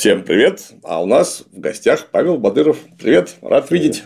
Всем 0.00 0.22
привет! 0.22 0.62
А 0.82 1.02
у 1.02 1.04
нас 1.04 1.44
в 1.52 1.60
гостях 1.60 2.06
Павел 2.10 2.38
Бадыров. 2.38 2.78
Привет, 2.98 3.36
рад 3.42 3.68
привет. 3.68 3.84
видеть. 3.84 4.04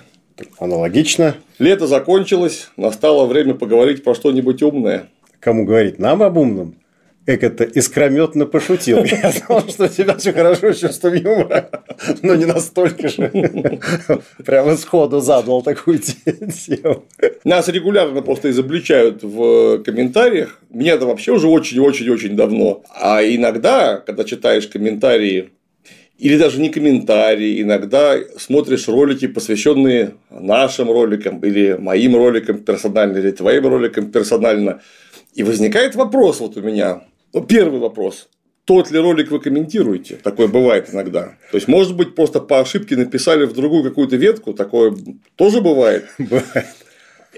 Аналогично. 0.59 1.37
Лето 1.61 1.87
закончилось, 1.87 2.69
настало 2.77 3.27
время 3.27 3.55
поговорить 3.55 4.03
про 4.03 4.17
что-нибудь 4.17 4.61
умное. 4.65 5.07
Кому 5.39 5.65
говорить? 5.65 6.01
Нам 6.01 6.25
об 6.25 6.37
умном? 6.37 6.75
Как 7.27 7.45
это 7.45 7.63
искрометно 7.63 8.45
пошутил. 8.45 9.05
Я 9.05 9.31
знал, 9.31 9.69
что 9.69 9.85
у 9.85 9.87
тебя 9.89 10.17
все 10.17 10.33
хорошо 10.33 10.73
с 10.73 10.81
чувством 10.81 11.15
юмора, 11.15 11.71
но 12.23 12.35
не 12.35 12.47
настолько 12.47 13.07
же. 13.07 13.31
Прямо 14.45 14.77
сходу 14.77 15.21
задал 15.21 15.63
такую 15.63 16.01
тему. 16.01 17.05
Нас 17.45 17.69
регулярно 17.69 18.21
просто 18.21 18.51
изобличают 18.51 19.23
в 19.23 19.85
комментариях. 19.85 20.59
Меня 20.71 20.95
это 20.95 21.07
вообще 21.07 21.31
уже 21.31 21.47
очень-очень-очень 21.47 22.35
давно. 22.35 22.83
А 22.91 23.23
иногда, 23.23 23.99
когда 23.99 24.25
читаешь 24.25 24.67
комментарии 24.67 25.53
или 26.25 26.39
даже 26.39 26.59
не 26.59 26.71
комментарии, 26.71 27.61
иногда 27.61 28.17
смотришь 28.39 28.89
ролики, 28.89 29.27
посвященные 29.27 30.15
нашим 30.31 30.91
роликам, 30.91 31.41
или 31.41 31.77
моим 31.79 32.17
роликам 32.17 32.61
персонально, 32.61 33.19
или 33.19 33.31
твоим 33.31 33.67
роликам 33.67 34.11
персонально. 34.11 34.81
И 35.35 35.43
возникает 35.43 35.95
вопрос 35.97 36.41
вот 36.41 36.57
у 36.57 36.63
меня, 36.63 37.03
ну, 37.35 37.43
первый 37.43 37.79
вопрос. 37.79 38.31
Тот 38.65 38.91
ли 38.91 38.99
ролик 38.99 39.31
вы 39.31 39.39
комментируете? 39.39 40.15
Такое 40.15 40.49
бывает 40.49 40.89
иногда. 40.91 41.37
То 41.51 41.59
есть, 41.59 41.69
может 41.69 41.95
быть, 41.95 42.15
просто 42.15 42.41
по 42.41 42.59
ошибке 42.61 42.97
написали 42.97 43.45
в 43.45 43.53
другую 43.53 43.83
какую-то 43.83 44.17
ветку, 44.17 44.55
такое 44.55 44.97
тоже 45.37 45.61
бывает. 45.61 46.07
Бывает. 46.19 46.69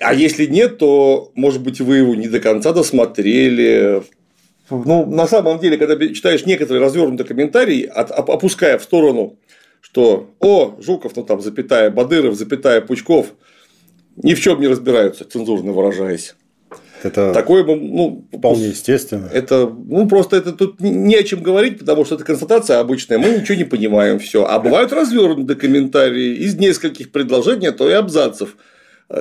А 0.01 0.15
если 0.15 0.47
нет, 0.47 0.79
то, 0.79 1.33
может 1.35 1.61
быть, 1.61 1.81
вы 1.81 1.97
его 1.97 2.15
не 2.15 2.29
до 2.29 2.39
конца 2.39 2.73
досмотрели. 2.73 4.05
Ну, 4.71 5.07
на 5.07 5.27
самом 5.27 5.59
деле, 5.61 5.77
когда 5.77 5.97
читаешь 6.09 6.45
некоторые 6.47 6.83
развернутые 6.83 7.27
комментарии, 7.27 7.85
опуская 7.85 8.79
в 8.79 8.83
сторону, 8.83 9.39
что 9.81 10.31
«О, 10.41 10.77
Жуков, 10.81 11.15
ну 11.17 11.23
там, 11.25 11.41
запятая, 11.41 11.91
Бадыров, 11.91 12.35
запятая, 12.35 12.81
Пучков, 12.81 13.35
ни 14.17 14.35
в 14.35 14.41
чем 14.41 14.61
не 14.61 14.67
разбираются, 14.67 15.25
цензурно 15.25 15.73
выражаясь. 15.73 16.35
Это 17.03 17.33
Такое, 17.33 17.65
ну, 17.65 18.27
вполне 18.33 18.69
естественно. 18.69 19.31
Это, 19.33 19.67
ну, 19.67 20.09
просто 20.09 20.37
это 20.37 20.53
тут 20.53 20.81
не 20.81 21.15
о 21.15 21.23
чем 21.23 21.43
говорить, 21.43 21.79
потому 21.79 22.05
что 22.05 22.17
это 22.17 22.25
констатация 22.25 22.81
обычная, 22.81 23.19
мы 23.19 23.39
ничего 23.39 23.57
не 23.57 23.65
понимаем, 23.65 24.19
все. 24.19 24.45
А 24.45 24.59
бывают 24.59 24.93
развернутые 24.93 25.57
комментарии 25.57 26.35
из 26.37 26.57
нескольких 26.57 27.13
предложений, 27.13 27.69
а 27.69 27.73
то 27.73 27.89
и 27.89 27.93
абзацев, 27.93 28.57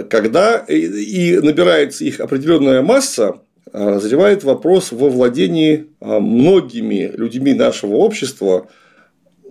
когда 0.09 0.57
и 0.67 1.37
набирается 1.37 2.05
их 2.05 2.19
определенная 2.21 2.81
масса, 2.81 3.41
назревает 3.73 4.43
вопрос 4.43 4.91
во 4.91 5.09
владении 5.09 5.87
а, 5.99 6.19
многими 6.19 7.11
людьми 7.15 7.53
нашего 7.53 7.95
общества 7.95 8.67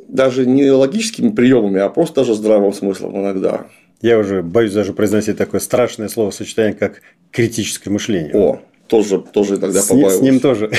даже 0.08 0.46
не 0.46 0.70
логическими 0.70 1.30
приемами, 1.30 1.80
а 1.80 1.88
просто 1.88 2.16
даже 2.16 2.34
здравым 2.34 2.72
смыслом 2.72 3.16
иногда. 3.20 3.66
Я 4.00 4.18
уже 4.18 4.42
боюсь 4.42 4.72
даже 4.72 4.92
произносить 4.92 5.36
такое 5.36 5.60
страшное 5.60 6.08
словосочетание, 6.08 6.74
как 6.74 7.00
критическое 7.30 7.90
мышление. 7.90 8.34
О, 8.34 8.60
тоже, 8.86 9.18
тоже 9.20 9.56
иногда 9.56 9.80
с, 9.80 9.86
побаиваюсь. 9.86 10.18
С 10.18 10.20
ним 10.20 10.40
тоже 10.40 10.70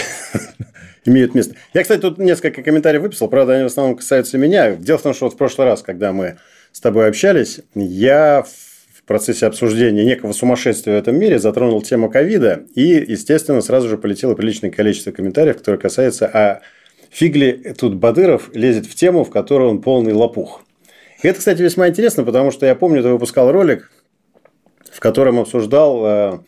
имеют 1.06 1.34
место. 1.34 1.56
Я, 1.74 1.82
кстати, 1.82 2.02
тут 2.02 2.18
несколько 2.18 2.62
комментариев 2.62 3.02
выписал, 3.02 3.28
правда, 3.28 3.54
они 3.54 3.64
в 3.64 3.68
основном 3.68 3.96
касаются 3.96 4.38
меня. 4.38 4.76
Дело 4.76 4.98
в 4.98 5.02
том, 5.02 5.14
что 5.14 5.26
вот 5.26 5.34
в 5.34 5.38
прошлый 5.38 5.68
раз, 5.68 5.82
когда 5.82 6.14
мы 6.14 6.38
с 6.72 6.80
тобой 6.80 7.08
общались, 7.08 7.62
я 7.74 8.44
в 8.44 8.65
процессе 9.06 9.46
обсуждения 9.46 10.04
некого 10.04 10.32
сумасшествия 10.34 10.96
в 10.96 10.98
этом 10.98 11.16
мире 11.16 11.40
затронул 11.40 11.82
тему 11.82 12.10
ковида, 12.10 12.64
и, 12.76 13.06
естественно, 13.08 13.62
сразу 13.62 13.88
же 13.88 13.98
полетело 13.98 14.36
приличное 14.36 14.72
количество 14.72 15.12
комментариев, 15.12 15.58
которые 15.58 15.80
касаются, 15.80 16.28
а 16.28 16.62
фигли 17.10 17.76
тут 17.78 17.96
Бадыров 17.96 18.50
лезет 18.54 18.86
в 18.86 18.96
тему, 18.96 19.24
в 19.24 19.30
которой 19.30 19.70
он 19.70 19.82
полный 19.82 20.14
лопух. 20.14 20.64
И 21.24 21.28
это, 21.28 21.40
кстати, 21.40 21.62
весьма 21.62 21.88
интересно, 21.88 22.24
потому 22.24 22.52
что 22.52 22.66
я 22.66 22.76
помню, 22.76 23.02
ты 23.02 23.10
выпускал 23.10 23.52
ролик, 23.52 23.92
в 24.92 25.00
котором 25.00 25.40
обсуждал 25.40 26.06
э, 26.06 26.40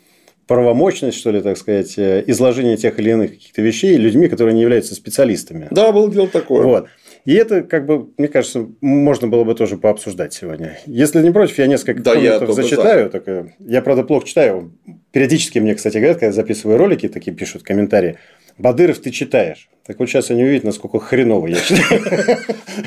правомощность, 0.47 1.17
что 1.17 1.31
ли, 1.31 1.41
так 1.41 1.57
сказать, 1.57 1.97
э, 1.97 2.23
изложения 2.27 2.77
тех 2.77 2.99
или 2.99 3.11
иных 3.11 3.31
каких-то 3.31 3.61
вещей 3.61 3.97
людьми, 3.97 4.27
которые 4.27 4.53
не 4.53 4.61
являются 4.61 4.95
специалистами. 4.95 5.67
Да, 5.71 5.91
было 5.91 6.11
дело 6.11 6.27
такое. 6.27 6.63
Вот. 6.63 6.87
И 7.27 7.33
это, 7.33 7.61
как 7.61 7.85
бы, 7.85 8.07
мне 8.17 8.29
кажется, 8.29 8.69
можно 8.79 9.27
было 9.27 9.43
бы 9.43 9.53
тоже 9.53 9.75
пообсуждать 9.75 10.31
сегодня. 10.31 10.79
Если 10.85 11.21
не 11.21 11.31
против, 11.31 11.57
я 11.57 11.67
несколько 11.67 12.01
да, 12.01 12.13
комментов 12.13 12.53
зачитаю. 12.53 13.09
Так, 13.09 13.25
я, 13.59 13.81
правда, 13.81 14.03
плохо 14.03 14.25
читаю. 14.25 14.71
Периодически 15.11 15.59
мне, 15.59 15.75
кстати, 15.75 15.97
говорят, 15.97 16.19
когда 16.19 16.27
я 16.27 16.31
записываю 16.31 16.77
ролики, 16.77 17.09
такие 17.09 17.35
пишут 17.35 17.63
комментарии. 17.63 18.17
Бадыров, 18.57 18.99
ты 18.99 19.11
читаешь. 19.11 19.67
Так 19.85 19.99
вот 19.99 20.07
сейчас 20.07 20.31
они 20.31 20.45
увидят, 20.45 20.63
насколько 20.63 20.99
хреново 20.99 21.47
я 21.47 21.57
читаю. 21.57 22.01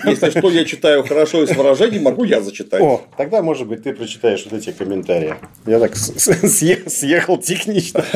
Если 0.07 0.31
что, 0.31 0.51
я 0.51 0.65
читаю 0.65 1.05
хорошо 1.05 1.43
и 1.43 1.47
с 1.47 1.55
выражением, 1.55 2.05
могу 2.05 2.25
я 2.25 2.41
зачитать. 2.41 2.81
О, 2.81 3.03
тогда, 3.19 3.43
может 3.43 3.69
быть, 3.69 3.83
ты 3.83 3.93
прочитаешь 3.93 4.47
вот 4.51 4.59
эти 4.59 4.73
комментарии. 4.73 5.35
Я 5.67 5.79
так 5.81 5.95
съехал 5.97 7.37
технично. 7.37 8.03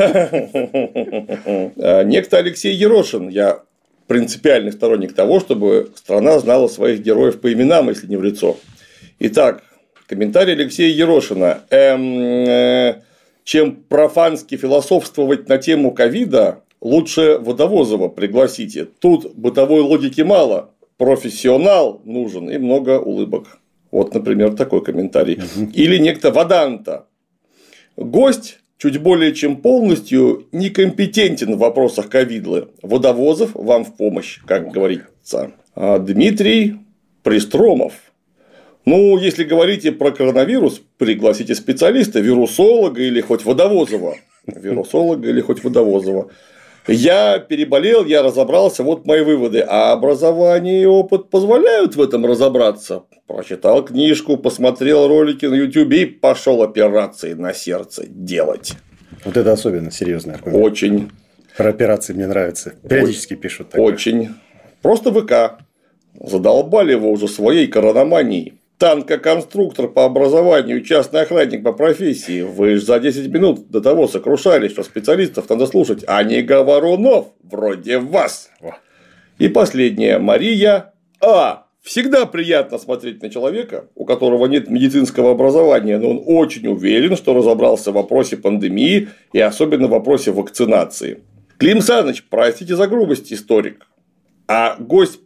А, 1.77 2.03
некто 2.03 2.37
Алексей 2.37 2.73
Ерошин. 2.73 3.29
Я 3.29 3.61
принципиальный 4.07 4.71
сторонник 4.71 5.13
того, 5.13 5.39
чтобы 5.39 5.91
страна 5.95 6.39
знала 6.39 6.67
своих 6.67 7.01
героев 7.01 7.39
по 7.39 7.51
именам, 7.51 7.89
если 7.89 8.07
не 8.07 8.17
в 8.17 8.23
лицо. 8.23 8.57
Итак, 9.19 9.63
комментарий 10.07 10.53
Алексея 10.53 10.93
Ерошина. 10.93 11.61
Эм, 11.69 12.19
э, 12.19 13.01
чем 13.43 13.75
профански 13.75 14.57
философствовать 14.57 15.47
на 15.47 15.57
тему 15.57 15.91
ковида, 15.91 16.63
Лучше 16.85 17.39
Водовозова 17.39 18.09
пригласите. 18.09 18.85
Тут 18.85 19.33
бытовой 19.35 19.81
логики 19.81 20.21
мало. 20.21 20.69
Профессионал 20.97 21.99
нужен 22.05 22.47
и 22.47 22.59
много 22.59 22.99
улыбок. 22.99 23.59
Вот, 23.89 24.13
например, 24.13 24.53
такой 24.53 24.83
комментарий. 24.83 25.41
Или 25.73 25.97
некто 25.97 26.29
Ваданта. 26.29 27.07
Гость 27.97 28.59
чуть 28.77 28.97
более 28.97 29.33
чем 29.33 29.57
полностью 29.57 30.47
некомпетентен 30.51 31.55
в 31.55 31.59
вопросах 31.59 32.09
ковидлы. 32.09 32.69
Водовозов 32.81 33.51
вам 33.53 33.85
в 33.85 33.95
помощь, 33.95 34.39
как 34.45 34.71
говорится. 34.71 35.51
А 35.75 35.99
Дмитрий 35.99 36.75
Пристромов. 37.23 37.93
Ну, 38.85 39.17
если 39.17 39.43
говорите 39.43 39.91
про 39.91 40.11
коронавирус, 40.11 40.81
пригласите 40.97 41.55
специалиста, 41.55 42.19
вирусолога 42.19 43.01
или 43.01 43.19
хоть 43.19 43.43
водовозова. 43.43 44.17
Вирусолога 44.45 45.27
или 45.27 45.41
хоть 45.41 45.63
водовозова. 45.63 46.29
Я 46.87 47.39
переболел, 47.39 48.05
я 48.05 48.21
разобрался, 48.21 48.83
вот 48.83 49.05
мои 49.05 49.21
выводы. 49.21 49.65
А 49.67 49.91
образование 49.91 50.83
и 50.83 50.85
опыт 50.85 51.29
позволяют 51.29 51.95
в 51.95 52.01
этом 52.01 52.25
разобраться. 52.25 53.03
Прочитал 53.27 53.83
книжку, 53.83 54.37
посмотрел 54.37 55.07
ролики 55.07 55.45
на 55.45 55.55
YouTube 55.55 55.93
и 55.93 56.05
пошел 56.05 56.61
операции 56.61 57.33
на 57.33 57.53
сердце 57.53 58.05
делать. 58.07 58.73
Вот 59.23 59.35
это 59.35 59.51
особенно 59.51 59.89
серьезный 59.91 60.35
аргумент. 60.35 60.63
Очень. 60.63 61.11
Про 61.57 61.69
операции 61.69 62.13
мне 62.13 62.27
нравится. 62.27 62.73
Периодически 62.87 63.33
Очень. 63.33 63.41
пишут. 63.41 63.69
Такое. 63.69 63.93
Очень. 63.93 64.29
Просто 64.81 65.11
ВК. 65.11 65.59
Задолбали 66.19 66.91
его 66.91 67.09
уже 67.09 67.27
своей 67.27 67.67
корономанией 67.67 68.59
танкоконструктор 68.77 69.87
по 69.87 70.05
образованию, 70.05 70.83
частный 70.83 71.21
охранник 71.21 71.63
по 71.63 71.71
профессии. 71.71 72.41
Вы 72.41 72.75
же 72.75 72.85
за 72.85 72.99
10 72.99 73.31
минут 73.31 73.69
до 73.69 73.81
того 73.81 74.07
сокрушались, 74.07 74.71
что 74.71 74.83
специалистов 74.83 75.49
надо 75.49 75.65
слушать, 75.65 76.03
а 76.07 76.23
не 76.23 76.41
говорунов 76.41 77.27
вроде 77.43 77.99
вас. 77.99 78.49
И 79.37 79.47
последнее. 79.47 80.17
Мария 80.19 80.93
А. 81.21 81.65
Всегда 81.81 82.25
приятно 82.25 82.79
смотреть 82.79 83.21
на 83.21 83.29
человека, 83.29 83.89
у 83.93 84.05
которого 84.05 84.47
нет 84.47 84.71
медицинского 84.71 85.31
образования, 85.31 85.99
но 85.99 86.09
он 86.09 86.23
очень 86.25 86.65
уверен, 86.65 87.15
что 87.15 87.35
разобрался 87.35 87.91
в 87.91 87.93
вопросе 87.93 88.37
пандемии 88.37 89.09
и 89.33 89.39
особенно 89.39 89.85
в 89.85 89.91
вопросе 89.91 90.31
вакцинации. 90.31 91.21
Клим 91.59 91.81
Саныч, 91.81 92.25
простите 92.27 92.75
за 92.75 92.87
грубость, 92.87 93.31
историк. 93.31 93.85
А 94.47 94.77
гость, 94.79 95.19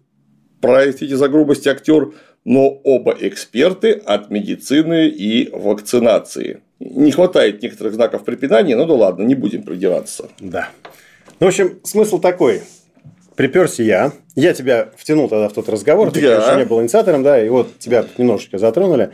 простите 0.60 1.16
за 1.16 1.30
грубость, 1.30 1.66
актер 1.66 2.12
но 2.46 2.70
оба 2.70 3.16
эксперты 3.20 3.92
от 3.92 4.30
медицины 4.30 5.08
и 5.08 5.50
вакцинации. 5.52 6.62
Не 6.80 7.12
хватает 7.12 7.62
некоторых 7.62 7.94
знаков 7.94 8.24
препинания, 8.24 8.76
но 8.76 8.86
ну 8.86 8.90
да 8.90 8.94
ладно, 8.96 9.24
не 9.24 9.36
будем 9.36 9.64
придираться. 9.64 10.30
Да. 10.40 10.70
Ну, 11.40 11.46
в 11.46 11.50
общем, 11.50 11.80
смысл 11.84 12.20
такой. 12.20 12.62
Приперся 13.36 13.84
я. 13.84 14.12
Я 14.36 14.54
тебя 14.54 14.90
втянул 14.98 15.30
тогда 15.30 15.50
в 15.50 15.54
тот 15.54 15.70
разговор. 15.70 16.08
Да. 16.08 16.14
Ты, 16.14 16.22
конечно, 16.22 16.58
не 16.58 16.66
был 16.66 16.82
инициатором, 16.82 17.24
да, 17.24 17.44
и 17.44 17.50
вот 17.50 17.78
тебя 17.80 18.06
немножечко 18.18 18.58
затронули. 18.58 19.12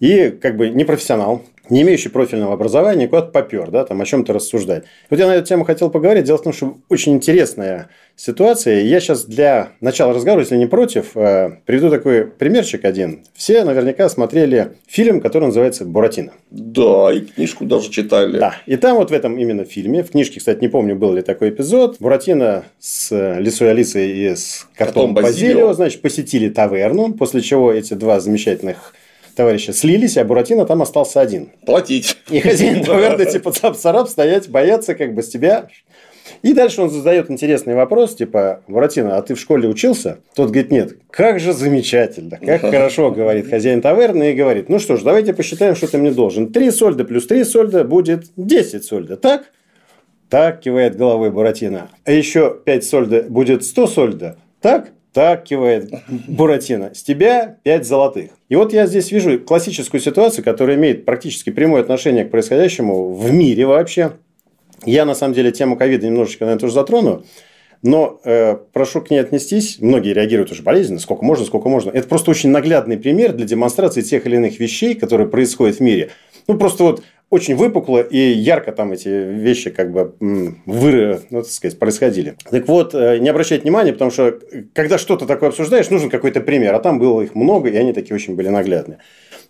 И 0.00 0.30
как 0.30 0.56
бы 0.56 0.70
не 0.70 0.84
профессионал, 0.84 1.42
не 1.70 1.82
имеющий 1.82 2.08
профильного 2.08 2.54
образования, 2.54 3.08
куда-то 3.08 3.30
попер, 3.30 3.70
да, 3.70 3.84
там 3.84 4.00
о 4.00 4.04
чем-то 4.04 4.32
рассуждать. 4.32 4.84
Вот 5.10 5.18
я 5.18 5.26
на 5.26 5.36
эту 5.36 5.46
тему 5.46 5.64
хотел 5.64 5.90
поговорить. 5.90 6.24
Дело 6.24 6.38
в 6.38 6.42
том, 6.42 6.52
что 6.52 6.78
очень 6.88 7.14
интересная 7.14 7.88
ситуация. 8.16 8.80
Я 8.82 9.00
сейчас 9.00 9.24
для 9.24 9.70
начала 9.80 10.12
разговора, 10.12 10.42
если 10.42 10.56
не 10.56 10.66
против, 10.66 11.16
э, 11.16 11.58
приведу 11.64 11.90
такой 11.90 12.26
примерчик 12.26 12.84
один. 12.84 13.24
Все 13.34 13.64
наверняка 13.64 14.08
смотрели 14.08 14.76
фильм, 14.86 15.20
который 15.20 15.46
называется 15.46 15.84
«Буратино». 15.84 16.32
Да, 16.50 17.12
и 17.12 17.20
книжку 17.20 17.64
даже 17.64 17.90
читали. 17.90 18.38
Да, 18.38 18.56
и 18.66 18.76
там 18.76 18.96
вот 18.96 19.10
в 19.10 19.14
этом 19.14 19.38
именно 19.38 19.64
фильме, 19.64 20.02
в 20.02 20.10
книжке, 20.10 20.40
кстати, 20.40 20.60
не 20.60 20.68
помню, 20.68 20.96
был 20.96 21.14
ли 21.14 21.22
такой 21.22 21.50
эпизод, 21.50 21.96
Буратино 22.00 22.64
с 22.78 23.38
Лисой 23.38 23.70
Алисой 23.70 24.10
и 24.10 24.26
с 24.36 24.66
Котом 24.76 25.14
Базилио, 25.14 25.30
Базилио, 25.30 25.72
значит, 25.72 26.02
посетили 26.02 26.48
таверну, 26.48 27.14
после 27.14 27.40
чего 27.40 27.72
эти 27.72 27.94
два 27.94 28.20
замечательных 28.20 28.94
товарища 29.34 29.72
слились, 29.72 30.16
а 30.16 30.24
Буратино 30.24 30.64
там 30.66 30.82
остался 30.82 31.20
один. 31.20 31.50
Платить. 31.66 32.16
И 32.30 32.40
хозяин 32.40 32.84
таверны 32.84 33.26
типа 33.26 33.52
цап-царап 33.52 34.08
стоять, 34.08 34.48
бояться 34.48 34.94
как 34.94 35.14
бы 35.14 35.22
с 35.22 35.28
тебя. 35.28 35.68
И 36.42 36.54
дальше 36.54 36.82
он 36.82 36.90
задает 36.90 37.30
интересный 37.30 37.74
вопрос, 37.74 38.14
типа, 38.14 38.62
Буратино, 38.66 39.16
а 39.16 39.22
ты 39.22 39.34
в 39.34 39.40
школе 39.40 39.68
учился? 39.68 40.18
Тот 40.34 40.50
говорит, 40.50 40.70
нет. 40.70 40.96
Как 41.10 41.38
же 41.38 41.52
замечательно, 41.52 42.38
как 42.44 42.60
хорошо, 42.62 43.10
говорит 43.10 43.48
хозяин 43.48 43.80
таверны, 43.80 44.32
и 44.32 44.34
говорит, 44.34 44.68
ну 44.68 44.78
что 44.78 44.96
ж, 44.96 45.02
давайте 45.02 45.34
посчитаем, 45.34 45.76
что 45.76 45.86
ты 45.86 45.98
мне 45.98 46.10
должен. 46.10 46.52
Три 46.52 46.70
сольда 46.70 47.04
плюс 47.04 47.26
три 47.26 47.44
сольда 47.44 47.84
будет 47.84 48.26
10 48.36 48.84
сольда, 48.84 49.16
так? 49.16 49.44
Так, 50.28 50.60
кивает 50.60 50.96
головой 50.96 51.30
Буратино. 51.30 51.90
А 52.04 52.12
еще 52.12 52.56
5 52.64 52.84
сольда 52.84 53.22
будет 53.22 53.64
100 53.64 53.86
сольда, 53.86 54.36
так? 54.60 54.92
Так, 55.12 55.44
кивает 55.44 55.90
Буратино. 56.26 56.94
С 56.94 57.02
тебя 57.02 57.58
5 57.64 57.86
золотых. 57.86 58.30
И 58.48 58.56
вот 58.56 58.72
я 58.72 58.86
здесь 58.86 59.12
вижу 59.12 59.38
классическую 59.38 60.00
ситуацию, 60.00 60.42
которая 60.42 60.76
имеет 60.76 61.04
практически 61.04 61.50
прямое 61.50 61.82
отношение 61.82 62.24
к 62.24 62.30
происходящему 62.30 63.12
в 63.12 63.30
мире 63.30 63.66
вообще. 63.66 64.12
Я, 64.86 65.04
на 65.04 65.14
самом 65.14 65.34
деле, 65.34 65.52
тему 65.52 65.76
ковида 65.76 66.06
немножечко, 66.06 66.44
наверное, 66.44 66.60
тоже 66.60 66.72
затрону. 66.72 67.24
Но 67.82 68.20
э, 68.24 68.56
прошу 68.72 69.02
к 69.02 69.10
ней 69.10 69.18
отнестись. 69.18 69.78
Многие 69.80 70.14
реагируют 70.14 70.50
уже 70.50 70.62
болезненно, 70.62 71.00
сколько 71.00 71.24
можно, 71.24 71.44
сколько 71.44 71.68
можно. 71.68 71.90
Это 71.90 72.08
просто 72.08 72.30
очень 72.30 72.48
наглядный 72.50 72.96
пример 72.96 73.32
для 73.32 73.44
демонстрации 73.44 74.00
тех 74.00 74.24
или 74.24 74.36
иных 74.36 74.60
вещей, 74.60 74.94
которые 74.94 75.28
происходят 75.28 75.76
в 75.76 75.80
мире. 75.80 76.10
Ну, 76.46 76.56
просто 76.56 76.84
вот 76.84 77.02
очень 77.32 77.56
выпукло 77.56 78.00
и 78.00 78.18
ярко 78.18 78.72
там 78.72 78.92
эти 78.92 79.08
вещи 79.08 79.70
как 79.70 79.90
бы 79.90 80.14
выры, 80.66 81.22
ну, 81.30 81.40
так 81.40 81.50
сказать, 81.50 81.78
происходили. 81.78 82.36
Так 82.50 82.68
вот, 82.68 82.94
э, 82.94 83.16
не 83.20 83.30
обращать 83.30 83.62
внимания, 83.62 83.94
потому 83.94 84.10
что 84.10 84.24
э, 84.28 84.64
когда 84.74 84.98
что-то 84.98 85.24
такое 85.24 85.48
обсуждаешь, 85.48 85.88
нужен 85.88 86.10
какой-то 86.10 86.42
пример, 86.42 86.74
а 86.74 86.78
там 86.78 86.98
было 86.98 87.22
их 87.22 87.34
много, 87.34 87.70
и 87.70 87.76
они 87.76 87.94
такие 87.94 88.14
очень 88.14 88.34
были 88.34 88.48
наглядные. 88.48 88.98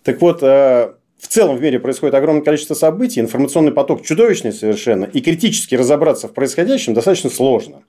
Так 0.01 0.21
вот, 0.21 0.41
э, 0.41 0.93
в 1.19 1.27
целом 1.27 1.57
в 1.57 1.61
мире 1.61 1.77
происходит 1.77 2.15
огромное 2.15 2.41
количество 2.41 2.73
событий, 2.73 3.19
информационный 3.19 3.73
поток 3.73 4.01
чудовищный 4.01 4.53
совершенно, 4.53 5.03
и 5.03 5.19
критически 5.19 5.75
разобраться 5.75 6.29
в 6.29 6.33
происходящем 6.33 6.93
достаточно 6.93 7.29
сложно. 7.29 7.83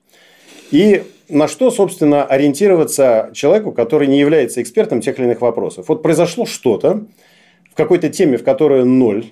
И 0.71 1.03
на 1.29 1.47
что, 1.47 1.71
собственно, 1.71 2.25
ориентироваться 2.25 3.31
человеку, 3.33 3.71
который 3.71 4.07
не 4.07 4.19
является 4.19 4.61
экспертом 4.61 4.99
тех 4.99 5.17
или 5.19 5.25
иных 5.25 5.39
вопросов. 5.39 5.85
Вот 5.87 6.03
произошло 6.03 6.45
что-то 6.45 7.05
в 7.71 7.75
какой-то 7.77 8.09
теме, 8.09 8.37
в 8.37 8.43
которой 8.43 8.83
ноль, 8.83 9.27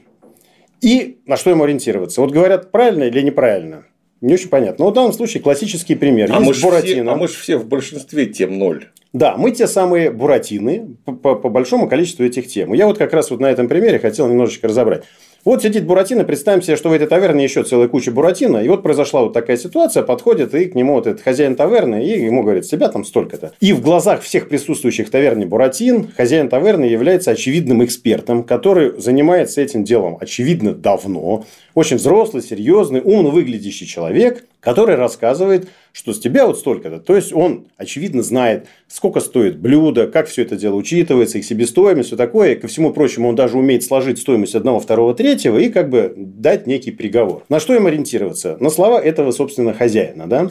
и 0.83 1.19
на 1.25 1.37
что 1.37 1.49
ему 1.49 1.63
ориентироваться. 1.63 2.19
Вот 2.19 2.31
говорят, 2.31 2.71
правильно 2.71 3.03
или 3.03 3.21
неправильно. 3.21 3.85
Не 4.19 4.33
очень 4.33 4.49
понятно. 4.49 4.85
Но 4.85 4.91
в 4.91 4.93
данном 4.93 5.13
случае 5.13 5.41
классический 5.41 5.95
пример. 5.95 6.29
А, 6.31 6.39
мы, 6.39 6.53
Буратино. 6.61 7.03
Все, 7.03 7.11
а 7.11 7.15
мы 7.15 7.27
же 7.27 7.33
все 7.33 7.57
в 7.57 7.67
большинстве 7.67 8.25
тем 8.25 8.59
ноль. 8.59 8.89
Да, 9.13 9.37
мы 9.37 9.51
те 9.51 9.67
самые 9.67 10.11
буратины 10.11 10.97
по, 11.05 11.13
по, 11.13 11.35
по 11.35 11.49
большому 11.49 11.87
количеству 11.87 12.25
этих 12.25 12.47
тем. 12.47 12.73
Я 12.73 12.87
вот 12.87 12.97
как 12.97 13.13
раз 13.13 13.31
вот 13.31 13.39
на 13.39 13.47
этом 13.47 13.67
примере 13.67 13.99
хотел 13.99 14.27
немножечко 14.27 14.67
разобрать. 14.67 15.03
Вот 15.45 15.61
сидит 15.61 15.85
Буратино, 15.85 16.23
представим 16.23 16.61
себе, 16.61 16.77
что 16.77 16.87
в 16.87 16.93
этой 16.93 17.05
таверне 17.05 17.43
еще 17.43 17.63
целая 17.63 17.89
куча 17.89 18.11
Буратино, 18.11 18.59
и 18.59 18.69
вот 18.69 18.81
произошла 18.81 19.23
вот 19.23 19.33
такая 19.33 19.57
ситуация, 19.57 20.01
подходит 20.01 20.55
и 20.55 20.65
к 20.65 20.73
нему 20.73 20.93
вот 20.93 21.05
этот 21.05 21.21
хозяин 21.21 21.57
таверны, 21.57 22.01
и 22.01 22.23
ему 22.23 22.43
говорит, 22.43 22.65
себя 22.65 22.87
там 22.87 23.03
столько-то. 23.03 23.51
И 23.59 23.73
в 23.73 23.81
глазах 23.81 24.21
всех 24.21 24.47
присутствующих 24.47 25.07
в 25.07 25.11
таверне 25.11 25.45
Буратин, 25.45 26.07
хозяин 26.15 26.47
таверны 26.47 26.85
является 26.85 27.31
очевидным 27.31 27.83
экспертом, 27.83 28.43
который 28.43 28.97
занимается 29.01 29.59
этим 29.59 29.83
делом 29.83 30.17
очевидно 30.21 30.73
давно, 30.73 31.43
очень 31.75 31.97
взрослый, 31.97 32.43
серьезный, 32.43 33.01
умно 33.03 33.31
выглядящий 33.31 33.85
человек, 33.85 34.45
который 34.59 34.95
рассказывает, 34.95 35.67
что 35.91 36.13
с 36.13 36.19
тебя 36.19 36.47
вот 36.47 36.57
столько-то. 36.57 36.99
То 36.99 37.15
есть, 37.15 37.33
он, 37.33 37.67
очевидно, 37.77 38.23
знает, 38.23 38.67
сколько 38.87 39.19
стоит 39.19 39.57
блюдо, 39.57 40.07
как 40.07 40.27
все 40.27 40.43
это 40.43 40.55
дело 40.55 40.75
учитывается, 40.75 41.37
их 41.37 41.45
себестоимость, 41.45 42.07
все 42.07 42.17
такое. 42.17 42.53
И, 42.53 42.55
ко 42.55 42.67
всему 42.67 42.93
прочему, 42.93 43.29
он 43.29 43.35
даже 43.35 43.57
умеет 43.57 43.83
сложить 43.83 44.19
стоимость 44.19 44.55
одного, 44.55 44.79
второго, 44.79 45.13
третьего 45.13 45.57
и 45.57 45.69
как 45.69 45.89
бы 45.89 46.13
дать 46.15 46.67
некий 46.67 46.91
приговор. 46.91 47.43
На 47.49 47.59
что 47.59 47.75
им 47.75 47.87
ориентироваться? 47.87 48.57
На 48.59 48.69
слова 48.69 49.01
этого, 49.01 49.31
собственно, 49.31 49.73
хозяина. 49.73 50.27
Да? 50.27 50.49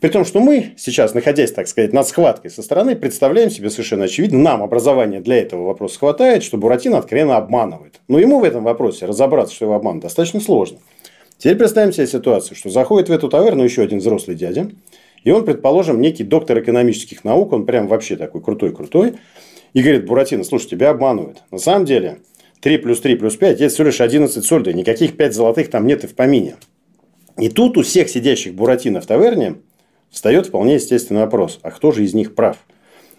При 0.00 0.08
том, 0.08 0.24
что 0.24 0.40
мы 0.40 0.72
сейчас, 0.78 1.12
находясь, 1.12 1.52
так 1.52 1.68
сказать, 1.68 1.92
над 1.92 2.08
схваткой 2.08 2.50
со 2.50 2.62
стороны, 2.62 2.96
представляем 2.96 3.50
себе 3.50 3.68
совершенно 3.68 4.04
очевидно, 4.04 4.38
нам 4.38 4.62
образования 4.62 5.20
для 5.20 5.36
этого 5.36 5.64
вопроса 5.64 5.98
хватает, 5.98 6.42
что 6.42 6.56
Буратино 6.56 6.96
откровенно 6.96 7.36
обманывает. 7.36 8.00
Но 8.08 8.18
ему 8.18 8.40
в 8.40 8.44
этом 8.44 8.64
вопросе 8.64 9.04
разобраться, 9.04 9.54
что 9.54 9.66
его 9.66 9.74
обман, 9.74 10.00
достаточно 10.00 10.40
сложно. 10.40 10.78
Теперь 11.36 11.56
представим 11.56 11.92
себе 11.92 12.06
ситуацию, 12.06 12.56
что 12.56 12.70
заходит 12.70 13.10
в 13.10 13.12
эту 13.12 13.28
таверну 13.28 13.62
еще 13.62 13.82
один 13.82 13.98
взрослый 13.98 14.36
дядя, 14.36 14.70
и 15.22 15.30
он, 15.30 15.44
предположим, 15.44 16.00
некий 16.00 16.24
доктор 16.24 16.60
экономических 16.60 17.22
наук, 17.22 17.52
он 17.52 17.66
прям 17.66 17.86
вообще 17.86 18.16
такой 18.16 18.40
крутой-крутой, 18.40 19.14
и 19.74 19.82
говорит, 19.82 20.06
Буратино, 20.06 20.44
слушай, 20.44 20.68
тебя 20.68 20.90
обманывают. 20.90 21.42
На 21.50 21.58
самом 21.58 21.84
деле, 21.84 22.20
3 22.60 22.78
плюс 22.78 23.00
3 23.00 23.16
плюс 23.16 23.36
5– 23.36 23.60
это 23.60 23.72
всего 23.72 23.86
лишь 23.86 24.00
11 24.00 24.44
сольдов, 24.44 24.74
никаких 24.74 25.18
5 25.18 25.34
золотых 25.34 25.70
там 25.70 25.86
нет 25.86 26.04
и 26.04 26.06
в 26.06 26.14
помине. 26.14 26.56
И 27.38 27.48
тут 27.50 27.76
у 27.76 27.82
всех 27.82 28.08
сидящих 28.08 28.54
Буратино 28.54 29.00
в 29.02 29.06
таверне 29.06 29.56
встает 30.10 30.46
вполне 30.46 30.74
естественный 30.74 31.22
вопрос, 31.22 31.58
а 31.62 31.70
кто 31.70 31.92
же 31.92 32.04
из 32.04 32.14
них 32.14 32.34
прав? 32.34 32.58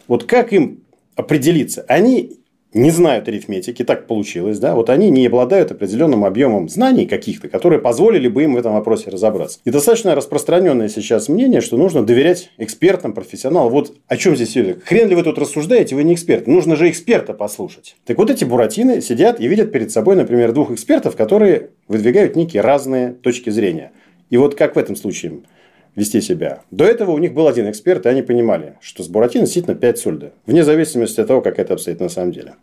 Вот 0.08 0.26
как 0.26 0.54
им 0.54 0.84
определиться? 1.16 1.86
Они 1.88 2.42
не 2.74 2.90
знают 2.90 3.28
арифметики, 3.28 3.84
так 3.84 4.08
получилось, 4.08 4.60
да, 4.60 4.76
вот 4.76 4.90
они 4.90 5.10
не 5.10 5.28
обладают 5.28 5.72
определенным 5.72 6.24
объемом 6.24 6.70
знаний 6.70 7.06
каких-то, 7.06 7.50
которые 7.50 7.82
позволили 7.82 8.28
бы 8.28 8.44
им 8.44 8.54
в 8.54 8.58
этом 8.58 8.74
вопросе 8.74 9.10
разобраться. 9.10 9.60
И 9.66 9.72
достаточно 9.72 10.16
распространенное 10.16 10.88
сейчас 10.88 11.28
мнение, 11.28 11.62
что 11.62 11.78
нужно 11.78 12.04
доверять 12.04 12.50
экспертам, 12.58 13.14
профессионалам. 13.14 13.72
Вот 13.72 13.98
о 14.08 14.18
чем 14.18 14.36
здесь 14.36 14.50
все 14.50 14.78
Хрен 14.86 15.10
ли 15.10 15.16
вы 15.16 15.24
тут 15.24 15.38
рассуждаете, 15.38 15.96
вы 15.96 16.04
не 16.04 16.14
эксперт. 16.14 16.48
Нужно 16.48 16.76
же 16.76 16.90
эксперта 16.90 17.34
послушать. 17.34 17.96
Так 18.06 18.18
вот 18.18 18.30
эти 18.30 18.46
буратины 18.46 19.02
сидят 19.02 19.40
и 19.40 19.48
видят 19.48 19.72
перед 19.72 19.92
собой, 19.92 20.16
например, 20.16 20.54
двух 20.54 20.72
экспертов, 20.72 21.16
которые 21.16 21.72
выдвигают 21.88 22.36
некие 22.36 22.62
разные 22.62 23.12
точки 23.12 23.50
зрения. 23.50 23.92
И 24.30 24.38
вот 24.38 24.56
как 24.56 24.76
в 24.76 24.80
этом 24.80 24.96
случае 24.96 25.42
вести 25.96 26.22
себя. 26.22 26.62
До 26.72 26.86
этого 26.86 27.12
у 27.12 27.18
них 27.18 27.34
был 27.34 27.48
один 27.48 27.70
эксперт, 27.70 28.06
и 28.06 28.10
они 28.10 28.22
понимали, 28.22 28.78
что 28.82 29.04
с 29.04 29.08
Буратино 29.08 29.46
действительно 29.46 29.76
5 29.76 29.98
сольда. 29.98 30.32
Вне 30.46 30.64
зависимости 30.64 31.20
от 31.20 31.28
того, 31.28 31.42
как 31.42 31.60
это 31.60 31.74
обстоит 31.74 32.00
на 32.00 32.10
самом 32.10 32.32
деле. 32.32 32.56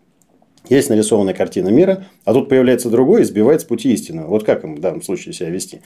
Есть 0.69 0.91
нарисованная 0.91 1.35
картина 1.35 1.69
мира, 1.69 2.07
а 2.25 2.35
тут 2.35 2.49
появляется 2.49 2.91
другой 2.91 3.23
и 3.23 3.25
сбивает 3.25 3.63
с 3.63 3.65
пути 3.65 3.93
истину. 3.93 4.27
Вот 4.27 4.45
как 4.45 4.65
им 4.65 4.77
в 4.77 4.81
данном 4.81 5.03
случае 5.03 5.33
себя 5.33 5.49
вести? 5.49 5.81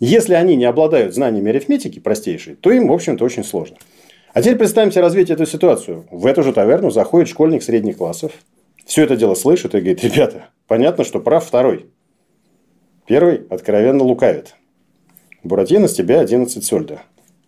Если 0.00 0.34
они 0.34 0.56
не 0.56 0.66
обладают 0.66 1.14
знаниями 1.14 1.50
арифметики 1.50 1.98
простейшей, 1.98 2.54
то 2.54 2.70
им, 2.70 2.88
в 2.88 2.92
общем-то, 2.92 3.24
очень 3.24 3.44
сложно. 3.44 3.76
А 4.34 4.42
теперь 4.42 4.56
представим 4.56 4.92
себе 4.92 5.02
развить 5.02 5.30
эту 5.30 5.46
ситуацию. 5.46 6.06
В 6.10 6.26
эту 6.26 6.42
же 6.42 6.52
таверну 6.52 6.90
заходит 6.90 7.28
школьник 7.28 7.62
средних 7.62 7.96
классов, 7.96 8.32
все 8.88 9.04
это 9.04 9.16
дело 9.16 9.34
слышит 9.34 9.74
и 9.74 9.80
говорит, 9.80 10.02
ребята, 10.02 10.48
понятно, 10.66 11.04
что 11.04 11.20
прав 11.20 11.44
второй. 11.44 11.90
Первый 13.06 13.46
откровенно 13.50 14.02
лукавит. 14.02 14.54
Буратино 15.42 15.88
с 15.88 15.94
тебя 15.94 16.20
11 16.20 16.64
сольда. 16.64 17.02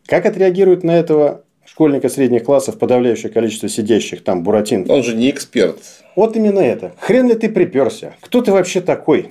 Как 0.06 0.26
отреагирует 0.26 0.84
на 0.84 0.92
этого 0.92 1.44
школьника 1.64 2.08
средних 2.08 2.44
классов 2.44 2.78
подавляющее 2.78 3.30
количество 3.30 3.68
сидящих 3.68 4.24
там 4.24 4.42
Буратин? 4.42 4.90
Он 4.90 5.02
же 5.02 5.14
не 5.14 5.30
эксперт. 5.30 5.78
Вот 6.16 6.36
именно 6.36 6.60
это. 6.60 6.92
Хрен 6.98 7.28
ли 7.28 7.34
ты 7.34 7.48
приперся? 7.48 8.14
Кто 8.20 8.42
ты 8.42 8.52
вообще 8.52 8.80
такой? 8.80 9.30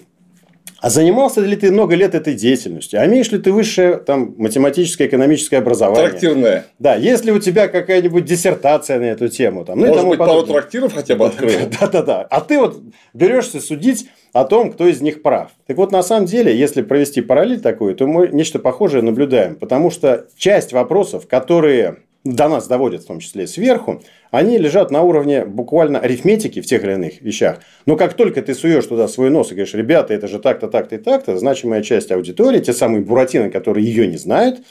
А 0.82 0.90
занимался 0.90 1.42
ли 1.42 1.56
ты 1.56 1.72
много 1.72 1.96
лет 1.96 2.16
этой 2.16 2.36
деятельностью? 2.36 3.02
А 3.02 3.06
имеешь 3.06 3.32
ли 3.32 3.38
ты 3.40 3.52
высшее 3.52 3.98
там, 3.98 4.34
математическое, 4.38 5.08
экономическое 5.08 5.58
образование? 5.58 6.10
Трактирное. 6.10 6.66
Да, 6.80 6.96
есть 6.96 7.26
ли 7.26 7.32
у 7.32 7.40
тебя 7.40 7.68
какая-нибудь 7.68 8.26
диссертация 8.26 9.00
на 9.00 9.06
эту 9.06 9.28
тему? 9.28 9.66
Там, 9.66 9.80
ну, 9.80 9.88
Может 9.88 10.08
быть, 10.08 10.20
подобное. 10.20 10.42
пару 10.42 10.54
трактиров 10.54 10.94
хотя 10.94 11.16
бы 11.16 11.26
открыл? 11.28 11.52
Да-да-да. 11.80 12.22
А 12.22 12.42
ты 12.42 12.60
вот 12.60 12.82
берешься 13.14 13.60
судить 13.60 14.08
о 14.34 14.46
том, 14.46 14.72
кто 14.72 14.88
из 14.88 15.02
них 15.02 15.22
прав. 15.22 15.52
Так 15.68 15.78
вот, 15.78 15.92
на 15.92 16.04
самом 16.04 16.26
деле, 16.26 16.58
если 16.58 16.82
провести 16.82 17.22
параллель 17.22 17.62
такую, 17.62 17.96
то 17.96 18.08
мы 18.08 18.30
нечто 18.30 18.60
похожее 18.60 19.02
наблюдаем. 19.02 19.56
Потому 19.56 19.92
что 19.92 20.28
часть 20.38 20.72
вопросов, 20.72 21.28
которые 21.28 21.98
до 22.24 22.50
нас 22.50 22.68
доводят, 22.68 23.04
в 23.04 23.08
том 23.08 23.20
числе 23.20 23.48
сверху, 23.48 24.02
они 24.30 24.58
лежат 24.58 24.92
на 24.92 25.02
уровне 25.04 25.46
буквально 25.46 26.00
арифметики 26.00 26.62
в 26.62 26.66
тех 26.66 26.84
или 26.84 26.94
иных 26.94 27.22
вещах. 27.22 27.60
Но 27.86 27.96
как 27.96 28.14
только 28.14 28.42
ты 28.42 28.54
суешь 28.54 28.86
туда 28.86 29.08
свой 29.08 29.30
нос 29.30 29.52
и 29.52 29.56
говоришь, 29.56 29.74
ребята, 29.74 30.14
это 30.14 30.28
же 30.28 30.40
так-то, 30.40 30.68
так-то 30.68 30.96
и 30.96 30.98
так-то, 30.98 31.38
значимая 31.38 31.82
часть 31.82 32.12
аудитории, 32.12 32.60
те 32.60 32.74
самые 32.74 33.02
буратины, 33.04 33.50
которые 33.50 33.86
ее 33.86 34.08
не 34.08 34.18
знают, 34.18 34.62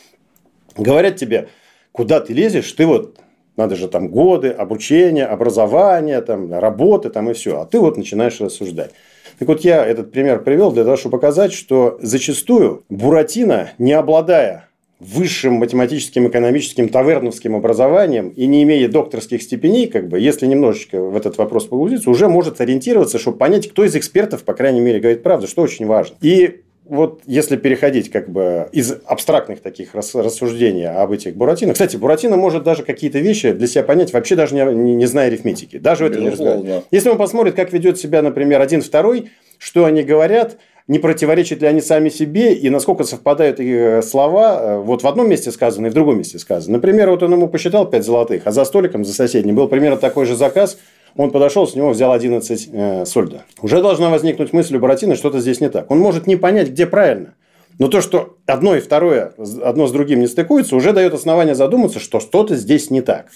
говорят 0.77 1.17
тебе, 1.17 1.49
куда 1.93 2.21
ты 2.21 2.35
лезешь, 2.35 2.71
ты 2.73 2.87
вот 2.87 3.19
надо 3.57 3.75
же 3.75 3.89
там 3.89 4.09
годы, 4.09 4.51
обучение, 4.51 5.27
образование, 5.27 6.21
там, 6.21 6.53
работы 6.53 7.11
там 7.11 7.29
и 7.29 7.33
все. 7.33 7.61
А 7.61 7.67
ты 7.67 7.81
вот 7.81 7.97
начинаешь 7.97 8.41
рассуждать. 8.41 8.93
Так 9.39 9.49
вот, 9.49 9.63
я 9.63 9.85
этот 9.85 10.13
пример 10.13 10.45
привел 10.45 10.71
для 10.71 10.85
того, 10.85 10.97
чтобы 10.97 11.19
показать, 11.19 11.53
что 11.53 11.99
зачастую 12.01 12.85
Буратино, 12.89 13.71
не 13.79 13.93
обладая 13.93 14.68
высшим 15.01 15.55
математическим, 15.55 16.29
экономическим, 16.29 16.89
таверновским 16.89 17.55
образованием 17.55 18.31
и 18.31 18.47
не 18.47 18.65
имея 18.65 18.89
докторских 18.89 19.43
степеней, 19.43 19.87
как 19.87 20.09
бы, 20.09 20.19
если 20.19 20.47
немножечко 20.47 21.01
в 21.01 21.17
этот 21.17 21.39
вопрос 21.39 21.67
погрузиться, 21.67 22.11
уже 22.11 22.29
может 22.29 22.61
ориентироваться, 22.61 23.19
чтобы 23.19 23.39
понять, 23.39 23.71
кто 23.71 23.85
из 23.85 23.95
экспертов, 23.95 24.43
по 24.43 24.55
крайней 24.55 24.81
мере, 24.81 24.99
говорит 24.99 25.23
правду, 25.23 25.47
что 25.47 25.63
очень 25.63 25.87
важно. 25.87 26.17
И 26.21 26.63
вот 26.89 27.21
если 27.27 27.57
переходить 27.57 28.11
как 28.11 28.31
бы 28.31 28.69
из 28.73 28.95
абстрактных 29.05 29.61
таких 29.61 29.95
рассуждений 29.95 30.89
об 30.89 31.13
этих 31.13 31.37
Буратино. 31.37 31.75
Кстати, 31.75 31.97
Буратино 31.97 32.37
может 32.37 32.63
даже 32.63 32.83
какие-то 32.83 33.19
вещи 33.19 33.53
для 33.53 33.67
себя 33.67 33.83
понять, 33.83 34.13
вообще 34.13 34.37
даже 34.37 34.55
не, 34.55 34.65
не, 34.75 34.95
не 34.97 35.07
зная 35.07 35.27
арифметики. 35.27 35.79
Даже 35.79 36.07
это 36.07 36.19
не 36.19 36.31
разбирает. 36.31 36.85
Если 36.91 37.11
он 37.11 37.19
посмотрит, 37.19 37.55
как 37.55 37.73
ведет 37.73 37.99
себя, 37.99 38.23
например, 38.23 38.61
один, 38.61 38.81
второй, 38.81 39.31
что 39.59 39.85
они 39.85 40.03
говорят, 40.03 40.57
не 40.89 40.99
противоречат 40.99 41.61
ли 41.61 41.69
они 41.69 41.81
сами 41.81 42.09
себе 42.09 42.55
и 42.55 42.69
насколько 42.71 43.05
совпадают 43.05 43.61
их 43.61 43.69
э, 43.69 44.03
слова 44.03 44.61
э, 44.61 44.79
вот 44.79 45.03
в 45.03 45.07
одном 45.07 45.29
месте 45.29 45.53
сказано 45.53 45.87
и 45.87 45.91
в 45.91 45.95
другом 45.95 46.19
месте 46.19 46.39
сказано. 46.39 46.79
Например, 46.79 47.11
вот 47.11 47.23
он 47.23 47.33
ему 47.33 47.49
посчитал 47.49 47.89
5 47.89 48.05
золотых, 48.05 48.43
а 48.47 48.51
за 48.51 48.65
столиком, 48.65 49.05
за 49.05 49.15
соседним 49.15 49.55
был 49.55 49.69
примерно 49.69 49.97
такой 49.97 50.27
же 50.27 50.35
заказ– 50.35 50.79
он 51.19 51.33
подошел, 51.33 51.67
с 51.67 51.75
него 51.75 51.91
взял 51.91 52.13
11 52.13 52.69
э, 52.73 53.05
сольда. 53.05 53.45
Уже 53.61 53.83
должна 53.83 54.09
возникнуть 54.09 54.53
мысль 54.53 54.77
у 54.77 54.81
Буратино, 54.81 55.17
что-то 55.17 55.41
здесь 55.41 55.61
не 55.61 55.69
так. 55.69 55.91
Он 55.91 55.99
может 55.99 56.29
не 56.29 56.37
понять, 56.37 56.69
где 56.69 56.87
правильно. 56.87 57.35
Но 57.79 57.89
то, 57.89 58.01
что 58.01 58.37
одно 58.47 58.77
и 58.77 58.81
второе, 58.81 59.33
одно 59.63 59.89
с 59.89 59.93
другим 59.93 60.21
не 60.21 60.29
стыкуется, 60.29 60.77
уже 60.77 60.93
дает 60.93 61.15
основание 61.15 61.57
задуматься, 61.57 61.99
что 61.99 62.21
что-то 62.21 62.57
здесь 62.57 62.91
не 62.91 63.03
так. 63.03 63.27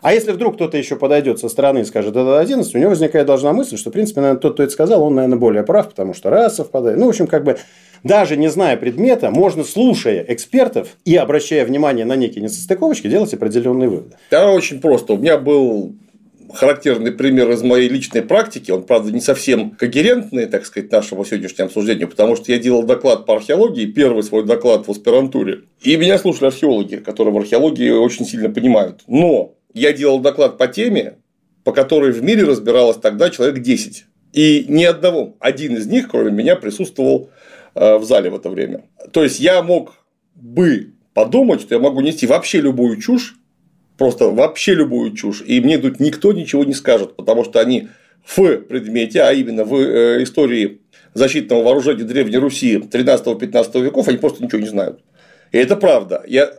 А 0.00 0.14
если 0.14 0.32
вдруг 0.32 0.54
кто-то 0.54 0.76
еще 0.76 0.96
подойдет 0.96 1.38
со 1.38 1.48
стороны 1.48 1.80
и 1.80 1.84
скажет, 1.84 2.10
это 2.10 2.38
11, 2.38 2.74
у 2.74 2.78
него 2.78 2.90
возникает 2.90 3.26
должна 3.26 3.52
мысль, 3.52 3.76
что, 3.76 3.90
в 3.90 3.92
принципе, 3.92 4.20
наверное, 4.20 4.40
тот, 4.40 4.54
кто 4.54 4.62
это 4.62 4.72
сказал, 4.72 5.02
он, 5.02 5.14
наверное, 5.14 5.38
более 5.38 5.62
прав, 5.62 5.88
потому 5.88 6.14
что 6.14 6.30
раз 6.30 6.56
совпадает. 6.56 6.98
Ну, 6.98 7.06
в 7.06 7.08
общем, 7.10 7.26
как 7.26 7.44
бы 7.44 7.58
даже 8.04 8.36
не 8.36 8.48
зная 8.48 8.76
предмета, 8.76 9.30
можно, 9.30 9.64
слушая 9.64 10.24
экспертов 10.28 10.96
и 11.04 11.16
обращая 11.16 11.64
внимание 11.64 12.04
на 12.04 12.16
некие 12.16 12.42
несостыковочки, 12.42 13.08
делать 13.08 13.32
определенные 13.34 13.88
выводы. 13.88 14.16
Да, 14.30 14.52
очень 14.52 14.80
просто. 14.80 15.14
У 15.14 15.18
меня 15.18 15.36
был 15.36 15.94
характерный 16.54 17.12
пример 17.12 17.50
из 17.50 17.62
моей 17.62 17.88
личной 17.88 18.22
практики. 18.22 18.70
Он, 18.70 18.82
правда, 18.82 19.12
не 19.12 19.20
совсем 19.20 19.70
когерентный, 19.70 20.46
так 20.46 20.64
сказать, 20.64 20.90
нашему 20.90 21.24
сегодняшнему 21.24 21.66
обсуждению, 21.66 22.08
потому 22.08 22.36
что 22.36 22.52
я 22.52 22.58
делал 22.58 22.84
доклад 22.84 23.26
по 23.26 23.34
археологии, 23.34 23.86
первый 23.86 24.22
свой 24.22 24.44
доклад 24.44 24.86
в 24.86 24.90
аспирантуре. 24.90 25.62
И 25.82 25.96
меня 25.96 26.18
слушали 26.18 26.46
археологи, 26.46 26.96
которые 26.96 27.34
в 27.34 27.38
археологии 27.38 27.90
очень 27.90 28.24
сильно 28.24 28.48
понимают. 28.48 29.02
Но 29.06 29.54
я 29.74 29.92
делал 29.92 30.20
доклад 30.20 30.58
по 30.58 30.66
теме, 30.66 31.18
по 31.64 31.72
которой 31.72 32.12
в 32.12 32.22
мире 32.22 32.44
разбиралось 32.44 32.96
тогда 32.96 33.30
человек 33.30 33.60
10. 33.60 34.06
И 34.32 34.64
ни 34.68 34.84
одного, 34.84 35.36
один 35.40 35.76
из 35.76 35.86
них, 35.86 36.08
кроме 36.10 36.30
меня, 36.30 36.56
присутствовал 36.56 37.30
э, 37.74 37.96
в 37.96 38.04
зале 38.04 38.30
в 38.30 38.36
это 38.36 38.50
время. 38.50 38.84
То 39.12 39.22
есть 39.22 39.40
я 39.40 39.62
мог 39.62 39.94
бы 40.34 40.92
подумать, 41.14 41.60
что 41.60 41.74
я 41.74 41.80
могу 41.80 42.00
нести 42.00 42.26
вообще 42.26 42.60
любую 42.60 43.00
чушь, 43.00 43.36
просто 43.96 44.28
вообще 44.28 44.74
любую 44.74 45.12
чушь, 45.14 45.42
и 45.44 45.60
мне 45.60 45.78
тут 45.78 45.98
никто 45.98 46.32
ничего 46.32 46.64
не 46.64 46.74
скажет, 46.74 47.16
потому 47.16 47.44
что 47.44 47.60
они 47.60 47.88
в 48.24 48.58
предмете, 48.58 49.22
а 49.22 49.32
именно 49.32 49.64
в 49.64 49.74
э, 49.74 50.22
истории 50.22 50.80
защитного 51.14 51.64
вооружения 51.64 52.04
Древней 52.04 52.36
Руси 52.36 52.76
13-15 52.76 53.80
веков, 53.82 54.08
они 54.08 54.18
просто 54.18 54.44
ничего 54.44 54.60
не 54.60 54.68
знают. 54.68 55.00
И 55.50 55.58
это 55.58 55.76
правда. 55.76 56.22
Я 56.26 56.50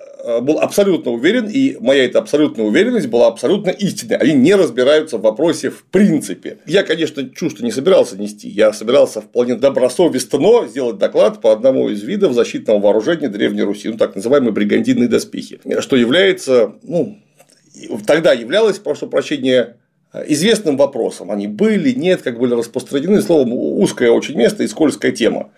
был 0.41 0.59
абсолютно 0.59 1.11
уверен, 1.11 1.47
и 1.47 1.77
моя 1.79 2.05
эта 2.05 2.19
абсолютная 2.19 2.65
уверенность 2.65 3.07
была 3.07 3.27
абсолютно 3.27 3.69
истинной. 3.69 4.17
Они 4.17 4.33
не 4.33 4.53
разбираются 4.53 5.17
в 5.17 5.21
вопросе 5.21 5.69
в 5.69 5.83
принципе. 5.83 6.57
Я, 6.65 6.83
конечно, 6.83 7.29
чувство 7.29 7.63
не 7.63 7.71
собирался 7.71 8.17
нести. 8.17 8.49
Я 8.49 8.73
собирался 8.73 9.21
вполне 9.21 9.55
добросовестно 9.55 10.67
сделать 10.67 10.97
доклад 10.97 11.41
по 11.41 11.53
одному 11.53 11.89
из 11.89 12.03
видов 12.03 12.33
защитного 12.33 12.79
вооружения 12.79 13.29
Древней 13.29 13.63
Руси, 13.63 13.89
ну, 13.89 13.97
так 13.97 14.15
называемые 14.15 14.51
бригандинные 14.51 15.07
доспехи, 15.07 15.59
что 15.79 15.95
является, 15.95 16.75
ну, 16.83 17.17
тогда 18.05 18.33
являлось, 18.33 18.79
прошу 18.79 19.07
прощения, 19.07 19.77
известным 20.27 20.75
вопросом. 20.75 21.31
Они 21.31 21.47
были, 21.47 21.91
нет, 21.91 22.21
как 22.23 22.39
были 22.39 22.53
распространены. 22.55 23.21
Словом, 23.21 23.53
узкое 23.53 24.11
очень 24.11 24.35
место 24.35 24.63
и 24.63 24.67
скользкая 24.67 25.11
тема. 25.11 25.51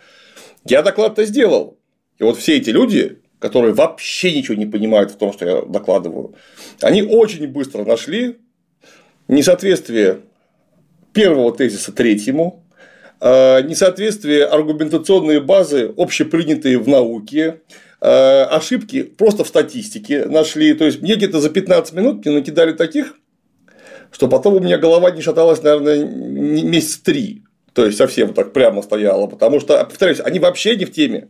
Я 0.65 0.83
доклад-то 0.83 1.25
сделал. 1.25 1.77
И 2.19 2.23
вот 2.23 2.37
все 2.37 2.57
эти 2.57 2.69
люди, 2.69 3.19
которые 3.41 3.73
вообще 3.73 4.33
ничего 4.33 4.55
не 4.55 4.65
понимают 4.65 5.11
в 5.11 5.17
том, 5.17 5.33
что 5.33 5.45
я 5.45 5.61
докладываю, 5.63 6.35
они 6.79 7.03
очень 7.03 7.47
быстро 7.47 7.83
нашли 7.83 8.37
несоответствие 9.27 10.21
первого 11.11 11.53
тезиса 11.53 11.91
третьему, 11.91 12.63
а, 13.19 13.61
несоответствие 13.61 14.45
аргументационной 14.45 15.41
базы, 15.41 15.93
общепринятые 15.97 16.77
в 16.77 16.87
науке, 16.87 17.59
Э, 18.03 18.45
ошибки 18.45 19.03
просто 19.03 19.43
в 19.43 19.47
статистике 19.47 20.25
нашли. 20.25 20.73
То 20.73 20.85
есть 20.85 21.01
мне 21.01 21.15
где-то 21.15 21.39
за 21.39 21.51
15 21.51 21.93
минут 21.93 22.25
мне 22.25 22.33
накидали 22.33 22.73
таких, 22.73 23.13
что 24.11 24.27
потом 24.27 24.55
у 24.55 24.59
меня 24.59 24.79
голова 24.79 25.11
не 25.11 25.21
шаталась, 25.21 25.61
наверное, 25.61 26.03
месяц 26.03 26.97
три. 26.97 27.43
То 27.73 27.85
есть 27.85 27.99
совсем 27.99 28.33
так 28.33 28.53
прямо 28.53 28.81
стояла. 28.81 29.27
Потому 29.27 29.59
что, 29.59 29.83
повторюсь, 29.85 30.19
они 30.19 30.39
вообще 30.39 30.75
не 30.75 30.85
в 30.85 30.91
теме. 30.91 31.29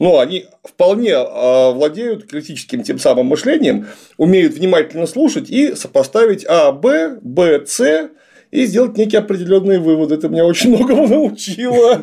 Но 0.00 0.18
они 0.18 0.46
вполне 0.64 1.12
а, 1.14 1.70
владеют 1.72 2.26
критическим 2.26 2.82
тем 2.82 2.98
самым 2.98 3.26
мышлением, 3.26 3.86
умеют 4.16 4.54
внимательно 4.54 5.06
слушать 5.06 5.50
и 5.50 5.76
сопоставить 5.76 6.44
А, 6.48 6.72
Б, 6.72 7.18
Б, 7.20 7.66
С 7.66 8.10
и 8.50 8.64
сделать 8.64 8.96
некие 8.96 9.20
определенные 9.20 9.78
выводы. 9.78 10.14
Это 10.14 10.28
меня 10.28 10.46
очень 10.46 10.70
многому 10.74 11.06
научило. 11.06 12.00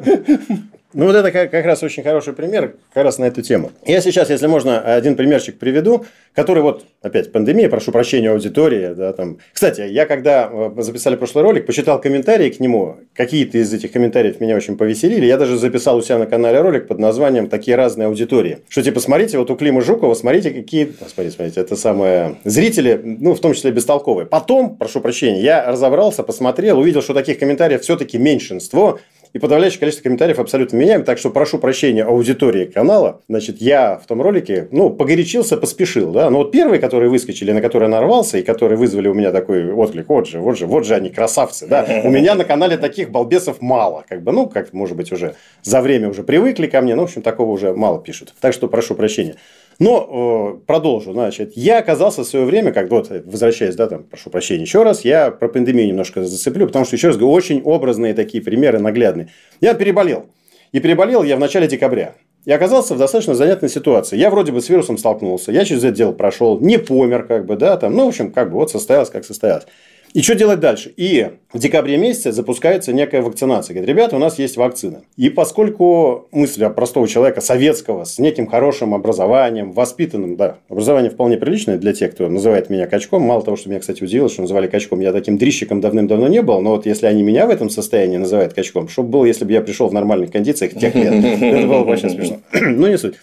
Ну, 0.97 1.05
вот 1.05 1.15
это 1.15 1.31
как, 1.31 1.63
раз 1.63 1.83
очень 1.83 2.01
хороший 2.01 2.33
пример 2.33 2.73
как 2.91 3.03
раз 3.03 3.19
на 3.19 3.25
эту 3.25 3.43
тему. 3.43 3.71
Я 3.85 4.01
сейчас, 4.01 4.31
если 4.31 4.47
можно, 4.47 4.79
один 4.79 5.15
примерчик 5.15 5.59
приведу, 5.59 6.07
который 6.33 6.63
вот, 6.63 6.85
опять, 7.03 7.31
пандемия, 7.31 7.69
прошу 7.69 7.91
прощения 7.91 8.31
аудитории. 8.31 8.95
Да, 8.95 9.13
там. 9.13 9.37
Кстати, 9.53 9.81
я 9.81 10.07
когда 10.07 10.49
э, 10.51 10.81
записали 10.81 11.15
прошлый 11.15 11.43
ролик, 11.43 11.67
почитал 11.67 12.01
комментарии 12.01 12.49
к 12.49 12.59
нему, 12.59 12.97
какие-то 13.13 13.59
из 13.59 13.71
этих 13.71 13.91
комментариев 13.91 14.39
меня 14.39 14.55
очень 14.55 14.75
повеселили. 14.75 15.27
Я 15.27 15.37
даже 15.37 15.59
записал 15.59 15.97
у 15.97 16.01
себя 16.01 16.17
на 16.17 16.25
канале 16.25 16.61
ролик 16.61 16.87
под 16.87 16.97
названием 16.97 17.47
«Такие 17.47 17.77
разные 17.77 18.07
аудитории». 18.07 18.61
Что 18.67 18.81
типа, 18.81 18.99
смотрите, 18.99 19.37
вот 19.37 19.51
у 19.51 19.55
Клима 19.55 19.81
Жукова, 19.81 20.15
смотрите, 20.15 20.49
какие... 20.49 20.91
Смотрите, 21.07 21.35
смотрите, 21.35 21.61
это 21.61 21.75
самое... 21.75 22.37
Зрители, 22.43 22.99
ну, 23.03 23.35
в 23.35 23.39
том 23.39 23.53
числе 23.53 23.69
бестолковые. 23.69 24.25
Потом, 24.25 24.75
прошу 24.77 24.99
прощения, 24.99 25.43
я 25.43 25.63
разобрался, 25.71 26.23
посмотрел, 26.23 26.79
увидел, 26.79 27.03
что 27.03 27.13
таких 27.13 27.37
комментариев 27.37 27.83
все-таки 27.83 28.17
меньшинство, 28.17 28.99
и 29.33 29.39
подавляющее 29.39 29.79
количество 29.79 30.03
комментариев 30.03 30.39
абсолютно 30.39 30.77
меняем. 30.77 31.03
Так 31.03 31.17
что 31.17 31.29
прошу 31.29 31.59
прощения 31.59 32.03
аудитории 32.03 32.65
канала. 32.65 33.21
Значит, 33.27 33.61
я 33.61 33.97
в 33.97 34.07
том 34.07 34.21
ролике, 34.21 34.67
ну, 34.71 34.89
погорячился, 34.89 35.57
поспешил, 35.57 36.11
да. 36.11 36.29
Но 36.29 36.39
вот 36.39 36.51
первые, 36.51 36.79
которые 36.79 37.09
выскочили, 37.09 37.51
на 37.51 37.61
которые 37.61 37.89
нарвался, 37.89 38.37
и 38.37 38.43
которые 38.43 38.77
вызвали 38.77 39.07
у 39.07 39.13
меня 39.13 39.31
такой 39.31 39.71
отклик, 39.71 40.09
вот 40.09 40.27
же, 40.27 40.39
вот 40.39 40.57
же, 40.57 40.67
вот 40.67 40.85
же 40.85 40.95
они 40.95 41.09
красавцы, 41.09 41.67
да. 41.67 41.85
У 42.03 42.09
меня 42.09 42.35
на 42.35 42.43
канале 42.43 42.77
таких 42.77 43.11
балбесов 43.11 43.61
мало. 43.61 44.05
Как 44.07 44.23
бы, 44.23 44.31
ну, 44.31 44.47
как, 44.47 44.73
может 44.73 44.97
быть, 44.97 45.11
уже 45.11 45.35
за 45.63 45.81
время 45.81 46.09
уже 46.09 46.23
привыкли 46.23 46.67
ко 46.67 46.81
мне. 46.81 46.95
Ну, 46.95 47.01
в 47.01 47.05
общем, 47.05 47.21
такого 47.21 47.51
уже 47.51 47.73
мало 47.73 47.99
пишут. 48.01 48.33
Так 48.39 48.53
что 48.53 48.67
прошу 48.67 48.95
прощения. 48.95 49.35
Но 49.79 50.57
э, 50.59 50.65
продолжу. 50.65 51.13
Значит, 51.13 51.53
я 51.55 51.77
оказался 51.77 52.23
в 52.23 52.27
свое 52.27 52.45
время, 52.45 52.71
как 52.71 52.89
вот, 52.89 53.09
возвращаясь, 53.25 53.75
да, 53.75 53.87
там, 53.87 54.03
прошу 54.03 54.29
прощения 54.29 54.63
еще 54.63 54.83
раз, 54.83 55.05
я 55.05 55.29
про 55.29 55.47
пандемию 55.47 55.87
немножко 55.87 56.23
зацеплю, 56.23 56.65
потому 56.65 56.85
что, 56.85 56.95
еще 56.95 57.09
раз 57.09 57.17
говорю, 57.17 57.33
очень 57.33 57.61
образные 57.61 58.13
такие 58.13 58.43
примеры, 58.43 58.79
наглядные. 58.79 59.29
Я 59.61 59.75
переболел. 59.75 60.25
И 60.71 60.79
переболел 60.79 61.23
я 61.23 61.35
в 61.35 61.39
начале 61.39 61.67
декабря. 61.67 62.15
И 62.45 62.51
оказался 62.51 62.95
в 62.95 62.97
достаточно 62.97 63.35
занятной 63.35 63.69
ситуации. 63.69 64.17
Я 64.17 64.29
вроде 64.29 64.51
бы 64.51 64.61
с 64.61 64.69
вирусом 64.69 64.97
столкнулся, 64.97 65.51
я 65.51 65.63
через 65.63 65.83
это 65.83 65.95
дело 65.95 66.11
прошел, 66.11 66.59
не 66.59 66.79
помер, 66.79 67.25
как 67.27 67.45
бы, 67.45 67.55
да, 67.55 67.77
там, 67.77 67.93
ну, 67.93 68.05
в 68.05 68.07
общем, 68.07 68.31
как 68.31 68.51
бы 68.51 68.55
вот 68.55 68.71
состоялось, 68.71 69.09
как 69.09 69.25
состоялось. 69.25 69.65
И 70.13 70.21
что 70.21 70.35
делать 70.35 70.59
дальше? 70.59 70.93
И 70.97 71.31
в 71.53 71.59
декабре 71.59 71.97
месяце 71.97 72.31
запускается 72.31 72.93
некая 72.93 73.21
вакцинация. 73.21 73.73
Говорит, 73.73 73.89
ребята, 73.89 74.15
у 74.15 74.19
нас 74.19 74.39
есть 74.39 74.57
вакцина. 74.57 75.01
И 75.15 75.29
поскольку 75.29 76.27
мысль 76.31 76.67
простого 76.69 77.07
человека, 77.07 77.41
советского, 77.41 78.03
с 78.03 78.19
неким 78.19 78.47
хорошим 78.47 78.93
образованием, 78.93 79.71
воспитанным, 79.71 80.35
да, 80.35 80.57
образование 80.69 81.11
вполне 81.11 81.37
приличное 81.37 81.77
для 81.77 81.93
тех, 81.93 82.13
кто 82.13 82.27
называет 82.29 82.69
меня 82.69 82.87
качком. 82.87 83.21
Мало 83.21 83.43
того, 83.43 83.57
что 83.57 83.69
меня, 83.69 83.79
кстати, 83.79 84.03
удивило, 84.03 84.29
что 84.29 84.41
называли 84.41 84.67
качком, 84.67 84.99
я 84.99 85.11
таким 85.13 85.37
дрищиком 85.37 85.81
давным-давно 85.81 86.27
не 86.27 86.41
был. 86.41 86.61
Но 86.61 86.71
вот 86.71 86.85
если 86.85 87.05
они 87.05 87.23
меня 87.23 87.47
в 87.47 87.49
этом 87.49 87.69
состоянии 87.69 88.17
называют 88.17 88.53
качком, 88.53 88.89
что 88.89 89.03
было, 89.03 89.25
если 89.25 89.45
бы 89.45 89.51
я 89.51 89.61
пришел 89.61 89.87
в 89.87 89.93
нормальных 89.93 90.31
кондициях 90.31 90.73
тех 90.73 90.95
лет? 90.95 91.13
Это 91.13 91.67
было 91.67 91.79
бы 91.79 91.85
вообще 91.85 92.09
смешно. 92.09 92.39
Ну, 92.77 92.87
не 92.87 92.97
суть. 92.97 93.15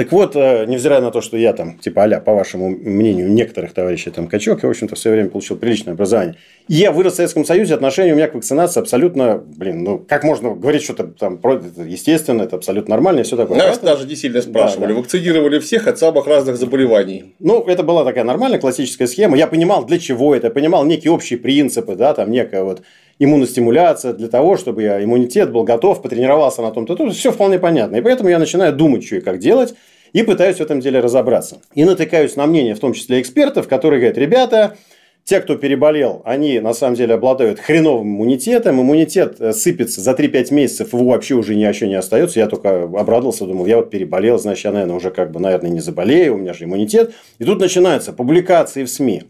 Так 0.00 0.12
вот, 0.12 0.34
э, 0.34 0.64
невзирая 0.64 1.02
на 1.02 1.10
то, 1.10 1.20
что 1.20 1.36
я 1.36 1.52
там, 1.52 1.76
типа, 1.76 2.04
аля, 2.04 2.20
по 2.20 2.32
вашему 2.32 2.70
мнению, 2.70 3.30
некоторых 3.30 3.74
товарищей 3.74 4.08
там 4.10 4.28
качок, 4.28 4.62
я, 4.62 4.66
в 4.66 4.70
общем-то, 4.70 4.94
в 4.94 4.98
свое 4.98 5.16
время 5.16 5.28
получил 5.28 5.58
приличное 5.58 5.92
образование. 5.92 6.36
И 6.68 6.76
я 6.76 6.90
вырос 6.90 7.12
в 7.12 7.16
Советском 7.16 7.44
Союзе, 7.44 7.74
отношение 7.74 8.14
у 8.14 8.16
меня 8.16 8.26
к 8.26 8.34
вакцинации 8.34 8.80
абсолютно, 8.80 9.36
блин, 9.36 9.84
ну, 9.84 9.98
как 9.98 10.24
можно 10.24 10.54
говорить 10.54 10.84
что-то 10.84 11.08
там, 11.08 11.34
это 11.34 11.82
естественно, 11.82 12.44
это 12.44 12.56
абсолютно 12.56 12.92
нормально 12.92 13.20
и 13.20 13.22
все 13.24 13.36
такое. 13.36 13.58
Нас 13.58 13.78
даже 13.80 14.06
не 14.06 14.16
сильно 14.16 14.40
спрашивали, 14.40 14.86
да, 14.86 14.94
да. 14.94 15.00
вакцинировали 15.00 15.58
всех 15.58 15.86
от 15.86 15.98
самых 15.98 16.26
разных 16.26 16.56
заболеваний. 16.56 17.34
Ну, 17.38 17.62
это 17.66 17.82
была 17.82 18.02
такая 18.06 18.24
нормальная 18.24 18.58
классическая 18.58 19.06
схема. 19.06 19.36
Я 19.36 19.48
понимал, 19.48 19.84
для 19.84 19.98
чего 19.98 20.34
это, 20.34 20.46
я 20.46 20.50
понимал 20.50 20.86
некие 20.86 21.12
общие 21.12 21.38
принципы, 21.38 21.94
да, 21.94 22.14
там 22.14 22.30
некая 22.30 22.62
вот 22.62 22.80
иммуностимуляция 23.20 24.14
для 24.14 24.28
того, 24.28 24.56
чтобы 24.56 24.82
я 24.82 25.04
иммунитет 25.04 25.52
был 25.52 25.62
готов, 25.62 26.02
потренировался 26.02 26.62
на 26.62 26.72
том-то, 26.72 26.96
то 26.96 27.10
все 27.10 27.30
вполне 27.30 27.58
понятно. 27.58 27.96
И 27.96 28.00
поэтому 28.00 28.30
я 28.30 28.38
начинаю 28.38 28.72
думать, 28.72 29.04
что 29.04 29.16
и 29.16 29.20
как 29.20 29.38
делать, 29.38 29.74
и 30.12 30.22
пытаюсь 30.22 30.56
в 30.56 30.60
этом 30.60 30.80
деле 30.80 31.00
разобраться. 31.00 31.60
И 31.74 31.84
натыкаюсь 31.84 32.34
на 32.34 32.46
мнение, 32.46 32.74
в 32.74 32.80
том 32.80 32.94
числе 32.94 33.20
экспертов, 33.20 33.68
которые 33.68 34.00
говорят, 34.00 34.18
ребята, 34.18 34.76
те, 35.24 35.40
кто 35.40 35.54
переболел, 35.56 36.22
они 36.24 36.60
на 36.60 36.72
самом 36.72 36.96
деле 36.96 37.14
обладают 37.14 37.60
хреновым 37.60 38.08
иммунитетом. 38.08 38.80
Иммунитет 38.80 39.36
э, 39.38 39.52
сыпется 39.52 40.00
за 40.00 40.12
3-5 40.12 40.52
месяцев, 40.54 40.92
его 40.94 41.04
вообще 41.04 41.34
уже 41.34 41.54
ни 41.54 41.62
о 41.64 41.74
чем 41.74 41.90
не 41.90 41.96
остается. 41.96 42.40
Я 42.40 42.46
только 42.46 42.84
обрадовался, 42.84 43.44
думал, 43.44 43.66
я 43.66 43.76
вот 43.76 43.90
переболел, 43.90 44.38
значит, 44.38 44.64
я, 44.64 44.72
наверное, 44.72 44.96
уже 44.96 45.10
как 45.10 45.30
бы, 45.30 45.38
наверное, 45.38 45.70
не 45.70 45.80
заболею, 45.80 46.34
у 46.34 46.38
меня 46.38 46.54
же 46.54 46.64
иммунитет. 46.64 47.12
И 47.38 47.44
тут 47.44 47.60
начинаются 47.60 48.14
публикации 48.14 48.82
в 48.82 48.88
СМИ. 48.88 49.24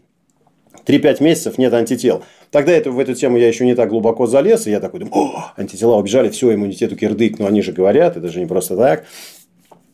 3-5 0.85 1.23
месяцев 1.23 1.57
нет 1.57 1.73
антител. 1.73 2.23
Тогда 2.51 2.71
это, 2.73 2.91
в 2.91 2.99
эту 2.99 3.13
тему 3.13 3.37
я 3.37 3.47
еще 3.47 3.65
не 3.65 3.75
так 3.75 3.89
глубоко 3.89 4.27
залез, 4.27 4.67
и 4.67 4.71
я 4.71 4.79
такой 4.79 5.01
думаю, 5.01 5.15
о, 5.15 5.53
антитела 5.57 5.95
убежали, 5.95 6.29
все, 6.29 6.53
иммунитету 6.53 6.95
кирдык, 6.95 7.39
но 7.39 7.47
они 7.47 7.61
же 7.61 7.71
говорят, 7.71 8.17
это 8.17 8.27
же 8.27 8.39
не 8.39 8.45
просто 8.45 8.75
так. 8.75 9.05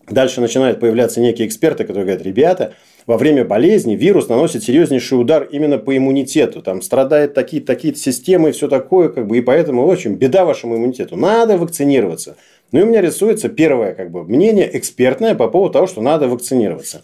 Дальше 0.10 0.40
начинают 0.40 0.80
появляться 0.80 1.20
некие 1.20 1.48
эксперты, 1.48 1.84
которые 1.84 2.06
говорят, 2.06 2.26
ребята, 2.26 2.74
во 3.06 3.18
время 3.18 3.44
болезни 3.44 3.96
вирус 3.96 4.30
наносит 4.30 4.64
серьезнейший 4.64 5.20
удар 5.20 5.44
именно 5.44 5.78
по 5.78 5.96
иммунитету. 5.96 6.62
Там 6.62 6.82
страдают 6.82 7.34
такие 7.34 7.62
такие 7.62 7.94
системы 7.94 8.50
и 8.50 8.52
все 8.54 8.70
такое, 8.70 9.10
как 9.10 9.28
бы, 9.28 9.38
и 9.38 9.42
поэтому, 9.42 9.86
в 9.86 9.92
общем, 9.92 10.16
беда 10.16 10.46
вашему 10.46 10.78
иммунитету. 10.78 11.18
Надо 11.18 11.58
вакцинироваться. 11.58 12.38
Ну 12.72 12.80
и 12.80 12.84
у 12.84 12.86
меня 12.86 13.02
рисуется 13.02 13.50
первое 13.50 13.94
как 13.94 14.12
бы, 14.12 14.24
мнение 14.24 14.70
экспертное 14.78 15.36
по 15.36 15.48
поводу 15.50 15.74
того, 15.74 15.88
что 15.88 16.02
надо 16.02 16.28
вакцинироваться. 16.28 17.02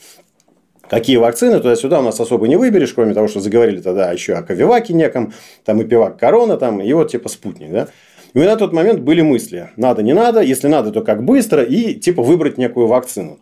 Какие 0.90 1.18
вакцины 1.18 1.60
туда-сюда 1.60 2.00
у 2.00 2.04
нас 2.04 2.20
особо 2.20 2.48
не 2.48 2.56
выберешь, 2.58 2.94
кроме 2.94 3.14
того, 3.14 3.28
что 3.28 3.40
заговорили 3.40 3.80
тогда 3.80 4.12
еще 4.12 4.34
о 4.34 4.44
Ковиваке 4.44 4.94
неком, 4.94 5.34
там 5.64 5.82
и 5.82 5.86
Пивак 5.86 6.20
Корона, 6.20 6.58
там, 6.58 6.82
и 6.82 6.94
вот 6.94 7.12
типа 7.12 7.30
спутник, 7.30 7.72
да. 7.72 7.88
И 8.34 8.40
на 8.40 8.56
тот 8.58 8.74
момент 8.74 9.00
были 9.00 9.22
мысли, 9.22 9.70
надо, 9.78 10.04
не 10.04 10.14
надо, 10.14 10.42
если 10.42 10.68
надо, 10.68 10.92
то 10.92 11.02
как 11.02 11.24
быстро, 11.24 11.64
и 11.64 11.94
типа 11.94 12.22
выбрать 12.24 12.58
некую 12.58 12.88
вакцину. 12.88 13.40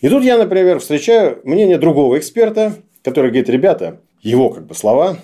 И 0.00 0.08
тут 0.08 0.24
я, 0.24 0.36
например, 0.36 0.80
встречаю 0.80 1.40
мнение 1.44 1.78
другого 1.78 2.18
эксперта, 2.18 2.74
который 3.04 3.30
говорит, 3.30 3.48
ребята, 3.48 4.00
его 4.20 4.50
как 4.50 4.66
бы 4.66 4.74
слова, 4.74 5.16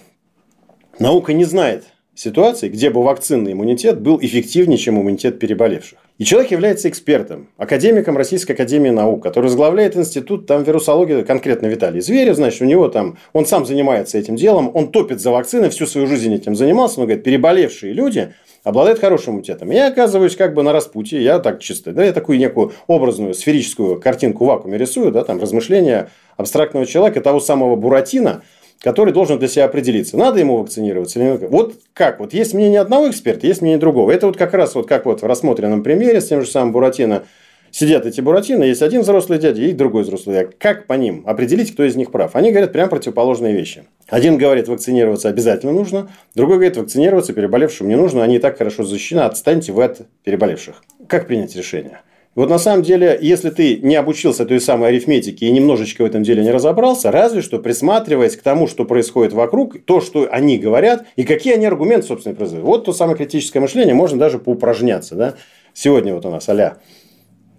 наука 0.99 1.33
не 1.33 1.45
знает 1.45 1.85
ситуации, 2.19 2.69
где 2.69 2.91
бы 2.91 3.03
вакцинный 3.03 3.53
иммунитет 3.53 4.01
был 4.01 4.19
эффективнее, 4.21 4.77
чем 4.77 5.01
иммунитет 5.01 5.39
переболевших. 5.39 5.99
И 6.19 6.25
человек 6.25 6.51
является 6.51 6.89
экспертом, 6.89 7.49
академиком 7.57 8.17
Российской 8.17 8.53
Академии 8.53 8.91
Наук, 8.91 9.23
который 9.23 9.45
возглавляет 9.45 9.97
институт 9.97 10.47
там, 10.47 10.65
вирусологии, 10.65 11.23
конкретно 11.23 11.67
Виталий 11.67 12.01
Зверев, 12.01 12.35
значит, 12.35 12.61
у 12.61 12.65
него 12.65 12.89
там, 12.89 13.19
он 13.33 13.47
сам 13.47 13.65
занимается 13.65 14.19
этим 14.19 14.35
делом, 14.35 14.73
он 14.75 14.91
топит 14.91 15.21
за 15.21 15.31
вакцины, 15.31 15.71
всю 15.71 15.87
свою 15.87 16.09
жизнь 16.09 16.35
этим 16.35 16.57
занимался, 16.57 17.01
он 17.01 17.07
говорит, 17.07 17.23
переболевшие 17.23 17.93
люди 17.93 18.33
обладают 18.65 18.99
хорошим 18.99 19.35
иммунитетом. 19.35 19.71
Я 19.71 19.87
оказываюсь 19.87 20.35
как 20.35 20.55
бы 20.55 20.65
на 20.65 20.73
распутье, 20.73 21.23
я 21.23 21.39
так 21.39 21.61
чисто, 21.61 21.93
да, 21.93 22.05
я 22.05 22.13
такую 22.13 22.39
некую 22.39 22.73
образную 22.89 23.35
сферическую 23.35 24.01
картинку 24.01 24.45
в 24.45 24.49
вакууме 24.49 24.77
рисую, 24.77 25.13
да, 25.13 25.23
там 25.23 25.41
размышления 25.41 26.11
абстрактного 26.37 26.85
человека, 26.85 27.21
того 27.21 27.39
самого 27.39 27.77
Буратино, 27.77 28.43
который 28.81 29.13
должен 29.13 29.39
для 29.39 29.49
себя 29.49 29.65
определиться, 29.65 30.17
надо 30.17 30.39
ему 30.39 30.57
вакцинироваться 30.59 31.19
или 31.19 31.31
нет. 31.31 31.43
Вот 31.51 31.75
как? 31.93 32.21
Вот 32.21 32.33
есть 32.33 32.55
мнение 32.55 32.81
одного 32.81 33.11
эксперта, 33.11 33.47
есть 33.47 33.61
мнение 33.61 33.79
другого. 33.79 34.11
Это 34.11 34.27
вот 34.27 34.37
как 34.37 34.55
раз 34.55 34.75
вот 34.75 34.87
как 34.87 35.07
вот 35.07 35.23
в 35.23 35.27
рассмотренном 35.27 35.83
примере 35.83 36.21
с 36.21 36.29
тем 36.29 36.43
же 36.43 36.49
самым 36.49 36.73
Буратино 36.73 37.25
сидят 37.71 38.07
эти 38.07 38.21
Буратино, 38.21 38.65
есть 38.65 38.83
один 38.83 39.03
взрослый 39.03 39.39
дядя 39.39 39.63
и 39.63 39.73
другой 39.73 40.03
взрослый 40.03 40.37
дядя. 40.37 40.53
Как 40.59 40.87
по 40.87 40.95
ним 40.95 41.23
определить, 41.27 41.73
кто 41.73 41.85
из 41.85 41.97
них 41.97 42.11
прав? 42.11 42.35
Они 42.37 42.51
говорят 42.51 42.73
прям 42.73 42.89
противоположные 42.89 43.55
вещи. 43.55 43.85
Один 44.09 44.39
говорит, 44.39 44.69
вакцинироваться 44.69 45.29
обязательно 45.29 45.73
нужно, 45.73 46.11
другой 46.35 46.57
говорит, 46.57 46.77
вакцинироваться 46.77 47.33
переболевшим 47.33 47.89
не 47.89 47.97
нужно, 47.97 48.23
они 48.23 48.37
и 48.37 48.39
так 48.39 48.59
хорошо 48.59 48.85
защищены, 48.85 49.21
отстаньте 49.21 49.73
вы 49.73 49.85
от 49.85 50.01
переболевших. 50.25 50.83
Как 51.09 51.27
принять 51.27 51.55
решение? 51.57 52.01
Вот 52.39 52.49
на 52.49 52.59
самом 52.59 52.85
деле, 52.85 53.19
если 53.21 53.51
ты 53.51 53.79
не 53.79 53.97
обучился 53.97 54.47
той 54.47 54.61
самой 54.61 54.91
арифметике 54.91 55.47
и 55.47 55.51
немножечко 55.51 56.03
в 56.03 56.05
этом 56.07 56.23
деле 56.23 56.45
не 56.45 56.53
разобрался, 56.53 57.11
разве 57.11 57.43
что 57.43 57.59
присматриваясь 57.59 58.37
к 58.37 58.43
тому, 58.43 58.69
что 58.69 58.85
происходит 58.85 59.33
вокруг, 59.33 59.85
то, 59.85 60.01
что 60.01 60.29
они 60.31 60.57
говорят, 60.57 61.05
и 61.17 61.25
какие 61.25 61.55
они 61.55 61.67
аргументы, 61.67 62.07
собственно, 62.07 62.37
производят. 62.37 62.65
Вот 62.65 62.85
то 62.85 62.93
самое 62.93 63.19
критическое 63.19 63.59
мышление, 63.59 63.93
можно 63.93 64.21
даже 64.21 64.39
поупражняться. 64.39 65.17
Да? 65.17 65.35
Сегодня 65.75 66.15
вот 66.15 66.27
у 66.27 66.31
нас 66.31 66.49
а 66.49 66.79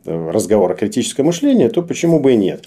разговор 0.05 0.71
о 0.71 0.75
критическом 0.75 1.25
мышлении, 1.25 1.67
то 1.67 1.81
почему 1.81 2.21
бы 2.21 2.31
и 2.31 2.37
нет? 2.37 2.63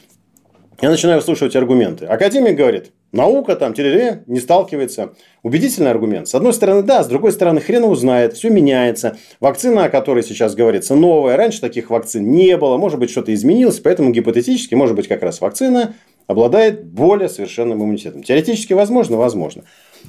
Я 0.82 0.90
начинаю 0.90 1.18
выслушивать 1.18 1.56
аргументы. 1.56 2.04
Академик 2.04 2.58
говорит, 2.58 2.92
наука 3.12 3.56
там, 3.56 3.74
теле 3.74 4.24
не 4.26 4.40
сталкивается. 4.40 5.14
Убедительный 5.42 5.90
аргумент. 5.90 6.28
С 6.28 6.34
одной 6.34 6.52
стороны, 6.52 6.82
да, 6.82 7.02
с 7.04 7.06
другой 7.06 7.32
стороны, 7.32 7.60
хрен 7.60 7.84
узнает, 7.84 8.34
все 8.34 8.50
меняется. 8.50 9.16
Вакцина, 9.40 9.84
о 9.84 9.90
которой 9.90 10.22
сейчас 10.22 10.54
говорится, 10.54 10.94
новая. 10.94 11.36
Раньше 11.36 11.60
таких 11.60 11.90
вакцин 11.90 12.30
не 12.30 12.56
было, 12.56 12.76
может 12.76 12.98
быть, 12.98 13.10
что-то 13.10 13.32
изменилось, 13.32 13.80
поэтому 13.80 14.10
гипотетически, 14.10 14.74
может 14.74 14.96
быть, 14.96 15.08
как 15.08 15.22
раз 15.22 15.40
вакцина 15.40 15.94
обладает 16.26 16.84
более 16.84 17.28
совершенным 17.28 17.82
иммунитетом. 17.82 18.22
Теоретически 18.22 18.72
возможно, 18.72 19.16
возможно. 19.16 19.64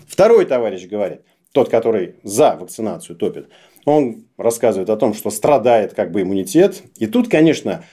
Второй 0.08 0.46
товарищ 0.46 0.88
говорит, 0.88 1.22
тот, 1.52 1.70
который 1.70 2.16
за 2.24 2.56
вакцинацию 2.56 3.16
топит, 3.16 3.48
он 3.86 4.26
рассказывает 4.38 4.90
о 4.90 4.96
том, 4.96 5.14
что 5.14 5.30
страдает 5.30 5.94
как 5.94 6.12
бы 6.12 6.22
иммунитет. 6.22 6.82
И 6.98 7.08
тут, 7.08 7.30
конечно, 7.30 7.84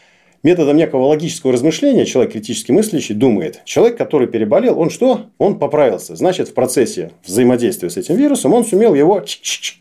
методом 0.43 0.77
некого 0.77 1.07
логического 1.07 1.53
размышления 1.53 2.05
человек 2.05 2.33
критически 2.33 2.73
мыслящий 2.73 3.15
думает, 3.15 3.63
человек, 3.65 3.97
который 3.97 4.29
переболел, 4.29 4.79
он 4.79 4.91
что? 4.91 5.27
Он 5.39 5.59
поправился. 5.59 6.17
Значит, 6.17 6.49
в 6.49 6.55
процессе 6.55 7.13
взаимодействия 7.25 7.91
с 7.91 7.97
этим 7.97 8.17
вирусом 8.17 8.53
он 8.53 8.65
сумел 8.65 8.95
его 8.95 9.25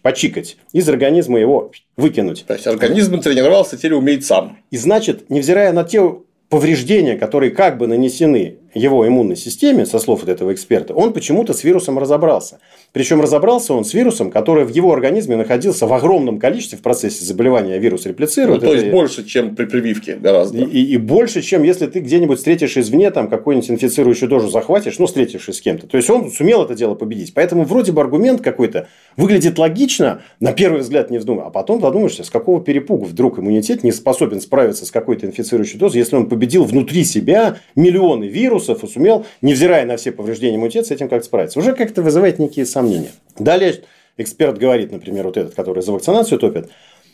почикать, 0.02 0.58
из 0.74 0.88
организма 0.90 1.40
его 1.40 1.72
выкинуть. 1.98 2.46
То 2.48 2.54
есть, 2.54 2.68
организм 2.68 3.20
тренировался, 3.20 3.78
теперь 3.78 3.94
умеет 3.94 4.26
сам. 4.26 4.58
И 4.72 4.78
значит, 4.78 5.30
невзирая 5.30 5.74
на 5.74 5.84
те 5.84 6.02
повреждения, 6.50 7.16
которые 7.16 7.52
как 7.52 7.78
бы 7.78 7.88
нанесены 7.88 8.58
его 8.74 9.08
иммунной 9.08 9.36
системе, 9.36 9.86
со 9.86 10.00
слов 10.00 10.22
вот 10.22 10.30
этого 10.30 10.54
эксперта, 10.54 10.94
он 10.94 11.14
почему-то 11.14 11.54
с 11.54 11.64
вирусом 11.64 11.98
разобрался. 12.00 12.60
Причем 12.92 13.22
разобрался 13.22 13.74
он 13.74 13.86
с 13.86 13.94
вирусом, 13.94 14.32
который 14.32 14.66
в 14.66 14.70
его 14.70 14.92
организме 14.92 15.36
находился 15.36 15.86
в 15.88 15.94
огромном 15.94 16.40
количестве 16.40 16.78
в 16.78 16.82
процессе 16.82 17.24
заболевания 17.24 17.78
вирус 17.78 18.06
реплицирует. 18.06 18.62
Ну, 18.62 18.68
то 18.68 18.74
есть 18.74 18.86
это... 18.88 18.96
больше, 18.96 19.26
чем 19.26 19.56
при 19.56 19.66
прививке 19.66 20.16
гораздо. 20.16 20.60
И, 20.60 20.64
и, 20.64 20.94
и 20.94 20.98
больше, 20.98 21.42
чем 21.42 21.64
если 21.64 21.88
ты 21.88 22.00
где-нибудь 22.00 22.38
встретишь 22.38 22.78
извне, 22.78 23.12
там 23.12 23.28
какую-нибудь 23.28 23.70
инфицирующую 23.72 24.30
дозу 24.30 24.50
захватишь, 24.50 25.00
ну, 25.00 25.06
встретившись 25.06 25.58
с 25.58 25.62
кем-то. 25.62 25.88
То 25.88 25.98
есть 25.98 26.10
он 26.10 26.32
сумел 26.32 26.64
это 26.64 26.76
дело 26.76 26.96
победить. 26.96 27.34
Поэтому 27.34 27.64
вроде 27.64 27.92
бы 27.92 28.02
аргумент 28.02 28.42
какой-то 28.42 28.88
выглядит 29.18 29.58
логично, 29.58 30.22
на 30.40 30.54
первый 30.54 30.82
взгляд 30.82 31.12
не 31.12 31.18
вздумай, 31.18 31.46
а 31.46 31.50
потом 31.50 31.82
задумаешься, 31.82 32.24
с 32.24 32.30
какого 32.30 32.62
перепугу 32.62 33.06
вдруг 33.06 33.40
иммунитет 33.40 33.84
не 33.84 33.92
способен 33.92 34.42
справиться 34.42 34.86
с 34.86 34.92
какой-то 34.92 35.26
инфицирующей 35.26 35.78
дозой, 35.78 36.00
если 36.00 36.16
он 36.16 36.28
победил 36.28 36.64
внутри 36.64 37.04
себя 37.04 37.58
миллионы 37.76 38.26
вирусов 38.26 38.59
и 38.68 38.88
сумел, 38.88 39.26
невзирая 39.42 39.86
на 39.86 39.98
все 39.98 40.12
повреждения 40.12 40.58
иммунитета, 40.58 40.88
с 40.88 40.92
этим 40.92 41.08
как 41.08 41.24
справиться. 41.24 41.60
Уже 41.60 41.74
как-то 41.74 42.02
вызывает 42.02 42.40
некие 42.40 42.66
сомнения. 42.66 43.12
Далее 43.38 43.76
эксперт 44.18 44.58
говорит, 44.58 44.92
например, 44.92 45.26
вот 45.26 45.38
этот, 45.38 45.56
который 45.56 45.82
за 45.82 45.92
вакцинацию 45.94 46.40
топит, 46.40 46.70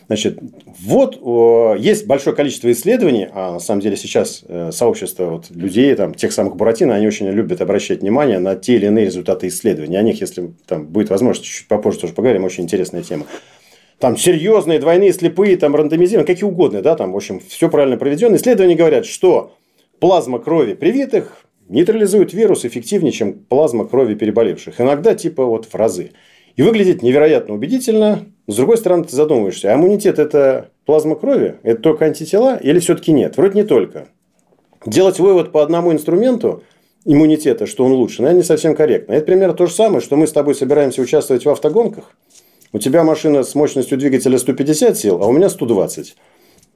Значит, 0.08 0.38
вот 0.84 1.20
есть 1.80 2.06
большое 2.06 2.36
количество 2.36 2.72
исследований, 2.72 3.28
а 3.34 3.54
на 3.54 3.60
самом 3.60 3.82
деле 3.82 3.98
сейчас 3.98 4.44
э, 4.48 4.70
сообщество 4.72 5.26
вот 5.26 5.50
людей, 5.50 5.96
там, 5.96 6.14
тех 6.14 6.32
самых 6.32 6.56
Буратино, 6.58 6.94
они 6.94 7.08
очень 7.08 7.28
любят 7.30 7.62
обращать 7.62 8.02
внимание 8.02 8.38
на 8.38 8.56
те 8.56 8.76
или 8.76 8.86
иные 8.86 9.06
результаты 9.06 9.48
исследований. 9.48 9.98
О 9.98 10.04
них, 10.04 10.22
если 10.22 10.52
там 10.68 10.86
будет 10.86 11.10
возможность, 11.10 11.50
чуть 11.50 11.68
попозже 11.68 12.02
тоже 12.02 12.14
поговорим, 12.14 12.44
очень 12.44 12.66
интересная 12.66 13.02
тема. 13.02 13.26
Там 13.98 14.16
серьезные, 14.16 14.78
двойные, 14.78 15.12
слепые, 15.12 15.58
там 15.58 15.76
рандомизированные, 15.76 16.28
какие 16.28 16.48
угодно, 16.48 16.82
да, 16.82 16.96
там, 16.96 17.12
в 17.12 17.16
общем, 17.16 17.42
все 17.48 17.70
правильно 17.70 17.98
проведено. 17.98 18.36
Исследования 18.36 18.76
говорят, 18.76 19.08
что 19.08 19.54
плазма 20.06 20.38
крови 20.38 20.76
привитых 20.76 21.48
нейтрализует 21.68 22.32
вирус 22.32 22.64
эффективнее, 22.64 23.12
чем 23.12 23.34
плазма 23.34 23.88
крови 23.88 24.14
переболевших. 24.14 24.80
Иногда 24.80 25.16
типа 25.16 25.44
вот 25.44 25.66
в 25.66 25.74
разы. 25.74 26.12
И 26.56 26.62
выглядит 26.62 27.02
невероятно 27.02 27.56
убедительно. 27.56 28.24
С 28.46 28.56
другой 28.56 28.78
стороны, 28.78 29.06
ты 29.06 29.16
задумываешься, 29.16 29.72
а 29.72 29.76
иммунитет– 29.76 30.20
это 30.20 30.70
плазма 30.86 31.16
крови? 31.16 31.56
Это 31.64 31.82
только 31.82 32.06
антитела 32.06 32.56
или 32.56 32.78
все-таки 32.78 33.14
нет? 33.14 33.36
Вроде 33.36 33.56
не 33.56 33.66
только. 33.66 34.10
Делать 34.86 35.18
вывод 35.18 35.52
по 35.52 35.64
одному 35.64 35.92
инструменту 35.92 36.62
иммунитета, 37.04 37.66
что 37.66 37.84
он 37.84 37.94
лучше, 37.94 38.22
наверное, 38.22 38.42
не 38.42 38.46
совсем 38.46 38.76
корректно. 38.76 39.14
Это 39.14 39.26
примерно 39.26 39.56
то 39.56 39.66
же 39.66 39.74
самое, 39.74 40.02
что 40.02 40.18
мы 40.18 40.28
с 40.28 40.32
тобой 40.32 40.54
собираемся 40.54 41.02
участвовать 41.02 41.46
в 41.46 41.50
автогонках. 41.50 42.12
У 42.74 42.78
тебя 42.78 43.04
машина 43.04 43.42
с 43.42 43.56
мощностью 43.56 43.98
двигателя 43.98 44.38
150 44.38 45.00
сил, 45.00 45.24
а 45.24 45.26
у 45.26 45.32
меня 45.32 45.50
120. 45.50 46.16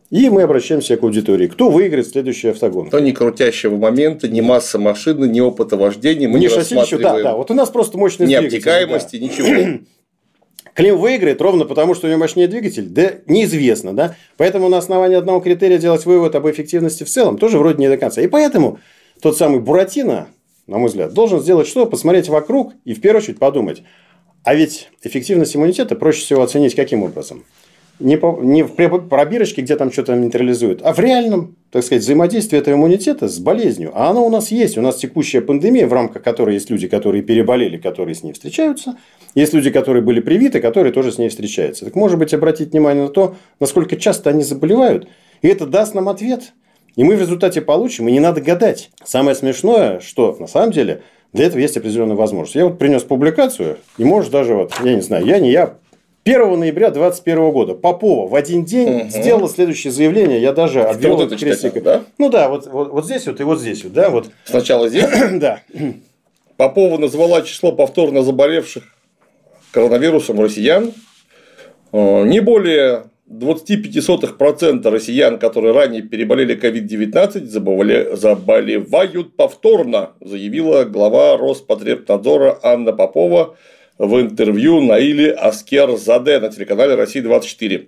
И 0.10 0.30
мы 0.30 0.42
обращаемся 0.42 0.98
к 0.98 1.04
аудитории. 1.04 1.48
Кто 1.48 1.70
выиграет 1.70 2.08
следующий 2.08 2.48
автогон? 2.48 2.90
То 2.90 3.00
ни 3.00 3.12
крутящего 3.12 3.78
момента, 3.78 4.28
ни 4.28 4.42
масса 4.42 4.80
машины, 4.80 5.26
ни 5.26 5.40
опыта 5.40 5.78
вождения. 5.78 6.28
Мы 6.28 6.40
не, 6.40 6.48
не 6.48 6.54
рассматриваем. 6.54 7.04
Да, 7.04 7.22
да. 7.22 7.36
Вот 7.36 7.52
у 7.52 7.54
нас 7.54 7.70
просто 7.70 7.98
мощный 8.00 8.26
ни 8.26 8.36
двигатель. 8.36 8.58
обтекаемости, 8.58 9.18
да. 9.18 9.24
ничего. 9.24 9.80
Клим 10.74 10.98
выиграет 10.98 11.42
ровно 11.42 11.66
потому, 11.66 11.94
что 11.94 12.08
у 12.08 12.10
него 12.10 12.20
мощнее 12.20 12.48
двигатель? 12.48 12.88
Да 12.88 13.12
неизвестно, 13.28 13.94
да? 13.94 14.16
Поэтому 14.38 14.68
на 14.70 14.78
основании 14.78 15.18
одного 15.18 15.42
критерия 15.42 15.78
делать 15.78 16.06
вывод 16.06 16.34
об 16.36 16.50
эффективности 16.50 17.04
в 17.04 17.10
целом 17.10 17.38
тоже 17.38 17.60
вроде 17.60 17.78
не 17.78 17.88
до 17.88 17.98
конца. 17.98 18.22
И 18.22 18.28
поэтому 18.28 18.80
тот 19.22 19.38
самый 19.38 19.60
Буратино, 19.60 20.30
на 20.66 20.80
мой 20.80 20.88
взгляд, 20.88 21.14
должен 21.14 21.40
сделать 21.42 21.68
что? 21.68 21.86
Посмотреть 21.86 22.30
вокруг 22.30 22.74
и 22.84 22.94
в 22.94 23.02
первую 23.02 23.22
очередь 23.22 23.38
подумать, 23.38 23.84
А 24.44 24.56
ведь 24.56 24.90
эффективность 25.04 25.56
иммунитета 25.56 25.96
проще 25.96 26.22
всего 26.22 26.42
оценить 26.42 26.74
каким 26.74 27.04
образом? 27.04 27.44
Не, 28.00 28.18
по, 28.18 28.40
не 28.42 28.64
в 28.64 28.70
пробирочке, 28.76 29.62
где 29.62 29.76
там 29.76 29.92
что-то 29.92 30.16
нейтрализуют, 30.16 30.80
а 30.84 30.94
в 30.94 31.00
реальном, 31.00 31.58
так 31.70 31.84
сказать, 31.84 32.02
взаимодействии 32.02 32.58
этого 32.58 32.76
иммунитета 32.76 33.28
с 33.28 33.40
болезнью. 33.40 33.92
А 33.94 34.10
оно 34.10 34.26
у 34.26 34.30
нас 34.30 34.52
есть. 34.52 34.78
У 34.78 34.82
нас 34.82 34.96
текущая 34.96 35.42
пандемия, 35.42 35.86
в 35.86 35.92
рамках 35.92 36.24
которой 36.24 36.54
есть 36.54 36.70
люди, 36.70 36.88
которые 36.88 37.24
переболели, 37.24 37.76
которые 37.78 38.16
с 38.16 38.24
ней 38.24 38.32
встречаются. 38.32 38.96
Есть 39.36 39.54
люди, 39.54 39.70
которые 39.70 40.02
были 40.02 40.22
привиты, 40.22 40.62
которые 40.62 40.94
тоже 40.94 41.12
с 41.12 41.18
ней 41.18 41.28
встречаются. 41.28 41.84
Так, 41.84 41.96
может 41.96 42.18
быть, 42.18 42.34
обратить 42.34 42.72
внимание 42.72 43.04
на 43.04 43.10
то, 43.10 43.36
насколько 43.60 43.98
часто 43.98 44.30
они 44.30 44.44
заболевают. 44.44 45.10
И 45.42 45.50
это 45.50 45.66
даст 45.66 45.94
нам 45.94 46.08
ответ. 46.08 46.54
И 46.96 47.04
мы 47.04 47.16
в 47.16 47.20
результате 47.20 47.62
получим, 47.62 48.08
и 48.08 48.12
не 48.12 48.20
надо 48.20 48.42
гадать. 48.42 48.92
Самое 49.04 49.36
смешное, 49.36 50.00
что 50.00 50.36
на 50.40 50.48
самом 50.48 50.72
деле 50.72 51.02
для 51.34 51.46
этого 51.46 51.60
есть 51.60 51.78
определенная 51.78 52.16
возможность. 52.16 52.56
Я 52.56 52.66
вот 52.66 52.80
принес 52.80 53.04
публикацию, 53.04 53.78
и 53.98 54.04
можешь 54.04 54.32
даже 54.32 54.56
вот, 54.56 54.74
я 54.84 54.96
не 54.96 55.02
знаю, 55.02 55.26
я 55.26 55.40
не 55.40 55.52
я, 55.52 55.76
1 56.30 56.60
ноября 56.60 56.92
2021 56.92 57.52
года 57.52 57.74
Попова 57.74 58.30
в 58.30 58.36
один 58.36 58.64
день 58.64 59.02
угу. 59.02 59.10
сделала 59.10 59.50
следующее 59.50 59.92
заявление. 59.92 60.40
Я 60.40 60.54
даже 60.54 60.84
обвел 60.84 61.18
вот 61.18 61.32
это 61.32 61.38
крестиком. 61.38 61.84
Да? 61.84 62.04
Ну 62.20 62.30
да, 62.30 62.50
вот, 62.50 62.68
вот, 62.68 62.92
вот 62.92 63.06
здесь 63.06 63.26
вот 63.26 63.40
и 63.40 63.44
вот 63.44 63.60
здесь 63.60 63.84
вот. 63.84 63.94
Да, 63.94 64.10
вот. 64.12 64.30
Сначала 64.46 64.90
здесь? 64.90 65.06
да. 65.34 65.62
Попова 66.58 66.98
назвала 67.00 67.42
число 67.42 67.72
повторно 67.72 68.22
заболевших 68.22 68.84
коронавирусом 69.72 70.40
россиян 70.40 70.94
э, 71.92 72.24
не 72.26 72.42
более 72.42 73.06
25% 73.30 74.88
россиян, 74.90 75.40
которые 75.40 75.74
ранее 75.74 76.02
переболели 76.02 76.56
COVID-19, 76.60 77.46
заболевают 78.16 79.36
повторно, 79.36 80.12
заявила 80.20 80.84
глава 80.84 81.38
Роспотребнадзора 81.38 82.60
Анна 82.64 82.94
Попова 82.94 83.56
в 84.00 84.22
интервью 84.22 84.82
Наиле 84.82 85.32
Аскер 85.32 85.96
Заде 85.98 86.40
на 86.40 86.50
телеканале 86.50 86.96
Россия-24. 86.96 87.88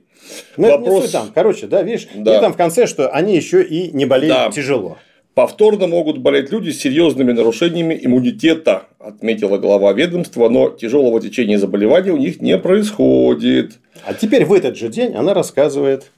Ну, 0.57 0.69
Вопрос... 0.69 1.05
это 1.05 1.05
не 1.05 1.11
там. 1.11 1.31
Короче, 1.33 1.67
да, 1.67 1.81
видишь, 1.81 2.07
да. 2.13 2.37
и 2.37 2.41
там 2.41 2.53
в 2.53 2.57
конце, 2.57 2.85
что 2.85 3.09
они 3.09 3.35
еще 3.35 3.63
и 3.63 3.91
не 3.91 4.05
болеют 4.05 4.35
да. 4.35 4.51
тяжело. 4.51 4.97
Повторно 5.33 5.87
могут 5.87 6.17
болеть 6.17 6.51
люди 6.51 6.71
с 6.71 6.81
серьезными 6.81 7.31
нарушениями 7.31 7.97
иммунитета, 7.99 8.83
отметила 8.99 9.57
глава 9.57 9.93
ведомства, 9.93 10.49
но 10.49 10.69
тяжелого 10.69 11.21
течения 11.21 11.57
заболевания 11.57 12.11
у 12.11 12.17
них 12.17 12.41
не 12.41 12.57
происходит. 12.57 13.79
А 14.05 14.13
теперь 14.13 14.43
в 14.43 14.51
этот 14.51 14.75
же 14.77 14.89
день 14.89 15.15
она 15.15 15.33
рассказывает. 15.33 16.11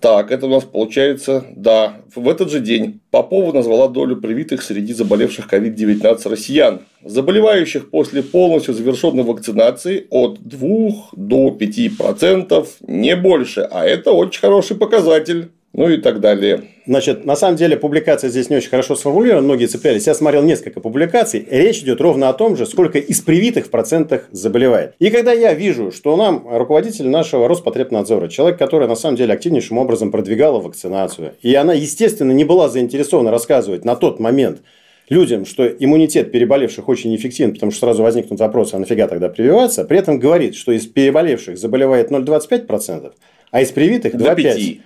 Так, 0.00 0.32
это 0.32 0.46
у 0.46 0.48
нас 0.48 0.64
получается, 0.64 1.44
да, 1.54 1.96
в 2.14 2.26
этот 2.26 2.50
же 2.50 2.60
день 2.60 3.00
Попова 3.10 3.52
назвала 3.52 3.86
долю 3.86 4.16
привитых 4.16 4.62
среди 4.62 4.94
заболевших 4.94 5.52
COVID-19 5.52 6.28
россиян, 6.30 6.80
заболевающих 7.04 7.90
после 7.90 8.22
полностью 8.22 8.72
завершенной 8.72 9.24
вакцинации 9.24 10.06
от 10.08 10.40
2 10.40 11.10
до 11.12 11.48
5%, 11.48 12.66
не 12.86 13.14
больше, 13.14 13.68
а 13.70 13.84
это 13.84 14.12
очень 14.12 14.40
хороший 14.40 14.76
показатель 14.76 15.50
ну 15.80 15.88
и 15.88 15.96
так 15.96 16.20
далее. 16.20 16.64
Значит, 16.84 17.24
на 17.24 17.36
самом 17.36 17.56
деле 17.56 17.74
публикация 17.74 18.28
здесь 18.28 18.50
не 18.50 18.56
очень 18.56 18.68
хорошо 18.68 18.96
сформулирована, 18.96 19.46
многие 19.46 19.64
цеплялись. 19.64 20.06
Я 20.06 20.12
смотрел 20.12 20.42
несколько 20.42 20.78
публикаций, 20.78 21.46
речь 21.50 21.78
идет 21.78 22.02
ровно 22.02 22.28
о 22.28 22.34
том 22.34 22.54
же, 22.54 22.66
сколько 22.66 22.98
из 22.98 23.22
привитых 23.22 23.68
в 23.68 23.70
процентах 23.70 24.28
заболевает. 24.30 24.92
И 24.98 25.08
когда 25.08 25.32
я 25.32 25.54
вижу, 25.54 25.90
что 25.90 26.14
нам 26.16 26.46
руководитель 26.46 27.08
нашего 27.08 27.48
Роспотребнадзора, 27.48 28.28
человек, 28.28 28.58
который 28.58 28.88
на 28.88 28.94
самом 28.94 29.16
деле 29.16 29.32
активнейшим 29.32 29.78
образом 29.78 30.10
продвигала 30.10 30.60
вакцинацию, 30.60 31.32
и 31.40 31.54
она, 31.54 31.72
естественно, 31.72 32.32
не 32.32 32.44
была 32.44 32.68
заинтересована 32.68 33.30
рассказывать 33.30 33.86
на 33.86 33.96
тот 33.96 34.20
момент 34.20 34.60
людям, 35.08 35.46
что 35.46 35.66
иммунитет 35.66 36.30
переболевших 36.30 36.90
очень 36.90 37.16
эффективен, 37.16 37.54
потому 37.54 37.72
что 37.72 37.86
сразу 37.86 38.02
возникнут 38.02 38.38
вопросы, 38.38 38.74
а 38.74 38.78
нафига 38.78 39.08
тогда 39.08 39.30
прививаться, 39.30 39.86
при 39.86 39.98
этом 39.98 40.18
говорит, 40.18 40.56
что 40.56 40.72
из 40.72 40.86
переболевших 40.86 41.56
заболевает 41.56 42.10
0,25%, 42.10 43.12
а 43.50 43.62
из 43.62 43.70
привитых 43.70 44.14
2,5%. 44.14 44.80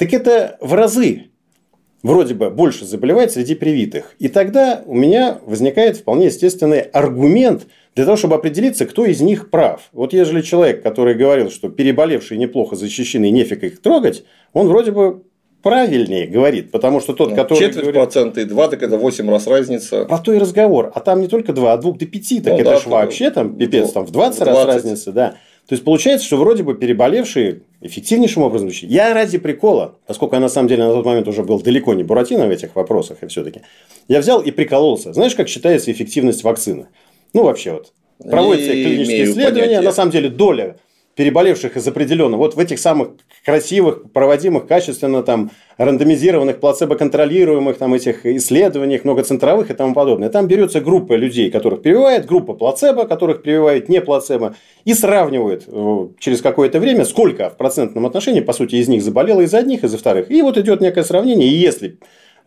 Так 0.00 0.14
это 0.14 0.56
в 0.62 0.72
разы 0.72 1.24
вроде 2.02 2.32
бы 2.32 2.48
больше 2.48 2.86
заболевает 2.86 3.32
среди 3.32 3.54
привитых. 3.54 4.14
И 4.18 4.28
тогда 4.28 4.82
у 4.86 4.94
меня 4.94 5.38
возникает 5.44 5.98
вполне 5.98 6.26
естественный 6.26 6.80
аргумент 6.80 7.66
для 7.94 8.06
того, 8.06 8.16
чтобы 8.16 8.36
определиться, 8.36 8.86
кто 8.86 9.04
из 9.04 9.20
них 9.20 9.50
прав. 9.50 9.90
Вот 9.92 10.14
ежели 10.14 10.40
человек, 10.40 10.82
который 10.82 11.12
говорил, 11.12 11.50
что 11.50 11.68
переболевшие 11.68 12.38
неплохо 12.38 12.76
защищены 12.76 13.26
и 13.26 13.30
нефиг 13.30 13.62
их 13.62 13.82
трогать, 13.82 14.24
он 14.54 14.68
вроде 14.68 14.92
бы 14.92 15.22
правильнее 15.62 16.26
говорит, 16.26 16.70
потому 16.70 17.00
что 17.00 17.12
тот, 17.12 17.32
ну, 17.32 17.36
который... 17.36 17.58
Четверть 17.58 17.84
говорит, 17.84 17.94
процента 17.96 18.40
и 18.40 18.44
два, 18.44 18.68
так 18.68 18.82
это 18.82 18.96
8 18.96 19.28
раз 19.28 19.46
разница. 19.46 20.06
Про 20.06 20.16
то 20.16 20.32
и 20.32 20.38
разговор. 20.38 20.92
А 20.94 21.00
там 21.00 21.20
не 21.20 21.28
только 21.28 21.52
два, 21.52 21.74
а 21.74 21.76
двух 21.76 21.98
до 21.98 22.06
пяти, 22.06 22.40
так 22.40 22.54
ну, 22.54 22.60
это 22.60 22.70
да, 22.70 22.80
ж 22.80 22.86
вообще 22.86 23.30
там 23.30 23.54
пипец, 23.54 23.92
там 23.92 24.06
в 24.06 24.12
20, 24.12 24.44
20 24.44 24.46
раз 24.46 24.66
разница, 24.66 25.12
да. 25.12 25.34
То 25.70 25.74
есть 25.74 25.84
получается, 25.84 26.26
что 26.26 26.36
вроде 26.36 26.64
бы 26.64 26.74
переболевшие 26.74 27.60
эффективнейшим 27.80 28.42
образом 28.42 28.70
защищены. 28.70 28.90
Я 28.90 29.14
ради 29.14 29.38
прикола, 29.38 29.94
поскольку 30.04 30.34
я 30.34 30.40
на 30.40 30.48
самом 30.48 30.66
деле 30.66 30.82
на 30.84 30.92
тот 30.92 31.06
момент 31.06 31.28
уже 31.28 31.44
был 31.44 31.60
далеко 31.60 31.94
не 31.94 32.02
Буратино 32.02 32.48
в 32.48 32.50
этих 32.50 32.74
вопросах 32.74 33.18
и 33.22 33.28
все-таки, 33.28 33.60
я 34.08 34.18
взял 34.18 34.40
и 34.42 34.50
прикололся. 34.50 35.12
Знаешь, 35.12 35.36
как 35.36 35.46
считается 35.46 35.92
эффективность 35.92 36.42
вакцины? 36.42 36.88
Ну, 37.34 37.44
вообще 37.44 37.70
вот. 37.70 37.92
Проводятся 38.18 38.72
клинические 38.72 39.26
исследования, 39.26 39.60
понятия. 39.60 39.80
на 39.82 39.92
самом 39.92 40.10
деле 40.10 40.28
доля 40.28 40.76
переболевших 41.16 41.76
из 41.76 41.86
определенного, 41.86 42.38
вот 42.38 42.54
в 42.54 42.58
этих 42.58 42.78
самых 42.78 43.10
красивых, 43.44 44.10
проводимых 44.12 44.66
качественно 44.66 45.22
там 45.22 45.50
рандомизированных, 45.76 46.60
плацебо-контролируемых 46.60 47.78
там 47.78 47.94
этих 47.94 48.24
исследованиях, 48.24 49.04
многоцентровых 49.04 49.70
и 49.70 49.74
тому 49.74 49.94
подобное. 49.94 50.28
Там 50.28 50.46
берется 50.46 50.80
группа 50.80 51.14
людей, 51.14 51.50
которых 51.50 51.82
прививает, 51.82 52.26
группа 52.26 52.54
плацебо, 52.54 53.06
которых 53.06 53.42
прививает 53.42 53.88
не 53.88 54.00
плацебо, 54.00 54.54
и 54.84 54.94
сравнивают 54.94 55.64
э, 55.66 56.08
через 56.18 56.40
какое-то 56.42 56.78
время, 56.78 57.04
сколько 57.04 57.50
в 57.50 57.56
процентном 57.56 58.06
отношении, 58.06 58.40
по 58.40 58.52
сути, 58.52 58.76
из 58.76 58.88
них 58.88 59.02
заболело 59.02 59.40
из 59.40 59.52
одних, 59.52 59.84
из 59.84 59.94
вторых. 59.94 60.30
И 60.30 60.42
вот 60.42 60.58
идет 60.58 60.80
некое 60.80 61.04
сравнение, 61.04 61.48
и 61.48 61.54
если 61.54 61.98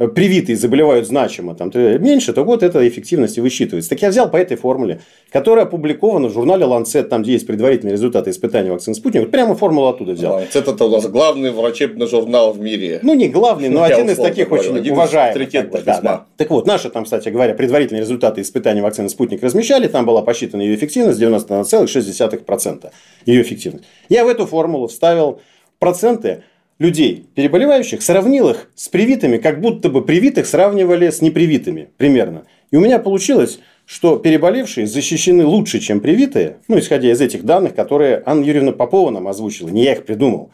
привитые 0.08 0.56
заболевают 0.56 1.08
значимо, 1.08 1.56
там, 1.56 1.72
меньше, 1.74 2.34
то 2.34 2.44
вот 2.44 2.64
эта 2.64 2.88
эффективность 2.88 3.38
и 3.38 3.42
высчитывается. 3.42 3.90
Так 3.90 4.02
я 4.02 4.10
взял 4.10 4.30
по 4.30 4.38
этой 4.38 4.58
формуле, 4.58 5.02
которая 5.32 5.66
опубликована 5.66 6.30
в 6.30 6.34
журнале 6.34 6.66
Lancet, 6.66 7.04
там, 7.04 7.24
где 7.24 7.34
есть 7.34 7.48
предварительные 7.48 7.94
результаты 7.94 8.30
испытаний 8.30 8.70
вакцин 8.70 8.96
«Спутник». 8.96 9.22
Вот 9.22 9.32
прямо 9.32 9.56
формулу 9.56 9.88
оттуда 9.88 10.14
взял. 10.14 10.40
Lancet– 10.40 10.72
это 10.74 10.86
у 10.86 10.90
нас 10.90 11.08
главный 11.08 11.52
врачебный 11.52 12.08
журнал 12.08 12.54
в 12.54 12.60
мире. 12.60 13.00
Ну, 13.04 13.14
не 13.14 13.28
главный, 13.28 13.70
но 13.70 13.84
один 13.84 14.10
из 14.10 14.18
таких 14.18 14.52
очень 14.52 14.76
один 14.78 14.94
уважаемых. 14.94 15.50
да, 15.84 16.02
да. 16.02 16.26
Так 16.38 16.50
вот, 16.50 16.68
наши 16.68 16.90
там, 16.90 17.04
кстати 17.04 17.30
говоря, 17.30 17.54
предварительные 17.54 18.02
результаты 18.02 18.42
испытаний 18.42 18.82
вакцины 18.82 19.10
«Спутник» 19.10 19.44
размещали, 19.44 19.88
там 19.88 20.06
была 20.06 20.22
посчитана 20.22 20.62
ее 20.62 20.76
эффективность 20.76 21.22
91,6%. 21.22 22.92
Ее 23.26 23.42
эффективность. 23.42 23.86
Я 24.10 24.26
в 24.26 24.28
эту 24.28 24.46
формулу 24.46 24.88
вставил 24.88 25.42
проценты 25.80 26.44
людей, 26.80 27.28
переболевающих, 27.36 28.02
сравнил 28.02 28.50
их 28.50 28.70
с 28.76 28.90
привитыми, 28.90 29.38
как 29.38 29.62
будто 29.62 29.90
бы 29.90 30.04
привитых 30.04 30.46
сравнивали 30.46 31.10
с 31.10 31.22
непривитыми 31.22 31.90
примерно. 31.98 32.44
И 32.72 32.76
у 32.76 32.82
меня 32.82 33.00
получилось, 33.00 33.60
что 33.86 34.18
переболевшие 34.18 34.88
защищены 34.88 35.46
лучше, 35.46 35.80
чем 35.80 36.00
привитые, 36.00 36.58
ну, 36.68 36.80
исходя 36.80 37.12
из 37.12 37.22
этих 37.22 37.44
данных, 37.44 37.76
которые 37.76 38.24
Анна 38.26 38.44
Юрьевна 38.44 38.72
Попова 38.72 39.12
нам 39.12 39.28
озвучила, 39.28 39.70
не 39.70 39.84
я 39.84 39.94
их 39.94 40.06
придумал. 40.06 40.52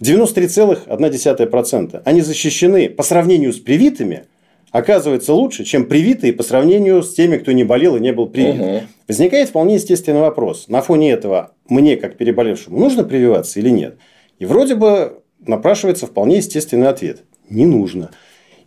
93,1%. 0.00 2.02
Они 2.04 2.20
защищены 2.20 2.88
по 2.88 3.02
сравнению 3.02 3.52
с 3.52 3.60
привитыми, 3.60 4.24
оказывается 4.72 5.34
лучше, 5.34 5.64
чем 5.64 5.86
привитые 5.86 6.32
по 6.32 6.42
сравнению 6.42 7.02
с 7.02 7.14
теми, 7.14 7.36
кто 7.36 7.52
не 7.52 7.62
болел 7.62 7.96
и 7.96 8.00
не 8.00 8.12
был 8.12 8.26
привит. 8.26 8.60
Угу. 8.60 8.80
Возникает 9.08 9.50
вполне 9.50 9.74
естественный 9.74 10.20
вопрос. 10.20 10.66
На 10.68 10.80
фоне 10.80 11.12
этого 11.12 11.52
мне, 11.68 11.96
как 11.96 12.16
переболевшему, 12.16 12.78
нужно 12.78 13.04
прививаться 13.04 13.60
или 13.60 13.68
нет? 13.68 13.96
И 14.38 14.46
вроде 14.46 14.74
бы 14.74 15.21
напрашивается 15.46 16.06
вполне 16.06 16.36
естественный 16.36 16.88
ответ. 16.88 17.24
Не 17.48 17.66
нужно. 17.66 18.10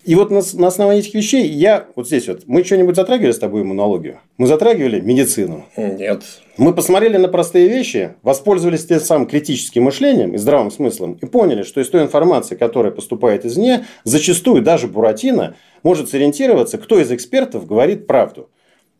И 0.05 0.13
вот 0.13 0.29
на, 0.29 0.41
на 0.53 0.67
основании 0.67 0.99
этих 0.99 1.15
вещей 1.15 1.47
я 1.47 1.87
вот 1.95 2.05
здесь 2.05 2.27
вот 2.27 2.43
мы 2.45 2.63
что-нибудь 2.63 2.95
затрагивали 2.95 3.31
с 3.31 3.39
тобой 3.39 3.63
иммунологию? 3.63 4.19
Мы 4.37 4.45
затрагивали 4.45 4.99
медицину? 4.99 5.65
Нет. 5.75 6.21
Мы 6.57 6.75
посмотрели 6.75 7.17
на 7.17 7.27
простые 7.27 7.67
вещи, 7.67 8.13
воспользовались 8.21 8.85
тем 8.85 8.99
самым 8.99 9.27
критическим 9.27 9.83
мышлением 9.83 10.35
и 10.35 10.37
здравым 10.37 10.69
смыслом 10.69 11.17
и 11.19 11.25
поняли, 11.25 11.63
что 11.63 11.81
из 11.81 11.89
той 11.89 12.03
информации, 12.03 12.55
которая 12.55 12.91
поступает 12.91 13.45
извне, 13.45 13.85
зачастую 14.03 14.61
даже 14.61 14.87
Буратино 14.87 15.55
может 15.81 16.07
сориентироваться, 16.07 16.77
кто 16.77 16.99
из 16.99 17.11
экспертов 17.11 17.65
говорит 17.65 18.05
правду. 18.05 18.49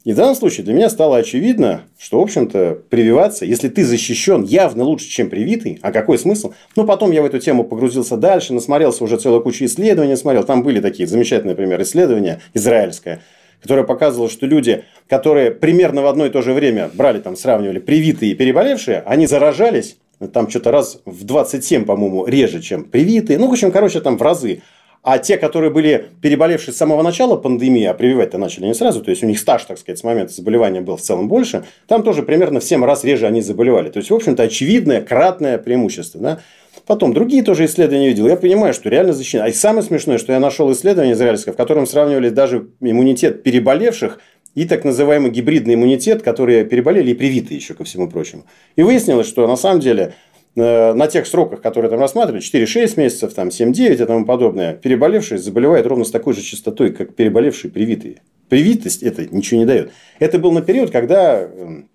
И 0.05 0.13
в 0.13 0.15
данном 0.15 0.35
случае 0.35 0.63
для 0.63 0.75
меня 0.75 0.87
стало 0.91 1.17
очевидно, 1.17 1.81
что, 1.97 2.19
в 2.19 2.21
общем-то, 2.21 2.77
прививаться, 2.89 3.43
если 3.43 3.69
ты 3.69 3.83
защищен 3.83 4.43
явно 4.43 4.83
лучше, 4.83 5.09
чем 5.09 5.31
привитый, 5.31 5.79
а 5.81 5.91
какой 5.91 6.19
смысл? 6.19 6.53
Ну, 6.75 6.85
потом 6.85 7.09
я 7.09 7.23
в 7.23 7.25
эту 7.25 7.39
тему 7.39 7.63
погрузился 7.63 8.15
дальше, 8.15 8.53
насмотрелся 8.53 9.03
уже 9.03 9.17
целую 9.17 9.41
кучу 9.41 9.65
исследований, 9.65 10.15
смотрел. 10.15 10.43
Там 10.43 10.61
были 10.61 10.79
такие 10.79 11.07
замечательные, 11.07 11.53
например, 11.53 11.81
исследования 11.81 12.39
израильское, 12.53 13.23
которое 13.63 13.83
показывало, 13.83 14.29
что 14.29 14.45
люди, 14.45 14.83
которые 15.09 15.49
примерно 15.49 16.03
в 16.03 16.05
одно 16.05 16.27
и 16.27 16.29
то 16.29 16.43
же 16.43 16.53
время 16.53 16.91
брали, 16.93 17.19
там, 17.19 17.35
сравнивали 17.35 17.79
привитые 17.79 18.33
и 18.33 18.35
переболевшие, 18.35 19.01
они 19.07 19.25
заражались 19.25 19.97
там 20.33 20.47
что-то 20.51 20.69
раз 20.69 21.01
в 21.05 21.23
27, 21.23 21.83
по-моему, 21.83 22.27
реже, 22.27 22.61
чем 22.61 22.83
привитые. 22.83 23.39
Ну, 23.39 23.47
в 23.47 23.51
общем, 23.51 23.71
короче, 23.71 24.01
там 24.01 24.19
в 24.19 24.21
разы. 24.21 24.61
А 25.05 25.19
те, 25.19 25.37
которые 25.37 25.69
были 25.69 26.07
переболевшие 26.19 26.73
с 26.73 26.77
самого 26.77 27.03
начала 27.03 27.35
пандемии, 27.35 27.85
а 27.85 27.93
прививать-то 27.93 28.39
начали 28.39 28.65
не 28.65 28.73
сразу, 28.73 29.03
то 29.03 29.11
есть 29.11 29.21
у 29.21 29.27
них 29.27 29.37
стаж, 29.37 29.63
так 29.65 29.77
сказать, 29.77 29.99
с 29.99 30.03
момента 30.03 30.33
заболевания 30.33 30.81
был 30.81 30.97
в 30.97 31.01
целом 31.01 31.27
больше, 31.27 31.63
там 31.87 32.01
тоже 32.01 32.23
примерно 32.23 32.59
в 32.59 32.63
7 32.63 32.83
раз 32.83 33.03
реже 33.03 33.27
они 33.27 33.41
заболевали. 33.41 33.91
То 33.91 33.99
есть, 33.99 34.09
в 34.09 34.15
общем-то, 34.15 34.41
очевидное 34.41 35.03
кратное 35.03 35.59
преимущество. 35.59 36.19
Да? 36.19 36.39
Потом 36.87 37.13
другие 37.13 37.43
тоже 37.43 37.65
исследования 37.65 38.07
видел. 38.07 38.27
Я 38.27 38.35
понимаю, 38.35 38.73
что 38.73 38.89
реально 38.89 39.13
защищено. 39.13 39.43
А 39.45 39.53
самое 39.53 39.83
смешное, 39.83 40.17
что 40.17 40.33
я 40.33 40.39
нашел 40.39 40.73
исследование 40.73 41.13
израильское, 41.13 41.51
в 41.51 41.55
котором 41.55 41.85
сравнивали 41.85 42.29
даже 42.29 42.69
иммунитет 42.81 43.43
переболевших 43.43 44.19
и 44.55 44.65
так 44.65 44.85
называемый 44.85 45.29
гибридный 45.29 45.75
иммунитет, 45.75 46.23
которые 46.23 46.65
переболели 46.65 47.11
и 47.11 47.13
привиты 47.13 47.53
еще 47.53 47.75
ко 47.75 47.83
всему 47.83 48.09
прочему. 48.09 48.45
И 48.75 48.81
выяснилось, 48.81 49.27
что 49.27 49.45
на 49.45 49.55
самом 49.55 49.81
деле 49.81 50.15
на 50.55 51.07
тех 51.07 51.27
сроках, 51.27 51.61
которые 51.61 51.89
там 51.89 51.99
рассматривали, 51.99 52.41
4-6 52.41 52.99
месяцев, 52.99 53.33
там 53.33 53.49
7-9 53.49 54.01
и 54.01 54.05
тому 54.05 54.25
подобное, 54.25 54.73
переболевшие 54.73 55.37
заболевают 55.37 55.85
ровно 55.85 56.05
с 56.05 56.11
такой 56.11 56.33
же 56.33 56.41
частотой, 56.41 56.91
как 56.91 57.13
переболевшие 57.15 57.71
привитые. 57.71 58.21
Привитость 58.47 59.03
это 59.03 59.25
ничего 59.25 59.59
не 59.59 59.65
дает. 59.65 59.91
Это 60.19 60.39
был 60.39 60.51
на 60.51 60.61
период, 60.61 60.91
когда 60.91 61.41
эм, 61.41 61.89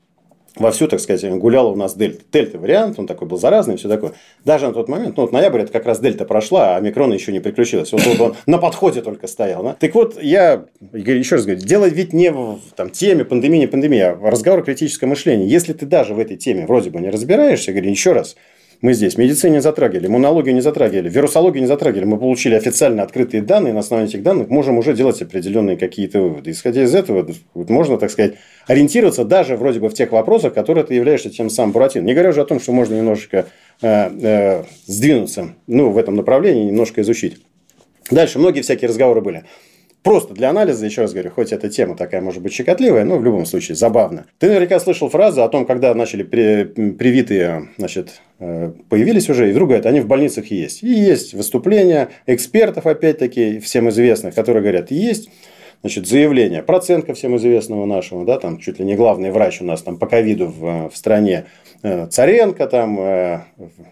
вовсю, 0.57 0.89
так 0.89 1.01
сказать, 1.01 1.31
гуляла 1.39 1.69
у 1.69 1.77
нас 1.77 1.95
дельта. 1.95 2.23
Дельта 2.33 2.59
вариант, 2.59 2.99
он 2.99 3.07
такой 3.07 3.29
был 3.29 3.39
заразный, 3.39 3.77
все 3.77 3.89
такое. 3.89 4.13
Даже 4.45 4.67
на 4.67 4.73
тот 4.73 4.89
момент, 4.89 5.17
ну 5.17 5.23
вот 5.23 5.33
ноябрь, 5.33 5.63
это 5.63 5.73
как 5.73 5.87
раз 5.87 6.01
дельта 6.01 6.25
прошла, 6.25 6.77
а 6.77 6.81
микрона 6.81 7.15
еще 7.15 7.33
не 7.33 7.41
приключилась. 7.41 7.93
Вот, 7.93 8.05
вот 8.07 8.21
он 8.21 8.37
на 8.47 8.59
подходе 8.59 9.03
только 9.03 9.27
стоял. 9.27 9.63
Да? 9.63 9.77
Так 9.79 9.95
вот, 9.95 10.21
я 10.23 10.65
еще 10.93 11.37
раз 11.37 11.45
говорю, 11.45 11.61
дело 11.61 11.87
ведь 11.87 12.13
не 12.13 12.31
в 12.31 12.59
там, 12.77 12.91
теме 12.91 13.25
пандемии, 13.25 13.59
не 13.59 13.67
пандемия, 13.67 14.19
а 14.21 14.31
разговор 14.31 14.61
о 14.61 14.63
критическом 14.63 15.11
мышлении. 15.11 15.49
Если 15.49 15.73
ты 15.73 15.87
даже 15.87 16.15
в 16.15 16.19
этой 16.19 16.37
теме 16.37 16.67
вроде 16.67 16.91
бы 16.91 17.01
не 17.01 17.11
разбираешься, 17.11 17.73
говорю 17.73 17.91
еще 17.91 18.13
раз, 18.13 18.37
мы 18.83 18.95
здесь 18.95 19.19
медицину 19.19 19.55
не 19.55 19.61
затрагивали, 19.61 20.07
иммунологию 20.07 20.55
не 20.55 20.63
затрагивали, 20.63 21.11
вирусологию 21.11 21.61
не 21.61 21.67
затрагивали. 21.67 22.07
Мы 22.07 22.19
получили 22.19 22.55
официально 22.55 23.03
открытые 23.03 23.43
данные, 23.43 23.75
на 23.75 23.81
основании 23.81 24.09
этих 24.09 24.23
данных 24.23 24.49
можем 24.49 24.79
уже 24.79 24.95
делать 24.95 25.21
определенные 25.21 25.77
какие-то 25.77 26.21
выводы. 26.21 26.51
Исходя 26.51 26.85
из 26.85 26.95
этого, 26.95 27.29
можно, 27.55 27.99
так 27.99 28.11
сказать, 28.11 28.35
ориентироваться 28.67 29.25
даже 29.25 29.57
вроде 29.57 29.81
бы 29.81 29.91
в 29.91 29.95
тех 29.95 30.13
вопросах, 30.13 30.55
которые 30.55 30.85
ты 30.85 30.95
являешься 30.95 31.29
тем 31.29 31.51
самым 31.51 31.73
Буратино. 31.73 32.05
Не 32.05 32.15
говоря 32.15 32.31
уже 32.31 32.41
о 32.41 32.47
том, 32.47 32.59
что 32.59 32.73
можно 32.73 32.95
немножечко 32.95 33.47
э, 33.83 34.11
э, 34.23 34.65
сдвинуться 34.87 35.55
ну, 35.67 35.91
в 35.91 35.99
этом 35.99 36.17
направлении, 36.17 36.65
немножко 36.65 37.03
изучить. 37.03 37.37
Дальше 38.11 38.39
многие 38.39 38.63
всякие 38.63 38.89
разговоры 38.89 39.21
были. 39.21 39.45
Просто 40.03 40.33
для 40.33 40.49
анализа, 40.49 40.87
еще 40.87 41.03
раз 41.03 41.13
говорю, 41.13 41.31
хоть 41.31 41.53
эта 41.53 41.69
тема 41.69 41.95
такая 41.95 42.23
может 42.23 42.43
быть 42.43 42.55
щекотливая, 42.55 43.05
но 43.05 43.19
в 43.19 43.25
любом 43.25 43.45
случае 43.45 43.77
забавно. 43.77 44.27
Ты 44.39 44.49
наверняка 44.49 44.81
слышал 44.81 45.11
фразу 45.11 45.43
о 45.43 45.49
том, 45.49 45.67
когда 45.67 45.93
начали 45.95 46.23
при, 46.23 46.65
привитые, 46.93 47.69
значит, 47.77 48.23
э, 48.39 48.73
появились 48.89 49.29
уже, 49.29 49.49
и 49.49 49.53
вдруг 49.53 49.69
говорят, 49.69 49.85
они 49.85 50.01
в 50.01 50.07
больницах 50.07 50.47
есть. 50.47 50.83
И 50.83 50.89
есть 50.89 51.35
выступления 51.35 52.09
экспертов, 52.27 52.87
опять-таки, 52.87 53.59
всем 53.59 53.91
известных, 53.91 54.35
которые 54.35 54.63
говорят, 54.63 54.91
есть 54.91 55.29
значит, 55.83 56.07
заявление 56.07 56.63
Проценко 56.63 57.15
всем 57.15 57.37
известного 57.37 57.87
нашего, 57.87 58.25
да, 58.25 58.39
там 58.39 58.59
чуть 58.59 58.79
ли 58.79 58.85
не 58.85 58.97
главный 58.97 59.31
врач 59.31 59.61
у 59.61 59.65
нас 59.65 59.83
там 59.83 59.99
по 59.99 60.07
ковиду 60.07 60.47
в, 60.47 60.91
в 60.91 60.97
стране, 60.97 61.47
э, 61.83 62.07
Царенко, 62.07 62.67
там, 62.67 63.01
э, 63.01 63.41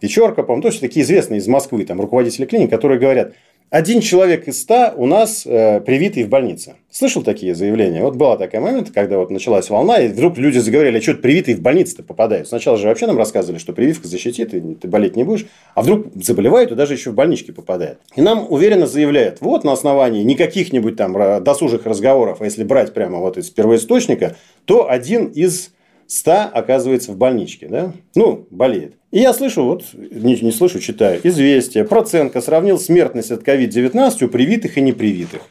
Вечерка, 0.01 0.42
по-моему, 0.42 0.62
то 0.62 0.68
есть 0.68 0.81
такие 0.81 1.05
известные 1.05 1.38
из 1.38 1.49
Москвы, 1.49 1.85
там, 1.85 2.01
руководители 2.01 2.47
клиник, 2.47 2.71
которые 2.71 2.99
говорят, 2.99 3.33
один 3.70 4.00
человек 4.00 4.48
из 4.48 4.61
ста 4.61 4.94
у 4.96 5.07
нас 5.07 5.44
э, 5.44 5.81
привитый 5.81 6.24
в 6.24 6.28
больнице. 6.28 6.76
Слышал 6.90 7.22
такие 7.22 7.54
заявления? 7.54 8.02
Вот 8.02 8.16
была 8.16 8.38
такая 8.38 8.62
момент, 8.62 8.90
когда 8.94 9.18
вот 9.18 9.31
началась 9.31 9.68
волна, 9.68 10.00
и 10.00 10.09
вдруг 10.09 10.38
люди 10.38 10.59
заговорили, 10.59 10.98
а 10.98 11.02
что 11.02 11.14
привитый 11.14 11.54
в 11.54 11.61
больнице-то 11.61 12.02
попадают. 12.02 12.48
Сначала 12.48 12.78
же 12.78 12.88
вообще 12.88 13.07
нам 13.07 13.18
рассказывали, 13.18 13.59
что 13.59 13.74
прививка 13.74 14.09
защитит, 14.09 14.54
и 14.54 14.61
ты 14.61 14.88
болеть 14.88 15.16
не 15.16 15.24
будешь. 15.24 15.46
А 15.74 15.83
вдруг 15.83 16.07
заболевают 16.14 16.72
и 16.72 16.74
даже 16.74 16.94
еще 16.94 17.11
в 17.11 17.14
больничке 17.14 17.52
попадает. 17.52 17.98
И 18.16 18.22
нам 18.22 18.46
уверенно 18.48 18.87
заявляют, 18.87 19.40
вот 19.40 19.64
на 19.64 19.72
основании 19.72 20.22
не 20.22 20.35
каких-нибудь 20.35 20.96
там 20.96 21.42
досужих 21.44 21.85
разговоров, 21.85 22.38
а 22.40 22.44
если 22.44 22.64
брать 22.64 22.94
прямо 22.94 23.18
вот 23.18 23.37
из 23.37 23.50
первоисточника, 23.50 24.37
то 24.64 24.90
один 24.90 25.26
из 25.26 25.72
100 26.09 26.51
оказывается 26.55 27.12
в 27.12 27.18
больничке, 27.18 27.68
да? 27.68 27.92
Ну, 28.14 28.47
болеет. 28.51 28.94
И 29.11 29.21
я 29.21 29.35
слышу, 29.35 29.62
вот, 29.64 29.85
не, 29.92 30.40
не 30.40 30.53
слышу, 30.53 30.81
читаю, 30.81 31.21
известие. 31.23 31.85
Проценко 31.85 32.40
сравнил 32.40 32.79
смертность 32.79 33.31
от 33.31 33.47
COVID-19 33.47 34.25
у 34.25 34.29
привитых 34.29 34.79
и 34.79 34.81
непривитых. 34.81 35.42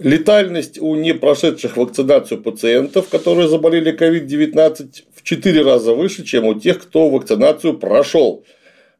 Летальность 0.00 0.80
у 0.80 0.94
не 0.96 1.14
прошедших 1.14 1.76
вакцинацию 1.76 2.42
пациентов, 2.42 3.08
которые 3.08 3.48
заболели 3.48 3.96
COVID-19, 3.96 5.04
в 5.14 5.22
4 5.22 5.62
раза 5.62 5.94
выше, 5.94 6.24
чем 6.24 6.46
у 6.46 6.54
тех, 6.54 6.80
кто 6.80 7.08
вакцинацию 7.08 7.78
прошел. 7.78 8.44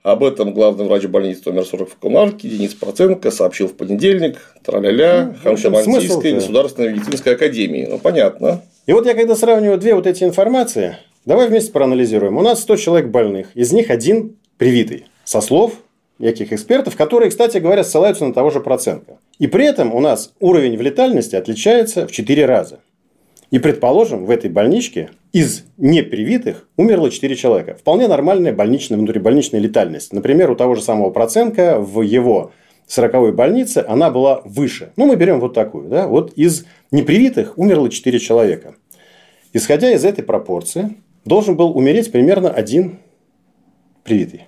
Об 0.05 0.23
этом 0.23 0.55
главный 0.55 0.87
врач 0.87 1.05
больницы 1.07 1.43
номер 1.47 1.65
40 1.65 1.91
в 1.91 1.97
Комарке 1.99 2.49
Денис 2.49 2.73
Проценко 2.75 3.33
сообщил 3.33 3.67
в 3.67 3.75
понедельник. 3.75 4.39
Траля-ля, 4.65 5.35
ну, 5.35 5.35
Ханшамансийской 5.43 6.35
государственной 6.35 6.93
медицинской 6.93 7.35
академии. 7.35 7.87
Ну, 7.91 7.99
понятно. 7.99 8.63
И 8.89 8.93
вот 8.95 9.05
я 9.05 9.13
когда 9.13 9.37
сравниваю 9.37 9.77
две 9.77 9.95
вот 9.95 10.07
эти 10.07 10.25
информации, 10.25 10.97
давай 11.27 11.49
вместе 11.49 11.71
проанализируем. 11.73 12.39
У 12.39 12.41
нас 12.41 12.63
100 12.63 12.77
человек 12.77 13.11
больных, 13.11 13.49
из 13.55 13.71
них 13.71 13.91
один 13.91 14.37
привитый. 14.57 15.05
Со 15.25 15.43
слов 15.43 15.75
неких 16.19 16.55
экспертов, 16.55 16.97
которые, 16.97 17.29
кстати 17.29 17.59
говоря, 17.59 17.85
ссылаются 17.85 18.25
на 18.25 18.33
того 18.33 18.49
же 18.49 18.61
процента. 18.61 19.19
И 19.39 19.47
при 19.47 19.67
этом 19.67 19.95
у 19.95 20.01
нас 20.01 20.33
уровень 20.41 20.79
в 20.79 20.81
летальности 20.81 21.37
отличается 21.37 22.07
в 22.07 22.13
4 22.13 22.47
раза. 22.47 22.81
И, 23.51 23.59
предположим, 23.59 24.25
в 24.25 24.31
этой 24.31 24.49
больничке 24.49 25.11
из 25.35 25.65
непривитых 25.77 26.67
умерло 26.79 27.11
4 27.11 27.37
человека. 27.37 27.75
Вполне 27.75 28.09
нормальная 28.09 28.55
больничная, 28.55 28.97
внутрибольничная 28.97 29.61
летальность. 29.61 30.15
Например, 30.15 30.51
у 30.51 30.57
того 30.57 30.77
же 30.77 30.81
самого 30.81 31.11
Проценко 31.11 31.79
в 31.79 32.01
его 32.01 32.53
40-й 32.89 33.33
больнице 33.33 33.85
она 33.87 34.11
была 34.11 34.41
выше. 34.45 34.93
Ну, 34.97 35.07
мы 35.07 35.17
берем 35.17 35.41
вот 35.41 35.55
такую. 35.55 35.89
Да? 35.89 36.09
Вот 36.09 36.33
из 36.33 36.65
непривитых 36.91 37.59
умерло 37.59 37.91
4 37.91 38.19
человека. 38.19 38.75
Исходя 39.53 39.91
из 39.93 40.05
этой 40.05 40.25
пропорции, 40.25 40.97
должен 41.25 41.57
был 41.57 41.77
умереть 41.77 42.11
примерно 42.11 42.51
один 42.51 42.99
привитый. 44.05 44.47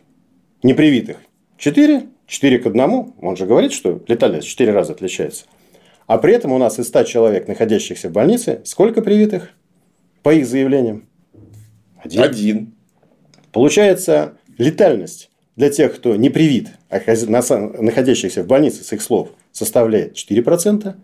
Непривитых 0.63 1.19
4, 1.59 2.09
4 2.27 2.59
к 2.59 2.67
1. 2.67 3.13
Он 3.21 3.37
же 3.37 3.47
говорит, 3.47 3.73
что 3.73 4.03
летальность 4.09 4.47
в 4.47 4.51
4 4.51 4.73
раза 4.73 4.93
отличается. 4.93 5.45
А 6.07 6.19
при 6.19 6.35
этом 6.35 6.53
у 6.53 6.59
нас 6.59 6.79
из 6.79 6.89
100 6.89 7.05
человек, 7.05 7.47
находящихся 7.47 8.09
в 8.09 8.13
больнице, 8.13 8.63
сколько 8.65 9.03
привитых? 9.03 9.51
По 10.23 10.35
их 10.35 10.47
заявлениям? 10.47 11.09
Один. 12.03 12.23
Один. 12.23 12.75
Получается, 13.53 14.39
летальность 14.59 15.30
для 15.61 15.69
тех, 15.69 15.95
кто 15.95 16.17
не 16.17 16.31
привит, 16.31 16.69
а 16.89 17.01
находящихся 17.83 18.43
в 18.43 18.47
больнице, 18.47 18.83
с 18.83 18.95
их 18.95 19.03
слов, 19.03 19.29
составляет 19.53 20.17
4%, 20.17 20.95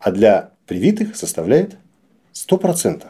а 0.00 0.10
для 0.10 0.50
привитых 0.66 1.14
составляет 1.14 1.76
100%. 2.34 3.04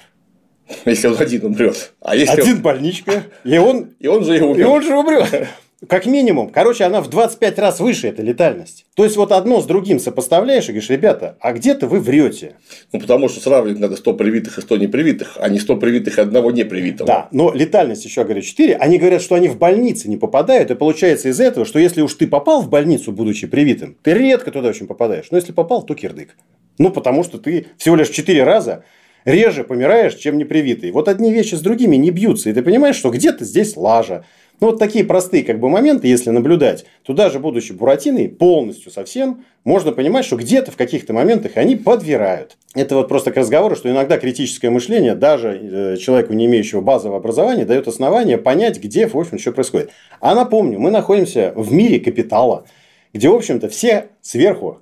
Если 0.84 1.06
он 1.06 1.16
один 1.18 1.46
умрет. 1.46 1.94
А 2.02 2.14
если 2.14 2.38
один 2.38 2.56
он... 2.56 2.62
больничка, 2.62 3.24
и 3.44 3.56
он... 3.56 3.94
и 3.98 4.06
он 4.08 4.24
же 4.24 4.36
и 4.36 4.40
умрет. 4.42 4.58
И 4.58 4.64
он 4.64 4.82
же 4.82 4.94
умрет. 4.94 5.48
Как 5.86 6.06
минимум. 6.06 6.50
Короче, 6.50 6.82
она 6.82 7.00
в 7.00 7.08
25 7.08 7.58
раз 7.60 7.78
выше, 7.78 8.08
эта 8.08 8.20
летальность. 8.20 8.84
То 8.96 9.04
есть, 9.04 9.16
вот 9.16 9.30
одно 9.30 9.60
с 9.60 9.64
другим 9.64 10.00
сопоставляешь 10.00 10.64
и 10.64 10.72
говоришь, 10.72 10.90
ребята, 10.90 11.36
а 11.40 11.52
где-то 11.52 11.86
вы 11.86 12.00
врете. 12.00 12.56
Ну, 12.92 12.98
потому 12.98 13.28
что 13.28 13.40
сравнивать 13.40 13.78
надо 13.78 13.94
100 13.94 14.14
привитых 14.14 14.58
и 14.58 14.60
100 14.60 14.76
непривитых, 14.76 15.36
а 15.38 15.48
не 15.48 15.60
100 15.60 15.76
привитых 15.76 16.18
и 16.18 16.20
одного 16.20 16.50
непривитого. 16.50 17.06
Да, 17.06 17.28
но 17.30 17.52
летальность 17.52 18.04
еще, 18.04 18.24
говорю, 18.24 18.42
4. 18.42 18.74
Они 18.74 18.98
говорят, 18.98 19.22
что 19.22 19.36
они 19.36 19.46
в 19.46 19.56
больнице 19.56 20.08
не 20.08 20.16
попадают. 20.16 20.72
И 20.72 20.74
получается 20.74 21.28
из 21.28 21.38
этого, 21.38 21.64
что 21.64 21.78
если 21.78 22.02
уж 22.02 22.12
ты 22.14 22.26
попал 22.26 22.60
в 22.60 22.68
больницу, 22.68 23.12
будучи 23.12 23.46
привитым, 23.46 23.96
ты 24.02 24.14
редко 24.14 24.50
туда 24.50 24.70
очень 24.70 24.88
попадаешь. 24.88 25.26
Но 25.30 25.36
если 25.36 25.52
попал, 25.52 25.84
то 25.84 25.94
кирдык. 25.94 26.34
Ну, 26.78 26.90
потому 26.90 27.22
что 27.22 27.38
ты 27.38 27.66
всего 27.76 27.94
лишь 27.94 28.08
4 28.08 28.42
раза 28.42 28.82
реже 29.28 29.64
помираешь, 29.64 30.14
чем 30.14 30.38
непривитый. 30.38 30.90
Вот 30.90 31.08
одни 31.08 31.32
вещи 31.32 31.54
с 31.54 31.60
другими 31.60 31.96
не 31.96 32.10
бьются. 32.10 32.50
И 32.50 32.52
ты 32.52 32.62
понимаешь, 32.62 32.96
что 32.96 33.10
где-то 33.10 33.44
здесь 33.44 33.76
лажа. 33.76 34.24
Ну, 34.60 34.68
вот 34.68 34.80
такие 34.80 35.04
простые 35.04 35.44
как 35.44 35.60
бы 35.60 35.68
моменты, 35.68 36.08
если 36.08 36.30
наблюдать, 36.30 36.84
то 37.04 37.12
даже 37.12 37.38
будучи 37.38 37.72
Буратиной, 37.72 38.28
полностью 38.28 38.90
совсем, 38.90 39.44
можно 39.62 39.92
понимать, 39.92 40.24
что 40.24 40.34
где-то 40.34 40.72
в 40.72 40.76
каких-то 40.76 41.12
моментах 41.12 41.52
они 41.54 41.76
подвирают. 41.76 42.56
Это 42.74 42.96
вот 42.96 43.06
просто 43.06 43.30
к 43.30 43.36
разговору, 43.36 43.76
что 43.76 43.88
иногда 43.88 44.18
критическое 44.18 44.70
мышление 44.70 45.14
даже 45.14 45.50
э, 45.50 45.96
человеку, 45.98 46.32
не 46.32 46.46
имеющего 46.46 46.80
базового 46.80 47.18
образования, 47.18 47.66
дает 47.66 47.86
основание 47.86 48.36
понять, 48.36 48.82
где, 48.82 49.06
в 49.06 49.16
общем, 49.16 49.38
что 49.38 49.52
происходит. 49.52 49.90
А 50.20 50.34
напомню, 50.34 50.80
мы 50.80 50.90
находимся 50.90 51.52
в 51.54 51.72
мире 51.72 52.00
капитала, 52.00 52.64
где, 53.12 53.28
в 53.28 53.34
общем-то, 53.34 53.68
все 53.68 54.08
сверху 54.22 54.78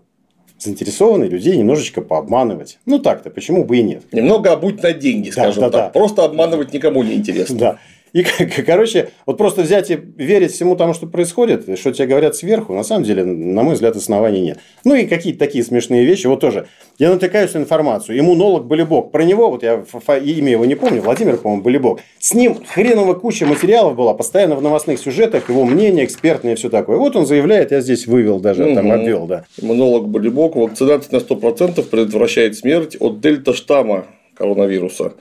заинтересованные 0.58 1.28
людей 1.28 1.56
немножечко 1.56 2.00
пообманывать. 2.00 2.78
Ну 2.86 2.98
так-то, 2.98 3.30
почему 3.30 3.64
бы 3.64 3.78
и 3.78 3.82
нет. 3.82 4.04
Немного 4.12 4.52
обуть 4.52 4.82
на 4.82 4.92
деньги, 4.92 5.30
скажем 5.30 5.60
да, 5.62 5.70
да, 5.70 5.78
так. 5.78 5.92
Да. 5.92 5.98
Просто 5.98 6.24
обманывать 6.24 6.72
никому 6.72 7.02
не 7.02 7.14
интересно. 7.14 7.58
Да. 7.58 7.78
И, 8.16 8.22
короче, 8.66 9.10
вот 9.26 9.36
просто 9.36 9.60
взять 9.60 9.90
и 9.90 9.98
верить 10.16 10.52
всему 10.52 10.74
тому, 10.74 10.94
что 10.94 11.06
происходит, 11.06 11.78
что 11.78 11.92
тебе 11.92 12.06
говорят 12.06 12.34
сверху, 12.34 12.72
на 12.72 12.82
самом 12.82 13.04
деле, 13.04 13.24
на 13.24 13.62
мой 13.62 13.74
взгляд, 13.74 13.94
оснований 13.94 14.40
нет. 14.40 14.58
Ну 14.84 14.94
и 14.94 15.06
какие-то 15.06 15.38
такие 15.38 15.62
смешные 15.62 16.06
вещи. 16.06 16.26
Вот 16.26 16.40
тоже. 16.40 16.66
Я 16.98 17.10
натыкаюсь 17.10 17.52
на 17.52 17.58
информацию. 17.58 18.18
Иммунолог 18.18 18.64
Болебок. 18.64 19.12
Про 19.12 19.22
него, 19.24 19.50
вот 19.50 19.62
я 19.62 19.84
имя 20.16 20.52
его 20.52 20.64
не 20.64 20.76
помню, 20.76 21.02
Владимир, 21.02 21.36
по-моему, 21.36 21.62
Болебок. 21.62 22.00
С 22.18 22.32
ним 22.32 22.56
хреново 22.66 23.12
куча 23.12 23.44
материалов 23.44 23.94
была, 23.96 24.14
постоянно 24.14 24.56
в 24.56 24.62
новостных 24.62 24.98
сюжетах, 24.98 25.50
его 25.50 25.66
мнение 25.66 26.06
экспертное 26.06 26.54
и 26.54 26.56
все 26.56 26.70
такое. 26.70 26.96
Вот 26.96 27.16
он 27.16 27.26
заявляет, 27.26 27.70
я 27.70 27.82
здесь 27.82 28.06
вывел 28.06 28.40
даже, 28.40 28.64
угу. 28.64 28.74
там 28.74 28.92
обвел, 28.92 29.26
да. 29.26 29.44
Иммунолог 29.60 30.08
Болебок. 30.08 30.56
Вакцинация 30.56 31.20
на 31.20 31.22
100% 31.22 31.82
предотвращает 31.82 32.56
смерть 32.56 32.96
от 32.98 33.20
дельта-штамма 33.20 34.06
коронавируса. 34.34 35.12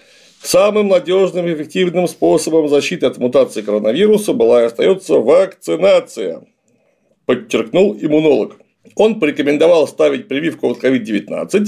Самым 0.45 0.89
надежным 0.89 1.47
и 1.47 1.53
эффективным 1.55 2.07
способом 2.07 2.69
защиты 2.69 3.07
от 3.07 3.17
мутации 3.17 3.63
коронавируса 3.63 4.33
была 4.33 4.61
и 4.61 4.65
остается 4.65 5.15
вакцинация, 5.15 6.43
подчеркнул 7.25 7.97
иммунолог. 7.99 8.57
Он 8.95 9.19
порекомендовал 9.19 9.87
ставить 9.87 10.27
прививку 10.27 10.69
от 10.69 10.83
COVID-19, 10.83 11.65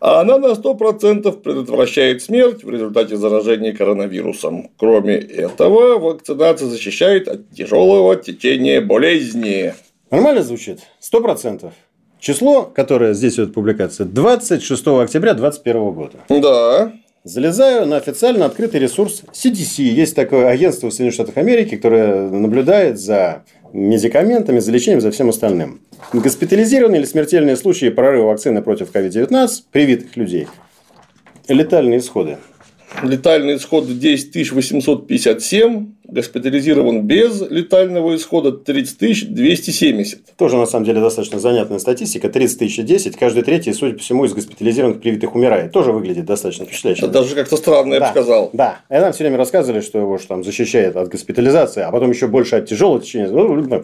а 0.00 0.20
она 0.22 0.38
на 0.38 0.52
100% 0.52 1.42
предотвращает 1.42 2.22
смерть 2.22 2.64
в 2.64 2.70
результате 2.70 3.18
заражения 3.18 3.74
коронавирусом. 3.74 4.70
Кроме 4.78 5.16
этого, 5.16 5.98
вакцинация 5.98 6.68
защищает 6.68 7.28
от 7.28 7.50
тяжелого 7.50 8.16
течения 8.16 8.80
болезни. 8.80 9.74
Нормально 10.10 10.42
звучит? 10.42 10.80
100%. 11.02 11.70
Число, 12.18 12.62
которое 12.62 13.12
здесь 13.12 13.36
вот 13.36 13.52
публикация, 13.52 14.06
26 14.06 14.86
октября 14.86 15.34
2021 15.34 15.90
года. 15.92 16.16
Да. 16.30 16.92
Залезаю 17.26 17.86
на 17.86 17.96
официально 17.96 18.46
открытый 18.46 18.78
ресурс 18.78 19.24
CDC. 19.32 19.82
Есть 19.82 20.14
такое 20.14 20.46
агентство 20.46 20.86
в 20.86 20.92
Соединенных 20.92 21.14
Штатах 21.14 21.36
Америки, 21.38 21.74
которое 21.74 22.28
наблюдает 22.30 23.00
за 23.00 23.42
медикаментами, 23.72 24.60
за 24.60 24.70
лечением, 24.70 25.00
за 25.00 25.10
всем 25.10 25.30
остальным. 25.30 25.80
Госпитализированные 26.12 27.00
или 27.00 27.04
смертельные 27.04 27.56
случаи 27.56 27.88
прорыва 27.88 28.26
вакцины 28.26 28.62
против 28.62 28.92
COVID-19 28.92 29.48
привитых 29.72 30.16
людей. 30.16 30.46
Летальные 31.48 31.98
исходы 31.98 32.38
летальный 33.02 33.56
исход 33.56 33.86
10 33.98 34.52
857, 34.52 35.86
госпитализирован 36.04 37.02
без 37.02 37.40
летального 37.40 38.14
исхода 38.16 38.52
30 38.52 39.34
270. 39.34 40.36
Тоже, 40.36 40.56
на 40.56 40.66
самом 40.66 40.86
деле, 40.86 41.00
достаточно 41.00 41.38
занятная 41.38 41.78
статистика. 41.78 42.28
30 42.28 42.58
тысяч 42.58 42.84
10, 42.84 43.16
каждый 43.16 43.42
третий, 43.42 43.72
судя 43.72 43.94
по 43.94 44.00
всему, 44.00 44.24
из 44.24 44.34
госпитализированных 44.34 45.00
привитых 45.00 45.34
умирает. 45.34 45.72
Тоже 45.72 45.92
выглядит 45.92 46.24
достаточно 46.24 46.64
впечатляюще. 46.64 47.02
Это 47.02 47.12
даже 47.12 47.34
как-то 47.34 47.56
странно, 47.56 47.94
я 47.94 48.00
да, 48.00 48.06
бы 48.06 48.12
сказал. 48.12 48.50
Да, 48.52 48.80
и 48.90 48.94
нам 48.94 49.12
все 49.12 49.24
время 49.24 49.38
рассказывали, 49.38 49.80
что 49.80 49.98
его 49.98 50.18
что 50.18 50.28
там 50.28 50.44
защищает 50.44 50.96
от 50.96 51.08
госпитализации, 51.08 51.82
а 51.82 51.90
потом 51.90 52.10
еще 52.10 52.28
больше 52.28 52.56
от 52.56 52.68
тяжелого 52.68 53.00
течения. 53.00 53.28
Ну, 53.28 53.82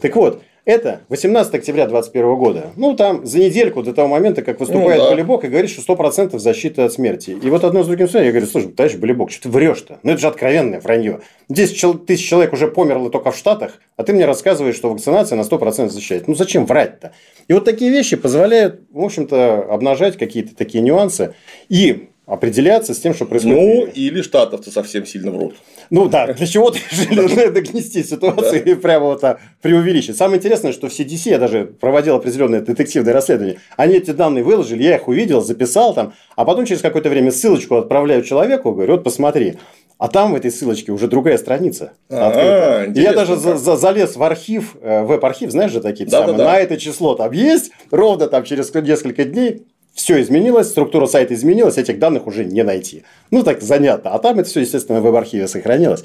так 0.00 0.16
вот, 0.16 0.42
это 0.64 1.02
18 1.10 1.54
октября 1.54 1.86
2021 1.86 2.36
года. 2.36 2.72
Ну, 2.76 2.96
там 2.96 3.26
за 3.26 3.38
недельку 3.38 3.82
до 3.82 3.92
того 3.92 4.08
момента, 4.08 4.42
как 4.42 4.60
выступает 4.60 4.98
ну, 4.98 5.04
да. 5.04 5.10
Болебок 5.10 5.44
и 5.44 5.48
говорит, 5.48 5.70
что 5.70 5.94
100% 5.94 6.38
защиты 6.38 6.82
от 6.82 6.92
смерти. 6.92 7.36
И 7.42 7.50
вот 7.50 7.64
одно 7.64 7.82
с 7.82 7.86
другим. 7.86 8.08
Я 8.12 8.30
говорю, 8.30 8.46
слушай, 8.46 8.68
товарищ 8.68 8.96
Болебок, 8.96 9.30
что 9.30 9.44
ты 9.44 9.48
врешь-то? 9.50 9.98
Ну, 10.02 10.12
это 10.12 10.20
же 10.20 10.26
откровенное 10.26 10.80
вранье. 10.80 11.20
10 11.48 12.06
тысяч 12.06 12.26
человек 12.26 12.52
уже 12.52 12.68
померло 12.68 13.10
только 13.10 13.30
в 13.30 13.36
Штатах, 13.36 13.80
а 13.96 14.04
ты 14.04 14.12
мне 14.12 14.24
рассказываешь, 14.24 14.76
что 14.76 14.90
вакцинация 14.90 15.36
на 15.36 15.42
100% 15.42 15.88
защищает. 15.88 16.28
Ну, 16.28 16.34
зачем 16.34 16.64
врать-то? 16.64 17.12
И 17.48 17.52
вот 17.52 17.64
такие 17.64 17.90
вещи 17.90 18.16
позволяют, 18.16 18.80
в 18.90 19.04
общем-то, 19.04 19.66
обнажать 19.70 20.16
какие-то 20.16 20.56
такие 20.56 20.82
нюансы. 20.82 21.34
И 21.68 22.08
определяться 22.26 22.94
с 22.94 22.98
тем, 22.98 23.14
что 23.14 23.26
происходит. 23.26 23.58
Ну, 23.58 23.86
или 23.86 24.22
штатов-то 24.22 24.70
совсем 24.70 25.04
сильно 25.04 25.30
врут. 25.30 25.56
Ну 25.90 26.08
да, 26.08 26.32
для 26.32 26.46
чего-то 26.46 26.78
решили 26.90 27.48
догнести 27.50 28.02
ситуацию 28.02 28.64
и 28.64 28.74
прямо 28.74 29.06
вот 29.06 29.20
так 29.20 29.40
преувеличить. 29.60 30.16
Самое 30.16 30.38
интересное, 30.38 30.72
что 30.72 30.88
в 30.88 30.92
CDC 30.92 31.30
я 31.30 31.38
даже 31.38 31.66
проводил 31.66 32.16
определенное 32.16 32.60
детективное 32.60 33.12
расследование. 33.12 33.58
Они 33.76 33.96
эти 33.96 34.12
данные 34.12 34.42
выложили, 34.42 34.82
я 34.82 34.96
их 34.96 35.08
увидел, 35.08 35.42
записал 35.42 35.94
там, 35.94 36.14
а 36.36 36.44
потом 36.44 36.64
через 36.64 36.80
какое-то 36.80 37.10
время 37.10 37.30
ссылочку 37.30 37.76
отправляю 37.76 38.22
человеку, 38.22 38.72
говорю, 38.72 38.94
вот 38.94 39.04
посмотри. 39.04 39.56
А 39.98 40.08
там 40.08 40.32
в 40.32 40.34
этой 40.34 40.50
ссылочке 40.50 40.92
уже 40.92 41.06
другая 41.06 41.38
страница. 41.38 41.92
А, 42.10 42.84
и 42.84 43.00
я 43.00 43.12
даже 43.12 43.36
за, 43.36 43.56
за, 43.56 43.76
залез 43.76 44.16
в 44.16 44.22
архив, 44.22 44.76
э, 44.80 45.04
веб-архив, 45.04 45.50
знаешь 45.50 45.70
же 45.70 45.80
такие 45.80 46.08
да, 46.08 46.20
самые, 46.20 46.36
да, 46.36 46.44
да. 46.44 46.52
на 46.52 46.58
это 46.58 46.76
число 46.78 47.14
там 47.14 47.30
есть, 47.30 47.70
ровно 47.90 48.26
там 48.26 48.42
через 48.44 48.74
несколько 48.74 49.24
дней 49.24 49.62
все 49.94 50.20
изменилось, 50.20 50.68
структура 50.68 51.06
сайта 51.06 51.34
изменилась, 51.34 51.78
этих 51.78 51.98
данных 51.98 52.26
уже 52.26 52.44
не 52.44 52.62
найти. 52.62 53.04
Ну, 53.30 53.42
так 53.42 53.62
занятно. 53.62 54.10
А 54.10 54.18
там 54.18 54.40
это 54.40 54.48
все, 54.48 54.60
естественно, 54.60 55.00
в 55.00 55.04
веб-архиве 55.04 55.48
сохранилось. 55.48 56.04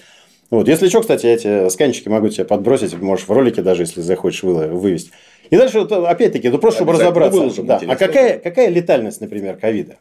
Вот. 0.52 0.68
Если 0.68 0.88
что, 0.90 1.02
кстати, 1.02 1.26
я 1.26 1.34
эти 1.34 1.70
сканчики 1.70 2.08
могу 2.08 2.30
тебе 2.30 2.46
подбросить, 2.46 2.94
можешь 3.00 3.28
в 3.28 3.32
ролике 3.32 3.62
даже, 3.62 3.84
если 3.84 4.02
захочешь 4.02 4.44
вывести. 4.44 5.12
И 5.50 5.58
дальше, 5.58 5.82
вот, 5.82 5.92
опять-таки, 5.92 6.50
ну 6.50 6.60
просто 6.60 6.84
чтобы 6.84 6.94
разобраться. 6.94 7.64
Да. 7.64 7.82
А 7.88 7.96
какая, 7.96 8.38
какая 8.38 8.70
летальность, 8.70 9.22
например, 9.22 9.58
ковида? 9.58 9.98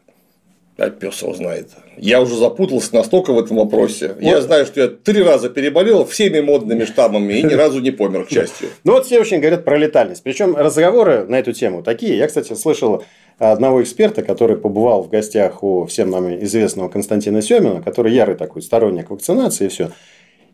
А 0.79 0.89
пес 0.89 1.21
его 1.21 1.33
знает. 1.33 1.69
Я 1.97 2.21
уже 2.21 2.35
запутался 2.35 2.95
настолько 2.95 3.33
в 3.33 3.39
этом 3.39 3.57
вопросе. 3.57 4.13
Вот. 4.13 4.21
Я 4.21 4.39
знаю, 4.41 4.65
что 4.65 4.81
я 4.81 4.87
три 4.87 5.21
раза 5.21 5.49
переболел 5.49 6.05
всеми 6.05 6.39
модными 6.39 6.85
штаммами 6.85 7.33
и 7.33 7.43
ни 7.43 7.53
разу 7.55 7.81
не 7.81 7.91
помер, 7.91 8.25
к 8.25 8.29
счастью. 8.29 8.69
Ну 8.85 8.93
вот 8.93 9.05
все 9.05 9.19
очень 9.19 9.39
говорят 9.39 9.65
про 9.65 9.77
летальность. 9.77 10.23
Причем 10.23 10.55
разговоры 10.55 11.25
на 11.25 11.37
эту 11.37 11.51
тему 11.51 11.83
такие. 11.83 12.17
Я, 12.17 12.27
кстати, 12.27 12.53
слышал 12.53 13.03
одного 13.37 13.83
эксперта, 13.83 14.21
который 14.21 14.55
побывал 14.55 15.03
в 15.03 15.09
гостях 15.09 15.63
у 15.63 15.85
всем 15.85 16.09
нам 16.11 16.33
известного 16.43 16.87
Константина 16.87 17.41
Семина, 17.41 17.81
который 17.81 18.13
ярый 18.13 18.35
такой 18.35 18.61
сторонник 18.61 19.09
вакцинации 19.09 19.65
и 19.65 19.69
все. 19.69 19.91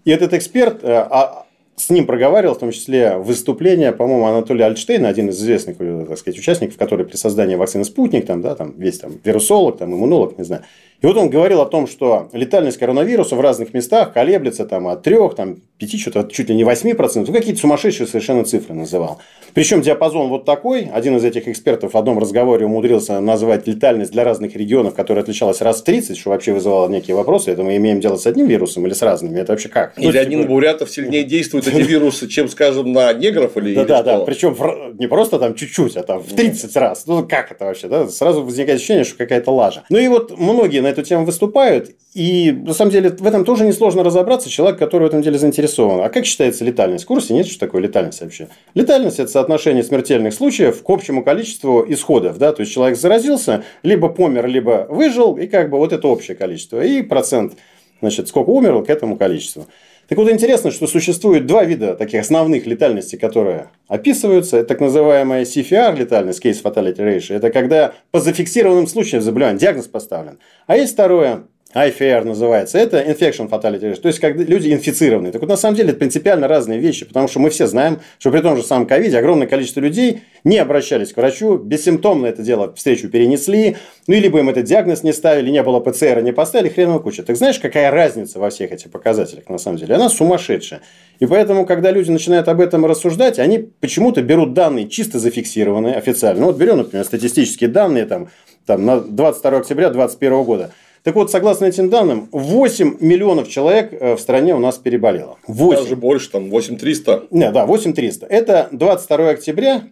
И 0.05 0.11
этот 0.11 0.33
эксперт, 0.33 0.83
э, 0.83 0.91
а 0.91 1.44
с 1.75 1.89
ним 1.89 2.05
проговаривал 2.05 2.55
в 2.55 2.59
том 2.59 2.71
числе 2.71 3.17
выступление, 3.17 3.91
по-моему, 3.91 4.25
Анатолия 4.27 4.65
Альтштейна, 4.65 5.09
один 5.09 5.29
из 5.29 5.41
известных, 5.41 5.75
э, 5.79 6.05
так 6.07 6.17
сказать, 6.17 6.39
участников, 6.39 6.77
который 6.77 7.05
при 7.05 7.17
создании 7.17 7.55
вакцины 7.55 7.83
«Спутник», 7.83 8.25
там, 8.25 8.41
да, 8.41 8.55
там, 8.55 8.73
весь 8.77 8.99
там 8.99 9.13
вирусолог, 9.23 9.77
там, 9.77 9.93
иммунолог, 9.93 10.37
не 10.37 10.45
знаю. 10.45 10.63
И 11.05 11.07
вот 11.07 11.17
он 11.17 11.29
говорил 11.29 11.61
о 11.61 11.67
том, 11.67 11.85
что 11.85 12.29
летальность 12.33 12.79
коронавируса 12.79 13.35
в 13.35 13.39
разных 13.39 13.75
местах 13.75 14.11
колеблется 14.11 14.65
там, 14.65 14.87
от 14.87 15.03
3, 15.03 15.17
там, 15.37 15.57
5, 15.77 15.99
что-то 15.99 16.27
чуть 16.31 16.49
ли 16.49 16.55
не 16.55 16.63
8%, 16.63 17.25
ну, 17.27 17.31
какие-то 17.31 17.59
сумасшедшие 17.59 18.07
совершенно 18.07 18.43
цифры 18.43 18.73
называл. 18.73 19.19
Причем 19.53 19.81
диапазон 19.81 20.29
вот 20.29 20.45
такой. 20.45 20.89
Один 20.91 21.15
из 21.17 21.23
этих 21.23 21.47
экспертов 21.47 21.93
в 21.93 21.97
одном 21.97 22.17
разговоре 22.17 22.65
умудрился 22.65 23.19
назвать 23.19 23.67
летальность 23.67 24.13
для 24.13 24.23
разных 24.23 24.55
регионов, 24.55 24.95
которая 24.95 25.21
отличалась 25.21 25.61
раз 25.61 25.81
в 25.81 25.83
30, 25.83 26.17
что 26.17 26.31
вообще 26.31 26.53
вызывало 26.53 26.89
некие 26.89 27.15
вопросы. 27.15 27.51
Это 27.51 27.61
мы 27.61 27.75
имеем 27.77 27.99
дело 27.99 28.17
с 28.17 28.25
одним 28.25 28.47
вирусом 28.47 28.87
или 28.87 28.93
с 28.93 29.03
разными? 29.03 29.39
Это 29.39 29.53
вообще 29.53 29.69
как? 29.69 29.93
Или 29.99 30.11
ну, 30.11 30.19
один 30.19 30.39
типа... 30.39 30.51
бурятов 30.51 30.89
сильнее 30.89 31.23
действуют 31.23 31.67
эти 31.67 31.83
вирусы, 31.83 32.27
чем, 32.27 32.49
скажем, 32.49 32.91
на 32.91 33.13
негров 33.13 33.55
или 33.57 33.75
Да, 33.75 33.85
да, 33.85 34.01
да. 34.01 34.19
Причем 34.21 34.55
не 34.97 35.05
просто 35.05 35.37
там 35.37 35.53
чуть-чуть, 35.53 35.97
а 35.97 36.03
там 36.03 36.23
в 36.23 36.33
30 36.33 36.75
раз. 36.77 37.05
Ну, 37.05 37.27
как 37.27 37.51
это 37.51 37.65
вообще? 37.65 37.87
Да? 37.89 38.07
Сразу 38.07 38.43
возникает 38.43 38.79
ощущение, 38.79 39.03
что 39.03 39.17
какая-то 39.17 39.51
лажа. 39.51 39.83
Ну 39.89 39.99
и 39.99 40.07
вот 40.07 40.37
многие 40.39 40.79
на 40.79 40.94
эту 40.97 41.07
тему 41.07 41.25
выступают. 41.25 41.91
И 42.13 42.51
на 42.51 42.73
самом 42.73 42.91
деле 42.91 43.09
в 43.09 43.27
этом 43.27 43.43
тоже 43.43 43.65
несложно 43.65 44.03
разобраться. 44.03 44.49
Человек, 44.49 44.79
который 44.79 45.03
в 45.03 45.07
этом 45.07 45.21
деле 45.21 45.37
заинтересован. 45.37 46.01
А 46.01 46.09
как 46.09 46.25
считается 46.25 46.63
летальность? 46.63 47.03
В 47.03 47.07
курсе 47.07 47.33
нет, 47.33 47.47
что 47.47 47.59
такое 47.59 47.81
летальность 47.81 48.21
вообще? 48.21 48.47
Летальность– 48.73 49.19
это 49.19 49.29
соотношение 49.29 49.83
смертельных 49.83 50.33
случаев 50.33 50.81
к 50.81 50.89
общему 50.89 51.23
количеству 51.23 51.85
исходов. 51.87 52.37
Да? 52.37 52.53
То 52.53 52.61
есть, 52.61 52.71
человек 52.71 52.97
заразился, 52.97 53.63
либо 53.83 54.09
помер, 54.09 54.47
либо 54.47 54.87
выжил, 54.89 55.35
и 55.37 55.47
как 55.47 55.69
бы 55.69 55.77
вот 55.77 55.91
это 55.93 56.07
общее 56.07 56.35
количество. 56.35 56.81
И 56.81 57.01
процент, 57.01 57.53
значит, 58.01 58.27
сколько 58.29 58.49
умерло 58.49 58.83
к 58.83 58.89
этому 58.89 59.17
количеству. 59.17 59.67
Так 60.07 60.19
вот, 60.19 60.29
интересно, 60.29 60.69
что 60.69 60.85
существует 60.85 61.47
два 61.47 61.63
вида 61.63 61.95
таких 61.95 62.21
основных 62.21 62.67
летальностей, 62.67 63.17
которые 63.17 63.69
описываются. 63.87 64.57
Это 64.57 64.69
так 64.69 64.81
называемая 64.81 65.43
CFR 65.43 65.95
летальность, 65.95 66.45
Case 66.45 66.61
Fatality 66.61 66.97
Ratio. 66.97 67.35
Это 67.35 67.49
когда 67.49 67.93
по 68.11 68.19
зафиксированным 68.19 68.85
случаям 68.85 69.23
заболевания 69.23 69.57
диагноз 69.57 69.87
поставлен. 69.87 70.37
А 70.67 70.77
есть 70.77 70.93
второе 70.93 71.45
IFR 71.75 72.23
называется, 72.23 72.77
это 72.77 73.01
infection 73.01 73.49
fatality 73.49 73.91
risk, 73.91 73.99
то 73.99 74.07
есть 74.07 74.19
когда 74.19 74.43
люди 74.45 74.71
инфицированы. 74.71 75.33
Так 75.33 75.41
вот, 75.41 75.49
на 75.49 75.57
самом 75.57 75.75
деле, 75.75 75.89
это 75.89 75.99
принципиально 75.99 76.47
разные 76.47 76.79
вещи, 76.79 77.05
потому 77.05 77.27
что 77.27 77.39
мы 77.39 77.49
все 77.49 77.67
знаем, 77.67 77.99
что 78.17 78.31
при 78.31 78.39
том 78.39 78.55
же 78.55 78.63
самом 78.63 78.87
ковиде 78.87 79.17
огромное 79.17 79.45
количество 79.45 79.81
людей 79.81 80.21
не 80.45 80.57
обращались 80.57 81.11
к 81.11 81.17
врачу, 81.17 81.57
бессимптомно 81.57 82.27
это 82.27 82.43
дело 82.43 82.73
встречу 82.73 83.09
перенесли, 83.09 83.75
ну, 84.07 84.15
либо 84.15 84.39
им 84.39 84.47
этот 84.47 84.63
диагноз 84.63 85.03
не 85.03 85.11
ставили, 85.11 85.49
не 85.49 85.61
было 85.63 85.81
ПЦР, 85.81 86.21
не 86.21 86.31
поставили, 86.31 86.69
хреново 86.69 86.99
куча. 86.99 87.23
Так 87.23 87.35
знаешь, 87.35 87.59
какая 87.59 87.91
разница 87.91 88.39
во 88.39 88.49
всех 88.49 88.71
этих 88.71 88.89
показателях 88.89 89.49
на 89.49 89.57
самом 89.57 89.77
деле? 89.77 89.95
Она 89.95 90.07
сумасшедшая. 90.07 90.79
И 91.19 91.25
поэтому, 91.25 91.65
когда 91.65 91.91
люди 91.91 92.09
начинают 92.09 92.47
об 92.47 92.61
этом 92.61 92.85
рассуждать, 92.85 93.37
они 93.37 93.57
почему-то 93.57 94.21
берут 94.21 94.53
данные 94.53 94.87
чисто 94.87 95.19
зафиксированные 95.19 95.95
официально. 95.95 96.39
Ну, 96.39 96.47
вот 96.47 96.57
берем, 96.57 96.77
например, 96.77 97.03
статистические 97.03 97.69
данные 97.69 98.05
там, 98.05 98.29
там, 98.65 98.85
на 98.85 99.01
22 99.01 99.57
октября 99.57 99.89
2021 99.89 100.43
года– 100.43 100.71
так 101.05 101.13
вот, 101.13 101.29
согласно 101.29 101.65
этим 101.65 101.91
данным, 101.91 102.29
8 102.31 102.97
миллионов 102.99 103.47
человек 103.47 103.93
э, 103.93 104.15
в 104.15 104.19
стране 104.19 104.55
у 104.55 104.59
нас 104.59 104.79
переболело. 104.79 105.37
8. 105.45 105.83
Даже 105.83 105.95
больше, 105.95 106.31
там 106.31 106.49
8 106.49 106.77
300. 106.77 107.27
Не, 107.29 107.51
да, 107.51 107.67
8 107.67 107.93
300. 107.93 108.25
Это 108.25 108.69
22 108.71 109.29
октября 109.29 109.83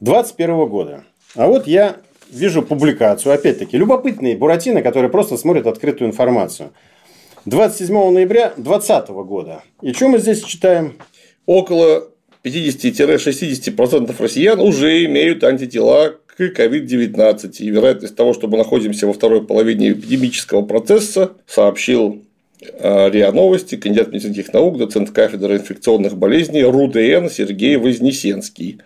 2021 0.00 0.68
года. 0.68 1.04
А 1.36 1.48
вот 1.48 1.66
я 1.66 1.96
вижу 2.30 2.62
публикацию, 2.62 3.34
опять-таки, 3.34 3.76
любопытные 3.76 4.34
Буратино, 4.34 4.80
которые 4.80 5.10
просто 5.10 5.36
смотрят 5.36 5.66
открытую 5.66 6.08
информацию. 6.08 6.70
27 7.44 7.94
ноября 7.94 8.54
2020 8.56 9.10
года. 9.10 9.62
И 9.82 9.92
что 9.92 10.08
мы 10.08 10.18
здесь 10.18 10.42
читаем? 10.42 10.94
Около 11.44 12.08
50-60% 12.42 14.14
россиян 14.18 14.58
уже 14.60 15.04
имеют 15.04 15.44
антитела 15.44 16.16
к 16.36 16.40
COVID-19. 16.40 17.56
И 17.58 17.70
вероятность 17.70 18.16
того, 18.16 18.32
что 18.32 18.48
мы 18.48 18.58
находимся 18.58 19.06
во 19.06 19.12
второй 19.12 19.46
половине 19.46 19.92
эпидемического 19.92 20.62
процесса, 20.62 21.32
сообщил 21.46 22.22
э, 22.60 23.10
РИА 23.10 23.32
Новости, 23.32 23.76
кандидат 23.76 24.08
медицинских 24.08 24.52
наук, 24.52 24.78
доцент 24.78 25.10
кафедры 25.10 25.56
инфекционных 25.56 26.16
болезней 26.16 26.62
РУДН 26.64 27.28
Сергей 27.30 27.76
Вознесенский. 27.76 28.80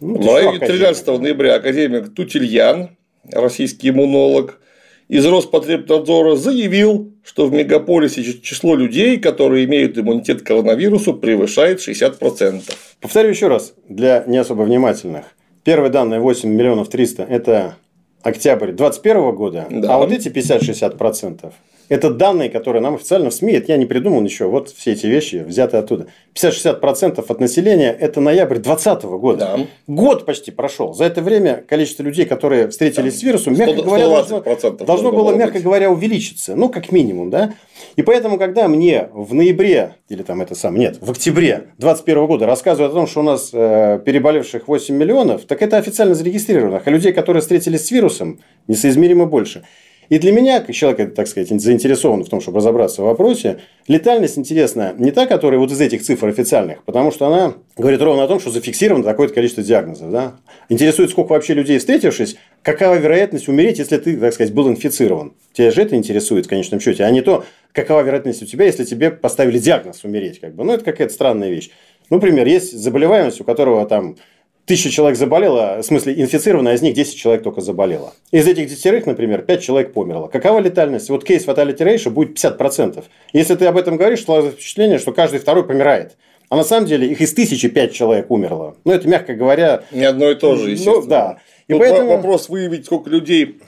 Ну, 0.00 0.20
в 0.20 0.34
районе 0.34 0.58
13 0.58 1.06
ноября 1.20 1.56
академик 1.56 2.14
Тутильян, 2.14 2.90
российский 3.30 3.90
иммунолог, 3.90 4.60
из 5.08 5.26
Роспотребнадзора 5.26 6.34
заявил, 6.36 7.12
что 7.22 7.46
в 7.46 7.52
мегаполисе 7.52 8.24
число 8.40 8.74
людей, 8.74 9.18
которые 9.18 9.66
имеют 9.66 9.98
иммунитет 9.98 10.42
к 10.42 10.46
коронавирусу, 10.46 11.14
превышает 11.14 11.86
60%. 11.86 12.62
Повторю 13.00 13.28
еще 13.28 13.48
раз, 13.48 13.74
для 13.88 14.24
не 14.26 14.38
особо 14.38 14.62
внимательных. 14.62 15.26
Первые 15.64 15.90
данные 15.90 16.20
8 16.20 16.48
миллионов 16.48 16.88
300– 16.88 17.22
это 17.28 17.76
октябрь 18.22 18.72
2021 18.72 19.34
года, 19.34 19.66
да. 19.70 19.94
а 19.94 19.98
вот 19.98 20.12
эти 20.12 20.28
50-60% 20.28 21.52
это 21.88 22.10
данные, 22.10 22.50
которые 22.50 22.82
нам 22.82 22.94
официально 22.94 23.30
в 23.30 23.34
СМИ, 23.34 23.54
это 23.54 23.72
я 23.72 23.78
не 23.78 23.86
придумал 23.86 24.20
ничего, 24.20 24.50
вот 24.50 24.70
все 24.70 24.92
эти 24.92 25.06
вещи 25.06 25.36
взяты 25.36 25.76
оттуда. 25.76 26.06
50-60% 26.34 27.24
от 27.28 27.40
населения– 27.40 27.92
это 28.00 28.20
ноябрь 28.20 28.56
2020 28.56 29.04
года. 29.04 29.56
Да. 29.56 29.66
Год 29.86 30.26
почти 30.26 30.50
прошел. 30.50 30.92
За 30.92 31.04
это 31.04 31.22
время 31.22 31.62
количество 31.66 32.02
людей, 32.02 32.24
которые 32.24 32.68
встретились 32.68 33.14
да. 33.14 33.20
с 33.20 33.22
вирусом, 33.22 33.56
мягко 33.56 33.74
100, 33.74 33.82
говоря, 33.84 34.08
должно, 34.08 34.40
должно 34.70 35.12
было, 35.12 35.34
мягко 35.34 35.54
быть. 35.54 35.62
говоря, 35.62 35.90
увеличиться. 35.90 36.56
Ну, 36.56 36.68
как 36.68 36.90
минимум, 36.90 37.30
да. 37.30 37.54
И 37.96 38.02
поэтому, 38.02 38.38
когда 38.38 38.66
мне 38.66 39.08
в 39.12 39.34
ноябре, 39.34 39.96
или 40.08 40.22
там 40.22 40.40
это 40.40 40.54
сам, 40.54 40.76
нет, 40.76 40.98
в 41.00 41.10
октябре 41.10 41.68
2021 41.78 42.26
года 42.26 42.46
рассказывают 42.46 42.92
о 42.92 42.94
том, 42.96 43.06
что 43.06 43.20
у 43.20 43.24
нас 43.24 43.50
э, 43.52 44.00
переболевших 44.04 44.66
8 44.66 44.94
миллионов, 44.94 45.44
так 45.44 45.62
это 45.62 45.76
официально 45.76 46.14
зарегистрировано. 46.14 46.82
А 46.84 46.90
людей, 46.90 47.12
которые 47.12 47.42
встретились 47.42 47.86
с 47.86 47.90
вирусом, 47.90 48.40
несоизмеримо 48.66 49.26
больше. 49.26 49.64
И 50.08 50.18
для 50.18 50.32
меня, 50.32 50.60
как 50.60 50.74
человека, 50.74 51.06
так 51.06 51.28
сказать, 51.28 51.48
заинтересован 51.48 52.24
в 52.24 52.28
том, 52.28 52.40
чтобы 52.40 52.58
разобраться 52.58 53.02
в 53.02 53.06
вопросе, 53.06 53.58
летальность 53.88 54.38
интересна 54.38 54.94
не 54.98 55.10
та, 55.10 55.26
которая 55.26 55.58
вот 55.58 55.70
из 55.70 55.80
этих 55.80 56.02
цифр 56.02 56.28
официальных, 56.28 56.84
потому 56.84 57.10
что 57.10 57.26
она 57.26 57.54
говорит 57.76 58.00
ровно 58.00 58.24
о 58.24 58.28
том, 58.28 58.40
что 58.40 58.50
зафиксировано 58.50 59.04
такое-то 59.04 59.34
количество 59.34 59.62
диагнозов. 59.62 60.10
Да? 60.10 60.36
Интересует, 60.68 61.10
сколько 61.10 61.32
вообще 61.32 61.54
людей, 61.54 61.78
встретившись, 61.78 62.36
какова 62.62 62.94
вероятность 62.94 63.48
умереть, 63.48 63.78
если 63.78 63.96
ты, 63.96 64.16
так 64.16 64.32
сказать, 64.34 64.52
был 64.52 64.68
инфицирован. 64.68 65.34
Тебя 65.52 65.70
же 65.70 65.82
это 65.82 65.96
интересует 65.96 66.46
в 66.46 66.48
конечном 66.48 66.80
счете, 66.80 67.04
а 67.04 67.10
не 67.10 67.22
то, 67.22 67.44
какова 67.72 68.02
вероятность 68.02 68.42
у 68.42 68.46
тебя, 68.46 68.66
если 68.66 68.84
тебе 68.84 69.10
поставили 69.10 69.58
диагноз 69.58 70.04
умереть. 70.04 70.40
Как 70.40 70.54
бы. 70.54 70.64
Ну, 70.64 70.72
это 70.72 70.84
какая-то 70.84 71.12
странная 71.12 71.50
вещь. 71.50 71.70
Ну, 72.10 72.16
например, 72.16 72.46
есть 72.46 72.72
заболеваемость, 72.72 73.40
у 73.40 73.44
которого 73.44 73.86
там 73.86 74.16
тысяча 74.64 74.90
человек 74.90 75.18
заболело, 75.18 75.78
в 75.78 75.82
смысле 75.82 76.20
инфицировано, 76.20 76.70
а 76.70 76.74
из 76.74 76.82
них 76.82 76.94
10 76.94 77.16
человек 77.16 77.42
только 77.42 77.60
заболело. 77.60 78.12
Из 78.30 78.46
этих 78.46 78.68
десятерых, 78.68 79.06
например, 79.06 79.42
5 79.42 79.62
человек 79.62 79.92
померло. 79.92 80.28
Какова 80.28 80.58
летальность? 80.60 81.10
Вот 81.10 81.24
кейс 81.24 81.46
fatality 81.46 81.78
ratio 81.78 82.10
будет 82.10 82.36
50%. 82.38 83.04
Если 83.32 83.54
ты 83.54 83.66
об 83.66 83.76
этом 83.76 83.96
говоришь, 83.96 84.22
то 84.22 84.50
впечатление, 84.50 84.98
что 84.98 85.12
каждый 85.12 85.40
второй 85.40 85.64
помирает. 85.66 86.16
А 86.48 86.56
на 86.56 86.64
самом 86.64 86.86
деле 86.86 87.08
их 87.08 87.20
из 87.20 87.32
тысячи 87.34 87.68
пять 87.68 87.92
человек 87.92 88.30
умерло. 88.30 88.76
Ну, 88.84 88.92
это, 88.92 89.08
мягко 89.08 89.34
говоря... 89.34 89.84
Не 89.90 90.04
одно 90.04 90.30
и 90.30 90.34
то 90.34 90.56
же, 90.56 90.64
ну, 90.64 90.68
естественно. 90.70 91.00
Ну, 91.00 91.06
да. 91.06 91.38
И 91.68 91.72
Тут 91.72 91.80
поэтому... 91.80 92.10
вопрос 92.10 92.48
выявить, 92.48 92.84
сколько 92.84 93.08
людей 93.10 93.60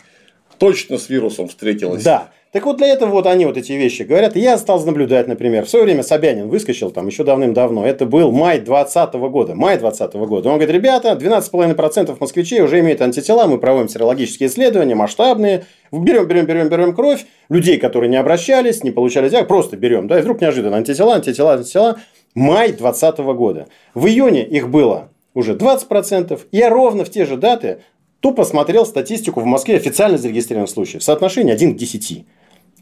точно 0.59 0.99
с 0.99 1.09
вирусом 1.09 1.49
встретилось. 1.49 2.03
Да. 2.03 2.31
Так 2.57 2.65
вот 2.65 2.79
для 2.79 2.87
этого 2.87 3.11
вот 3.11 3.27
они 3.27 3.45
вот 3.45 3.59
эти 3.59 3.73
вещи 3.73 4.01
говорят. 4.05 4.35
я 4.35 4.57
стал 4.57 4.83
наблюдать, 4.83 5.29
например, 5.29 5.67
в 5.67 5.69
свое 5.69 5.85
время 5.85 6.03
Собянин 6.03 6.49
выскочил 6.49 6.91
там 6.91 7.07
еще 7.07 7.23
давным-давно. 7.23 7.87
Это 7.87 8.07
был 8.07 8.33
май 8.33 8.61
2020 8.61 9.15
года. 9.31 9.55
Май 9.55 9.77
2020 9.77 10.15
года. 10.27 10.49
Он 10.49 10.55
говорит, 10.55 10.75
ребята, 10.75 11.13
12,5% 11.21 12.17
москвичей 12.19 12.63
уже 12.63 12.81
имеют 12.81 13.03
антитела. 13.03 13.47
Мы 13.47 13.59
проводим 13.59 13.91
серологические 13.91 14.49
исследования, 14.49 14.95
масштабные. 14.95 15.67
Берем, 15.93 16.27
берем, 16.27 16.47
берем, 16.47 16.71
берем 16.71 16.95
кровь. 16.95 17.27
Людей, 17.51 17.77
которые 17.77 18.09
не 18.09 18.17
обращались, 18.17 18.83
не 18.83 18.91
получали 18.91 19.29
диагноз, 19.29 19.49
просто 19.49 19.77
берем. 19.77 20.09
Да, 20.09 20.19
и 20.19 20.23
вдруг 20.23 20.41
неожиданно 20.41 20.79
антитела, 20.79 21.17
антитела, 21.17 21.53
антитела. 21.53 21.99
Май 22.35 22.69
2020 22.69 23.19
года. 23.37 23.67
В 23.93 24.07
июне 24.07 24.43
их 24.43 24.71
было 24.71 25.11
уже 25.35 25.57
20%. 25.57 26.41
Я 26.53 26.71
ровно 26.71 27.05
в 27.05 27.11
те 27.11 27.27
же 27.27 27.37
даты 27.37 27.81
тупо 28.21 28.45
смотрел 28.45 28.87
статистику 28.87 29.41
в 29.41 29.45
Москве 29.45 29.77
официально 29.77 30.17
зарегистрированных 30.17 30.71
случаев. 30.71 31.03
Соотношение 31.03 31.53
1 31.53 31.75
к 31.75 31.77
10. 31.77 32.25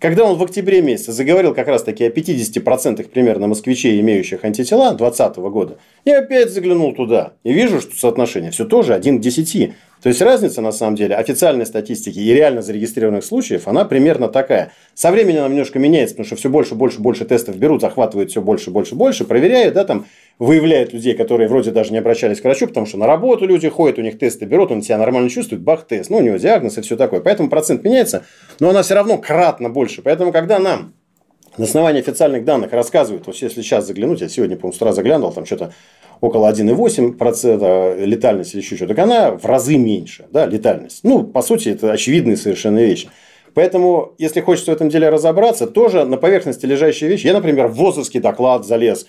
Когда 0.05 0.25
он 0.25 0.37
в 0.37 0.43
октябре 0.43 0.83
месяце 0.83 1.13
заговорил 1.13 1.55
как 1.55 1.67
раз 1.67 1.83
таки 1.83 2.05
о 2.05 2.11
50% 2.11 3.09
примерно 3.09 3.47
москвичей, 3.47 3.99
имеющих 4.03 4.45
антитела 4.45 4.95
2020 4.95 5.37
года, 5.51 5.79
я 6.05 6.19
опять 6.19 6.51
заглянул 6.51 6.93
туда 6.93 7.33
и 7.43 7.55
вижу, 7.55 7.81
что 7.81 7.97
соотношение 7.97 8.51
все 8.51 8.67
тоже 8.67 8.93
1 8.93 9.19
к 9.19 9.23
10. 9.23 9.73
То 10.05 10.09
есть 10.11 10.21
разница 10.21 10.61
на 10.61 10.71
самом 10.71 10.97
деле 10.97 11.17
официальной 11.17 11.65
статистики 11.65 12.19
и 12.19 12.35
реально 12.35 12.61
зарегистрированных 12.61 13.25
случаев, 13.25 13.67
она 13.69 13.87
примерно 13.87 14.29
такая. 14.29 14.71
Со 14.93 15.11
временем 15.11 15.39
она 15.39 15.49
немножко 15.49 15.79
меняется, 15.79 16.15
потому 16.15 16.27
что 16.27 16.37
все 16.37 16.51
больше, 16.51 16.75
больше, 16.75 17.01
больше 17.01 17.25
тестов 17.25 17.57
берут, 17.57 17.81
захватывают 17.81 18.31
все 18.31 18.43
больше, 18.43 18.71
больше, 18.71 18.97
больше, 18.97 19.25
проверяют, 19.25 19.73
да, 19.73 19.85
там 19.85 20.05
выявляют 20.39 20.93
людей, 20.93 21.15
которые 21.15 21.49
вроде 21.49 21.71
даже 21.71 21.91
не 21.91 21.97
обращались 21.97 22.43
к 22.43 22.45
врачу, 22.45 22.67
потому 22.67 22.85
что 22.85 22.99
на 22.99 23.07
работу 23.07 23.47
люди 23.47 23.71
ходят, 23.71 23.99
у 23.99 24.03
них 24.03 24.19
тесты 24.19 24.45
берут, 24.45 24.71
он 24.73 24.83
себя 24.83 24.99
нормально 24.99 25.31
чувствует, 25.31 25.63
бах, 25.63 25.87
тест, 25.87 26.11
ну, 26.11 26.19
у 26.19 26.21
него 26.21 26.37
диагноз 26.37 26.77
и 26.77 26.83
все 26.83 26.99
такое. 26.99 27.21
Поэтому 27.21 27.49
процент 27.49 27.83
меняется, 27.83 28.27
но 28.61 28.69
она 28.69 28.83
все 28.83 28.97
равно 28.97 29.17
кратно 29.17 29.71
больше. 29.71 30.03
Поэтому, 30.03 30.33
когда 30.33 30.59
нам 30.59 30.93
на 31.57 31.65
основании 31.65 32.01
официальных 32.01 32.45
данных 32.45 32.73
рассказывают, 32.73 33.27
вот 33.27 33.37
если 33.37 33.63
сейчас 33.63 33.87
заглянуть, 33.87 34.21
я 34.21 34.29
сегодня, 34.29 34.57
по-моему, 34.57 34.73
с 34.73 34.77
утра 34.77 34.93
заглянул, 34.93 35.33
там 35.33 35.47
что-то 35.47 35.73
около 36.21 36.51
1,8% 36.51 38.05
летальности 38.05 38.57
или 38.57 38.63
еще 38.63 38.77
что-то, 38.77 38.95
так 38.95 39.05
она 39.05 39.33
в 39.33 39.45
разы 39.45 39.77
меньше, 39.77 40.27
да, 40.31 40.47
летальность. 40.47 41.01
Ну, 41.03 41.25
по 41.25 41.43
сути, 41.43 41.69
это 41.71 41.93
очевидные 41.93 42.37
совершенно 42.37 42.79
вещи. 42.79 43.09
Поэтому, 43.55 44.15
если 44.19 44.41
хочется 44.41 44.73
в 44.73 44.75
этом 44.75 44.89
деле 44.89 45.09
разобраться, 45.11 45.67
тоже 45.67 46.05
на 46.05 46.17
поверхности 46.17 46.67
лежащие 46.67 47.09
вещи. 47.09 47.27
Я, 47.27 47.35
например, 47.35 47.69
в 47.69 47.75
ВОЗовский 47.75 48.21
доклад 48.21 48.67
залез, 48.67 49.07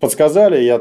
подсказали, 0.00 0.60
я 0.60 0.80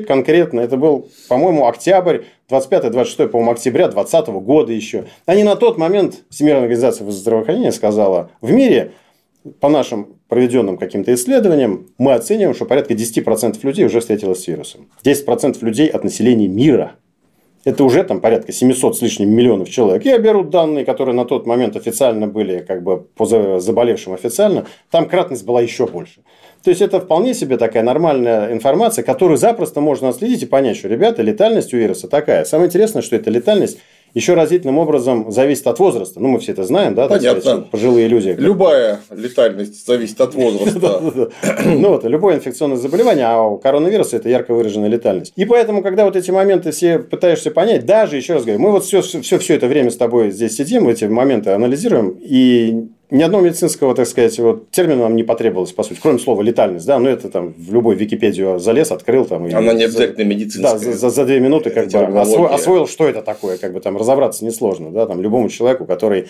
конкретно, 0.00 0.60
это 0.60 0.76
был, 0.76 1.08
по-моему, 1.28 1.68
октябрь, 1.68 2.22
25-26, 2.50 3.28
по-моему, 3.28 3.52
октября 3.52 3.88
2020 3.88 4.28
года 4.44 4.72
еще. 4.72 5.04
Они 5.24 5.44
на 5.44 5.54
тот 5.54 5.78
момент, 5.78 6.24
Всемирная 6.30 6.62
организация 6.62 7.08
здравоохранения 7.10 7.70
сказала, 7.70 8.30
в 8.40 8.50
мире 8.50 8.92
по 9.60 9.68
нашим 9.68 10.17
проведенным 10.28 10.76
каким-то 10.76 11.12
исследованиям, 11.14 11.86
мы 11.98 12.14
оцениваем, 12.14 12.54
что 12.54 12.66
порядка 12.66 12.94
10% 12.94 13.58
людей 13.62 13.86
уже 13.86 14.00
встретилось 14.00 14.42
с 14.42 14.46
вирусом. 14.46 14.88
10% 15.04 15.56
людей 15.64 15.88
от 15.88 16.04
населения 16.04 16.48
мира. 16.48 16.92
Это 17.64 17.84
уже 17.84 18.04
там 18.04 18.20
порядка 18.20 18.52
700 18.52 18.96
с 18.96 19.02
лишним 19.02 19.30
миллионов 19.30 19.68
человек. 19.68 20.04
Я 20.04 20.18
беру 20.18 20.44
данные, 20.44 20.84
которые 20.84 21.14
на 21.14 21.24
тот 21.24 21.46
момент 21.46 21.76
официально 21.76 22.26
были, 22.26 22.60
как 22.60 22.82
бы 22.82 22.98
по 22.98 23.26
заболевшим 23.58 24.14
официально, 24.14 24.66
там 24.90 25.08
кратность 25.08 25.44
была 25.44 25.60
еще 25.60 25.86
больше. 25.86 26.20
То 26.62 26.70
есть 26.70 26.82
это 26.82 27.00
вполне 27.00 27.34
себе 27.34 27.56
такая 27.56 27.82
нормальная 27.82 28.52
информация, 28.52 29.02
которую 29.02 29.38
запросто 29.38 29.80
можно 29.80 30.08
отследить 30.08 30.42
и 30.42 30.46
понять, 30.46 30.76
что, 30.76 30.88
ребята, 30.88 31.22
летальность 31.22 31.74
у 31.74 31.76
вируса 31.76 32.08
такая. 32.08 32.44
Самое 32.44 32.68
интересное, 32.68 33.02
что 33.02 33.16
эта 33.16 33.30
летальность 33.30 33.78
еще 34.14 34.34
разительным 34.34 34.78
образом 34.78 35.30
зависит 35.30 35.66
от 35.66 35.78
возраста. 35.78 36.20
Ну, 36.20 36.28
мы 36.28 36.38
все 36.38 36.52
это 36.52 36.64
знаем, 36.64 36.94
да? 36.94 37.08
Понятно. 37.08 37.40
Сказать, 37.40 37.70
пожилые 37.70 38.08
люди. 38.08 38.34
Любая 38.38 39.00
летальность 39.10 39.86
зависит 39.86 40.20
от 40.20 40.34
возраста. 40.34 41.02
Ну, 41.64 41.90
вот, 41.90 42.04
любое 42.04 42.36
инфекционное 42.36 42.76
заболевание, 42.76 43.26
а 43.26 43.42
у 43.42 43.58
коронавируса 43.58 44.16
это 44.16 44.28
ярко 44.28 44.54
выраженная 44.54 44.88
летальность. 44.88 45.32
И 45.36 45.44
поэтому, 45.44 45.82
когда 45.82 46.04
вот 46.04 46.16
эти 46.16 46.30
моменты 46.30 46.70
все 46.70 46.98
пытаешься 46.98 47.50
понять, 47.50 47.84
даже, 47.86 48.16
еще 48.16 48.34
раз 48.34 48.44
говорю, 48.44 48.60
мы 48.60 48.72
вот 48.72 48.84
все, 48.84 49.02
все, 49.02 49.38
все 49.38 49.54
это 49.54 49.66
время 49.66 49.90
с 49.90 49.96
тобой 49.96 50.30
здесь 50.30 50.56
сидим, 50.56 50.88
эти 50.88 51.04
моменты 51.04 51.50
анализируем, 51.50 52.16
и 52.20 52.88
ни 53.10 53.22
одного 53.22 53.44
медицинского, 53.44 53.94
так 53.94 54.06
сказать, 54.06 54.38
вот, 54.38 54.70
термина 54.70 55.02
нам 55.02 55.16
не 55.16 55.22
потребовалось, 55.22 55.72
по 55.72 55.82
сути, 55.82 55.98
кроме 56.00 56.18
слова 56.18 56.42
летальность, 56.42 56.86
да, 56.86 56.98
ну 56.98 57.08
это 57.08 57.28
там 57.30 57.54
в 57.56 57.72
любой 57.72 57.96
Википедию 57.96 58.58
залез, 58.58 58.90
открыл 58.90 59.24
там. 59.24 59.44
Она 59.44 59.72
не 59.72 59.84
обязательно 59.84 60.24
медицинская. 60.24 60.72
Да, 60.74 60.78
за, 60.78 60.92
за, 60.92 61.10
за 61.10 61.24
две 61.24 61.40
минуты 61.40 61.70
как 61.70 61.88
бы 61.88 62.20
освоил, 62.20 62.52
освоил, 62.52 62.86
что 62.86 63.08
это 63.08 63.22
такое, 63.22 63.56
как 63.56 63.72
бы 63.72 63.80
там 63.80 63.96
разобраться 63.96 64.44
несложно, 64.44 64.90
да, 64.90 65.06
там 65.06 65.22
любому 65.22 65.48
человеку, 65.48 65.86
который 65.86 66.28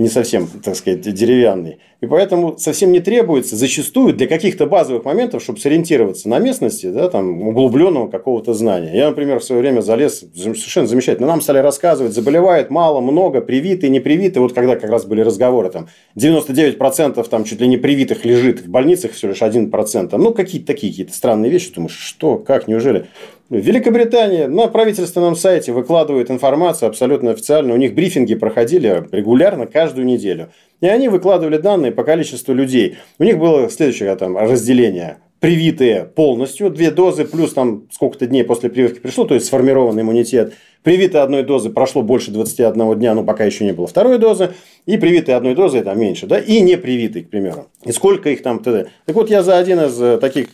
не 0.00 0.08
совсем, 0.08 0.46
так 0.46 0.76
сказать, 0.76 1.00
деревянный. 1.02 1.78
И 2.00 2.06
поэтому 2.06 2.56
совсем 2.56 2.90
не 2.90 3.00
требуется 3.00 3.54
зачастую 3.54 4.14
для 4.14 4.26
каких-то 4.26 4.66
базовых 4.66 5.04
моментов, 5.04 5.42
чтобы 5.42 5.60
сориентироваться 5.60 6.28
на 6.30 6.38
местности, 6.38 6.86
да, 6.86 7.10
там, 7.10 7.46
углубленного 7.46 8.08
какого-то 8.08 8.54
знания. 8.54 8.92
Я, 8.94 9.10
например, 9.10 9.40
в 9.40 9.44
свое 9.44 9.60
время 9.60 9.82
залез, 9.82 10.24
совершенно 10.34 10.86
замечательно, 10.86 11.26
нам 11.28 11.42
стали 11.42 11.58
рассказывать, 11.58 12.14
заболевает 12.14 12.70
мало, 12.70 13.00
много, 13.00 13.42
привитые, 13.42 13.90
не 13.90 14.00
привитые. 14.00 14.42
Вот 14.42 14.54
когда 14.54 14.76
как 14.76 14.90
раз 14.90 15.04
были 15.04 15.20
разговоры, 15.20 15.68
там, 15.70 15.88
99% 16.16 17.28
там 17.28 17.44
чуть 17.44 17.60
ли 17.60 17.68
не 17.68 17.76
привитых 17.76 18.24
лежит 18.24 18.62
в 18.62 18.68
больницах, 18.70 19.12
всего 19.12 19.32
лишь 19.32 19.42
1%. 19.42 20.16
Ну, 20.16 20.32
какие-то 20.32 20.66
такие 20.66 20.92
какие-то 20.92 21.12
странные 21.12 21.50
вещи. 21.50 21.74
Думаешь, 21.74 21.98
что, 21.98 22.38
как, 22.38 22.68
неужели? 22.68 23.08
Великобритания 23.50 24.46
на 24.46 24.68
правительственном 24.68 25.34
сайте 25.34 25.72
выкладывает 25.72 26.30
информацию 26.30 26.88
абсолютно 26.88 27.32
официально. 27.32 27.74
У 27.74 27.76
них 27.76 27.94
брифинги 27.94 28.36
проходили 28.36 29.08
регулярно 29.10 29.66
каждую 29.66 30.06
неделю. 30.06 30.50
И 30.80 30.86
они 30.86 31.08
выкладывали 31.08 31.56
данные 31.56 31.90
по 31.90 32.04
количеству 32.04 32.54
людей. 32.54 32.98
У 33.18 33.24
них 33.24 33.38
было 33.38 33.68
следующее 33.68 34.14
там, 34.14 34.38
разделение 34.38 35.18
привитые 35.40 36.04
полностью, 36.04 36.70
две 36.70 36.90
дозы, 36.90 37.24
плюс 37.24 37.54
там 37.54 37.88
сколько-то 37.90 38.26
дней 38.26 38.44
после 38.44 38.68
прививки 38.68 39.00
пришло, 39.00 39.24
то 39.24 39.34
есть 39.34 39.46
сформированный 39.46 40.02
иммунитет. 40.02 40.52
Привитые 40.82 41.22
одной 41.22 41.42
дозы 41.42 41.70
прошло 41.70 42.02
больше 42.02 42.30
21 42.30 42.98
дня, 42.98 43.14
но 43.14 43.24
пока 43.24 43.44
еще 43.44 43.64
не 43.64 43.72
было 43.72 43.86
второй 43.86 44.18
дозы. 44.18 44.52
И 44.86 44.96
привитые 44.96 45.36
одной 45.36 45.54
дозы 45.54 45.82
там 45.82 45.98
меньше, 45.98 46.26
да, 46.26 46.38
и 46.38 46.60
не 46.60 46.76
привитые, 46.76 47.24
к 47.24 47.30
примеру. 47.30 47.68
И 47.84 47.90
сколько 47.90 48.30
их 48.30 48.42
там 48.42 48.62
т.д. 48.62 48.88
Так 49.06 49.16
вот, 49.16 49.28
я 49.28 49.42
за 49.42 49.58
один 49.58 49.80
из 49.80 50.00
э, 50.00 50.18
таких 50.18 50.48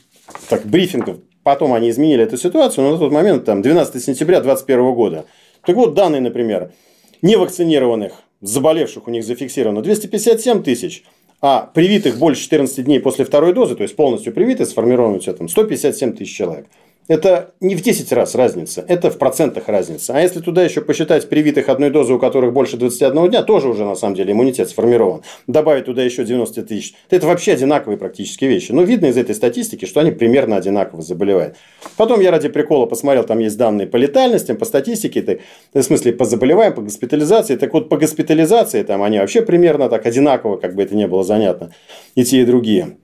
так, 0.49 0.65
брифингов 0.65 1.19
Потом 1.47 1.75
они 1.75 1.91
изменили 1.91 2.25
эту 2.25 2.37
ситуацию, 2.37 2.83
но 2.83 2.95
на 2.95 2.99
тот 2.99 3.13
момент, 3.13 3.45
там, 3.45 3.63
12 3.63 4.03
сентября 4.03 4.41
2021 4.41 4.95
года. 4.95 5.27
Так 5.65 5.77
вот, 5.77 5.95
данные, 5.95 6.21
например, 6.21 6.73
невакцинированных, 7.23 8.15
заболевших 8.41 9.07
у 9.07 9.13
них 9.13 9.25
зафиксировано 9.25 9.81
257 9.81 10.65
тысяч, 10.65 11.05
а 11.41 11.71
привитых 11.73 12.19
больше 12.19 12.43
14 12.43 12.85
дней 12.85 12.99
после 12.99 13.25
второй 13.25 13.53
дозы, 13.53 13.77
то 13.77 13.85
есть 13.85 13.95
полностью 13.95 14.33
привитые, 14.33 14.67
сформированы 14.67 15.21
там 15.21 15.49
157 15.49 16.15
тысяч 16.15 16.35
человек. 16.35 16.67
Это 17.09 17.55
не 17.61 17.77
в 17.77 17.83
10 17.83 18.11
раз 18.13 18.35
разница, 18.35 18.85
это 18.89 19.11
в 19.11 19.19
процентах 19.19 19.69
разница. 19.69 20.13
А 20.15 20.21
если 20.21 20.41
туда 20.41 20.65
еще 20.65 20.81
посчитать 20.81 21.29
привитых 21.29 21.69
одной 21.69 21.91
дозы, 21.91 22.15
у 22.15 22.19
которых 22.19 22.53
больше 22.53 22.77
21 22.77 23.31
дня, 23.31 23.43
тоже 23.43 23.69
уже 23.69 23.85
на 23.85 23.95
самом 23.95 24.17
деле 24.17 24.33
иммунитет 24.33 24.69
сформирован, 24.71 25.23
добавить 25.47 25.85
туда 25.85 26.03
еще 26.03 26.25
90 26.25 26.63
тысяч, 26.65 26.95
то 27.09 27.15
это 27.15 27.29
вообще 27.29 27.53
одинаковые 27.53 27.97
практически 27.97 28.45
вещи. 28.47 28.73
Но 28.73 28.83
видно 28.83 29.07
из 29.07 29.17
этой 29.17 29.37
статистики, 29.37 29.85
что 29.85 30.01
они 30.01 30.11
примерно 30.11 30.57
одинаково 30.57 31.01
заболевают. 31.01 31.57
Потом 31.97 32.21
я 32.21 32.33
ради 32.33 32.49
прикола 32.49 32.87
посмотрел, 32.87 33.23
там 33.23 33.39
есть 33.39 33.57
данные 33.57 33.87
по 33.87 33.97
летальностям, 33.97 34.57
по 34.57 34.65
статистике, 34.65 35.21
это, 35.21 35.39
в 35.75 35.83
смысле 35.83 36.13
по 36.13 36.25
заболеваниям, 36.25 36.75
по 36.75 36.83
госпитализации. 36.83 37.55
Так 37.55 37.73
вот, 37.73 37.89
по 37.89 37.99
госпитализации 37.99 38.83
там 38.83 39.05
они 39.05 39.21
вообще 39.21 39.43
примерно 39.43 39.89
так 39.89 40.07
одинаково, 40.07 40.57
как 40.57 40.75
бы 40.75 40.83
это 40.83 40.97
не 40.97 41.07
было 41.07 41.23
занятно, 41.23 41.73
и 42.17 42.25
те, 42.25 42.43
и 42.43 42.45
другие. 42.45 42.97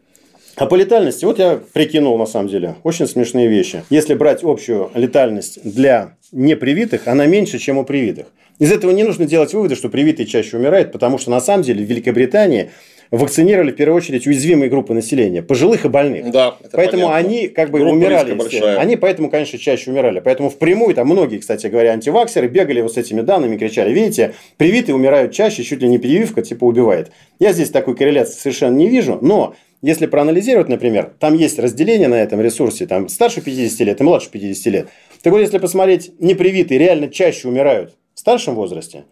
А 0.57 0.67
по 0.67 0.75
летальности, 0.75 1.25
вот 1.25 1.39
я 1.39 1.61
прикинул 1.73 2.19
на 2.19 2.27
самом 2.27 2.49
деле, 2.49 2.77
очень 2.83 3.07
смешные 3.07 3.49
вещи. 3.49 3.85
Если 3.91 4.15
брать 4.15 4.45
общую 4.45 4.91
летальность 4.95 5.61
для 5.65 6.17
непривитых, 6.31 7.09
она 7.09 7.27
меньше, 7.27 7.59
чем 7.59 7.79
у 7.79 7.85
привитых. 7.85 8.27
Из 8.59 8.71
этого 8.71 8.91
не 8.93 9.03
нужно 9.03 9.27
делать 9.27 9.55
выводы, 9.55 9.75
что 9.75 9.89
привитые 9.89 10.27
чаще 10.27 10.57
умирают, 10.57 10.93
потому 10.93 11.19
что 11.19 11.31
на 11.31 11.41
самом 11.41 11.65
деле 11.65 11.85
в 11.85 11.89
Великобритании 11.89 12.71
вакцинировали 13.11 13.73
в 13.73 13.77
первую 13.77 13.97
очередь 13.97 14.27
уязвимые 14.27 14.71
группы 14.71 14.95
населения, 14.95 15.43
пожилых 15.43 15.85
и 15.85 15.89
больных. 15.89 16.31
Да, 16.31 16.57
это 16.61 16.71
поэтому 16.73 17.09
понятно. 17.09 17.17
они 17.17 17.49
как 17.49 17.71
бы 17.71 17.81
Группа 17.81 17.95
умирали. 17.95 18.77
Они 18.79 18.97
поэтому, 18.97 19.31
конечно, 19.31 19.59
чаще 19.59 19.91
умирали. 19.91 20.21
Поэтому 20.21 20.49
впрямую 20.49 20.95
там 20.95 21.09
многие, 21.09 21.39
кстати 21.39 21.67
говоря, 21.67 21.93
антиваксеры 21.93 22.49
бегали 22.49 22.81
вот 22.81 22.95
с 22.95 22.97
этими 22.97 23.21
данными, 23.21 23.59
кричали, 23.59 23.93
видите, 23.93 24.35
привитые 24.57 24.97
умирают 24.97 25.33
чаще, 25.33 25.63
чуть 25.63 25.83
ли 25.83 25.89
не 25.89 25.99
прививка 25.99 26.41
типа 26.41 26.65
убивает. 26.65 27.13
Я 27.39 27.53
здесь 27.53 27.69
такой 27.69 27.97
корреляции 27.97 28.39
совершенно 28.39 28.77
не 28.77 28.89
вижу, 28.89 29.19
но 29.21 29.55
если 29.83 30.07
проанализировать, 30.07 30.69
например, 30.69 31.13
там 31.19 31.35
есть 31.35 31.59
разделение 31.59 32.09
на 32.09 32.15
этом 32.15 32.41
ресурсе, 32.41 32.87
там 32.87 33.09
старше 33.09 33.41
50 33.41 33.81
лет 33.81 34.01
и 34.01 34.05
младше 34.05 34.31
50 34.31 34.73
лет. 34.73 34.89
Так 35.23 35.33
вот, 35.33 35.41
если 35.41 35.59
посмотреть, 35.59 36.13
непривитые 36.21 36.79
реально 36.79 37.09
чаще 37.09 37.49
умирают 37.49 37.97
в 38.15 38.21
старшем 38.21 38.55
возрасте, 38.55 39.05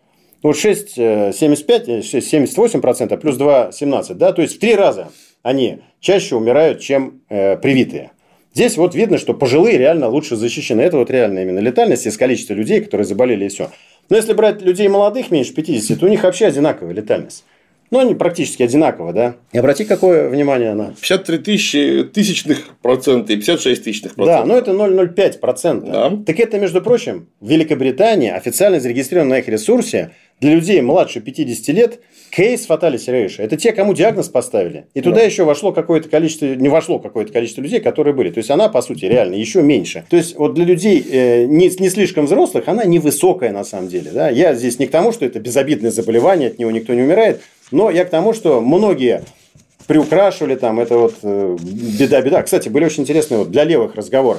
вот 0.43 0.57
6, 0.57 0.95
75, 0.95 2.05
6, 2.05 2.35
78%, 2.35 3.17
плюс 3.19 3.37
2, 3.37 3.73
17, 3.73 4.17
да, 4.17 4.33
то 4.33 4.43
есть 4.43 4.57
в 4.57 4.59
три 4.59 4.75
раза 4.75 5.09
они 5.43 5.81
чаще 6.01 6.37
умирают, 6.37 6.81
чем 6.81 7.23
э, 7.29 7.57
привитые. 7.57 8.13
Здесь 8.55 8.77
вот 8.77 8.95
видно, 8.95 9.19
что 9.19 9.33
пожилые 9.33 9.79
реально 9.79 10.09
лучше 10.09 10.35
защищены. 10.35 10.81
Это 10.81 10.97
вот 10.97 11.11
реально 11.11 11.41
именно 11.41 11.61
летальность 11.61 12.07
из 12.07 12.17
количества 12.17 12.55
людей, 12.55 12.81
которые 12.81 13.05
заболели 13.05 13.45
и 13.45 13.49
все. 13.49 13.71
Но 14.09 14.17
если 14.17 14.33
брать 14.33 14.61
людей 14.61 14.89
молодых, 14.89 15.31
меньше 15.31 15.55
50, 15.55 16.01
то 16.01 16.07
у 16.07 16.09
них 16.09 16.25
вообще 16.25 16.47
одинаковая 16.47 16.93
летальность. 16.93 17.45
Ну, 17.91 17.99
они 17.99 18.15
практически 18.15 18.63
одинаково, 18.63 19.13
да? 19.13 19.37
И 19.53 19.59
обрати 19.59 19.85
какое 19.85 20.29
внимание 20.29 20.75
на... 20.75 20.95
53 21.01 21.39
тысячи 21.39 22.05
тысячных 22.05 22.69
процента 22.83 23.33
и 23.33 23.37
56 23.37 23.83
тысячных 23.83 24.15
процента. 24.15 24.43
Да, 24.43 24.47
ну 24.47 24.57
это 24.57 24.71
0,05 24.71 25.39
процента. 25.39 25.91
Да. 25.91 26.13
Так 26.25 26.39
это, 26.39 26.59
между 26.59 26.81
прочим, 26.83 27.29
в 27.41 27.49
Великобритании 27.49 28.31
официально 28.31 28.79
зарегистрировано 28.79 29.31
на 29.31 29.39
их 29.41 29.49
ресурсе 29.49 30.13
для 30.41 30.55
людей 30.55 30.81
младше 30.81 31.21
50 31.21 31.69
лет 31.75 32.01
кейс 32.31 32.67
fatality 32.69 33.09
ratio. 33.09 33.43
Это 33.43 33.57
те, 33.57 33.73
кому 33.73 33.93
диагноз 33.93 34.29
поставили. 34.29 34.87
И 34.95 35.01
туда 35.01 35.17
да. 35.17 35.23
еще 35.23 35.45
вошло 35.45 35.73
какое-то 35.73 36.09
количество, 36.09 36.47
не 36.47 36.69
вошло 36.69 36.99
какое-то 36.99 37.33
количество 37.33 37.61
людей, 37.61 37.81
которые 37.81 38.15
были. 38.15 38.31
То 38.31 38.39
есть 38.39 38.51
она, 38.51 38.69
по 38.69 38.81
сути, 38.83 39.05
реально 39.05 39.35
еще 39.35 39.63
меньше. 39.63 40.05
То 40.09 40.17
есть 40.17 40.37
вот 40.37 40.55
для 40.55 40.65
людей 40.65 41.05
э, 41.11 41.45
не, 41.45 41.69
не 41.79 41.91
слишком 41.91 42.27
взрослых 42.27 42.69
она 42.69 42.85
невысокая 42.85 43.53
на 43.53 43.65
самом 43.65 43.89
деле. 43.89 44.13
Да? 44.13 44.31
Я 44.31 44.55
здесь 44.55 44.79
не 44.79 44.87
к 44.87 44.91
тому, 44.91 45.13
что 45.13 45.27
это 45.27 45.41
безобидное 45.41 45.91
заболевание, 45.91 46.49
от 46.49 46.59
него 46.59 46.71
никто 46.71 46.95
не 46.95 47.03
умирает. 47.03 47.41
Но 47.71 47.91
я 47.91 48.05
к 48.05 48.11
тому, 48.11 48.33
что 48.33 48.61
многие 48.61 49.23
приукрашивали 49.87 50.55
там, 50.55 50.79
это 50.79 50.97
вот 50.97 51.17
беда-беда. 51.23 52.43
Кстати, 52.43 52.69
были 52.69 52.85
очень 52.85 53.03
интересные 53.03 53.39
вот 53.39 53.51
для 53.51 53.65
левых 53.65 53.97
разговоры. 53.97 54.39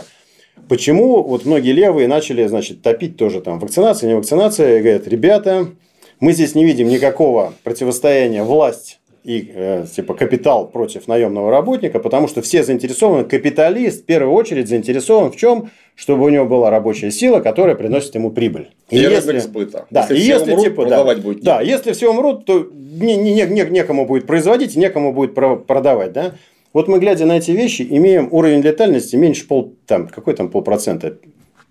Почему 0.70 1.24
вот 1.24 1.46
многие 1.46 1.74
левые 1.74 2.08
начали, 2.08 2.48
значит, 2.48 2.82
топить 2.82 3.18
тоже 3.18 3.42
там 3.42 3.60
вакцинация, 3.60 4.08
не 4.08 4.16
вакцинация, 4.16 4.80
и 4.80 4.82
говорят, 4.82 5.08
ребята, 5.08 5.68
мы 6.22 6.32
здесь 6.32 6.56
не 6.56 6.64
видим 6.64 6.88
никакого 6.88 7.54
противостояния 7.64 8.44
власть 8.44 9.01
и 9.24 9.51
э, 9.53 9.86
типа 9.93 10.13
капитал 10.13 10.67
против 10.67 11.07
наемного 11.07 11.51
работника, 11.51 11.99
потому 11.99 12.28
что 12.28 12.41
все 12.41 12.63
заинтересованы, 12.63 13.24
капиталист 13.24 14.03
в 14.03 14.05
первую 14.05 14.34
очередь 14.34 14.67
заинтересован 14.67 15.32
в 15.32 15.36
чем? 15.36 15.69
Чтобы 15.95 16.26
у 16.26 16.30
него 16.30 16.45
была 16.45 16.69
рабочая 16.69 17.11
сила, 17.11 17.41
которая 17.41 17.76
приносит 17.76 18.15
ему 18.15 18.32
прибыль. 18.32 18.69
И, 18.89 18.97
и 18.97 18.99
если, 19.01 19.38
сбыта. 19.39 19.86
Да, 19.91 20.01
если 20.01 20.15
и 20.15 20.19
все 20.19 20.34
если, 20.34 20.51
умрут, 20.51 20.65
типа, 20.65 20.82
продавать 20.82 21.17
да, 21.17 21.24
будет. 21.24 21.43
Да, 21.43 21.61
если 21.61 21.91
все 21.91 22.09
умрут, 22.09 22.45
то 22.45 22.67
не, 22.72 23.15
не, 23.15 23.34
не, 23.34 23.63
некому 23.65 24.05
будет 24.05 24.26
производить, 24.26 24.76
некому 24.76 25.13
будет 25.13 25.36
продавать, 25.36 26.13
да. 26.13 26.34
Вот 26.74 26.88
мы, 26.88 26.99
глядя 26.99 27.26
на 27.26 27.38
эти 27.38 27.51
вещи, 27.51 27.86
имеем 27.89 28.30
уровень 28.32 28.61
летальности 28.61 29.17
меньше 29.17 29.45
пол, 29.45 29.76
там, 29.86 30.07
какой 30.07 30.34
там 30.36 30.49
полпроцента, 30.49 31.17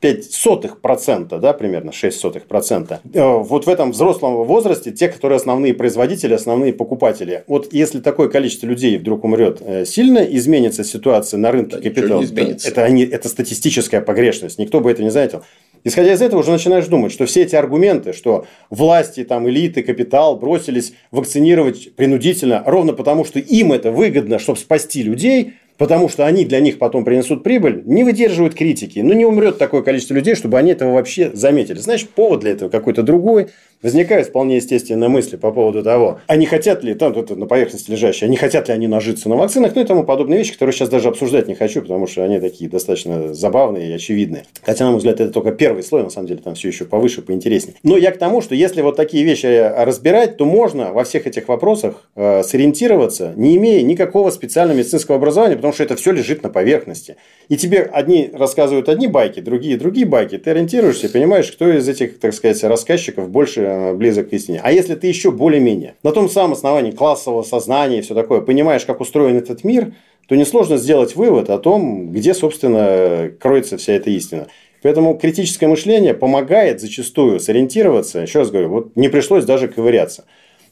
5 0.00 0.32
сотых 0.32 0.80
процента, 0.80 1.38
да, 1.38 1.52
примерно 1.52 1.92
6 1.92 2.18
сотых 2.18 2.44
процента. 2.44 3.00
Э, 3.12 3.38
вот 3.38 3.66
в 3.66 3.68
этом 3.68 3.92
взрослом 3.92 4.44
возрасте 4.44 4.90
те, 4.90 5.08
которые 5.08 5.36
основные 5.36 5.74
производители, 5.74 6.34
основные 6.34 6.72
покупатели. 6.72 7.44
Вот 7.46 7.72
если 7.72 8.00
такое 8.00 8.28
количество 8.28 8.66
людей 8.66 8.96
вдруг 8.96 9.24
умрет, 9.24 9.58
э, 9.60 9.84
сильно 9.84 10.18
изменится 10.18 10.84
ситуация 10.84 11.38
на 11.38 11.52
рынке 11.52 11.76
да, 11.76 11.82
капитала? 11.82 12.24
Это, 12.64 12.84
они, 12.84 13.04
это 13.04 13.28
статистическая 13.28 14.00
погрешность, 14.00 14.58
никто 14.58 14.80
бы 14.80 14.90
это 14.90 15.02
не 15.02 15.10
заметил. 15.10 15.42
Исходя 15.82 16.12
из 16.12 16.20
этого, 16.20 16.40
уже 16.40 16.50
начинаешь 16.50 16.86
думать, 16.86 17.10
что 17.10 17.24
все 17.24 17.42
эти 17.42 17.56
аргументы, 17.56 18.12
что 18.12 18.46
власти, 18.68 19.24
там, 19.24 19.48
элиты, 19.48 19.82
капитал 19.82 20.36
бросились 20.36 20.92
вакцинировать 21.10 21.94
принудительно, 21.94 22.62
ровно 22.66 22.92
потому, 22.92 23.24
что 23.24 23.38
им 23.38 23.72
это 23.72 23.90
выгодно, 23.90 24.38
чтобы 24.38 24.58
спасти 24.58 25.02
людей– 25.02 25.54
потому 25.80 26.10
что 26.10 26.26
они 26.26 26.44
для 26.44 26.60
них 26.60 26.78
потом 26.78 27.06
принесут 27.06 27.42
прибыль, 27.42 27.82
не 27.86 28.04
выдерживают 28.04 28.54
критики. 28.54 28.98
Ну, 28.98 29.14
не 29.14 29.24
умрет 29.24 29.56
такое 29.56 29.80
количество 29.80 30.12
людей, 30.12 30.34
чтобы 30.34 30.58
они 30.58 30.72
этого 30.72 30.92
вообще 30.92 31.30
заметили. 31.32 31.78
Значит, 31.78 32.10
повод 32.10 32.40
для 32.40 32.50
этого 32.50 32.68
какой-то 32.68 33.02
другой. 33.02 33.48
Возникают 33.82 34.28
вполне 34.28 34.56
естественные 34.56 35.08
мысли 35.08 35.36
по 35.36 35.52
поводу 35.52 35.82
того, 35.82 36.20
а 36.26 36.36
хотят 36.44 36.82
ли, 36.82 36.94
там, 36.94 37.14
тут 37.14 37.30
на 37.36 37.46
поверхности 37.46 37.90
лежащие, 37.90 38.30
а 38.30 38.36
хотят 38.36 38.68
ли 38.68 38.74
они 38.74 38.88
нажиться 38.88 39.28
на 39.28 39.36
вакцинах, 39.36 39.74
ну 39.74 39.82
и 39.82 39.84
тому 39.84 40.04
подобные 40.04 40.38
вещи, 40.38 40.52
которые 40.52 40.74
сейчас 40.74 40.88
даже 40.88 41.08
обсуждать 41.08 41.48
не 41.48 41.54
хочу, 41.54 41.80
потому 41.80 42.06
что 42.06 42.24
они 42.24 42.40
такие 42.40 42.68
достаточно 42.68 43.32
забавные 43.32 43.90
и 43.90 43.92
очевидные. 43.92 44.44
Хотя, 44.62 44.84
на 44.84 44.90
мой 44.90 44.98
взгляд, 44.98 45.20
это 45.20 45.32
только 45.32 45.52
первый 45.52 45.82
слой, 45.82 46.02
на 46.02 46.10
самом 46.10 46.26
деле, 46.26 46.40
там 46.42 46.54
все 46.54 46.68
еще 46.68 46.84
повыше, 46.84 47.22
поинтереснее. 47.22 47.76
Но 47.82 47.96
я 47.96 48.10
к 48.10 48.18
тому, 48.18 48.42
что 48.42 48.54
если 48.54 48.82
вот 48.82 48.96
такие 48.96 49.24
вещи 49.24 49.46
разбирать, 49.46 50.36
то 50.36 50.44
можно 50.44 50.92
во 50.92 51.04
всех 51.04 51.26
этих 51.26 51.48
вопросах 51.48 52.08
э, 52.16 52.42
сориентироваться, 52.42 53.32
не 53.36 53.56
имея 53.56 53.82
никакого 53.82 54.30
специального 54.30 54.78
медицинского 54.78 55.16
образования, 55.16 55.56
потому 55.56 55.72
что 55.72 55.84
это 55.84 55.96
все 55.96 56.12
лежит 56.12 56.42
на 56.42 56.50
поверхности. 56.50 57.16
И 57.48 57.56
тебе 57.56 57.82
одни 57.82 58.30
рассказывают 58.32 58.88
одни 58.88 59.06
байки, 59.06 59.40
другие 59.40 59.78
другие 59.78 60.06
байки. 60.06 60.36
Ты 60.38 60.50
ориентируешься 60.50 61.08
понимаешь, 61.08 61.50
кто 61.50 61.70
из 61.70 61.88
этих, 61.88 62.18
так 62.18 62.34
сказать, 62.34 62.62
рассказчиков 62.64 63.30
больше 63.30 63.69
Э, 63.70 63.94
близок 63.94 64.30
к 64.30 64.32
истине. 64.32 64.60
А 64.62 64.72
если 64.72 64.94
ты 64.94 65.06
еще 65.06 65.30
более-менее 65.30 65.94
на 66.02 66.12
том 66.12 66.28
самом 66.28 66.54
основании 66.54 66.90
классового 66.90 67.42
сознания 67.42 67.98
и 67.98 68.02
все 68.02 68.14
такое, 68.14 68.40
понимаешь, 68.40 68.84
как 68.84 69.00
устроен 69.00 69.36
этот 69.36 69.64
мир, 69.64 69.94
то 70.26 70.34
несложно 70.34 70.76
сделать 70.76 71.14
вывод 71.14 71.50
о 71.50 71.58
том, 71.58 72.10
где, 72.10 72.34
собственно, 72.34 73.30
кроется 73.38 73.76
вся 73.76 73.92
эта 73.92 74.10
истина. 74.10 74.48
Поэтому 74.82 75.16
критическое 75.16 75.68
мышление 75.68 76.14
помогает 76.14 76.80
зачастую 76.80 77.38
сориентироваться. 77.38 78.20
Еще 78.20 78.40
раз 78.40 78.50
говорю, 78.50 78.70
вот 78.70 78.96
не 78.96 79.08
пришлось 79.08 79.44
даже 79.44 79.68
ковыряться. 79.68 80.24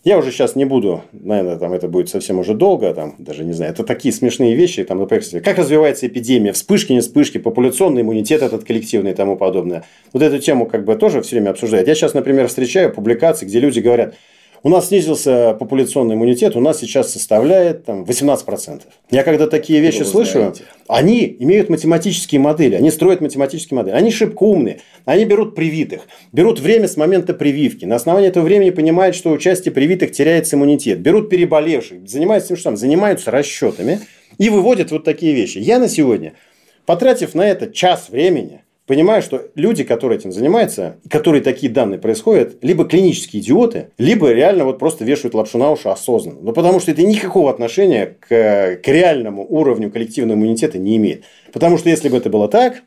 Я 0.04 0.16
уже 0.16 0.30
сейчас 0.30 0.54
не 0.54 0.64
буду, 0.64 1.02
наверное, 1.12 1.58
там 1.58 1.72
это 1.72 1.88
будет 1.88 2.08
совсем 2.08 2.38
уже 2.38 2.54
долго, 2.54 2.94
там 2.94 3.16
даже 3.18 3.44
не 3.44 3.52
знаю, 3.52 3.72
это 3.72 3.82
такие 3.82 4.14
смешные 4.14 4.54
вещи, 4.54 4.84
там, 4.84 4.98
например, 4.98 5.42
как 5.42 5.58
развивается 5.58 6.06
эпидемия, 6.06 6.52
вспышки, 6.52 6.92
не 6.92 7.00
вспышки, 7.00 7.38
популяционный 7.38 8.02
иммунитет 8.02 8.42
этот 8.42 8.64
коллективный 8.64 9.10
и 9.10 9.14
тому 9.14 9.36
подобное. 9.36 9.84
Вот 10.12 10.22
эту 10.22 10.38
тему 10.38 10.66
как 10.66 10.84
бы 10.84 10.94
тоже 10.94 11.20
все 11.22 11.36
время 11.36 11.50
обсуждают. 11.50 11.88
Я 11.88 11.96
сейчас, 11.96 12.14
например, 12.14 12.46
встречаю 12.46 12.94
публикации, 12.94 13.44
где 13.44 13.58
люди 13.58 13.80
говорят, 13.80 14.14
У 14.62 14.68
нас 14.68 14.88
снизился 14.88 15.54
популяционный 15.54 16.16
иммунитет, 16.16 16.56
у 16.56 16.60
нас 16.60 16.80
сейчас 16.80 17.12
составляет 17.12 17.84
там, 17.84 18.02
18%. 18.02 18.82
Я 19.10 19.22
когда 19.22 19.46
такие 19.46 19.80
вещи 19.80 20.02
слышу, 20.02 20.38
знаете? 20.38 20.64
они 20.88 21.36
имеют 21.38 21.68
математические 21.68 22.40
модели, 22.40 22.74
они 22.74 22.90
строят 22.90 23.20
математические 23.20 23.76
модели, 23.76 23.94
они 23.94 24.10
шибко 24.10 24.42
умные, 24.42 24.80
они 25.04 25.24
берут 25.24 25.54
привитых, 25.54 26.08
берут 26.32 26.58
время 26.58 26.88
с 26.88 26.96
момента 26.96 27.34
прививки, 27.34 27.84
на 27.84 27.96
основании 27.96 28.28
этого 28.28 28.44
времени 28.44 28.70
понимают, 28.70 29.14
что 29.14 29.30
у 29.30 29.38
части 29.38 29.68
привитых 29.68 30.10
теряется 30.10 30.56
иммунитет, 30.56 31.00
берут 31.00 31.30
переболевших, 31.30 32.08
занимаются 32.08 32.48
тем, 32.48 32.56
что 32.56 32.64
там, 32.64 32.76
занимаются 32.76 33.30
расчетами 33.30 34.00
и 34.38 34.50
выводят 34.50 34.90
вот 34.90 35.04
такие 35.04 35.34
вещи. 35.34 35.58
Я 35.58 35.78
на 35.78 35.88
сегодня, 35.88 36.34
потратив 36.84 37.34
на 37.34 37.42
это 37.48 37.72
час 37.72 38.08
времени, 38.08 38.62
понимаю, 38.88 39.22
что 39.22 39.48
люди, 39.54 39.84
которые 39.84 40.18
этим 40.18 40.32
занимаются, 40.32 40.96
которые 41.08 41.42
такие 41.42 41.70
данные 41.70 42.00
происходят, 42.00 42.56
либо 42.62 42.84
клинические 42.84 43.42
идиоты, 43.42 43.90
либо 43.98 44.32
реально 44.32 44.64
вот 44.64 44.78
просто 44.78 45.04
вешают 45.04 45.34
лапшу 45.34 45.58
на 45.58 45.70
уши 45.70 45.88
осознанно. 45.88 46.40
Ну, 46.42 46.52
потому 46.52 46.80
что 46.80 46.90
это 46.90 47.02
никакого 47.02 47.50
отношения 47.50 48.16
к, 48.18 48.80
к 48.82 48.88
реальному 48.88 49.46
уровню 49.48 49.92
коллективного 49.92 50.36
иммунитета 50.36 50.78
не 50.78 50.96
имеет. 50.96 51.22
Потому 51.52 51.78
что 51.78 51.90
если 51.90 52.08
бы 52.08 52.16
это 52.16 52.30
было 52.30 52.48
так, 52.48 52.82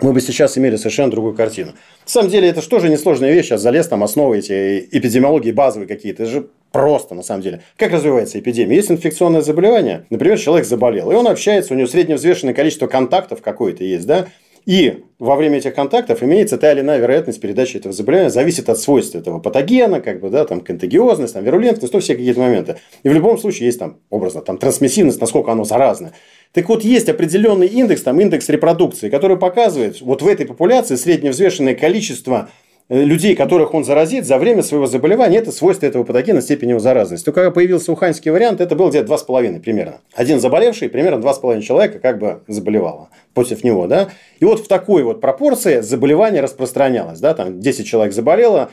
мы 0.00 0.12
бы 0.12 0.20
сейчас 0.20 0.56
имели 0.56 0.76
совершенно 0.76 1.10
другую 1.10 1.34
картину. 1.34 1.72
На 1.72 2.10
самом 2.10 2.30
деле, 2.30 2.48
это 2.48 2.62
же 2.62 2.68
тоже 2.68 2.88
несложная 2.88 3.32
вещь. 3.32 3.46
Сейчас 3.46 3.60
залез 3.60 3.86
там 3.88 4.02
основы 4.02 4.38
эти 4.38 4.88
эпидемиологии 4.90 5.52
базовые 5.52 5.86
какие-то. 5.86 6.24
Это 6.24 6.32
же 6.32 6.48
просто, 6.72 7.14
на 7.14 7.22
самом 7.22 7.42
деле. 7.42 7.62
Как 7.76 7.92
развивается 7.92 8.38
эпидемия? 8.38 8.76
Есть 8.76 8.90
инфекционное 8.90 9.40
заболевание. 9.40 10.06
Например, 10.10 10.38
человек 10.38 10.66
заболел, 10.66 11.10
и 11.12 11.14
он 11.14 11.28
общается, 11.28 11.74
у 11.74 11.76
него 11.76 11.86
средневзвешенное 11.86 12.54
количество 12.54 12.88
контактов 12.88 13.42
какое-то 13.42 13.84
есть, 13.84 14.06
да? 14.06 14.26
И 14.66 15.04
во 15.18 15.36
время 15.36 15.58
этих 15.58 15.74
контактов 15.74 16.22
имеется 16.22 16.58
та 16.58 16.72
или 16.72 16.80
иная 16.80 16.98
вероятность 16.98 17.40
передачи 17.40 17.76
этого 17.76 17.92
заболевания, 17.92 18.30
зависит 18.30 18.68
от 18.68 18.78
свойств 18.78 19.14
этого 19.14 19.38
патогена, 19.38 20.00
как 20.00 20.20
бы, 20.20 20.30
да, 20.30 20.44
там, 20.44 20.60
контагиозность, 20.60 21.34
там, 21.34 21.44
вирулентность, 21.44 21.92
то 21.92 22.00
все 22.00 22.14
какие-то 22.14 22.40
моменты. 22.40 22.76
И 23.02 23.08
в 23.08 23.12
любом 23.12 23.38
случае 23.38 23.66
есть 23.66 23.78
там, 23.78 23.98
образно, 24.10 24.40
там, 24.40 24.58
трансмиссивность, 24.58 25.20
насколько 25.20 25.52
оно 25.52 25.64
заразно. 25.64 26.12
Так 26.52 26.68
вот, 26.68 26.84
есть 26.84 27.08
определенный 27.08 27.66
индекс, 27.66 28.02
там, 28.02 28.20
индекс 28.20 28.48
репродукции, 28.48 29.10
который 29.10 29.36
показывает, 29.36 30.00
вот 30.00 30.22
в 30.22 30.28
этой 30.28 30.46
популяции 30.46 30.96
средневзвешенное 30.96 31.74
количество 31.74 32.48
людей, 32.88 33.34
которых 33.34 33.72
он 33.74 33.84
заразит 33.84 34.26
за 34.26 34.38
время 34.38 34.62
своего 34.62 34.86
заболевания, 34.86 35.38
это 35.38 35.52
свойство 35.52 35.86
этого 35.86 36.04
патогена, 36.04 36.42
степень 36.42 36.70
его 36.70 36.80
заразности. 36.80 37.24
Только 37.24 37.40
когда 37.40 37.50
появился 37.50 37.92
уханьский 37.92 38.30
вариант, 38.30 38.60
это 38.60 38.76
был 38.76 38.90
где-то 38.90 39.12
2,5 39.14 39.60
примерно. 39.60 40.00
Один 40.14 40.40
заболевший, 40.40 40.88
примерно 40.88 41.22
2,5 41.22 41.62
человека 41.62 41.98
как 41.98 42.18
бы 42.18 42.42
заболевало 42.46 43.08
против 43.32 43.64
него. 43.64 43.86
Да? 43.86 44.10
И 44.38 44.44
вот 44.44 44.60
в 44.60 44.68
такой 44.68 45.02
вот 45.02 45.20
пропорции 45.20 45.80
заболевание 45.80 46.42
распространялось. 46.42 47.20
Да? 47.20 47.34
Там 47.34 47.60
10 47.60 47.86
человек 47.86 48.12
заболело, 48.12 48.70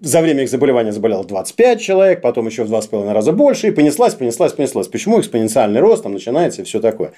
за 0.00 0.20
время 0.20 0.44
их 0.44 0.50
заболевания 0.50 0.92
заболело 0.92 1.24
25 1.24 1.80
человек, 1.80 2.22
потом 2.22 2.46
еще 2.46 2.64
в 2.64 2.72
2,5 2.72 3.12
раза 3.12 3.32
больше, 3.32 3.68
и 3.68 3.70
понеслась, 3.70 4.14
понеслась, 4.14 4.52
понеслась. 4.52 4.88
Почему 4.88 5.20
экспоненциальный 5.20 5.80
рост 5.80 6.02
там 6.02 6.12
начинается 6.12 6.62
и 6.62 6.64
все 6.64 6.80
такое. 6.80 7.12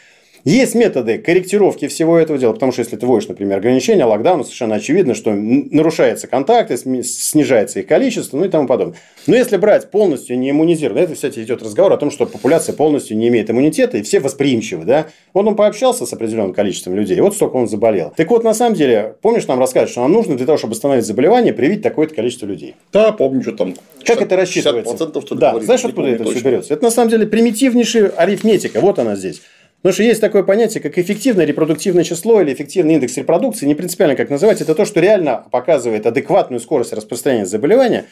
Есть 0.46 0.76
методы 0.76 1.18
корректировки 1.18 1.88
всего 1.88 2.16
этого 2.16 2.38
дела, 2.38 2.52
потому 2.52 2.70
что 2.70 2.80
если 2.80 2.94
ты 2.94 3.04
вводишь, 3.04 3.26
например, 3.26 3.58
ограничения, 3.58 4.04
локдаун, 4.04 4.44
совершенно 4.44 4.76
очевидно, 4.76 5.16
что 5.16 5.32
нарушается 5.32 6.28
контакты, 6.28 6.76
снижается 6.76 7.80
их 7.80 7.88
количество, 7.88 8.36
ну 8.36 8.44
и 8.44 8.48
тому 8.48 8.68
подобное. 8.68 8.96
Но 9.26 9.34
если 9.34 9.56
брать 9.56 9.90
полностью 9.90 10.38
не 10.38 10.50
иммунизированно, 10.50 11.00
это, 11.00 11.14
кстати, 11.14 11.40
идет 11.40 11.64
разговор 11.64 11.92
о 11.94 11.96
том, 11.96 12.12
что 12.12 12.26
популяция 12.26 12.76
полностью 12.76 13.16
не 13.16 13.26
имеет 13.26 13.50
иммунитета, 13.50 13.98
и 13.98 14.02
все 14.02 14.20
восприимчивы, 14.20 14.84
да? 14.84 15.08
Вот 15.34 15.48
он 15.48 15.56
пообщался 15.56 16.06
с 16.06 16.12
определенным 16.12 16.54
количеством 16.54 16.94
людей, 16.94 17.20
вот 17.20 17.34
столько 17.34 17.56
он 17.56 17.66
заболел. 17.66 18.12
Так 18.16 18.30
вот, 18.30 18.44
на 18.44 18.54
самом 18.54 18.76
деле, 18.76 19.16
помнишь, 19.22 19.48
нам 19.48 19.58
рассказывают, 19.58 19.90
что 19.90 20.02
нам 20.02 20.12
нужно 20.12 20.36
для 20.36 20.46
того, 20.46 20.58
чтобы 20.58 20.74
остановить 20.74 21.06
заболевание, 21.06 21.54
привить 21.54 21.82
такое-то 21.82 22.14
количество 22.14 22.46
людей. 22.46 22.76
Да, 22.92 23.10
помню, 23.10 23.42
что 23.42 23.50
там. 23.50 23.74
Как 24.04 24.22
это 24.22 24.36
рассчитывается? 24.36 24.94
50% 24.94 25.22
что 25.22 25.34
ли, 25.34 25.40
Да, 25.40 25.58
знаешь, 25.58 25.84
откуда 25.84 26.06
это 26.06 26.22
все 26.22 26.38
берется? 26.38 26.72
Это 26.72 26.84
на 26.84 26.92
самом 26.92 27.10
деле 27.10 27.26
примитивнейшая 27.26 28.10
арифметика, 28.10 28.80
вот 28.80 29.00
она 29.00 29.16
здесь. 29.16 29.42
Потому 29.82 29.94
что 29.94 30.02
есть 30.02 30.20
такое 30.20 30.42
понятие, 30.42 30.82
как 30.82 30.98
эффективное 30.98 31.44
репродуктивное 31.44 32.02
число 32.02 32.40
или 32.40 32.52
эффективный 32.52 32.94
индекс 32.94 33.16
репродукции, 33.16 33.66
не 33.66 33.74
принципиально 33.74 34.16
как 34.16 34.30
называть, 34.30 34.60
это 34.60 34.74
то, 34.74 34.84
что 34.84 35.00
реально 35.00 35.46
показывает 35.52 36.06
адекватную 36.06 36.60
скорость 36.60 36.92
распространения 36.92 37.46
заболевания, 37.46 38.06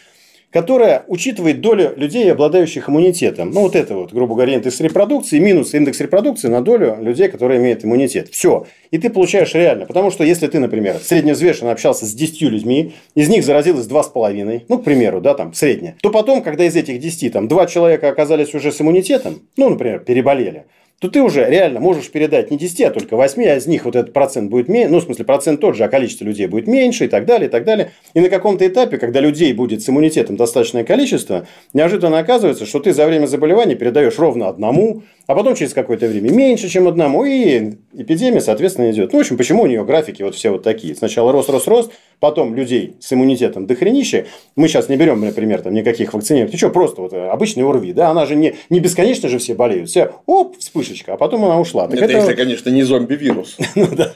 которая 0.50 1.04
учитывает 1.08 1.60
долю 1.60 1.94
людей, 1.96 2.30
обладающих 2.30 2.88
иммунитетом. 2.88 3.50
Ну, 3.50 3.62
вот 3.62 3.74
это 3.74 3.96
вот, 3.96 4.12
грубо 4.12 4.36
говоря, 4.36 4.54
индекс 4.54 4.78
репродукции 4.78 5.40
минус 5.40 5.74
индекс 5.74 5.98
репродукции 6.00 6.46
на 6.46 6.60
долю 6.60 6.96
людей, 7.00 7.28
которые 7.28 7.58
имеют 7.58 7.84
иммунитет. 7.84 8.28
Все. 8.28 8.64
И 8.92 8.98
ты 8.98 9.10
получаешь 9.10 9.52
реально. 9.54 9.84
Потому 9.86 10.12
что 10.12 10.22
если 10.22 10.46
ты, 10.46 10.60
например, 10.60 11.00
средневзвешенно 11.02 11.72
общался 11.72 12.06
с 12.06 12.14
10 12.14 12.40
людьми, 12.42 12.94
из 13.16 13.28
них 13.28 13.44
заразилось 13.44 13.88
2,5, 13.88 14.66
ну, 14.68 14.78
к 14.78 14.84
примеру, 14.84 15.20
да, 15.20 15.34
там, 15.34 15.54
среднее, 15.54 15.96
то 16.00 16.10
потом, 16.10 16.40
когда 16.40 16.64
из 16.64 16.76
этих 16.76 17.00
10, 17.00 17.32
там, 17.32 17.48
2 17.48 17.66
человека 17.66 18.08
оказались 18.08 18.54
уже 18.54 18.70
с 18.70 18.80
иммунитетом, 18.80 19.42
ну, 19.56 19.70
например, 19.70 20.04
переболели, 20.04 20.66
то 21.01 21.09
ты 21.09 21.20
уже 21.20 21.49
реально 21.49 21.80
можешь 21.80 22.11
передать 22.11 22.51
не 22.51 22.57
10, 22.57 22.80
а 22.82 22.90
только 22.90 23.16
8, 23.16 23.42
а 23.45 23.57
из 23.57 23.66
них 23.66 23.84
вот 23.84 23.97
этот 23.97 24.12
процент 24.12 24.51
будет 24.51 24.68
меньше, 24.68 24.90
ну, 24.90 25.01
в 25.01 25.05
смысле, 25.05 25.24
процент 25.24 25.61
тот 25.61 25.76
же, 25.76 25.84
а 25.84 25.88
количество 25.88 26.24
людей 26.24 26.47
будет 26.47 26.66
меньше 26.66 27.05
и 27.07 27.09
так 27.09 27.26
далее, 27.26 27.49
и 27.49 27.51
так 27.51 27.64
далее. 27.64 27.92
И 28.14 28.20
на 28.20 28.28
каком-то 28.28 28.66
этапе, 28.66 28.99
когда 28.99 29.20
людей 29.20 29.53
будет 29.53 29.82
с 29.82 29.88
иммунитетом 29.88 30.36
достаточное 30.36 30.84
количество, 30.84 31.47
неожиданно 31.72 32.18
оказывается, 32.18 32.64
что 32.66 32.80
ты 32.80 32.92
за 32.92 33.07
время 33.07 33.26
заболевания 33.26 33.74
передаешь 33.74 34.18
ровно 34.18 34.49
одному, 34.49 35.03
а 35.27 35.35
потом 35.35 35.55
через 35.55 35.72
какое-то 35.72 36.07
время 36.07 36.31
меньше, 36.31 36.68
чем 36.68 36.87
одному, 36.87 37.25
и 37.25 37.75
эпидемия, 37.95 38.41
соответственно, 38.41 38.91
идет. 38.91 39.12
Ну, 39.12 39.18
в 39.18 39.22
общем, 39.22 39.37
почему 39.37 39.62
у 39.62 39.66
нее 39.66 39.85
графики 39.85 40.22
вот 40.22 40.35
все 40.35 40.51
вот 40.51 40.62
такие? 40.62 40.95
Сначала 40.95 41.33
рост, 41.33 41.49
рост, 41.49 41.66
рост, 41.66 41.93
потом 42.20 42.55
людей 42.55 42.97
с 43.01 43.12
иммунитетом 43.12 43.66
дохренище. 43.66 44.27
Мы 44.57 44.68
сейчас 44.68 44.89
не 44.89 44.97
берем, 44.97 45.20
например, 45.20 45.62
там 45.62 45.75
никаких 45.75 46.12
вакцинированных. 46.12 46.53
Ты 46.53 46.59
что, 46.59 46.70
просто 46.70 47.03
вот 47.03 47.12
обычный 47.12 47.64
ОРВИ, 47.64 47.93
да, 47.93 48.11
она 48.11 48.27
же 48.27 48.37
не, 48.37 48.55
не 48.70 48.81
бесконечно 48.81 49.29
же 49.29 49.39
все 49.39 49.55
болеют. 49.55 49.89
Все, 49.89 50.12
оп, 50.27 50.59
вспышечка, 50.59 51.14
а 51.14 51.16
потом 51.16 51.45
она 51.45 51.59
ушла. 51.59 51.87
Так 51.89 51.97
это, 51.97 52.05
это 52.05 52.16
если, 52.18 52.35
конечно, 52.35 52.70
не 52.70 52.83
зомби-вирус. 52.83 53.59
Ну 53.75 53.89
да. 53.89 54.14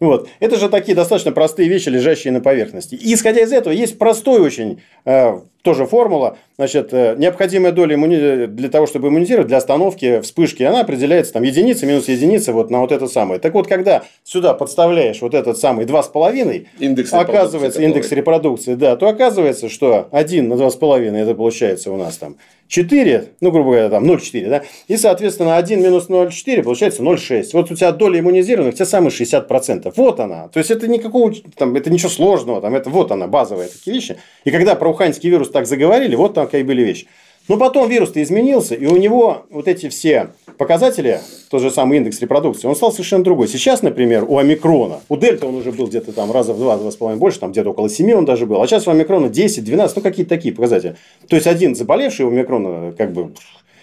Вот. 0.00 0.28
Это 0.40 0.56
же 0.56 0.68
такие 0.68 0.94
достаточно 0.94 1.32
простые 1.32 1.68
вещи, 1.68 1.88
лежащие 1.88 2.32
на 2.32 2.40
поверхности. 2.40 2.94
И 2.94 3.14
исходя 3.14 3.42
из 3.42 3.52
этого, 3.52 3.72
есть 3.72 3.96
простой 3.98 4.40
очень 4.40 4.80
э, 5.04 5.38
тоже 5.62 5.86
формула. 5.86 6.36
Значит, 6.56 6.92
э, 6.92 7.14
необходимая 7.16 7.72
доля 7.72 7.94
иммуни... 7.94 8.46
для 8.46 8.68
того, 8.68 8.86
чтобы 8.86 9.08
иммунизировать, 9.08 9.48
для 9.48 9.56
остановки 9.56 10.20
вспышки, 10.20 10.62
она 10.62 10.80
определяется 10.80 11.32
там 11.32 11.42
единица 11.42 11.86
минус 11.86 12.08
единица 12.08 12.52
вот 12.52 12.70
на 12.70 12.80
вот 12.80 12.92
это 12.92 13.06
самое. 13.06 13.40
Так 13.40 13.54
вот, 13.54 13.68
когда 13.68 14.04
сюда 14.24 14.52
подставляешь 14.52 15.22
вот 15.22 15.32
этот 15.34 15.58
самый 15.58 15.86
2,5, 15.86 16.66
индекс 16.80 17.12
оказывается 17.12 17.82
индекс 17.82 18.10
репродукции, 18.12 18.74
да, 18.74 18.96
то 18.96 19.08
оказывается, 19.08 19.68
что 19.68 20.08
1 20.10 20.48
на 20.48 20.54
2,5 20.54 21.16
это 21.16 21.34
получается 21.34 21.92
у 21.92 21.96
нас 21.96 22.18
там 22.18 22.36
4, 22.68 23.28
ну, 23.40 23.50
грубо 23.50 23.70
говоря, 23.70 23.88
там 23.88 24.04
0,4, 24.04 24.48
да, 24.48 24.62
и, 24.88 24.96
соответственно, 24.96 25.56
1 25.56 25.82
минус 25.82 26.08
0,4 26.08 26.62
получается 26.62 27.02
0,6. 27.02 27.50
Вот 27.52 27.70
у 27.70 27.74
тебя 27.74 27.92
доля 27.92 28.20
иммунизированных, 28.20 28.74
те 28.74 28.84
самые 28.84 29.10
60%. 29.10 29.83
Вот 29.96 30.20
она. 30.20 30.48
То 30.48 30.58
есть, 30.58 30.70
это 30.70 30.88
никакого, 30.88 31.32
там, 31.56 31.74
это 31.76 31.90
ничего 31.90 32.10
сложного, 32.10 32.60
там, 32.60 32.74
это 32.74 32.90
вот 32.90 33.10
она, 33.10 33.26
базовые 33.26 33.68
такие 33.68 33.94
вещи. 33.94 34.16
И 34.44 34.50
когда 34.50 34.74
про 34.74 34.90
уханьский 34.90 35.30
вирус 35.30 35.50
так 35.50 35.66
заговорили, 35.66 36.14
вот 36.16 36.34
там 36.34 36.46
какие 36.46 36.62
были 36.62 36.82
вещи. 36.82 37.06
Но 37.46 37.58
потом 37.58 37.90
вирус-то 37.90 38.22
изменился, 38.22 38.74
и 38.74 38.86
у 38.86 38.96
него 38.96 39.44
вот 39.50 39.68
эти 39.68 39.90
все 39.90 40.30
показатели, 40.56 41.20
тот 41.50 41.60
же 41.60 41.70
самый 41.70 41.98
индекс 41.98 42.20
репродукции, 42.20 42.66
он 42.66 42.74
стал 42.74 42.90
совершенно 42.90 43.22
другой. 43.22 43.48
Сейчас, 43.48 43.82
например, 43.82 44.24
у 44.26 44.38
омикрона, 44.38 45.00
у 45.10 45.16
дельта 45.16 45.46
он 45.46 45.56
уже 45.56 45.70
был 45.70 45.86
где-то 45.86 46.12
там 46.12 46.32
раза 46.32 46.54
в 46.54 46.58
два, 46.58 46.78
два 46.78 46.90
с 46.90 46.96
половиной 46.96 47.20
больше, 47.20 47.40
там 47.40 47.52
где-то 47.52 47.70
около 47.70 47.90
7 47.90 48.12
он 48.14 48.24
даже 48.24 48.46
был, 48.46 48.62
а 48.62 48.66
сейчас 48.66 48.88
у 48.88 48.90
омикрона 48.90 49.28
10, 49.28 49.62
12, 49.62 49.96
ну 49.96 50.02
какие-то 50.02 50.30
такие 50.30 50.54
показатели. 50.54 50.96
То 51.28 51.36
есть, 51.36 51.46
один 51.46 51.74
заболевший 51.74 52.24
у 52.24 52.28
омикрона, 52.28 52.92
как 52.96 53.12
бы, 53.12 53.32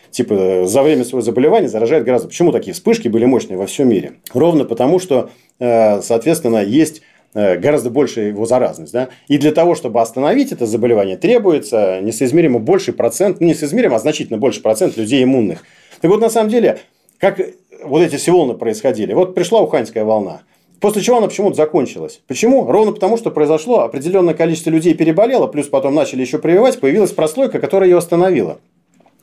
типа, 0.10 0.66
за 0.66 0.82
время 0.82 1.06
своего 1.06 1.22
заболевания 1.22 1.68
заражает 1.68 2.04
гораздо. 2.04 2.30
Почему 2.30 2.52
такие 2.52 2.74
вспышки 2.74 3.10
были 3.10 3.26
мощные 3.26 3.58
во 3.58 3.68
всем 3.68 3.90
мире? 3.90 4.14
Ровно 4.34 4.66
потому, 4.66 4.98
что, 4.98 5.30
соответственно, 5.62 6.64
есть 6.64 7.02
Э, 7.34 7.58
гораздо 7.58 7.90
больше 7.90 8.22
его 8.22 8.46
заразность. 8.46 8.92
Да? 8.92 9.10
И 9.28 9.38
для 9.38 9.52
того, 9.52 9.76
чтобы 9.76 10.02
остановить 10.02 10.52
это 10.52 10.66
заболевание, 10.66 11.16
требуется 11.16 12.02
несоизмеримо 12.02 12.60
больший 12.60 12.94
процент, 12.94 13.40
ну, 13.40 13.48
несоизмеримо, 13.48 13.96
а 13.96 14.00
значительно 14.00 14.38
больше 14.38 14.62
процент 14.62 14.98
людей 14.98 15.24
иммунных. 15.24 15.64
Так 16.02 16.12
вот, 16.12 16.20
на 16.20 16.30
самом 16.30 16.50
деле, 16.50 16.80
как 17.20 17.40
вот 17.84 18.02
эти 18.02 18.18
все 18.18 18.32
волны 18.32 18.56
происходили. 18.56 19.14
Вот 19.14 19.34
пришла 19.34 19.62
уханьская 19.62 20.04
волна. 20.04 20.42
После 20.82 21.02
чего 21.02 21.18
она 21.18 21.28
почему-то 21.28 21.56
закончилась. 21.56 22.22
Почему? 22.28 22.70
Ровно 22.70 22.92
потому, 22.92 23.16
что 23.16 23.32
произошло 23.32 23.82
определенное 23.82 24.34
количество 24.34 24.72
людей 24.72 24.94
переболело, 24.94 25.48
плюс 25.48 25.68
потом 25.68 25.94
начали 25.96 26.22
еще 26.22 26.38
прививать, 26.40 26.80
появилась 26.80 27.12
прослойка, 27.12 27.60
которая 27.60 27.90
ее 27.90 27.98
остановила. 27.98 28.60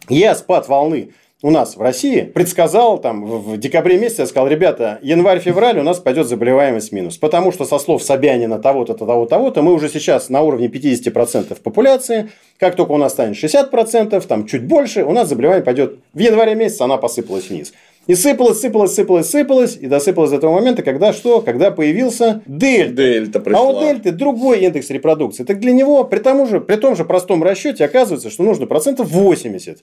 Я 0.09 0.35
спад 0.35 0.69
волны 0.69 1.11
у 1.41 1.51
нас 1.51 1.77
в 1.77 1.81
России 1.81 2.23
предсказал 2.23 2.99
там 2.99 3.25
в 3.25 3.57
декабре 3.59 3.97
месяце, 3.97 4.23
я 4.23 4.27
сказал, 4.27 4.49
ребята, 4.49 4.99
январь-февраль 5.03 5.79
у 5.79 5.85
нас 5.85 6.01
пойдет 6.01 6.27
заболеваемость 6.27 6.91
минус. 6.91 7.17
Потому 7.17 7.53
что 7.53 7.65
со 7.65 7.79
слов 7.79 8.03
Собянина 8.03 8.59
того-то, 8.59 8.95
того-то, 8.95 9.31
того-то, 9.31 9.63
мы 9.63 9.73
уже 9.73 9.89
сейчас 9.89 10.31
на 10.31 10.43
уровне 10.43 10.67
50% 10.67 11.57
популяции. 11.63 12.31
Как 12.59 12.75
только 12.75 12.91
у 12.91 12.97
нас 12.97 13.13
станет 13.13 13.37
60%, 13.37 14.21
там 14.27 14.47
чуть 14.47 14.67
больше, 14.67 15.05
у 15.05 15.13
нас 15.13 15.29
заболевание 15.29 15.63
пойдет 15.63 15.99
в 16.13 16.19
январе 16.19 16.57
месяце, 16.57 16.83
она 16.83 16.97
посыпалась 16.97 17.49
вниз. 17.51 17.73
И 18.09 18.15
сыпалось, 18.17 18.61
сыпалось, 18.61 18.95
сыпалось, 18.95 19.31
сыпалось, 19.31 19.77
и 19.77 19.87
досыпалось 19.87 20.31
до 20.31 20.37
этого 20.39 20.55
момента, 20.55 20.83
когда 20.83 21.13
что? 21.13 21.41
Когда 21.41 21.71
появился 21.71 22.43
дельта. 22.47 22.95
Дельта 22.95 23.39
пришла. 23.39 23.61
А 23.61 23.65
у 23.65 23.81
дельты 23.81 24.11
другой 24.11 24.61
индекс 24.61 24.91
репродукции. 24.91 25.45
Так 25.45 25.61
для 25.61 25.73
него 25.73 26.03
при, 26.05 26.19
тому 26.19 26.47
же, 26.47 26.61
при 26.61 26.77
том 26.77 26.97
же 26.97 27.05
простом 27.05 27.45
расчете 27.45 27.85
оказывается, 27.85 28.31
что 28.31 28.43
нужно 28.43 28.67
процентов 28.67 29.11
80. 29.11 29.79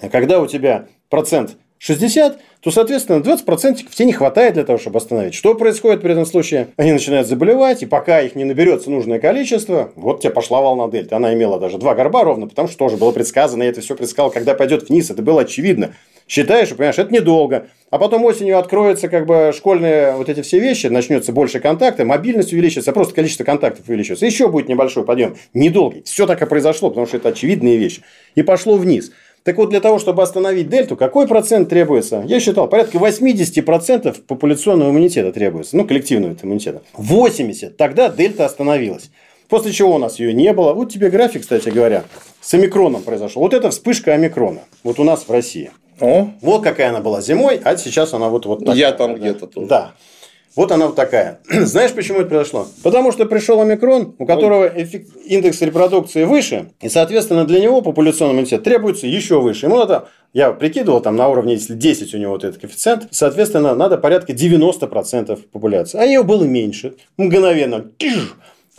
А 0.00 0.08
когда 0.08 0.40
у 0.40 0.46
тебя 0.46 0.86
процент 1.08 1.56
60, 1.78 2.38
то, 2.60 2.70
соответственно, 2.70 3.22
20% 3.22 3.76
тебе 3.90 4.06
не 4.06 4.12
хватает 4.12 4.52
для 4.52 4.64
того, 4.64 4.78
чтобы 4.78 4.98
остановить. 4.98 5.32
Что 5.32 5.54
происходит 5.54 6.02
при 6.02 6.12
этом 6.12 6.26
случае? 6.26 6.68
Они 6.76 6.92
начинают 6.92 7.26
заболевать, 7.26 7.82
и 7.82 7.86
пока 7.86 8.20
их 8.20 8.34
не 8.34 8.44
наберется 8.44 8.90
нужное 8.90 9.18
количество, 9.18 9.90
вот 9.96 10.20
тебе 10.20 10.30
пошла 10.30 10.60
волна 10.60 10.88
дельты. 10.88 11.14
Она 11.14 11.32
имела 11.32 11.58
даже 11.58 11.78
два 11.78 11.94
горба 11.94 12.22
ровно, 12.22 12.46
потому 12.46 12.68
что 12.68 12.76
тоже 12.76 12.98
было 12.98 13.12
предсказано, 13.12 13.62
я 13.62 13.70
это 13.70 13.80
все 13.80 13.96
предсказал, 13.96 14.30
когда 14.30 14.54
пойдет 14.54 14.90
вниз, 14.90 15.10
это 15.10 15.22
было 15.22 15.40
очевидно. 15.40 15.94
Считаешь, 16.28 16.68
понимаешь, 16.68 16.98
это 16.98 17.12
недолго. 17.12 17.66
А 17.90 17.98
потом 17.98 18.24
осенью 18.24 18.58
откроются 18.58 19.08
как 19.08 19.26
бы 19.26 19.52
школьные 19.56 20.12
вот 20.12 20.28
эти 20.28 20.42
все 20.42 20.60
вещи, 20.60 20.86
начнется 20.86 21.32
больше 21.32 21.58
контакта, 21.58 22.04
мобильность 22.04 22.52
увеличится, 22.52 22.92
просто 22.92 23.14
количество 23.14 23.42
контактов 23.42 23.88
увеличится. 23.88 24.26
Еще 24.26 24.46
будет 24.48 24.68
небольшой 24.68 25.04
подъем, 25.04 25.36
недолгий. 25.54 26.02
Все 26.04 26.26
так 26.26 26.40
и 26.40 26.46
произошло, 26.46 26.90
потому 26.90 27.08
что 27.08 27.16
это 27.16 27.30
очевидные 27.30 27.78
вещи. 27.78 28.02
И 28.36 28.42
пошло 28.42 28.76
вниз. 28.76 29.10
Так 29.42 29.56
вот, 29.56 29.70
для 29.70 29.80
того, 29.80 29.98
чтобы 29.98 30.22
остановить 30.22 30.68
дельту, 30.68 30.96
какой 30.96 31.26
процент 31.26 31.70
требуется? 31.70 32.22
Я 32.26 32.40
считал, 32.40 32.68
порядка 32.68 32.98
80% 32.98 34.22
популяционного 34.26 34.90
иммунитета 34.90 35.32
требуется, 35.32 35.76
ну, 35.76 35.86
коллективного 35.86 36.36
иммунитета. 36.42 36.82
80%. 36.96 37.70
Тогда 37.70 38.10
дельта 38.10 38.44
остановилась. 38.44 39.10
После 39.48 39.72
чего 39.72 39.94
у 39.94 39.98
нас 39.98 40.18
ее 40.18 40.32
не 40.32 40.52
было. 40.52 40.74
Вот 40.74 40.92
тебе 40.92 41.10
график, 41.10 41.42
кстати 41.42 41.70
говоря, 41.70 42.04
с 42.40 42.54
омикроном 42.54 43.02
произошел. 43.02 43.42
Вот 43.42 43.54
это 43.54 43.70
вспышка 43.70 44.12
омикрона. 44.12 44.60
Вот 44.84 45.00
у 45.00 45.04
нас 45.04 45.24
в 45.26 45.30
России. 45.30 45.70
О. 46.00 46.30
Вот 46.40 46.62
какая 46.62 46.90
она 46.90 47.00
была 47.00 47.20
зимой, 47.20 47.60
а 47.62 47.76
сейчас 47.76 48.14
она 48.14 48.28
вот, 48.28 48.46
вот 48.46 48.60
такая. 48.60 48.76
Я 48.76 48.92
там 48.92 49.16
где-то 49.16 49.46
тоже. 49.46 49.66
Да. 49.66 49.92
Вот 50.56 50.72
она 50.72 50.86
вот 50.86 50.96
такая. 50.96 51.40
Знаешь, 51.48 51.92
почему 51.92 52.18
это 52.18 52.28
произошло? 52.28 52.66
Потому 52.82 53.12
что 53.12 53.24
пришел 53.26 53.60
омикрон, 53.60 54.14
у 54.18 54.26
которого 54.26 54.66
индекс 54.66 55.60
репродукции 55.62 56.24
выше, 56.24 56.72
и, 56.80 56.88
соответственно, 56.88 57.44
для 57.44 57.60
него 57.60 57.82
популяционный 57.82 58.34
иммунитет 58.34 58.64
требуется 58.64 59.06
еще 59.06 59.40
выше. 59.40 59.66
Ему 59.66 59.76
надо, 59.76 60.08
я 60.32 60.50
прикидывал, 60.52 61.00
там 61.00 61.16
на 61.16 61.28
уровне, 61.28 61.54
если 61.54 61.74
10 61.74 62.14
у 62.14 62.18
него 62.18 62.32
вот 62.32 62.44
этот 62.44 62.60
коэффициент, 62.60 63.08
соответственно, 63.10 63.74
надо 63.74 63.96
порядка 63.96 64.32
90% 64.32 65.38
популяции. 65.52 65.98
А 65.98 66.04
ее 66.04 66.22
было 66.24 66.44
меньше. 66.44 66.94
Мгновенно 67.16 67.86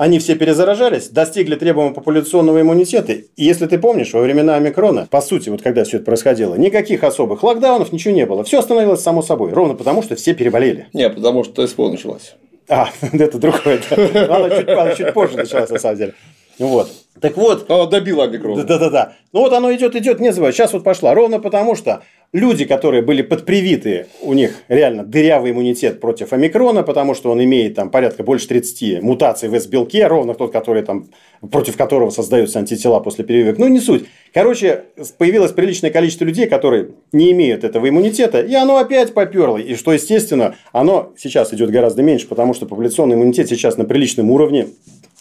они 0.01 0.17
все 0.17 0.33
перезаражались, 0.33 1.09
достигли 1.09 1.53
требуемого 1.53 1.93
популяционного 1.93 2.59
иммунитета. 2.61 3.13
И 3.13 3.25
если 3.35 3.67
ты 3.67 3.77
помнишь, 3.77 4.13
во 4.13 4.21
времена 4.21 4.55
омикрона, 4.55 5.07
по 5.07 5.21
сути, 5.21 5.49
вот 5.49 5.61
когда 5.61 5.83
все 5.83 5.97
это 5.97 6.07
происходило, 6.07 6.55
никаких 6.55 7.03
особых 7.03 7.43
локдаунов, 7.43 7.91
ничего 7.91 8.11
не 8.11 8.25
было. 8.25 8.43
Все 8.43 8.57
остановилось 8.57 9.03
само 9.03 9.21
собой. 9.21 9.53
Ровно 9.53 9.75
потому, 9.75 10.01
что 10.01 10.15
все 10.15 10.33
переболели. 10.33 10.87
Не, 10.93 11.07
потому 11.07 11.43
что 11.43 11.67
СВО 11.67 11.91
началась. 11.91 12.33
А, 12.67 12.89
это 13.13 13.37
другое. 13.37 13.79
Она 13.91 14.49
чуть, 14.49 14.69
она 14.69 14.95
чуть 14.95 15.13
позже 15.13 15.37
началась, 15.37 15.69
на 15.69 15.77
самом 15.77 15.97
деле. 15.97 16.13
Вот. 16.57 16.89
Так 17.19 17.35
вот. 17.37 17.69
Она 17.69 17.85
добила 17.87 18.23
омикрон. 18.23 18.65
Да-да-да. 18.65 19.13
Ну 19.33 19.41
вот 19.41 19.53
оно 19.53 19.73
идет, 19.73 19.95
идет, 19.95 20.19
не 20.19 20.31
забывай. 20.31 20.53
Сейчас 20.53 20.73
вот 20.73 20.83
пошла. 20.83 21.13
Ровно 21.13 21.39
потому, 21.39 21.75
что 21.75 22.03
люди, 22.31 22.65
которые 22.65 23.01
были 23.01 23.21
подпривиты, 23.21 24.07
у 24.21 24.33
них 24.33 24.55
реально 24.69 25.03
дырявый 25.03 25.51
иммунитет 25.51 25.99
против 25.99 26.31
омикрона, 26.31 26.83
потому 26.83 27.13
что 27.13 27.31
он 27.31 27.43
имеет 27.43 27.75
там 27.75 27.89
порядка 27.89 28.23
больше 28.23 28.47
30 28.47 29.01
мутаций 29.01 29.49
в 29.49 29.53
S-белке, 29.55 30.07
ровно 30.07 30.33
тот, 30.33 30.51
который 30.53 30.83
там, 30.83 31.09
против 31.51 31.75
которого 31.75 32.09
создаются 32.11 32.59
антитела 32.59 33.01
после 33.01 33.25
прививок. 33.25 33.57
Ну, 33.57 33.67
не 33.67 33.79
суть. 33.79 34.05
Короче, 34.33 34.85
появилось 35.17 35.51
приличное 35.51 35.91
количество 35.91 36.23
людей, 36.23 36.47
которые 36.47 36.91
не 37.11 37.31
имеют 37.33 37.65
этого 37.65 37.89
иммунитета, 37.89 38.41
и 38.41 38.53
оно 38.53 38.77
опять 38.77 39.13
поперло. 39.13 39.57
И 39.57 39.75
что, 39.75 39.91
естественно, 39.91 40.55
оно 40.71 41.11
сейчас 41.17 41.53
идет 41.53 41.69
гораздо 41.71 42.03
меньше, 42.03 42.27
потому 42.27 42.53
что 42.53 42.65
популяционный 42.65 43.15
иммунитет 43.15 43.49
сейчас 43.49 43.77
на 43.77 43.83
приличном 43.83 44.31
уровне. 44.31 44.67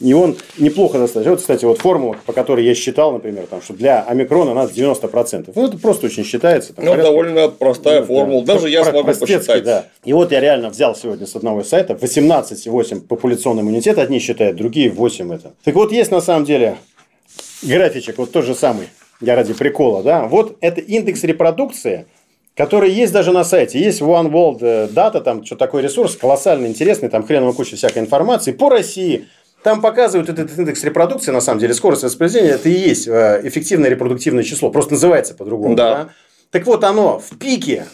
И 0.01 0.14
он 0.14 0.36
неплохо 0.59 0.99
достаточно. 0.99 1.32
Вот, 1.32 1.41
кстати, 1.41 1.64
вот 1.66 1.78
формула, 1.91 2.16
по 2.24 2.32
которой 2.32 2.64
я 2.64 2.74
считал, 2.74 3.12
например, 3.12 3.47
там, 3.47 3.61
что 3.62 3.74
для 3.74 4.03
омикрона 4.03 4.55
надо 4.55 4.72
90%. 4.72 5.53
Ну, 5.55 5.66
это 5.66 5.78
просто 5.78 6.07
очень 6.07 6.24
считается. 6.24 6.72
Там, 6.72 6.84
ну, 6.84 6.93
порядка... 6.93 7.11
довольно 7.11 7.49
простая 7.49 8.01
ну, 8.01 8.07
формула. 8.07 8.45
Да. 8.45 8.55
Даже 8.55 8.68
я 8.68 8.84
смогу 8.84 9.12
посчитать. 9.12 9.64
Да. 9.64 9.86
И 10.05 10.12
вот 10.12 10.30
я 10.30 10.41
реально 10.41 10.70
взял 10.70 10.95
сегодня 10.95 11.26
с 11.26 11.34
одного 11.34 11.64
сайта 11.64 11.95
18,8 11.95 13.01
популяционный 13.01 13.62
иммунитет. 13.62 13.99
Одни 13.99 14.20
считают, 14.20 14.57
другие 14.57 14.91
8 14.91 15.34
это. 15.34 15.53
Так 15.64 15.74
вот, 15.74 15.91
есть 15.91 16.11
на 16.11 16.20
самом 16.20 16.45
деле 16.45 16.76
графичек, 17.62 18.18
вот 18.18 18.30
тот 18.30 18.45
же 18.45 18.55
самый. 18.55 18.88
Я 19.20 19.34
ради 19.34 19.53
прикола, 19.53 20.03
да. 20.03 20.26
Вот 20.26 20.57
это 20.61 20.80
индекс 20.80 21.24
репродукции 21.24 22.07
который 22.57 22.91
есть 22.91 23.12
даже 23.12 23.32
на 23.32 23.43
сайте. 23.43 23.80
Есть 23.80 24.03
One 24.03 24.30
World 24.30 24.93
Data, 24.93 25.22
там 25.22 25.47
что 25.47 25.57
такой 25.57 25.80
ресурс, 25.80 26.16
колоссально 26.16 26.66
интересный, 26.66 27.09
там 27.09 27.26
хреново 27.26 27.53
куча 27.53 27.76
всякой 27.76 28.01
информации 28.01 28.53
по 28.53 28.68
России, 28.68 29.28
там 29.62 29.80
показывают 29.80 30.28
этот 30.28 30.56
индекс 30.58 30.82
репродукции, 30.84 31.30
на 31.32 31.40
самом 31.40 31.61
деле, 31.61 31.74
скорость 31.74 32.02
воспроизведения, 32.02 32.54
это 32.54 32.68
и 32.68 32.72
есть 32.72 33.06
э, 33.06 33.40
эффективное 33.44 33.90
репродуктивное 33.90 34.42
число, 34.42 34.70
просто 34.70 34.92
называется 34.92 35.34
по-другому. 35.34 35.74
Да. 35.74 35.94
Да? 35.94 36.08
Так 36.50 36.66
вот, 36.66 36.82
оно 36.84 37.18
в 37.18 37.38
пике, 37.38 37.86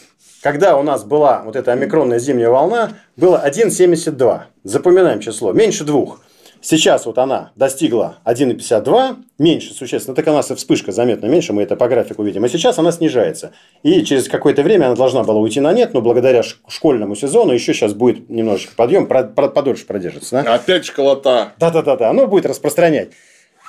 когда 0.43 0.77
у 0.77 0.83
нас 0.83 1.05
была 1.05 1.43
вот 1.45 1.57
эта 1.57 1.73
омикронная 1.73 2.19
зимняя 2.19 2.51
волна, 2.51 2.93
было 3.17 3.43
1,72. 3.47 4.43
Запоминаем 4.65 5.21
число, 5.21 5.53
меньше 5.53 5.85
двух. 5.85 6.21
Сейчас 6.69 7.07
вот 7.07 7.17
она 7.19 7.53
достигла 7.55 8.19
1,52, 8.25 9.19
меньше 9.39 9.73
существенно, 9.73 10.17
так 10.17 10.27
у 10.27 10.33
нас 10.33 10.51
и 10.51 10.55
вспышка 10.57 10.91
заметно 10.91 11.27
меньше, 11.27 11.53
мы 11.53 11.63
это 11.63 11.77
по 11.77 11.87
графику 11.87 12.25
видим, 12.25 12.43
а 12.43 12.49
сейчас 12.49 12.77
она 12.81 12.91
снижается. 12.91 13.53
И 13.85 14.03
через 14.03 14.27
какое-то 14.27 14.65
время 14.65 14.87
она 14.87 14.97
должна 14.97 15.23
была 15.23 15.39
уйти 15.39 15.61
на 15.61 15.73
нет, 15.73 15.95
но 15.95 16.01
благодаря 16.01 16.43
школьному 16.43 17.15
сезону 17.15 17.53
еще 17.53 17.73
сейчас 17.73 17.95
будет 17.95 18.29
немножечко 18.29 18.75
подъем, 18.75 19.07
подольше 19.07 19.87
продержится. 19.87 20.43
Да? 20.43 20.55
Опять 20.55 20.87
школота. 20.87 21.53
Да-да-да, 21.61 22.11
оно 22.11 22.27
будет 22.27 22.47
распространять. 22.47 23.11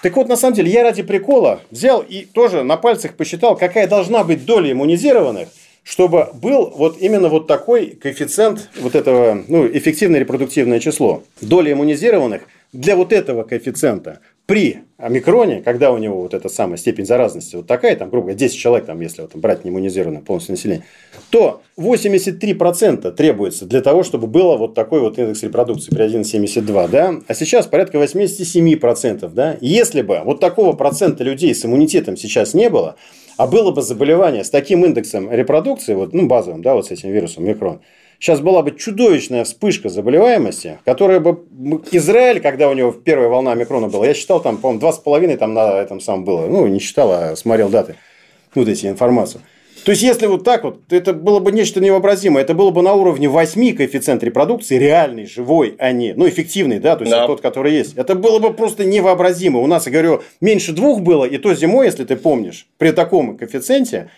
Так 0.02 0.16
вот, 0.16 0.28
на 0.28 0.36
самом 0.36 0.56
деле, 0.56 0.72
я 0.72 0.82
ради 0.82 1.04
прикола 1.04 1.60
взял 1.70 2.02
и 2.02 2.26
тоже 2.26 2.64
на 2.64 2.78
пальцах 2.78 3.14
посчитал, 3.14 3.56
какая 3.56 3.88
должна 3.88 4.24
быть 4.24 4.44
доля 4.44 4.72
иммунизированных, 4.72 5.50
чтобы 5.84 6.30
был 6.34 6.74
вот 6.76 6.98
именно 7.00 7.30
вот 7.30 7.46
такой 7.46 7.90
коэффициент 7.92 8.70
вот 8.80 8.96
этого, 8.96 9.44
ну, 9.48 9.68
эффективное 9.68 10.20
репродуктивное 10.20 10.80
число. 10.80 11.22
Доля 11.42 11.74
иммунизированных– 11.74 12.42
для 12.74 12.96
вот 12.96 13.14
этого 13.14 13.44
коэффициента 13.44 14.20
при 14.46 14.84
омикроне, 14.98 15.62
когда 15.62 15.92
у 15.92 15.98
него 15.98 16.22
вот 16.22 16.34
эта 16.34 16.48
самая 16.48 16.78
степень 16.78 17.06
заразности 17.06 17.58
вот 17.58 17.68
такая, 17.68 17.98
там, 17.98 18.10
грубо 18.10 18.28
говоря, 18.28 18.40
10 18.40 18.58
человек, 18.58 18.86
там, 18.86 19.02
если 19.02 19.22
вот, 19.22 19.36
брать 19.36 19.66
неиммунизированное 19.66 20.22
полностью 20.22 20.54
население, 20.54 20.86
то 21.30 21.62
83% 21.78 23.12
требуется 23.12 23.66
для 23.66 23.82
того, 23.82 24.04
чтобы 24.04 24.28
было 24.28 24.56
вот 24.56 24.74
такой 24.74 25.02
вот 25.02 25.20
индекс 25.20 25.44
репродукции 25.44 25.94
при 25.94 26.06
1,72, 26.06 26.90
да, 26.90 27.16
а 27.28 27.34
сейчас 27.34 27.68
порядка 27.68 27.98
87%, 27.98 29.30
да, 29.34 29.58
если 29.60 30.02
бы 30.02 30.22
вот 30.24 30.40
такого 30.40 30.74
процента 30.74 31.26
людей 31.26 31.54
с 31.54 31.66
иммунитетом 31.66 32.16
сейчас 32.16 32.54
не 32.54 32.70
было, 32.70 32.96
а 33.36 33.48
было 33.48 33.72
бы 33.72 33.82
заболевание 33.82 34.46
с 34.46 34.50
таким 34.50 34.86
индексом 34.86 35.30
репродукции, 35.30 35.94
вот, 35.94 36.14
ну, 36.14 36.26
базовым, 36.26 36.62
да, 36.62 36.74
вот 36.74 36.88
с 36.88 36.92
этим 36.92 37.12
вирусом 37.12 37.44
микрон, 37.44 37.82
сейчас 38.20 38.40
была 38.40 38.62
бы 38.62 38.72
чудовищная 38.72 39.44
вспышка 39.44 39.90
заболеваемости, 39.90 40.80
которая 40.86 41.20
бы... 41.20 41.44
Израиль, 41.92 42.40
когда 42.40 42.70
у 42.70 42.74
него 42.74 42.92
первая 42.92 43.30
волна 43.30 43.56
микрона 43.56 43.88
была, 43.88 44.06
я 44.08 44.14
считал, 44.14 44.42
там, 44.42 44.58
по-моему, 44.58 44.80
два 44.80 44.94
с 44.94 45.00
половиной 45.00 45.38
там 45.38 45.54
на 45.54 45.80
этом 45.80 46.00
самом 46.00 46.26
было. 46.26 46.48
Ну, 46.48 46.68
не 46.68 46.80
считал, 46.80 47.12
а 47.12 47.36
смотрел 47.36 47.70
даты. 47.70 47.96
Вот 48.56 48.68
эти 48.68 48.88
информацию. 48.88 49.42
То 49.88 49.92
есть, 49.92 50.04
если 50.04 50.26
вот 50.26 50.44
так 50.44 50.66
вот, 50.66 50.86
то 50.88 50.96
это 50.98 51.14
было 51.14 51.40
бы 51.40 51.52
нечто 51.52 51.80
невообразимое. 51.80 52.44
Это 52.44 52.54
было 52.54 52.72
бы 52.72 52.82
на 52.82 52.94
уровне 52.94 53.30
8 53.30 53.74
коэффициент 53.74 54.22
репродукции, 54.22 54.78
реальный, 54.78 55.26
живой, 55.26 55.76
а 55.78 55.94
не, 55.94 56.14
ну, 56.14 56.28
эффективный, 56.28 56.80
да, 56.80 56.98
то 56.98 57.04
есть, 57.04 57.12
да. 57.16 57.26
тот, 57.26 57.40
который 57.40 57.74
есть. 57.74 57.96
Это 57.96 58.16
было 58.16 58.40
бы 58.40 58.54
просто 58.54 58.84
невообразимо. 58.84 59.60
У 59.60 59.68
нас, 59.68 59.86
я 59.86 59.94
говорю, 59.94 60.24
меньше 60.42 60.74
двух 60.74 61.00
было, 61.00 61.24
и 61.24 61.38
то 61.38 61.54
зимой, 61.54 61.86
если 61.86 62.04
ты 62.04 62.18
помнишь, 62.18 62.68
при 62.78 62.92
таком 62.92 63.38
коэффициенте, 63.38 64.10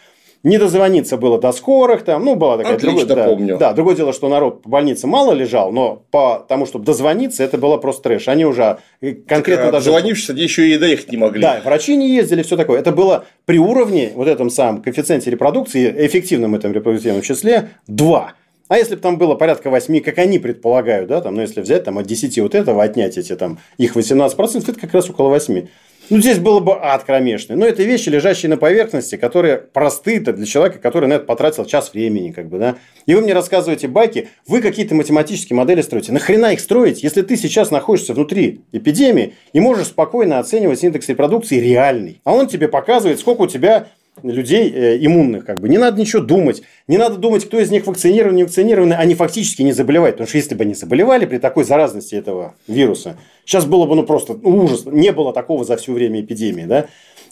не 0.43 0.57
дозвониться 0.57 1.17
было 1.17 1.39
до 1.39 1.51
скорых, 1.51 2.03
там, 2.03 2.23
ну, 2.23 2.35
была 2.35 2.57
такая... 2.57 2.75
Отлично 2.75 3.05
другое, 3.05 3.27
помню. 3.27 3.57
Да, 3.57 3.73
другое 3.73 3.95
дело, 3.95 4.13
что 4.13 4.29
народ 4.29 4.61
по 4.61 4.69
больнице 4.69 5.05
мало 5.07 5.33
лежал, 5.33 5.71
но 5.71 6.03
по 6.11 6.45
тому, 6.47 6.65
чтобы 6.65 6.85
дозвониться, 6.85 7.43
это 7.43 7.57
было 7.57 7.77
просто 7.77 8.03
трэш. 8.03 8.27
Они 8.27 8.45
уже 8.45 8.79
э, 9.01 9.13
конкретно 9.13 9.65
так, 9.65 9.69
а 9.69 9.71
даже... 9.73 9.85
Дозвонившись, 9.85 10.29
они 10.29 10.41
еще 10.41 10.69
и 10.69 10.77
доехать 10.77 11.11
не 11.11 11.17
могли. 11.17 11.41
Да, 11.41 11.61
врачи 11.63 11.95
не 11.95 12.09
ездили, 12.15 12.43
все 12.43 12.55
такое. 12.55 12.79
Это 12.79 12.91
было 12.91 13.25
при 13.45 13.59
уровне, 13.59 14.11
вот 14.15 14.27
этом 14.27 14.49
самом 14.49 14.81
коэффициенте 14.81 15.29
репродукции, 15.29 15.93
эффективном 16.05 16.55
этом 16.55 16.71
репродуктивном 16.71 17.21
числе, 17.21 17.71
2. 17.87 18.33
А 18.69 18.77
если 18.77 18.95
бы 18.95 19.01
там 19.01 19.17
было 19.17 19.33
порядка 19.33 19.71
8, 19.71 19.99
как 20.01 20.19
они 20.19 20.37
предполагают, 20.37 21.09
да, 21.09 21.21
там, 21.21 21.35
ну, 21.35 21.41
если 21.41 21.59
взять 21.59 21.83
там, 21.83 21.97
от 21.97 22.05
10 22.05 22.37
вот 22.39 22.53
этого, 22.53 22.83
отнять 22.83 23.17
эти 23.17 23.35
там, 23.35 23.57
их 23.77 23.97
18%, 23.97 24.69
это 24.69 24.79
как 24.79 24.93
раз 24.93 25.09
около 25.09 25.29
8. 25.29 25.67
Ну, 26.09 26.17
здесь 26.19 26.39
было 26.39 26.59
бы 26.59 26.75
ад 26.81 27.03
кромешный. 27.03 27.55
Но 27.55 27.67
это 27.67 27.83
вещи, 27.83 28.09
лежащие 28.09 28.49
на 28.49 28.57
поверхности, 28.57 29.15
которые 29.15 29.57
просты-то 29.57 30.33
для 30.33 30.45
человека, 30.45 30.79
который 30.79 31.07
на 31.07 31.13
это 31.13 31.25
потратил 31.25 31.65
час 31.65 31.93
времени. 31.93 32.31
Как 32.31 32.49
бы, 32.49 32.57
да? 32.57 32.75
И 33.05 33.13
вы 33.13 33.21
мне 33.21 33.33
рассказываете 33.33 33.87
байки, 33.87 34.29
вы 34.47 34.61
какие-то 34.61 34.95
математические 34.95 35.55
модели 35.55 35.81
строите. 35.81 36.11
Нахрена 36.11 36.53
их 36.53 36.61
строить, 36.61 37.03
если 37.03 37.21
ты 37.21 37.37
сейчас 37.37 37.69
находишься 37.69 38.15
внутри 38.15 38.61
эпидемии 38.71 39.35
и 39.53 39.59
можешь 39.59 39.87
спокойно 39.87 40.39
оценивать 40.39 40.83
индекс 40.83 41.09
репродукции 41.09 41.59
реальный. 41.59 42.21
А 42.23 42.33
он 42.33 42.47
тебе 42.47 42.67
показывает, 42.67 43.19
сколько 43.19 43.43
у 43.43 43.47
тебя 43.47 43.89
людей 44.23 44.69
э, 44.69 44.97
иммунных, 44.99 45.45
как 45.45 45.59
бы. 45.59 45.69
Не 45.69 45.77
надо 45.77 45.99
ничего 45.99 46.21
думать. 46.21 46.61
Не 46.87 46.97
надо 46.97 47.17
думать, 47.17 47.45
кто 47.45 47.59
из 47.59 47.71
них 47.71 47.87
вакцинирован, 47.87 48.35
не 48.35 48.43
вакцинирован. 48.43 48.93
Они 48.93 49.15
фактически 49.15 49.61
не 49.61 49.71
заболевают. 49.71 50.15
Потому 50.15 50.27
что 50.27 50.37
если 50.37 50.55
бы 50.55 50.63
они 50.63 50.73
заболевали 50.73 51.25
при 51.25 51.37
такой 51.37 51.63
заразности 51.63 52.15
этого 52.15 52.55
вируса, 52.67 53.17
сейчас 53.45 53.65
было 53.65 53.85
бы 53.85 53.95
ну 53.95 54.03
просто 54.03 54.33
ужас. 54.33 54.85
Не 54.85 55.11
было 55.11 55.33
такого 55.33 55.63
за 55.63 55.77
все 55.77 55.93
время 55.93 56.21
эпидемии. 56.21 56.65
Да? 56.65 56.87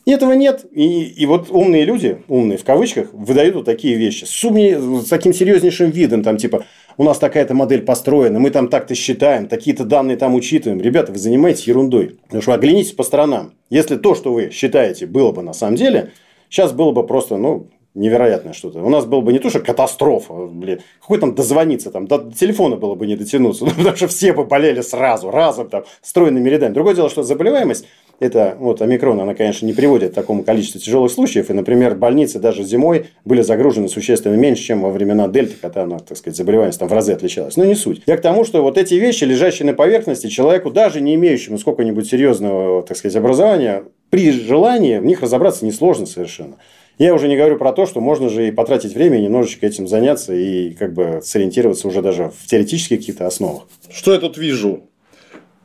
И 0.07 0.11
этого 0.11 0.31
нет. 0.31 0.65
И, 0.71 1.03
и 1.03 1.25
вот 1.25 1.51
умные 1.51 1.83
люди, 1.83 2.19
умные 2.29 2.57
в 2.57 2.63
кавычках, 2.63 3.09
выдают 3.11 3.55
вот 3.55 3.65
такие 3.65 3.95
вещи. 3.95 4.23
С, 4.23 4.43
умнее, 4.45 4.79
с 4.79 5.09
таким 5.09 5.33
серьезнейшим 5.33 5.89
видом, 5.89 6.23
там 6.23 6.37
типа, 6.37 6.63
у 6.95 7.03
нас 7.03 7.19
такая-то 7.19 7.53
модель 7.53 7.81
построена, 7.81 8.39
мы 8.39 8.49
там 8.49 8.69
так-то 8.69 8.95
считаем, 8.95 9.47
такие-то 9.47 9.83
данные 9.83 10.15
там 10.15 10.33
учитываем. 10.33 10.81
Ребята, 10.81 11.11
вы 11.11 11.19
занимаетесь 11.19 11.67
ерундой. 11.67 12.15
Потому 12.23 12.41
что 12.41 12.53
оглянитесь 12.53 12.93
по 12.93 13.03
сторонам. 13.03 13.51
Если 13.69 13.97
то, 13.97 14.15
что 14.15 14.31
вы 14.31 14.49
считаете, 14.49 15.07
было 15.07 15.33
бы 15.33 15.41
на 15.41 15.51
самом 15.51 15.75
деле, 15.75 16.11
сейчас 16.49 16.71
было 16.71 16.91
бы 16.91 17.05
просто, 17.05 17.37
ну, 17.37 17.67
невероятное 17.97 18.53
что-то. 18.53 18.83
У 18.83 18.89
нас 18.89 19.05
было 19.05 19.21
бы 19.21 19.33
не 19.33 19.39
то, 19.39 19.49
что 19.49 19.59
катастрофа, 19.59 20.33
блин, 20.45 20.81
какой 21.01 21.17
там 21.17 21.33
дозвониться, 21.33 21.91
там, 21.91 22.07
до 22.07 22.31
телефона 22.31 22.75
было 22.75 22.95
бы 22.95 23.07
не 23.07 23.15
дотянуться, 23.15 23.65
ну, 23.65 23.71
потому 23.71 23.95
что 23.95 24.07
все 24.07 24.33
бы 24.33 24.45
болели 24.45 24.81
сразу, 24.81 25.31
разом, 25.31 25.67
там, 25.69 25.83
стройными 26.01 26.47
рядами. 26.49 26.73
Другое 26.73 26.95
дело, 26.95 27.09
что 27.09 27.23
заболеваемость 27.23 27.85
это 28.19 28.55
вот 28.59 28.81
омикрон, 28.81 29.19
она, 29.19 29.35
конечно, 29.35 29.65
не 29.65 29.73
приводит 29.73 30.11
к 30.11 30.15
такому 30.15 30.43
количеству 30.43 30.79
тяжелых 30.79 31.11
случаев. 31.11 31.49
И, 31.49 31.53
например, 31.53 31.95
больницы 31.95 32.39
даже 32.39 32.63
зимой 32.63 33.07
были 33.25 33.41
загружены 33.41 33.89
существенно 33.89 34.35
меньше, 34.35 34.63
чем 34.63 34.81
во 34.81 34.89
времена 34.89 35.27
дельты, 35.27 35.55
когда 35.61 35.83
она, 35.83 35.99
так 35.99 36.17
сказать, 36.17 36.35
заболеваемость 36.35 36.79
там 36.79 36.87
в 36.87 36.93
разы 36.93 37.13
отличалась. 37.13 37.57
Но 37.57 37.65
не 37.65 37.75
суть. 37.75 38.01
Я 38.07 38.17
к 38.17 38.21
тому, 38.21 38.43
что 38.43 38.63
вот 38.63 38.77
эти 38.77 38.95
вещи, 38.95 39.23
лежащие 39.23 39.67
на 39.67 39.73
поверхности, 39.73 40.27
человеку, 40.27 40.71
даже 40.71 40.99
не 40.99 41.13
имеющему 41.15 41.59
сколько-нибудь 41.59 42.07
серьезного, 42.07 42.81
так 42.81 42.97
сказать, 42.97 43.15
образования, 43.15 43.83
при 44.09 44.31
желании 44.31 44.97
в 44.99 45.05
них 45.05 45.21
разобраться 45.21 45.65
несложно 45.65 46.05
совершенно. 46.05 46.57
Я 46.97 47.13
уже 47.13 47.27
не 47.27 47.37
говорю 47.37 47.57
про 47.57 47.73
то, 47.73 47.85
что 47.85 48.01
можно 48.01 48.29
же 48.29 48.47
и 48.47 48.51
потратить 48.51 48.95
время 48.95 49.19
и 49.19 49.23
немножечко 49.23 49.67
этим 49.67 49.87
заняться 49.87 50.33
и 50.33 50.71
как 50.71 50.93
бы 50.93 51.21
сориентироваться 51.23 51.87
уже 51.87 52.01
даже 52.01 52.31
в 52.31 52.47
теоретических 52.47 52.99
каких-то 52.99 53.27
основах. 53.27 53.67
Что 53.91 54.13
я 54.13 54.19
тут 54.19 54.37
вижу? 54.37 54.89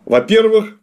Во-первых, 0.05 0.78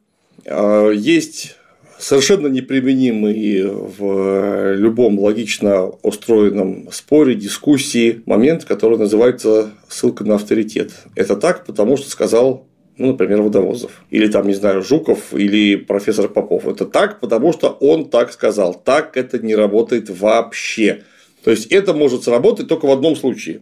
э, 0.45 0.93
есть 0.95 1.55
совершенно 1.99 2.47
неприменимый 2.47 3.63
в 3.65 4.73
любом 4.73 5.19
логично 5.19 5.91
устроенном 6.01 6.89
споре, 6.91 7.35
дискуссии 7.35 8.23
момент, 8.25 8.65
который 8.65 8.97
называется 8.97 9.71
ссылка 9.87 10.23
на 10.23 10.35
авторитет. 10.35 10.91
Это 11.15 11.35
так, 11.35 11.65
потому 11.65 11.97
что 11.97 12.09
сказал 12.09 12.65
ну, 12.99 13.07
например, 13.07 13.41
Водовозов, 13.41 14.03
или 14.09 14.27
там, 14.27 14.45
не 14.45 14.53
знаю, 14.53 14.83
Жуков, 14.83 15.33
или 15.33 15.77
профессор 15.77 16.27
Попов. 16.27 16.67
Это 16.67 16.85
так, 16.85 17.19
потому 17.21 17.53
что 17.53 17.69
он 17.69 18.09
так 18.09 18.31
сказал. 18.33 18.73
Так 18.73 19.15
это 19.15 19.39
не 19.39 19.55
работает 19.55 20.09
вообще. 20.09 21.03
То 21.43 21.49
есть, 21.49 21.67
это 21.67 21.93
может 21.93 22.25
сработать 22.25 22.67
только 22.67 22.85
в 22.85 22.91
одном 22.91 23.15
случае. 23.15 23.61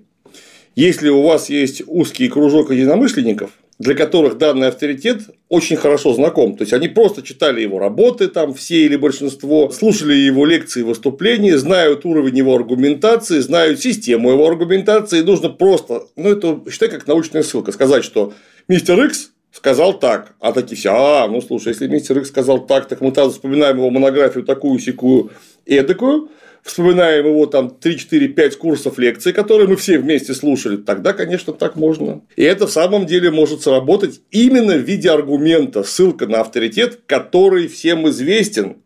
Если 0.75 1.09
у 1.09 1.21
вас 1.21 1.49
есть 1.49 1.83
узкий 1.85 2.27
кружок 2.29 2.71
единомышленников, 2.71 3.51
для 3.80 3.93
которых 3.93 4.38
данный 4.38 4.69
авторитет 4.69 5.21
очень 5.49 5.78
хорошо 5.78 6.13
знаком. 6.13 6.57
То 6.57 6.63
есть 6.63 6.73
они 6.73 6.88
просто 6.88 7.21
читали 7.21 7.61
его 7.61 7.80
работы, 7.80 8.28
там 8.28 8.53
все 8.53 8.86
или 8.86 8.95
большинство, 8.95 9.69
слушали 9.69 10.13
его 10.13 10.45
лекции 10.45 10.80
и 10.80 10.84
выступления, 10.84 11.57
знают 11.57 12.05
уровень 12.05 12.38
его 12.38 12.55
аргументации, 12.55 13.39
знают 13.39 13.80
систему 13.80 14.32
его 14.32 14.47
аргументации. 14.47 15.19
И 15.19 15.23
нужно 15.23 15.49
просто, 15.49 16.03
ну 16.15 16.30
это 16.30 16.61
считай 16.71 16.89
как 16.89 17.07
научная 17.07 17.43
ссылка, 17.43 17.71
сказать, 17.71 18.03
что 18.03 18.34
мистер 18.67 19.03
Икс 19.05 19.32
сказал 19.51 19.99
так, 19.99 20.34
а 20.39 20.53
такие 20.53 20.75
все, 20.75 20.91
а, 20.93 21.28
ну 21.28 21.41
слушай, 21.41 21.69
если 21.69 21.88
мистер 21.88 22.17
Икс 22.19 22.30
сказал 22.30 22.65
так, 22.65 22.88
так 22.88 23.01
мы 23.01 23.11
тогда 23.11 23.30
вспоминаем 23.30 23.78
его 23.78 23.89
монографию 23.91 24.43
такую, 24.43 24.80
секую, 24.80 25.32
эдакую, 25.65 26.30
вспоминаем 26.68 27.26
его 27.28 27.45
там 27.45 27.76
3-4-5 27.82 28.57
курсов 28.57 28.97
лекций, 28.97 29.34
которые 29.34 29.68
мы 29.68 29.76
все 29.76 29.97
вместе 29.97 30.34
слушали, 30.34 30.78
тогда, 30.78 31.13
конечно, 31.13 31.53
так 31.53 31.76
можно. 31.76 32.22
И 32.36 32.43
это 32.43 32.68
в 32.68 32.72
самом 32.72 33.05
деле 33.05 33.32
может 33.32 33.61
сработать 33.61 34.22
именно 34.32 34.76
в 34.76 34.82
виде 34.82 35.09
аргумента, 35.09 35.84
ссылка 35.84 36.28
на 36.28 36.41
авторитет, 36.41 36.99
который 37.05 37.68
всем 37.68 38.07
известен. 38.09 38.78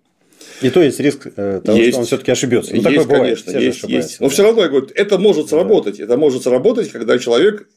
И 0.61 0.69
то 0.69 0.81
есть 0.81 0.99
риск 0.99 1.27
э, 1.35 1.61
того, 1.63 1.77
есть. 1.77 1.91
что 1.91 1.99
он 1.99 2.05
все-таки 2.05 2.31
ошибется. 2.31 2.75
Ну, 2.75 2.89
есть, 2.89 3.07
конечно, 3.07 3.51
все 3.51 3.59
есть, 3.59 3.83
есть. 3.83 4.19
Но 4.19 4.29
все 4.29 4.43
равно 4.43 4.61
я 4.61 4.69
говорю, 4.69 4.87
это 4.93 5.17
может 5.17 5.49
сработать. 5.49 5.97
Да. 5.97 6.03
Это 6.03 6.17
может 6.17 6.43
сработать, 6.43 6.91
когда 6.91 7.17
человек 7.17 7.67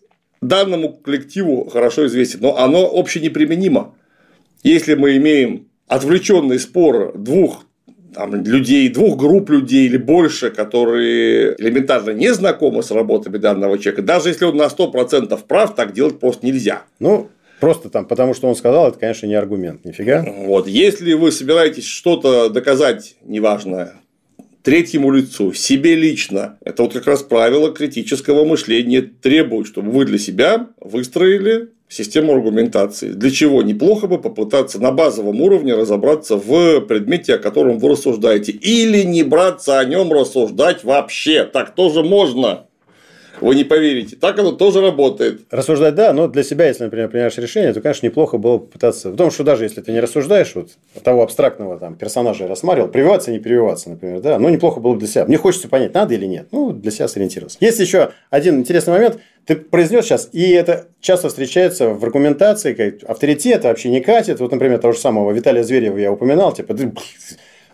данному 0.40 0.92
коллективу 0.92 1.68
хорошо 1.70 2.06
известен, 2.06 2.40
но 2.42 2.58
оно 2.58 2.86
общенеприменимо. 2.86 3.94
Если 4.62 4.94
мы 4.94 5.16
имеем 5.16 5.68
отвлеченный 5.86 6.58
спор 6.58 7.16
двух 7.16 7.63
там, 8.14 8.34
людей, 8.34 8.88
двух 8.88 9.18
групп 9.18 9.50
людей 9.50 9.86
или 9.86 9.96
больше, 9.96 10.50
которые 10.50 11.54
элементарно 11.58 12.10
не 12.10 12.32
знакомы 12.32 12.82
с 12.82 12.90
работами 12.90 13.38
данного 13.38 13.78
человека, 13.78 14.02
даже 14.02 14.28
если 14.28 14.44
он 14.44 14.56
на 14.56 14.66
100% 14.66 15.38
прав, 15.46 15.74
так 15.74 15.92
делать 15.92 16.18
просто 16.20 16.46
нельзя. 16.46 16.82
Ну, 16.98 17.28
Просто 17.60 17.88
там, 17.88 18.04
потому 18.04 18.34
что 18.34 18.48
он 18.48 18.56
сказал, 18.56 18.88
это, 18.88 18.98
конечно, 18.98 19.26
не 19.26 19.34
аргумент, 19.34 19.84
нифига. 19.84 20.22
Вот, 20.22 20.66
если 20.66 21.14
вы 21.14 21.32
собираетесь 21.32 21.86
что-то 21.86 22.50
доказать, 22.50 23.16
неважно, 23.22 23.94
третьему 24.62 25.10
лицу, 25.10 25.52
себе 25.52 25.94
лично, 25.94 26.58
это 26.64 26.82
вот 26.82 26.92
как 26.92 27.06
раз 27.06 27.22
правило 27.22 27.72
критического 27.72 28.44
мышления 28.44 29.02
требует, 29.02 29.66
чтобы 29.66 29.92
вы 29.92 30.04
для 30.04 30.18
себя 30.18 30.68
выстроили 30.80 31.68
систему 31.88 32.32
аргументации. 32.34 33.08
Для 33.08 33.30
чего 33.30 33.62
неплохо 33.62 34.06
бы 34.06 34.18
попытаться 34.20 34.80
на 34.80 34.90
базовом 34.90 35.40
уровне 35.40 35.74
разобраться 35.74 36.36
в 36.36 36.80
предмете, 36.80 37.34
о 37.34 37.38
котором 37.38 37.78
вы 37.78 37.90
рассуждаете. 37.90 38.52
Или 38.52 39.02
не 39.02 39.22
браться 39.22 39.78
о 39.78 39.84
нем 39.84 40.12
рассуждать 40.12 40.84
вообще. 40.84 41.44
Так 41.44 41.74
тоже 41.74 42.02
можно. 42.02 42.66
Вы 43.40 43.54
не 43.54 43.64
поверите. 43.64 44.16
Так 44.16 44.38
оно 44.38 44.52
тоже 44.52 44.80
работает. 44.80 45.42
Рассуждать, 45.50 45.94
да, 45.94 46.12
но 46.12 46.28
для 46.28 46.42
себя, 46.42 46.68
если, 46.68 46.84
например, 46.84 47.08
принимаешь 47.08 47.36
решение, 47.36 47.72
то, 47.72 47.80
конечно, 47.80 48.06
неплохо 48.06 48.38
было 48.38 48.58
попытаться. 48.58 49.10
Потому 49.10 49.30
что 49.30 49.44
даже 49.44 49.64
если 49.64 49.80
ты 49.80 49.92
не 49.92 50.00
рассуждаешь, 50.00 50.54
вот 50.54 50.70
того 51.02 51.22
абстрактного 51.22 51.78
там, 51.78 51.96
персонажа 51.96 52.46
рассматривал, 52.46 52.88
прививаться, 52.88 53.30
не 53.30 53.38
прививаться, 53.38 53.90
например, 53.90 54.20
да, 54.20 54.38
ну, 54.38 54.48
неплохо 54.48 54.80
было 54.80 54.94
бы 54.94 55.00
для 55.00 55.08
себя. 55.08 55.24
Мне 55.24 55.38
хочется 55.38 55.68
понять, 55.68 55.94
надо 55.94 56.14
или 56.14 56.26
нет. 56.26 56.48
Ну, 56.52 56.72
для 56.72 56.90
себя 56.90 57.08
сориентироваться. 57.08 57.58
Есть 57.60 57.80
еще 57.80 58.10
один 58.30 58.58
интересный 58.58 58.92
момент. 58.92 59.18
Ты 59.46 59.56
произнес 59.56 60.06
сейчас, 60.06 60.30
и 60.32 60.50
это 60.52 60.86
часто 61.00 61.28
встречается 61.28 61.90
в 61.90 62.02
аргументации, 62.02 62.72
как 62.72 63.08
авторитет 63.08 63.64
вообще 63.64 63.90
не 63.90 64.00
катит. 64.00 64.40
Вот, 64.40 64.52
например, 64.52 64.78
того 64.78 64.94
же 64.94 64.98
самого 64.98 65.32
Виталия 65.32 65.62
Зверева 65.62 65.98
я 65.98 66.10
упоминал, 66.10 66.52
типа, 66.52 66.74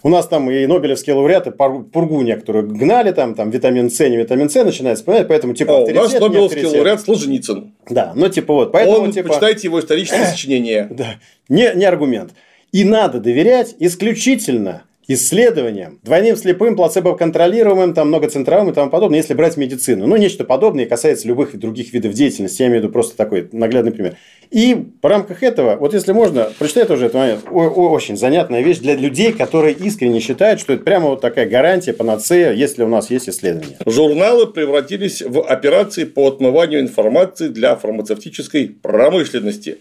у 0.03 0.09
нас 0.09 0.27
там 0.27 0.51
и 0.51 0.67
Нобелевские 0.67 1.15
лауреаты 1.15 1.51
пургу 1.51 2.23
некоторую 2.23 2.69
гнали, 2.69 3.13
там, 3.13 3.35
там 3.35 3.51
витамин 3.51 3.91
С, 3.91 4.09
не 4.09 4.17
витамин 4.17 4.49
С 4.49 4.65
начинает 4.65 4.99
вспоминать, 4.99 5.29
поэтому 5.29 5.55
типа 5.55 5.73
О, 5.73 5.85
У 5.85 5.95
нас 5.95 6.13
Нобелевский 6.13 6.67
лауреат 6.67 7.01
Солженицын. 7.01 7.73
Да, 7.89 8.13
ну 8.15 8.29
типа 8.29 8.55
вот. 8.55 8.73
Поэтому, 8.73 9.05
Он, 9.05 9.13
типа... 9.13 9.29
почитайте 9.29 9.69
его 9.69 9.81
исторические 9.81 10.27
сочинения. 10.27 10.89
Да, 10.91 11.17
не, 11.49 11.73
не 11.75 11.85
аргумент. 11.85 12.33
И 12.73 12.85
надо 12.85 13.21
доверять 13.21 13.75
исключительно 13.79 14.85
исследованиям, 15.13 15.99
двойным 16.05 16.37
слепым, 16.37 16.77
плацебо-контролируемым, 16.77 17.95
там 17.95 18.09
многоцентровым 18.09 18.71
и 18.71 18.73
тому 18.73 18.91
подобное, 18.91 19.19
если 19.19 19.35
брать 19.35 19.57
медицину. 19.57 20.07
Ну, 20.07 20.17
нечто 20.17 20.45
подобное 20.45 20.87
касается 20.87 21.27
любых 21.27 21.59
других 21.59 21.93
видов 21.93 22.13
деятельности. 22.13 22.63
Я 22.63 22.69
имею 22.69 22.81
в 22.81 22.85
виду 22.85 22.93
просто 22.93 23.17
такой 23.17 23.49
наглядный 23.51 23.91
пример. 23.91 24.17
И 24.53 24.77
в 25.03 25.07
рамках 25.07 25.43
этого, 25.43 25.77
вот 25.77 25.95
если 25.95 26.13
можно, 26.13 26.53
прочитай 26.59 26.85
тоже 26.85 27.07
этот 27.07 27.15
момент, 27.15 27.45
очень 27.51 28.17
занятная 28.17 28.63
вещь 28.63 28.79
для 28.79 28.95
людей, 28.95 29.33
которые 29.33 29.75
искренне 29.75 30.21
считают, 30.21 30.61
что 30.61 30.75
это 30.75 30.85
прямо 30.85 31.09
вот 31.09 31.21
такая 31.21 31.49
гарантия, 31.49 31.93
панацея, 31.93 32.53
если 32.53 32.85
у 32.85 32.89
нас 32.89 33.11
есть 33.11 33.29
исследования. 33.29 33.79
Журналы 33.87 34.47
превратились 34.47 35.23
в 35.23 35.43
операции 35.43 36.05
по 36.05 36.29
отмыванию 36.29 36.81
информации 36.81 37.49
для 37.49 37.75
фармацевтической 37.75 38.69
промышленности. 38.69 39.79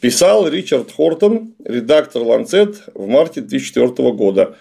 Писал 0.00 0.48
Ричард 0.48 0.90
Хортон, 0.90 1.52
редактор 1.62 2.22
Lancet 2.22 2.76
в 2.94 3.06
марте 3.06 3.42
2004 3.42 4.12
года. 4.12 4.56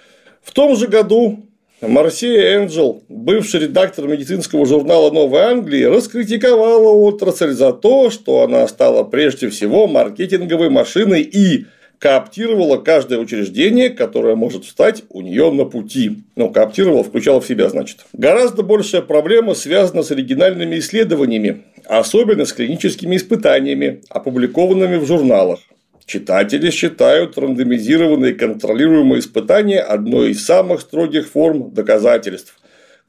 В 0.50 0.52
том 0.52 0.76
же 0.76 0.88
году 0.88 1.46
Марсия 1.80 2.58
Энджел, 2.58 3.04
бывший 3.08 3.60
редактор 3.60 4.08
медицинского 4.08 4.66
журнала 4.66 5.12
«Новой 5.12 5.42
Англии», 5.42 5.84
раскритиковала 5.84 6.90
отрасль 6.90 7.52
за 7.52 7.72
то, 7.72 8.10
что 8.10 8.42
она 8.42 8.68
стала 8.68 9.04
прежде 9.04 9.50
всего 9.50 9.86
маркетинговой 9.86 10.72
машиной 10.72 11.22
и 11.22 11.68
кооптировала 12.00 12.78
каждое 12.78 13.20
учреждение, 13.20 13.92
которое 13.92 14.36
может 14.36 14.66
встать 14.66 15.04
у 15.10 15.22
нее 15.22 15.52
на 15.52 15.66
пути. 15.66 16.24
Ну, 16.36 16.50
кооптировала, 16.50 17.04
включала 17.04 17.42
в 17.42 17.46
себя, 17.46 17.70
значит. 17.70 18.08
Гораздо 18.14 18.64
большая 18.64 19.04
проблема 19.04 19.54
связана 19.54 20.02
с 20.02 20.10
оригинальными 20.10 20.80
исследованиями, 20.80 21.62
особенно 21.86 22.46
с 22.46 22.54
клиническими 22.54 23.18
испытаниями, 23.18 24.02
опубликованными 24.10 24.96
в 24.96 25.06
журналах. 25.06 25.60
Читатели 26.10 26.72
считают 26.72 27.38
рандомизированные 27.38 28.34
контролируемые 28.34 29.20
испытания 29.20 29.80
одной 29.80 30.32
из 30.32 30.44
самых 30.44 30.82
строгих 30.82 31.28
форм 31.28 31.72
доказательств. 31.72 32.59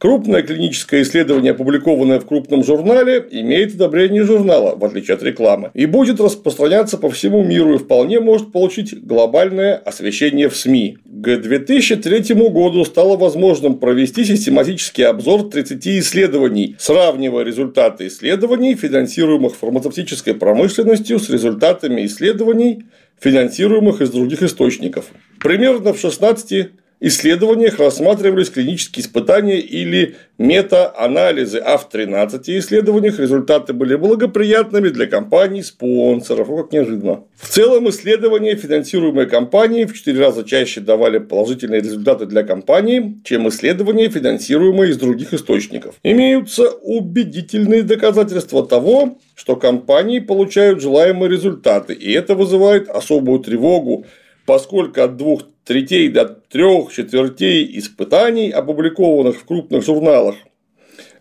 Крупное 0.00 0.40
клиническое 0.40 1.02
исследование, 1.02 1.52
опубликованное 1.52 2.20
в 2.20 2.26
крупном 2.26 2.64
журнале, 2.64 3.22
имеет 3.32 3.74
одобрение 3.74 4.24
журнала, 4.24 4.74
в 4.74 4.82
отличие 4.82 5.14
от 5.14 5.22
рекламы, 5.22 5.72
и 5.74 5.84
будет 5.84 6.18
распространяться 6.20 6.96
по 6.96 7.10
всему 7.10 7.44
миру 7.44 7.74
и 7.74 7.76
вполне 7.78 8.18
может 8.18 8.50
получить 8.50 8.98
глобальное 9.04 9.76
освещение 9.76 10.48
в 10.48 10.56
СМИ. 10.56 10.96
к 11.04 11.36
2003 11.36 12.34
году 12.48 12.86
стало 12.86 13.18
возможным 13.18 13.78
провести 13.78 14.24
систематический 14.24 15.04
обзор 15.04 15.50
30 15.50 15.86
исследований, 15.88 16.76
сравнивая 16.78 17.44
результаты 17.44 18.06
исследований, 18.06 18.76
финансируемых 18.76 19.54
фармацевтической 19.54 20.32
промышленностью, 20.32 21.18
с 21.18 21.28
результатами 21.28 22.06
исследований, 22.06 22.84
финансируемых 23.20 24.00
из 24.00 24.08
других 24.08 24.42
источников. 24.42 25.04
Примерно 25.40 25.92
в 25.92 26.00
16 26.00 26.70
исследованиях 27.00 27.78
рассматривались 27.78 28.50
клинические 28.50 29.04
испытания 29.04 29.58
или 29.58 30.16
мета-анализы, 30.38 31.58
а 31.58 31.78
в 31.78 31.88
13 31.88 32.48
исследованиях 32.50 33.18
результаты 33.18 33.72
были 33.72 33.96
благоприятными 33.96 34.88
для 34.88 35.06
компаний, 35.06 35.62
спонсоров. 35.62 36.48
О, 36.50 36.62
как 36.62 36.72
неожиданно. 36.72 37.24
В 37.36 37.48
целом 37.48 37.88
исследования, 37.88 38.54
финансируемые 38.54 39.26
компанией, 39.26 39.86
в 39.86 39.94
4 39.94 40.18
раза 40.18 40.44
чаще 40.44 40.80
давали 40.80 41.18
положительные 41.18 41.80
результаты 41.80 42.26
для 42.26 42.42
компании, 42.42 43.20
чем 43.24 43.48
исследования, 43.48 44.08
финансируемые 44.08 44.90
из 44.90 44.98
других 44.98 45.32
источников. 45.32 45.94
Имеются 46.02 46.70
убедительные 46.70 47.82
доказательства 47.82 48.66
того, 48.66 49.18
что 49.34 49.56
компании 49.56 50.18
получают 50.18 50.82
желаемые 50.82 51.30
результаты, 51.30 51.94
и 51.94 52.12
это 52.12 52.34
вызывает 52.34 52.88
особую 52.88 53.40
тревогу, 53.40 54.04
поскольку 54.44 55.00
от 55.02 55.16
двух 55.16 55.42
третей 55.64 56.08
до 56.08 56.26
трех 56.26 56.92
четвертей 56.92 57.78
испытаний, 57.78 58.50
опубликованных 58.50 59.36
в 59.38 59.44
крупных 59.44 59.84
журналах 59.84 60.36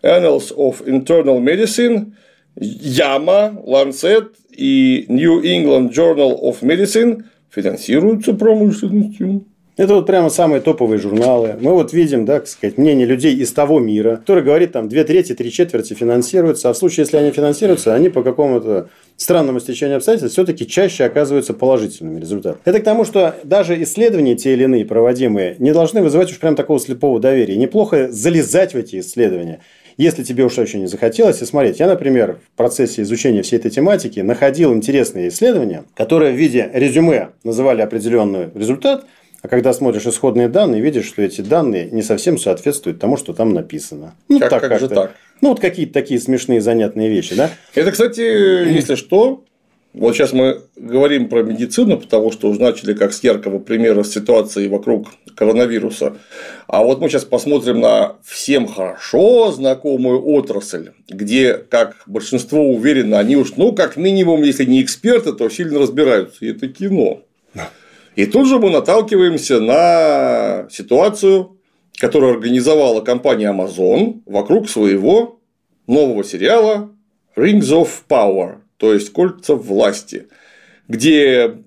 Annals 0.02 0.54
of 0.54 0.84
Internal 0.86 1.40
Medicine, 1.40 2.12
JAMA, 2.56 3.64
Lancet 3.64 4.34
и 4.50 5.06
New 5.08 5.42
England 5.42 5.92
Journal 5.92 6.40
of 6.42 6.62
Medicine 6.62 7.24
финансируются 7.50 8.34
промышленностью. 8.34 9.46
Это 9.80 9.94
вот 9.94 10.04
прямо 10.04 10.28
самые 10.28 10.60
топовые 10.60 11.00
журналы. 11.00 11.56
Мы 11.58 11.72
вот 11.72 11.94
видим, 11.94 12.26
да, 12.26 12.40
так 12.40 12.48
сказать, 12.48 12.76
мнение 12.76 13.06
людей 13.06 13.34
из 13.34 13.50
того 13.50 13.80
мира, 13.80 14.16
который 14.16 14.44
говорит, 14.44 14.72
там, 14.72 14.90
две 14.90 15.04
трети, 15.04 15.34
три 15.34 15.50
четверти 15.50 15.94
финансируются, 15.94 16.68
а 16.68 16.74
в 16.74 16.76
случае, 16.76 17.04
если 17.04 17.16
они 17.16 17.30
финансируются, 17.30 17.94
они 17.94 18.10
по 18.10 18.22
какому-то 18.22 18.90
странному 19.16 19.58
стечению 19.58 19.96
обстоятельств 19.96 20.34
все-таки 20.34 20.66
чаще 20.66 21.04
оказываются 21.04 21.54
положительными 21.54 22.20
результатами. 22.20 22.60
Это 22.66 22.80
к 22.80 22.84
тому, 22.84 23.06
что 23.06 23.36
даже 23.42 23.82
исследования 23.82 24.34
те 24.34 24.52
или 24.52 24.64
иные 24.64 24.84
проводимые 24.84 25.56
не 25.58 25.72
должны 25.72 26.02
вызывать 26.02 26.30
уж 26.30 26.38
прям 26.38 26.56
такого 26.56 26.78
слепого 26.78 27.18
доверия. 27.18 27.56
Неплохо 27.56 28.12
залезать 28.12 28.74
в 28.74 28.76
эти 28.76 29.00
исследования. 29.00 29.60
Если 29.96 30.22
тебе 30.24 30.44
уж 30.44 30.58
очень 30.58 30.80
не 30.80 30.88
захотелось, 30.88 31.40
и 31.40 31.46
смотреть. 31.46 31.80
Я, 31.80 31.86
например, 31.86 32.38
в 32.52 32.56
процессе 32.58 33.00
изучения 33.00 33.40
всей 33.40 33.56
этой 33.56 33.70
тематики 33.70 34.20
находил 34.20 34.74
интересные 34.74 35.28
исследования, 35.28 35.84
которые 35.94 36.34
в 36.34 36.36
виде 36.36 36.70
резюме 36.70 37.30
называли 37.44 37.80
определенный 37.80 38.50
результат– 38.54 39.06
а 39.42 39.48
когда 39.48 39.72
смотришь 39.72 40.06
исходные 40.06 40.48
данные, 40.48 40.82
видишь, 40.82 41.06
что 41.06 41.22
эти 41.22 41.40
данные 41.40 41.90
не 41.90 42.02
совсем 42.02 42.38
соответствуют 42.38 42.98
тому, 42.98 43.16
что 43.16 43.32
там 43.32 43.54
написано. 43.54 44.14
Ну, 44.28 44.38
как, 44.38 44.50
так, 44.50 44.68
как 44.68 44.80
же 44.80 44.88
так? 44.88 45.14
Ну, 45.40 45.50
вот 45.50 45.60
какие-то 45.60 45.94
такие 45.94 46.20
смешные, 46.20 46.60
занятные 46.60 47.08
вещи, 47.08 47.34
да? 47.34 47.50
Это, 47.74 47.92
кстати, 47.92 48.20
если 48.20 48.96
что, 48.96 49.44
вот 49.94 50.14
сейчас 50.14 50.32
мы 50.32 50.60
говорим 50.76 51.28
про 51.28 51.42
медицину, 51.42 51.98
потому 51.98 52.30
что 52.30 52.48
уже 52.48 52.60
начали 52.60 52.92
как 52.92 53.12
с 53.12 53.24
яркого 53.24 53.58
примера 53.58 54.04
ситуации 54.04 54.68
вокруг 54.68 55.08
коронавируса. 55.34 56.16
А 56.68 56.84
вот 56.84 57.00
мы 57.00 57.08
сейчас 57.08 57.24
посмотрим 57.24 57.80
на 57.80 58.16
всем 58.22 58.68
хорошо 58.68 59.50
знакомую 59.50 60.24
отрасль, 60.28 60.90
где, 61.08 61.54
как 61.54 61.96
большинство 62.06 62.62
уверено, 62.62 63.18
они 63.18 63.36
уж, 63.36 63.56
ну, 63.56 63.72
как 63.72 63.96
минимум, 63.96 64.42
если 64.42 64.64
не 64.64 64.82
эксперты, 64.82 65.32
то 65.32 65.48
сильно 65.48 65.80
разбираются. 65.80 66.44
И 66.44 66.50
это 66.50 66.68
кино. 66.68 67.22
И 68.16 68.26
тут 68.26 68.48
же 68.48 68.58
мы 68.58 68.70
наталкиваемся 68.70 69.60
на 69.60 70.68
ситуацию, 70.70 71.58
которую 71.98 72.32
организовала 72.32 73.00
компания 73.02 73.52
Amazon 73.52 74.22
вокруг 74.26 74.68
своего 74.68 75.40
нового 75.86 76.24
сериала 76.24 76.90
Rings 77.36 77.70
of 77.70 77.88
Power, 78.08 78.58
то 78.76 78.92
есть 78.92 79.12
кольца 79.12 79.54
власти, 79.54 80.28
где 80.88 81.58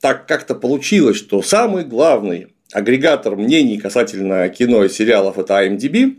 так 0.00 0.26
как-то 0.26 0.54
получилось, 0.54 1.16
что 1.16 1.42
самый 1.42 1.84
главный 1.84 2.48
агрегатор 2.72 3.36
мнений 3.36 3.78
касательно 3.78 4.48
кино 4.48 4.84
и 4.84 4.88
сериалов 4.88 5.38
это 5.38 5.64
IMDb, 5.64 6.16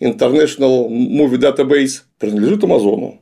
International 0.00 0.88
Movie 0.88 1.38
Database, 1.38 2.02
принадлежит 2.18 2.64
Амазону. 2.64 3.20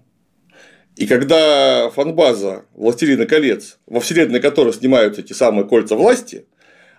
И 0.97 1.07
когда 1.07 1.90
фанбаза 1.90 2.66
«Властелина 2.74 3.26
колец», 3.26 3.78
во 3.86 4.01
вселенной 4.01 4.40
которой 4.40 4.72
снимаются 4.72 5.22
эти 5.22 5.32
самые 5.32 5.64
кольца 5.64 5.97
власти, 5.97 6.47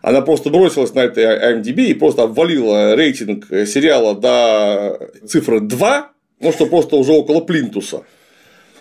она 0.01 0.21
просто 0.21 0.49
бросилась 0.49 0.93
на 0.93 0.99
это 0.99 1.21
IMDb 1.21 1.85
и 1.85 1.93
просто 1.93 2.23
обвалила 2.23 2.95
рейтинг 2.95 3.47
сериала 3.47 4.13
до 4.13 4.99
цифры 5.25 5.61
2, 5.61 6.11
ну, 6.41 6.51
что 6.51 6.65
просто 6.65 6.97
уже 6.97 7.13
около 7.13 7.39
плинтуса. 7.39 8.03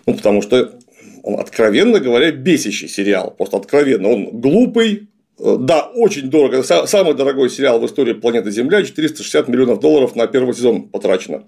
Ну, 0.07 0.15
потому 0.15 0.43
что 0.43 0.75
он, 1.23 1.41
откровенно 1.41 2.01
говоря, 2.01 2.33
бесящий 2.33 2.89
сериал. 2.89 3.31
Просто 3.31 3.57
откровенно. 3.57 4.09
Он 4.09 4.41
глупый, 4.41 5.09
да, 5.39 5.91
очень 5.95 6.29
дорого. 6.29 6.63
Самый 6.63 7.15
дорогой 7.15 7.49
сериал 7.49 7.79
в 7.79 7.87
истории 7.87 8.13
планеты 8.13 8.51
Земля 8.51 8.83
460 8.83 9.49
миллионов 9.49 9.81
долларов 9.81 10.17
на 10.17 10.27
первый 10.27 10.55
сезон 10.55 10.89
потрачено. 10.89 11.45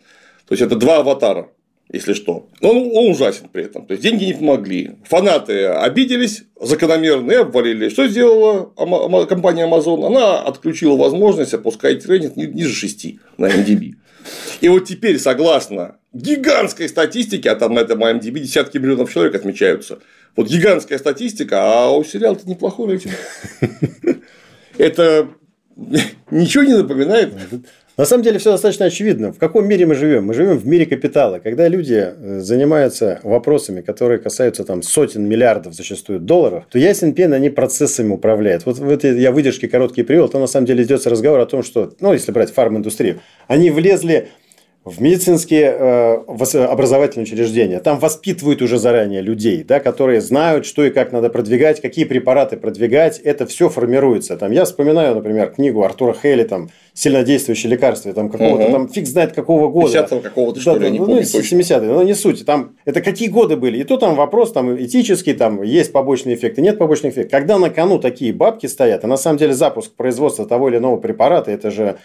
То 0.46 0.52
есть 0.52 0.62
это 0.62 0.76
два 0.76 0.98
аватара 0.98 1.48
если 1.93 2.14
что. 2.14 2.49
Но 2.61 2.70
он, 2.70 2.91
он 2.95 3.11
ужасен 3.11 3.49
при 3.51 3.64
этом. 3.64 3.87
То 3.87 3.93
есть 3.93 4.03
деньги 4.03 4.24
не 4.24 4.34
помогли. 4.34 4.97
Фанаты 5.05 5.66
обиделись 5.66 6.45
закономерно 6.61 7.32
и 7.32 7.37
обвалили. 7.37 7.89
Что 7.89 8.09
сделала 8.09 8.72
компания 9.26 9.66
Amazon? 9.68 10.07
Она 10.07 10.41
отключила 10.41 10.97
возможность 10.97 11.55
опускать 11.55 12.05
рейтинг 12.07 12.37
ниже 12.37 12.74
6 12.74 13.07
на 13.39 13.47
MDB. 13.47 13.95
И 14.61 14.68
вот 14.68 14.87
теперь, 14.87 15.18
согласно 15.18 15.99
гигантской 16.12 16.89
статистике, 16.89 17.51
а 17.51 17.57
там 17.57 17.74
на 17.74 17.80
этом 17.80 18.03
MDB 18.03 18.41
десятки 18.41 18.78
миллионов 18.78 19.12
человек 19.12 19.34
отмечаются, 19.34 20.01
вот 20.34 20.49
гигантская 20.49 20.99
статистика, 20.99 21.59
а 21.61 21.91
у 21.91 22.03
сериала-то 22.03 22.49
неплохой 22.49 22.89
рейтинг. 22.89 23.14
Это 24.78 25.28
ничего 26.30 26.64
не 26.64 26.76
напоминает 26.76 27.32
на 27.97 28.05
самом 28.05 28.22
деле 28.22 28.38
все 28.38 28.51
достаточно 28.51 28.86
очевидно. 28.86 29.32
В 29.32 29.38
каком 29.38 29.66
мире 29.66 29.86
мы 29.86 29.94
живем? 29.94 30.26
Мы 30.26 30.34
живем 30.34 30.59
в 30.59 30.66
мире 30.66 30.84
капитала. 30.84 31.38
Когда 31.38 31.66
люди 31.66 31.94
э, 31.94 32.40
занимаются 32.40 33.20
вопросами, 33.22 33.80
которые 33.80 34.18
касаются 34.18 34.64
там 34.64 34.82
сотен 34.82 35.26
миллиардов 35.26 35.74
зачастую 35.74 36.20
долларов, 36.20 36.64
то 36.70 36.78
ясен 36.78 37.14
пен 37.14 37.32
они 37.32 37.49
процессами 37.49 38.12
управляют. 38.12 38.66
Вот, 38.66 38.78
вот 38.78 39.05
я 39.05 39.32
выдержки 39.32 39.66
короткий 39.66 40.03
привел, 40.03 40.28
то 40.28 40.38
на 40.38 40.47
самом 40.47 40.66
деле 40.66 40.84
идет 40.84 41.07
разговор 41.07 41.40
о 41.40 41.47
том, 41.47 41.62
что, 41.62 41.94
ну, 42.01 42.12
если 42.12 42.32
брать 42.32 42.53
фарм-индустрию, 42.53 43.20
они 43.49 43.70
влезли 43.70 44.28
в 44.87 45.03
медицинские 45.03 45.76
э, 45.76 46.64
образовательные 46.64 47.24
учреждения. 47.24 47.80
Там 47.80 47.99
воспитывают 47.99 48.62
уже 48.62 48.78
заранее 48.78 49.20
людей, 49.20 49.64
да, 49.64 49.80
которые 49.80 50.20
знают, 50.20 50.64
что 50.64 50.84
и 50.84 50.91
как 50.91 51.11
надо 51.11 51.28
продвигать, 51.28 51.82
какие 51.82 52.05
препараты 52.05 52.57
продвигать. 52.57 53.18
Это 53.18 53.47
все 53.47 53.68
формируется. 53.68 54.37
Там, 54.37 54.53
я 54.53 54.64
вспоминаю, 54.64 55.16
например, 55.16 55.51
книгу 55.51 55.82
Артура 55.82 56.14
Хейли, 56.14 56.45
там, 56.45 56.70
«Сильнодействующие 56.95 57.68
лекарства», 57.68 58.12
там, 58.12 58.30
какого-то, 58.30 58.62
угу. 58.62 58.72
там, 58.72 58.89
фиг 58.89 59.09
знает 59.09 59.32
какого 59.32 59.68
года. 59.70 59.99
50-го 59.99 60.20
какого-то, 60.20 60.61
что 60.61 60.74
да, 60.74 60.78
ли, 60.78 60.84
я 60.84 60.91
не 60.93 60.99
ну, 61.01 61.07
помню 61.07 61.22
70-е, 61.22 61.80
но 61.80 62.05
не 62.05 62.14
суть. 62.14 62.47
Там, 62.47 62.76
это 62.84 63.01
какие 63.01 63.28
годы 63.28 63.57
были. 63.57 63.78
И 63.78 63.84
то 63.84 63.97
там 63.97 64.14
вопрос 64.14 64.53
там, 64.53 64.80
этический, 64.80 65.32
там 65.32 65.62
есть 65.62 65.91
побочные 65.91 66.37
эффекты, 66.37 66.62
нет 66.62 66.78
побочных 66.78 67.14
эффектов. 67.14 67.32
Когда 67.32 67.59
на 67.59 67.70
кону 67.70 67.99
такие 67.99 68.32
бабки 68.32 68.66
стоят, 68.66 69.03
а 69.03 69.09
на 69.09 69.16
самом 69.16 69.39
деле 69.39 69.53
запуск 69.53 69.97
производства 69.97 70.47
того 70.47 70.68
или 70.68 70.76
иного 70.76 70.97
препарата, 70.97 71.51
это 71.51 71.72
же 71.72 71.97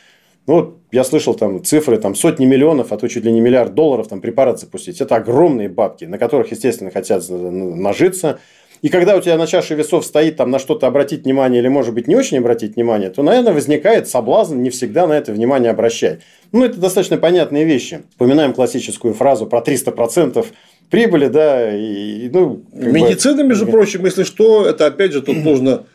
ну, 0.48 0.80
я 0.92 1.04
слышал 1.04 1.34
там 1.36 1.64
цифры, 1.64 1.98
там 1.98 2.16
сотни 2.16 2.46
миллионов, 2.46 2.92
а 2.92 2.98
то 2.98 3.08
чуть 3.08 3.24
ли 3.24 3.32
не 3.32 3.42
миллиард 3.42 3.76
долларов 3.76 4.08
там 4.08 4.22
препарат 4.22 4.60
запустить. 4.60 5.00
Это 5.00 5.16
огромные 5.16 5.70
бабки, 5.70 6.06
на 6.06 6.18
которых, 6.18 6.52
естественно, 6.52 6.92
хотят 6.92 7.24
нажиться. 7.30 8.40
И 8.82 8.90
когда 8.90 9.16
у 9.16 9.22
тебя 9.22 9.38
на 9.38 9.46
чаше 9.46 9.76
весов 9.76 10.04
стоит 10.04 10.38
там 10.38 10.50
на 10.50 10.58
что-то 10.58 10.88
обратить 10.88 11.24
внимание 11.24 11.62
или, 11.62 11.68
может 11.68 11.94
быть, 11.94 12.08
не 12.08 12.16
очень 12.16 12.40
обратить 12.40 12.76
внимание, 12.76 13.12
то, 13.12 13.22
наверное, 13.22 13.54
возникает 13.54 14.10
соблазн 14.10 14.60
не 14.60 14.72
всегда 14.72 15.06
на 15.06 15.14
это 15.14 15.32
внимание 15.32 15.70
обращать. 15.70 16.22
Ну, 16.52 16.66
это 16.66 16.80
достаточно 16.80 17.18
понятные 17.18 17.64
вещи. 17.64 18.02
Вспоминаем 18.10 18.54
классическую 18.54 19.14
фразу 19.14 19.46
про 19.46 19.60
300% 19.62 20.44
прибыли, 20.90 21.28
да, 21.28 21.78
и, 21.78 22.28
ну... 22.34 22.64
Медицина, 22.74 23.44
бы... 23.44 23.50
между 23.50 23.68
прочим, 23.68 24.04
если 24.04 24.24
что, 24.24 24.66
это, 24.66 24.88
опять 24.88 25.14
же, 25.14 25.22
тут 25.22 25.38
нужно 25.44 25.86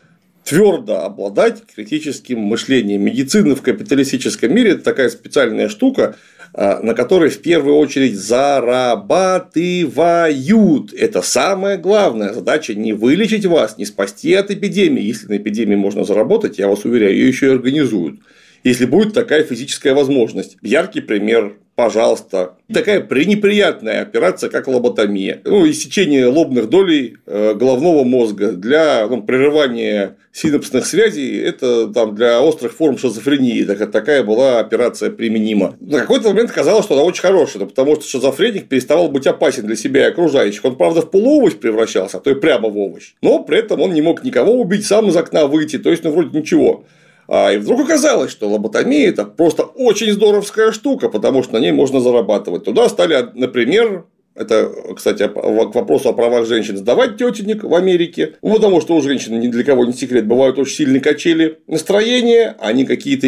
твердо 0.47 1.03
обладать 1.03 1.63
критическим 1.75 2.39
мышлением. 2.39 3.01
Медицина 3.01 3.55
в 3.55 3.61
капиталистическом 3.61 4.55
мире– 4.55 4.71
это 4.73 4.83
такая 4.83 5.09
специальная 5.09 5.67
штука, 5.67 6.15
а, 6.53 6.79
на 6.81 6.93
которой 6.93 7.29
в 7.29 7.41
первую 7.41 7.75
очередь 7.75 8.17
зарабатывают. 8.17 10.93
Это 10.93 11.21
самая 11.21 11.77
главная 11.77 12.31
задача– 12.31 12.73
не 12.75 12.93
вылечить 12.93 13.45
вас, 13.45 13.77
не 13.77 13.85
спасти 13.85 14.33
от 14.33 14.49
эпидемии. 14.49 15.03
Если 15.03 15.27
на 15.27 15.35
эпидемии 15.35 15.75
можно 15.75 16.05
заработать, 16.05 16.59
я 16.59 16.69
вас 16.69 16.85
уверяю, 16.85 17.13
ее 17.13 17.27
еще 17.27 17.47
и 17.47 17.51
организуют. 17.51 18.21
Если 18.67 18.85
будет 18.85 19.13
такая 19.13 19.43
физическая 19.43 19.93
возможность. 19.93 20.57
Яркий 20.61 21.01
пример 21.01 21.55
пожалуйста. 21.77 22.55
Такая 22.73 23.01
пренеприятная 23.01 24.01
операция, 24.01 24.49
как 24.49 24.67
лоботомия. 24.67 25.41
Ну, 25.45 25.69
иссечение 25.69 26.25
лобных 26.25 26.69
долей 26.69 27.17
э, 27.27 27.53
головного 27.53 28.03
мозга 28.03 28.53
для 28.53 29.05
ну, 29.07 29.21
прерывания 29.21 30.17
синапсных 30.31 30.87
связей, 30.87 31.39
это 31.39 31.87
там, 31.87 32.15
для 32.15 32.41
острых 32.41 32.73
форм 32.73 32.97
шизофрении 32.97 33.63
так, 33.63 33.91
такая 33.91 34.23
была 34.23 34.59
операция 34.59 35.11
применима. 35.11 35.75
На 35.79 35.99
какой-то 35.99 36.29
момент 36.29 36.51
казалось, 36.51 36.85
что 36.85 36.95
она 36.95 37.03
очень 37.03 37.21
хорошая, 37.21 37.65
потому 37.67 37.95
что 37.95 38.05
шизофреник 38.05 38.67
переставал 38.67 39.09
быть 39.09 39.27
опасен 39.27 39.67
для 39.67 39.75
себя 39.75 40.07
и 40.07 40.11
окружающих. 40.11 40.65
Он, 40.65 40.77
правда, 40.77 41.01
в 41.01 41.11
полуовощ 41.11 41.53
превращался, 41.53 42.17
а 42.17 42.19
то 42.19 42.31
и 42.31 42.35
прямо 42.35 42.69
в 42.69 42.77
овощ. 42.77 43.13
Но 43.21 43.43
при 43.43 43.59
этом 43.59 43.81
он 43.81 43.93
не 43.93 44.01
мог 44.01 44.23
никого 44.23 44.59
убить, 44.59 44.85
сам 44.85 45.09
из 45.09 45.15
окна 45.15 45.45
выйти, 45.45 45.77
то 45.77 45.91
есть, 45.91 46.03
ну, 46.03 46.11
вроде 46.11 46.35
ничего. 46.37 46.85
А, 47.27 47.51
и 47.51 47.57
вдруг 47.57 47.81
оказалось, 47.81 48.31
что 48.31 48.49
лоботомия– 48.49 49.09
это 49.09 49.25
просто 49.25 49.63
очень 49.63 50.11
здоровская 50.11 50.71
штука, 50.71 51.09
потому 51.09 51.43
что 51.43 51.53
на 51.53 51.57
ней 51.59 51.71
можно 51.71 51.99
зарабатывать. 51.99 52.63
Туда 52.63 52.87
стали, 52.87 53.29
например, 53.33 54.05
это, 54.33 54.71
кстати, 54.95 55.27
к 55.27 55.75
вопросу 55.75 56.09
о 56.09 56.13
правах 56.13 56.45
женщин 56.45 56.77
сдавать 56.77 57.17
тетенек 57.17 57.63
в 57.63 57.73
Америке. 57.73 58.35
Ну, 58.41 58.53
потому 58.53 58.81
что 58.81 58.95
у 58.95 59.01
женщин 59.01 59.39
ни 59.39 59.47
для 59.47 59.63
кого 59.63 59.83
не 59.85 59.93
секрет, 59.93 60.27
бывают 60.27 60.59
очень 60.59 60.75
сильные 60.75 61.01
качели 61.01 61.59
настроения, 61.67 62.55
они 62.59 62.85
какие-то, 62.85 63.27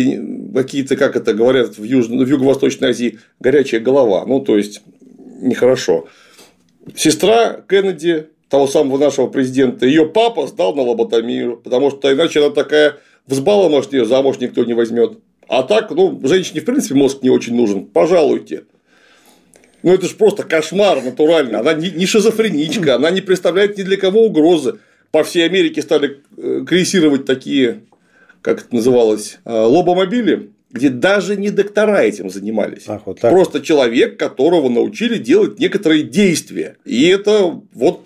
какие-то 0.53 0.95
как 0.95 1.15
это 1.15 1.33
говорят 1.33 1.77
в, 1.77 1.83
Юж... 1.83 2.07
в 2.07 2.27
Юго-Восточной 2.27 2.89
Азии, 2.89 3.19
горячая 3.39 3.81
голова. 3.81 4.23
Ну, 4.25 4.39
то 4.39 4.55
есть, 4.55 4.81
нехорошо. 5.41 6.07
Сестра 6.95 7.59
Кеннеди, 7.67 8.27
того 8.47 8.67
самого 8.67 8.97
нашего 8.97 9.27
президента, 9.27 9.85
ее 9.85 10.05
папа 10.05 10.47
сдал 10.47 10.75
на 10.75 10.83
лоботомию, 10.83 11.57
потому 11.57 11.89
что 11.89 12.13
иначе 12.13 12.39
она 12.39 12.51
такая 12.51 12.97
взбаломошь 13.29 13.87
ее 13.91 14.05
замуж 14.05 14.37
никто 14.39 14.63
не 14.63 14.73
возьмет. 14.73 15.19
А 15.47 15.63
так, 15.63 15.89
ну, 15.91 16.19
женщине, 16.23 16.61
в 16.61 16.65
принципе, 16.65 16.95
мозг 16.95 17.23
не 17.23 17.29
очень 17.29 17.55
нужен. 17.55 17.85
Пожалуйте. 17.85 18.63
Ну, 19.81 19.93
это 19.93 20.07
же 20.07 20.15
просто 20.15 20.43
кошмар 20.43 21.03
натурально. 21.03 21.59
Она 21.59 21.73
не 21.73 22.05
шизофреничка, 22.05 22.95
она 22.95 23.09
не 23.11 23.21
представляет 23.21 23.77
ни 23.77 23.83
для 23.83 23.97
кого 23.97 24.25
угрозы. 24.25 24.79
По 25.11 25.23
всей 25.23 25.45
Америке 25.45 25.81
стали 25.81 26.21
э, 26.37 26.63
крейсировать 26.67 27.25
такие, 27.25 27.81
как 28.41 28.61
это 28.61 28.75
называлось, 28.75 29.39
э, 29.43 29.51
лобомобили, 29.51 30.51
где 30.69 30.89
даже 30.89 31.35
не 31.35 31.49
доктора 31.49 32.01
этим 32.01 32.29
занимались. 32.29 32.83
Ах, 32.87 33.03
вот 33.05 33.19
так. 33.19 33.31
Просто 33.31 33.61
человек, 33.61 34.19
которого 34.19 34.69
научили 34.69 35.17
делать 35.17 35.59
некоторые 35.59 36.03
действия. 36.03 36.77
И 36.85 37.07
это 37.07 37.59
вот 37.73 38.05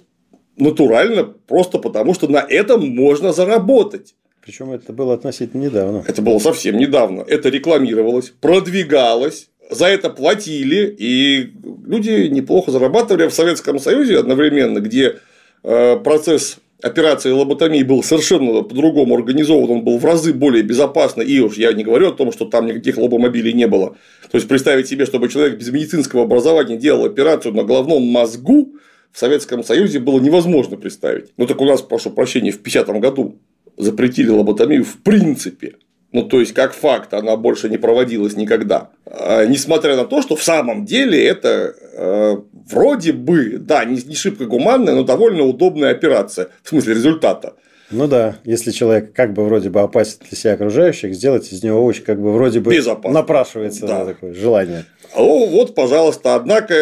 натурально 0.57 1.23
просто 1.23 1.77
потому, 1.77 2.13
что 2.13 2.27
на 2.27 2.37
этом 2.37 2.87
можно 2.87 3.33
заработать. 3.33 4.15
Причем 4.45 4.71
это 4.71 4.91
было 4.91 5.13
относительно 5.13 5.61
недавно. 5.61 6.03
Это 6.05 6.21
было 6.21 6.37
совсем 6.39 6.77
недавно. 6.77 7.23
Это 7.25 7.47
рекламировалось, 7.47 8.33
продвигалось, 8.41 9.49
за 9.69 9.87
это 9.87 10.09
платили, 10.09 10.93
и 10.97 11.53
люди 11.85 12.27
неплохо 12.27 12.71
зарабатывали 12.71 13.27
в 13.27 13.33
Советском 13.33 13.79
Союзе 13.79 14.19
одновременно, 14.19 14.79
где 14.79 15.19
э, 15.63 15.97
процесс 15.97 16.57
операции 16.81 17.31
лоботомии 17.31 17.83
был 17.83 18.03
совершенно 18.03 18.61
по-другому 18.63 19.15
организован, 19.15 19.71
он 19.71 19.81
был 19.85 19.97
в 19.97 20.03
разы 20.03 20.33
более 20.33 20.63
безопасный, 20.63 21.25
и 21.25 21.39
уж 21.39 21.55
я 21.55 21.71
не 21.71 21.85
говорю 21.85 22.09
о 22.09 22.11
том, 22.11 22.33
что 22.33 22.43
там 22.43 22.65
никаких 22.65 22.97
лобомобилей 22.97 23.53
не 23.53 23.67
было. 23.67 23.95
То 24.29 24.37
есть, 24.37 24.49
представить 24.49 24.87
себе, 24.89 25.05
чтобы 25.05 25.29
человек 25.29 25.57
без 25.57 25.69
медицинского 25.69 26.23
образования 26.23 26.75
делал 26.75 27.05
операцию 27.05 27.53
на 27.53 27.63
головном 27.63 28.03
мозгу, 28.03 28.73
в 29.13 29.19
Советском 29.19 29.63
Союзе 29.63 29.99
было 29.99 30.19
невозможно 30.19 30.75
представить. 30.75 31.31
Ну 31.37 31.45
так 31.45 31.61
у 31.61 31.65
нас, 31.65 31.81
прошу 31.81 32.09
прощения, 32.09 32.51
в 32.51 32.59
50 32.59 32.87
году 32.99 33.37
запретили 33.77 34.29
лоботомию 34.29 34.83
в 34.83 34.97
принципе. 34.97 35.75
Ну, 36.11 36.21
то 36.23 36.39
есть, 36.39 36.53
как 36.53 36.73
факт, 36.73 37.13
она 37.15 37.35
больше 37.35 37.69
не 37.69 37.77
проводилась 37.77 38.35
никогда. 38.35 38.91
А, 39.05 39.45
несмотря 39.45 39.95
на 39.95 40.05
то, 40.05 40.21
что 40.21 40.35
в 40.35 40.43
самом 40.43 40.85
деле 40.85 41.25
это 41.25 41.73
э, 41.93 42.37
вроде 42.69 43.13
бы, 43.13 43.57
да, 43.57 43.83
не, 43.83 43.99
не 44.03 44.13
шибко 44.13 44.45
гуманная, 44.45 44.93
но 44.93 45.03
довольно 45.03 45.43
удобная 45.43 45.89
операция, 45.89 46.49
в 46.61 46.69
смысле 46.69 46.93
результата. 46.93 47.55
Ну 47.89 48.07
да, 48.07 48.37
если 48.43 48.71
человек 48.71 49.13
как 49.13 49.33
бы 49.33 49.43
вроде 49.45 49.69
бы 49.69 49.81
опасен 49.81 50.17
для 50.27 50.37
себя 50.37 50.53
окружающих, 50.53 51.13
сделать 51.13 51.51
из 51.51 51.63
него 51.63 51.83
очень 51.83 52.03
как 52.03 52.21
бы 52.21 52.31
вроде 52.31 52.59
бы 52.59 52.73
Безопасно. 52.73 53.19
напрашивается 53.19 53.87
да. 53.87 53.99
на 53.99 54.05
такое 54.05 54.33
желание. 54.33 54.85
Ну 55.15 55.47
вот, 55.47 55.75
пожалуйста, 55.75 56.35
однако, 56.35 56.75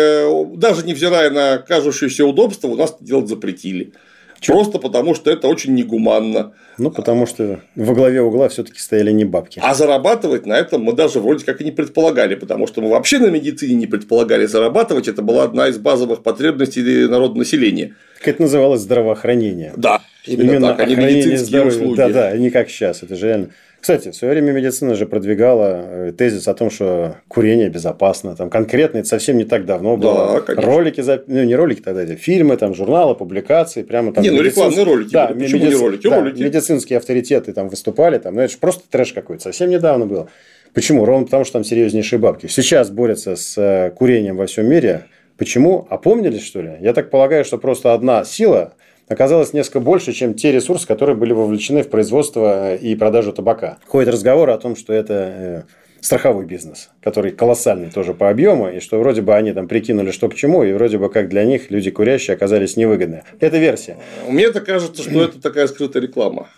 даже 0.56 0.86
невзирая 0.86 1.30
на 1.30 1.58
кажущееся 1.58 2.26
удобство, 2.26 2.68
у 2.68 2.76
нас 2.76 2.96
делать 3.02 3.28
запретили. 3.28 3.94
Чего? 4.42 4.58
Просто 4.58 4.80
потому, 4.80 5.14
что 5.14 5.30
это 5.30 5.48
очень 5.48 5.76
негуманно. 5.76 6.54
Ну, 6.80 6.90
потому 6.90 7.28
что 7.28 7.60
во 7.76 7.94
главе 7.94 8.24
угла 8.24 8.50
все-таки 8.50 8.80
стояли 8.80 9.12
не 9.12 9.24
бабки. 9.24 9.62
А 9.64 9.76
зарабатывать 9.76 10.48
на 10.48 10.54
этом 10.54 10.82
мы 10.82 10.94
даже 10.94 11.20
вроде 11.20 11.46
как 11.46 11.62
и 11.62 11.64
не 11.64 11.72
предполагали, 11.72 12.34
потому 12.34 12.66
что 12.66 12.82
мы 12.82 12.90
вообще 12.90 13.20
на 13.20 13.28
медицине 13.28 13.76
не 13.76 13.86
предполагали 13.86 14.48
зарабатывать. 14.48 15.08
Это 15.08 15.22
была 15.22 15.44
одна 15.44 15.68
из 15.68 15.78
базовых 15.78 16.24
потребностей 16.24 16.82
народного 17.08 17.38
населения. 17.38 17.94
Так 18.18 18.30
это 18.30 18.42
называлось 18.42 18.82
здравоохранение. 18.82 19.74
Да, 19.78 20.02
именно, 20.26 20.52
именно 20.52 20.68
так, 20.70 20.80
а 20.80 20.86
не 20.86 20.96
медицинские 20.96 21.38
здоровья. 21.38 21.78
услуги. 21.78 21.98
Да, 21.98 22.10
да, 22.10 22.38
не 22.38 22.50
как 22.50 22.70
сейчас. 22.72 23.04
Это 23.04 23.16
же 23.16 23.28
реально. 23.28 23.50
Кстати, 23.82 24.12
в 24.12 24.16
свое 24.16 24.34
время 24.34 24.52
медицина 24.52 24.94
же 24.94 25.08
продвигала 25.08 25.82
э, 25.84 26.14
тезис 26.16 26.48
о 26.48 26.54
том, 26.54 26.70
что 26.70 27.16
курение 27.28 27.68
безопасно. 27.68 28.36
Там 28.36 28.52
конкретно 28.52 29.00
это 29.00 29.08
совсем 29.08 29.38
не 29.38 29.44
так 29.44 29.66
давно 29.66 29.98
было. 29.98 30.34
Да, 30.34 30.42
конечно. 30.42 30.72
Ролики, 30.72 31.04
ну 31.26 31.44
не 31.44 31.56
ролики 31.56 31.82
тогда, 31.82 32.04
это 32.04 32.16
фильмы, 32.16 32.58
там 32.58 32.76
журналы, 32.76 33.16
публикации, 33.16 33.82
прямо 33.82 34.14
там. 34.14 34.24
Не, 34.24 34.30
ну 34.30 34.38
медицинские... 34.38 34.70
рекламные 34.70 34.86
ролики. 34.86 35.12
Да, 35.12 35.28
были. 35.30 35.40
почему 35.40 35.60
медици... 35.62 35.76
не 35.76 35.82
ролики? 35.82 36.08
Да, 36.08 36.22
ролики. 36.22 36.44
Медицинские 36.44 36.98
авторитеты 36.98 37.54
там 37.54 37.70
выступали, 37.70 38.20
там, 38.20 38.36
ну 38.36 38.42
это 38.42 38.54
же 38.54 38.60
просто 38.60 38.84
трэш 38.88 39.14
какой-то. 39.14 39.42
Совсем 39.42 39.72
недавно 39.72 40.06
было. 40.06 40.30
Почему? 40.76 41.04
Ровно 41.04 41.26
потому, 41.26 41.44
что 41.44 41.54
там 41.54 41.64
серьезнейшие 41.64 42.20
бабки. 42.20 42.46
Сейчас 42.46 42.92
борются 42.92 43.36
с 43.36 43.58
э, 43.58 43.90
курением 43.90 44.38
во 44.38 44.46
всем 44.46 44.70
мире. 44.70 45.06
Почему? 45.38 45.88
Опомнились, 45.90 46.46
что 46.46 46.62
ли? 46.62 46.74
Я 46.82 46.94
так 46.94 47.10
полагаю, 47.10 47.44
что 47.44 47.58
просто 47.58 47.96
одна 47.96 48.24
сила 48.26 48.76
оказалось 49.08 49.54
несколько 49.54 49.80
больше, 49.80 50.14
чем 50.14 50.34
те 50.34 50.52
ресурсы, 50.52 50.88
которые 50.88 51.16
были 51.16 51.34
вовлечены 51.34 51.84
в 51.84 51.90
производство 51.90 52.76
и 52.76 52.96
продажу 52.96 53.34
табака. 53.34 53.78
Ходит 53.88 54.10
разговор 54.14 54.50
о 54.50 54.58
том, 54.58 54.76
что 54.76 54.94
это 54.94 55.14
э, 55.14 55.62
страховой 56.02 56.46
бизнес, 56.46 56.90
который 57.02 57.32
колоссальный 57.32 57.90
тоже 57.90 58.14
по 58.14 58.30
объему, 58.30 58.70
и 58.70 58.80
что 58.80 59.00
вроде 59.00 59.22
бы 59.22 59.36
они 59.36 59.54
там 59.54 59.68
прикинули, 59.68 60.12
что 60.12 60.28
к 60.30 60.36
чему, 60.36 60.64
и 60.64 60.74
вроде 60.74 60.98
бы 60.98 61.10
как 61.10 61.30
для 61.30 61.46
них 61.46 61.72
люди 61.72 61.92
курящие 61.92 62.36
оказались 62.36 62.76
невыгодны. 62.76 63.24
Это 63.40 63.58
версия. 63.58 63.98
Мне 64.28 64.46
это 64.46 64.62
кажется, 64.62 65.04
что 65.04 65.24
это 65.24 65.42
такая 65.42 65.68
скрытая 65.68 66.02
реклама. 66.02 66.50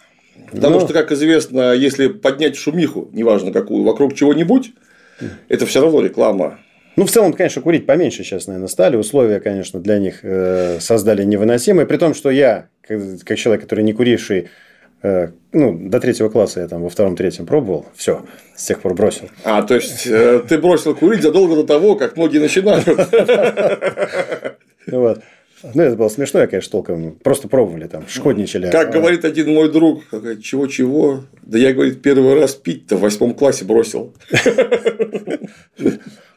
Потому 0.51 0.79
Но... 0.79 0.85
что, 0.85 0.93
как 0.93 1.11
известно, 1.11 1.73
если 1.73 2.07
поднять 2.07 2.55
шумиху, 2.55 3.09
неважно 3.11 3.51
какую, 3.51 3.83
вокруг 3.83 4.15
чего-нибудь, 4.15 4.71
это 5.47 5.65
все 5.65 5.81
равно 5.81 6.01
реклама. 6.01 6.59
Ну, 6.95 7.05
в 7.05 7.11
целом, 7.11 7.33
конечно, 7.33 7.61
курить 7.61 7.85
поменьше 7.85 8.23
сейчас, 8.23 8.47
наверное, 8.47 8.67
стали. 8.67 8.95
Условия, 8.95 9.39
конечно, 9.39 9.79
для 9.79 9.97
них 9.97 10.19
э, 10.23 10.79
создали 10.79 11.23
невыносимые. 11.23 11.87
При 11.87 11.97
том, 11.97 12.13
что 12.13 12.29
я, 12.29 12.67
как, 12.81 13.01
как 13.23 13.37
человек, 13.37 13.63
который 13.63 13.83
не 13.83 13.93
куривший, 13.93 14.49
э, 15.01 15.29
ну, 15.53 15.77
до 15.89 15.99
третьего 15.99 16.29
класса 16.29 16.61
я 16.61 16.67
там 16.67 16.83
во 16.83 16.89
втором-третьем 16.89 17.45
пробовал, 17.47 17.87
все, 17.95 18.25
с 18.55 18.65
тех 18.65 18.79
пор 18.81 18.93
бросил. 18.93 19.29
А, 19.43 19.63
то 19.63 19.75
есть, 19.75 20.05
э, 20.05 20.41
ты 20.47 20.59
бросил 20.59 20.95
курить 20.95 21.23
задолго 21.23 21.55
до 21.55 21.63
того, 21.63 21.95
как 21.95 22.15
многие 22.15 22.39
начинают. 22.39 22.87
Вот. 24.85 25.23
Ну, 25.73 25.81
это 25.81 25.95
было 25.95 26.09
смешно, 26.09 26.41
я, 26.41 26.47
конечно, 26.47 26.71
толком. 26.71 27.13
Просто 27.23 27.47
пробовали 27.47 27.87
там, 27.87 28.05
шкодничали. 28.07 28.69
Как 28.69 28.91
говорит 28.91 29.23
один 29.23 29.53
мой 29.53 29.71
друг, 29.71 30.03
чего-чего. 30.43 31.23
Да 31.41 31.57
я, 31.57 31.73
говорит, 31.73 32.01
первый 32.01 32.33
раз 32.33 32.53
пить-то 32.53 32.97
в 32.97 32.99
восьмом 32.99 33.33
классе 33.33 33.63
бросил. 33.63 34.13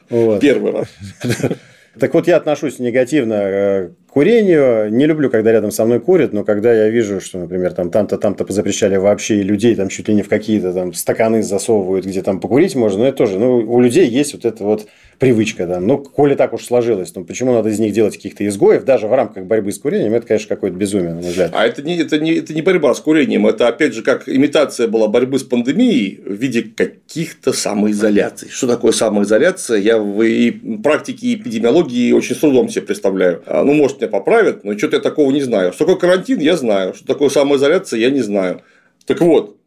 Вот. 0.09 0.41
Первый 0.41 0.71
раз. 0.71 0.87
Так 1.99 2.13
вот, 2.13 2.27
я 2.27 2.37
отношусь 2.37 2.77
негативно 2.77 3.33
э, 3.33 3.89
курению. 4.17 4.91
Не 4.91 5.05
люблю, 5.05 5.29
когда 5.29 5.51
рядом 5.51 5.69
со 5.69 5.85
мной 5.85 5.99
курят, 5.99 6.33
но 6.33 6.43
когда 6.43 6.73
я 6.73 6.89
вижу, 6.89 7.21
что, 7.21 7.37
например, 7.37 7.73
там 7.73 7.91
там-то, 7.91 8.17
там-то 8.17 8.51
запрещали 8.51 8.95
вообще 8.95 9.41
и 9.41 9.43
людей 9.43 9.75
там 9.75 9.89
чуть 9.89 10.07
ли 10.07 10.15
не 10.15 10.23
в 10.23 10.27
какие-то 10.27 10.73
там 10.73 10.91
стаканы 10.93 11.43
засовывают, 11.43 12.03
где 12.03 12.23
там 12.23 12.39
покурить 12.39 12.73
можно, 12.73 13.01
но 13.01 13.07
это 13.09 13.17
тоже, 13.17 13.37
ну, 13.37 13.57
у 13.57 13.79
людей 13.79 14.07
есть 14.07 14.33
вот 14.33 14.45
это 14.45 14.63
вот 14.63 14.87
привычка, 15.19 15.67
да. 15.67 15.79
Ну, 15.79 15.99
коли 15.99 16.35
так 16.35 16.53
уж 16.53 16.65
сложилось, 16.65 17.13
ну, 17.15 17.25
почему 17.25 17.53
надо 17.53 17.69
из 17.69 17.79
них 17.79 17.93
делать 17.93 18.15
каких-то 18.15 18.45
изгоев, 18.47 18.85
даже 18.85 19.07
в 19.07 19.13
рамках 19.13 19.45
борьбы 19.45 19.71
с 19.71 19.77
курением, 19.77 20.13
это, 20.13 20.25
конечно, 20.25 20.49
какое-то 20.49 20.77
безумие, 20.77 21.09
на 21.09 21.21
мой 21.21 21.29
взгляд. 21.29 21.51
А 21.53 21.65
это 21.65 21.81
не, 21.83 21.97
это, 21.97 22.19
не, 22.19 22.33
это 22.33 22.53
не 22.53 22.61
борьба 22.61 22.93
с 22.93 22.99
курением, 22.99 23.45
это, 23.45 23.67
опять 23.67 23.93
же, 23.93 24.01
как 24.01 24.27
имитация 24.27 24.87
была 24.87 25.07
борьбы 25.07 25.37
с 25.37 25.43
пандемией 25.43 26.21
в 26.25 26.33
виде 26.33 26.63
каких-то 26.63 27.53
самоизоляций. 27.53 28.49
Что 28.49 28.67
такое 28.67 28.91
самоизоляция? 28.93 29.77
Я 29.77 29.99
в 29.99 30.81
практике 30.81 31.35
эпидемиологии 31.35 32.11
очень 32.13 32.35
с 32.35 32.39
трудом 32.39 32.69
себе 32.69 32.81
представляю. 32.81 33.43
А, 33.45 33.63
ну, 33.63 33.73
может, 33.73 34.06
меня 34.07 34.19
поправят, 34.19 34.63
но 34.63 34.77
что-то 34.77 34.97
я 34.97 35.01
такого 35.01 35.31
не 35.31 35.41
знаю. 35.41 35.73
Что 35.73 35.85
такое 35.85 36.09
карантин, 36.09 36.39
я 36.39 36.55
знаю. 36.55 36.93
Что 36.93 37.05
такое 37.05 37.29
самоизоляция, 37.29 37.99
я 37.99 38.09
не 38.09 38.21
знаю. 38.21 38.61
Так 39.05 39.21
вот, 39.21 39.57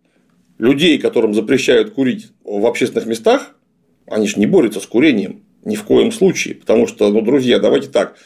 людей, 0.59 0.99
которым 0.99 1.35
запрещают 1.35 1.91
курить 1.91 2.29
в 2.45 2.67
общественных 2.67 3.07
местах, 3.07 3.55
они 4.07 4.27
же 4.27 4.39
не 4.39 4.47
борются 4.47 4.81
с 4.81 4.87
курением. 4.87 5.43
Ни 5.65 5.77
в 5.77 5.85
коем 5.85 6.11
случае. 6.11 6.55
Потому 6.55 6.87
что, 6.87 7.11
ну, 7.11 7.21
друзья, 7.21 7.59
давайте 7.59 7.89
так. 7.89 8.17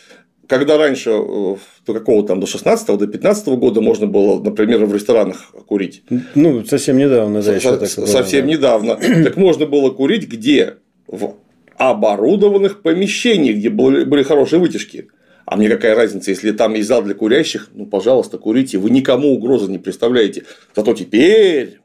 когда 0.47 0.79
раньше 0.79 1.11
э, 1.11 1.57
до 1.87 1.95
какого 1.95 2.25
там, 2.27 2.41
до 2.41 2.47
16 2.47 2.87
до 2.99 3.07
15 3.07 3.49
года 3.49 3.81
можно 3.81 4.07
было, 4.07 4.43
например, 4.43 4.85
в 4.85 4.95
ресторанах 4.95 5.53
курить. 5.67 6.03
Ну, 6.35 6.65
совсем 6.65 6.97
недавно, 6.97 7.43
да, 7.43 7.55
еще 7.55 7.77
так 7.77 7.89
Совсем 7.89 8.47
недавно. 8.47 8.97
Так 8.97 9.37
можно 9.37 9.67
было 9.67 9.91
курить 9.91 10.29
где? 10.29 10.77
В 11.07 11.35
оборудованных 11.77 12.83
помещениях, 12.83 13.57
где 13.57 13.69
были 13.69 14.23
хорошие 14.23 14.61
вытяжки. 14.61 15.09
А 15.47 15.57
мне 15.57 15.69
какая 15.69 15.95
разница, 15.95 16.31
если 16.31 16.53
там 16.53 16.75
есть 16.75 16.89
зал 16.89 17.03
для 17.03 17.15
курящих, 17.15 17.69
ну, 17.75 17.87
пожалуйста, 17.87 18.39
курите, 18.39 18.79
вы 18.79 18.91
никому 18.91 19.35
угрозы 19.35 19.71
не 19.71 19.79
представляете. 19.79 20.45
Зато 20.75 20.95
теперь, 20.95 21.81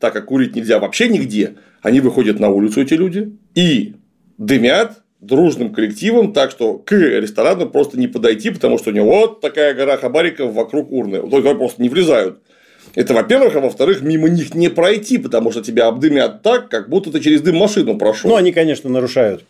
так 0.00 0.12
как 0.12 0.26
курить 0.26 0.56
нельзя 0.56 0.78
вообще 0.80 1.08
нигде, 1.08 1.54
они 1.82 2.00
выходят 2.00 2.40
на 2.40 2.50
улицу, 2.50 2.82
эти 2.82 2.94
люди, 2.94 3.36
и 3.54 3.94
дымят 4.36 5.02
дружным 5.20 5.72
коллективом, 5.72 6.32
так 6.32 6.50
что 6.50 6.74
к 6.74 6.92
ресторану 6.92 7.68
просто 7.68 7.98
не 7.98 8.08
подойти, 8.08 8.50
потому 8.50 8.78
что 8.78 8.90
у 8.90 8.92
него 8.92 9.20
вот 9.20 9.40
такая 9.40 9.74
гора 9.74 9.96
хабариков 9.96 10.52
вокруг 10.52 10.90
урны. 10.90 11.20
Туда 11.20 11.54
просто 11.54 11.80
не 11.82 11.88
влезают. 11.88 12.40
Это, 12.94 13.14
во-первых, 13.14 13.56
а 13.56 13.60
во-вторых, 13.60 14.02
мимо 14.02 14.28
них 14.28 14.54
не 14.54 14.68
пройти, 14.68 15.18
потому 15.18 15.50
что 15.50 15.62
тебя 15.62 15.86
обдымят 15.86 16.42
так, 16.42 16.68
как 16.68 16.88
будто 16.88 17.10
ты 17.10 17.20
через 17.20 17.40
дым 17.40 17.56
машину 17.56 17.96
прошел. 17.96 18.30
Ну, 18.30 18.36
они, 18.36 18.52
конечно, 18.52 18.90
нарушают 18.90 19.44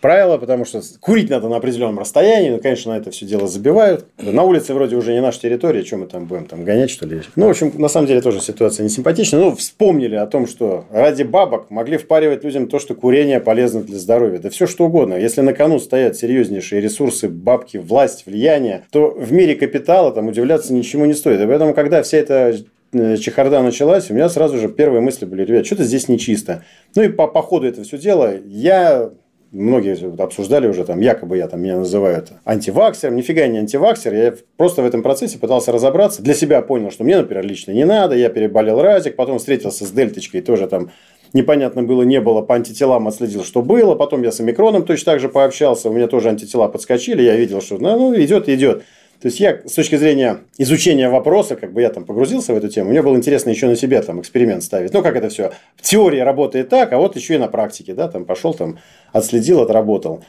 правила, 0.00 0.38
потому 0.38 0.64
что 0.64 0.80
курить 1.00 1.30
надо 1.30 1.48
на 1.48 1.56
определенном 1.56 1.98
расстоянии, 1.98 2.50
ну, 2.50 2.58
конечно, 2.58 2.92
на 2.92 2.98
это 2.98 3.10
все 3.10 3.26
дело 3.26 3.48
забивают. 3.48 4.06
На 4.18 4.42
улице 4.44 4.74
вроде 4.74 4.96
уже 4.96 5.12
не 5.12 5.20
наша 5.20 5.40
территория, 5.40 5.82
чем 5.82 6.00
мы 6.00 6.06
там 6.06 6.26
будем 6.26 6.46
там 6.46 6.64
гонять, 6.64 6.90
что 6.90 7.06
ли? 7.06 7.22
Ну, 7.36 7.46
в 7.46 7.50
общем, 7.50 7.72
на 7.76 7.88
самом 7.88 8.06
деле 8.06 8.20
тоже 8.20 8.40
ситуация 8.40 8.84
не 8.84 8.90
симпатичная. 8.90 9.40
Ну, 9.40 9.56
вспомнили 9.56 10.14
о 10.14 10.26
том, 10.26 10.46
что 10.46 10.84
ради 10.90 11.22
бабок 11.24 11.70
могли 11.70 11.96
впаривать 11.96 12.44
людям 12.44 12.68
то, 12.68 12.78
что 12.78 12.94
курение 12.94 13.40
полезно 13.40 13.82
для 13.82 13.98
здоровья. 13.98 14.38
Да 14.38 14.50
все 14.50 14.66
что 14.66 14.86
угодно. 14.86 15.14
Если 15.14 15.40
на 15.40 15.52
кону 15.52 15.78
стоят 15.78 16.16
серьезнейшие 16.16 16.80
ресурсы, 16.80 17.28
бабки, 17.28 17.76
власть, 17.76 18.26
влияние, 18.26 18.84
то 18.90 19.10
в 19.10 19.32
мире 19.32 19.56
капитала 19.56 20.12
там 20.12 20.28
удивляться 20.28 20.72
ничему 20.72 21.06
не 21.06 21.14
стоит. 21.14 21.40
И 21.40 21.46
поэтому, 21.46 21.74
когда 21.74 22.02
вся 22.02 22.18
эта 22.18 22.56
э, 22.92 23.16
чехарда 23.16 23.62
началась, 23.62 24.10
у 24.10 24.14
меня 24.14 24.28
сразу 24.28 24.58
же 24.58 24.68
первые 24.68 25.00
мысли 25.00 25.24
были, 25.24 25.44
ребят, 25.44 25.66
что-то 25.66 25.84
здесь 25.84 26.08
нечисто. 26.08 26.64
Ну 26.94 27.02
и 27.02 27.08
по, 27.08 27.26
по 27.26 27.42
ходу 27.42 27.66
этого 27.66 27.84
все 27.84 27.98
дела 27.98 28.34
я 28.46 29.10
многие 29.52 30.20
обсуждали 30.22 30.68
уже, 30.68 30.84
там, 30.84 31.00
якобы 31.00 31.36
я 31.36 31.48
там 31.48 31.60
меня 31.62 31.78
называют 31.78 32.32
антиваксером. 32.44 33.16
Нифига 33.16 33.46
не 33.46 33.58
антиваксер. 33.58 34.14
Я 34.14 34.34
просто 34.56 34.82
в 34.82 34.86
этом 34.86 35.02
процессе 35.02 35.38
пытался 35.38 35.72
разобраться. 35.72 36.22
Для 36.22 36.34
себя 36.34 36.62
понял, 36.62 36.90
что 36.90 37.04
мне, 37.04 37.16
например, 37.16 37.44
лично 37.44 37.72
не 37.72 37.84
надо. 37.84 38.14
Я 38.16 38.28
переболел 38.28 38.80
разик, 38.82 39.16
потом 39.16 39.38
встретился 39.38 39.86
с 39.86 39.90
дельточкой, 39.90 40.42
тоже 40.42 40.66
там 40.66 40.90
непонятно 41.32 41.82
было, 41.82 42.02
не 42.02 42.20
было, 42.20 42.42
по 42.42 42.54
антителам 42.54 43.08
отследил, 43.08 43.44
что 43.44 43.62
было. 43.62 43.94
Потом 43.94 44.22
я 44.22 44.32
с 44.32 44.40
омикроном 44.40 44.84
точно 44.84 45.12
так 45.12 45.20
же 45.20 45.28
пообщался, 45.28 45.88
у 45.88 45.92
меня 45.92 46.06
тоже 46.06 46.28
антитела 46.28 46.68
подскочили, 46.68 47.22
я 47.22 47.36
видел, 47.36 47.60
что 47.60 47.78
ну, 47.78 47.98
ну 47.98 48.20
идет, 48.20 48.48
идет. 48.48 48.84
То 49.20 49.26
есть 49.26 49.40
я 49.40 49.60
с 49.66 49.72
точки 49.72 49.96
зрения 49.96 50.38
изучения 50.58 51.08
вопроса, 51.08 51.56
как 51.56 51.72
бы 51.72 51.80
я 51.80 51.90
там 51.90 52.04
погрузился 52.04 52.54
в 52.54 52.56
эту 52.56 52.68
тему, 52.68 52.90
мне 52.90 53.02
было 53.02 53.16
интересно 53.16 53.50
еще 53.50 53.66
на 53.66 53.74
себе 53.74 54.00
там 54.00 54.20
эксперимент 54.20 54.62
ставить. 54.62 54.92
Ну, 54.94 55.02
как 55.02 55.16
это 55.16 55.28
все. 55.28 55.50
В 55.76 55.82
теории 55.82 56.20
работает 56.20 56.68
так, 56.68 56.92
а 56.92 56.98
вот 56.98 57.16
еще 57.16 57.34
и 57.34 57.38
на 57.38 57.48
практике, 57.48 57.94
да, 57.94 58.08
там 58.08 58.24
пошел, 58.24 58.54
там 58.54 58.78
отследил, 59.12 59.60
отработал. 59.60 60.22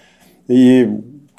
И 0.47 0.89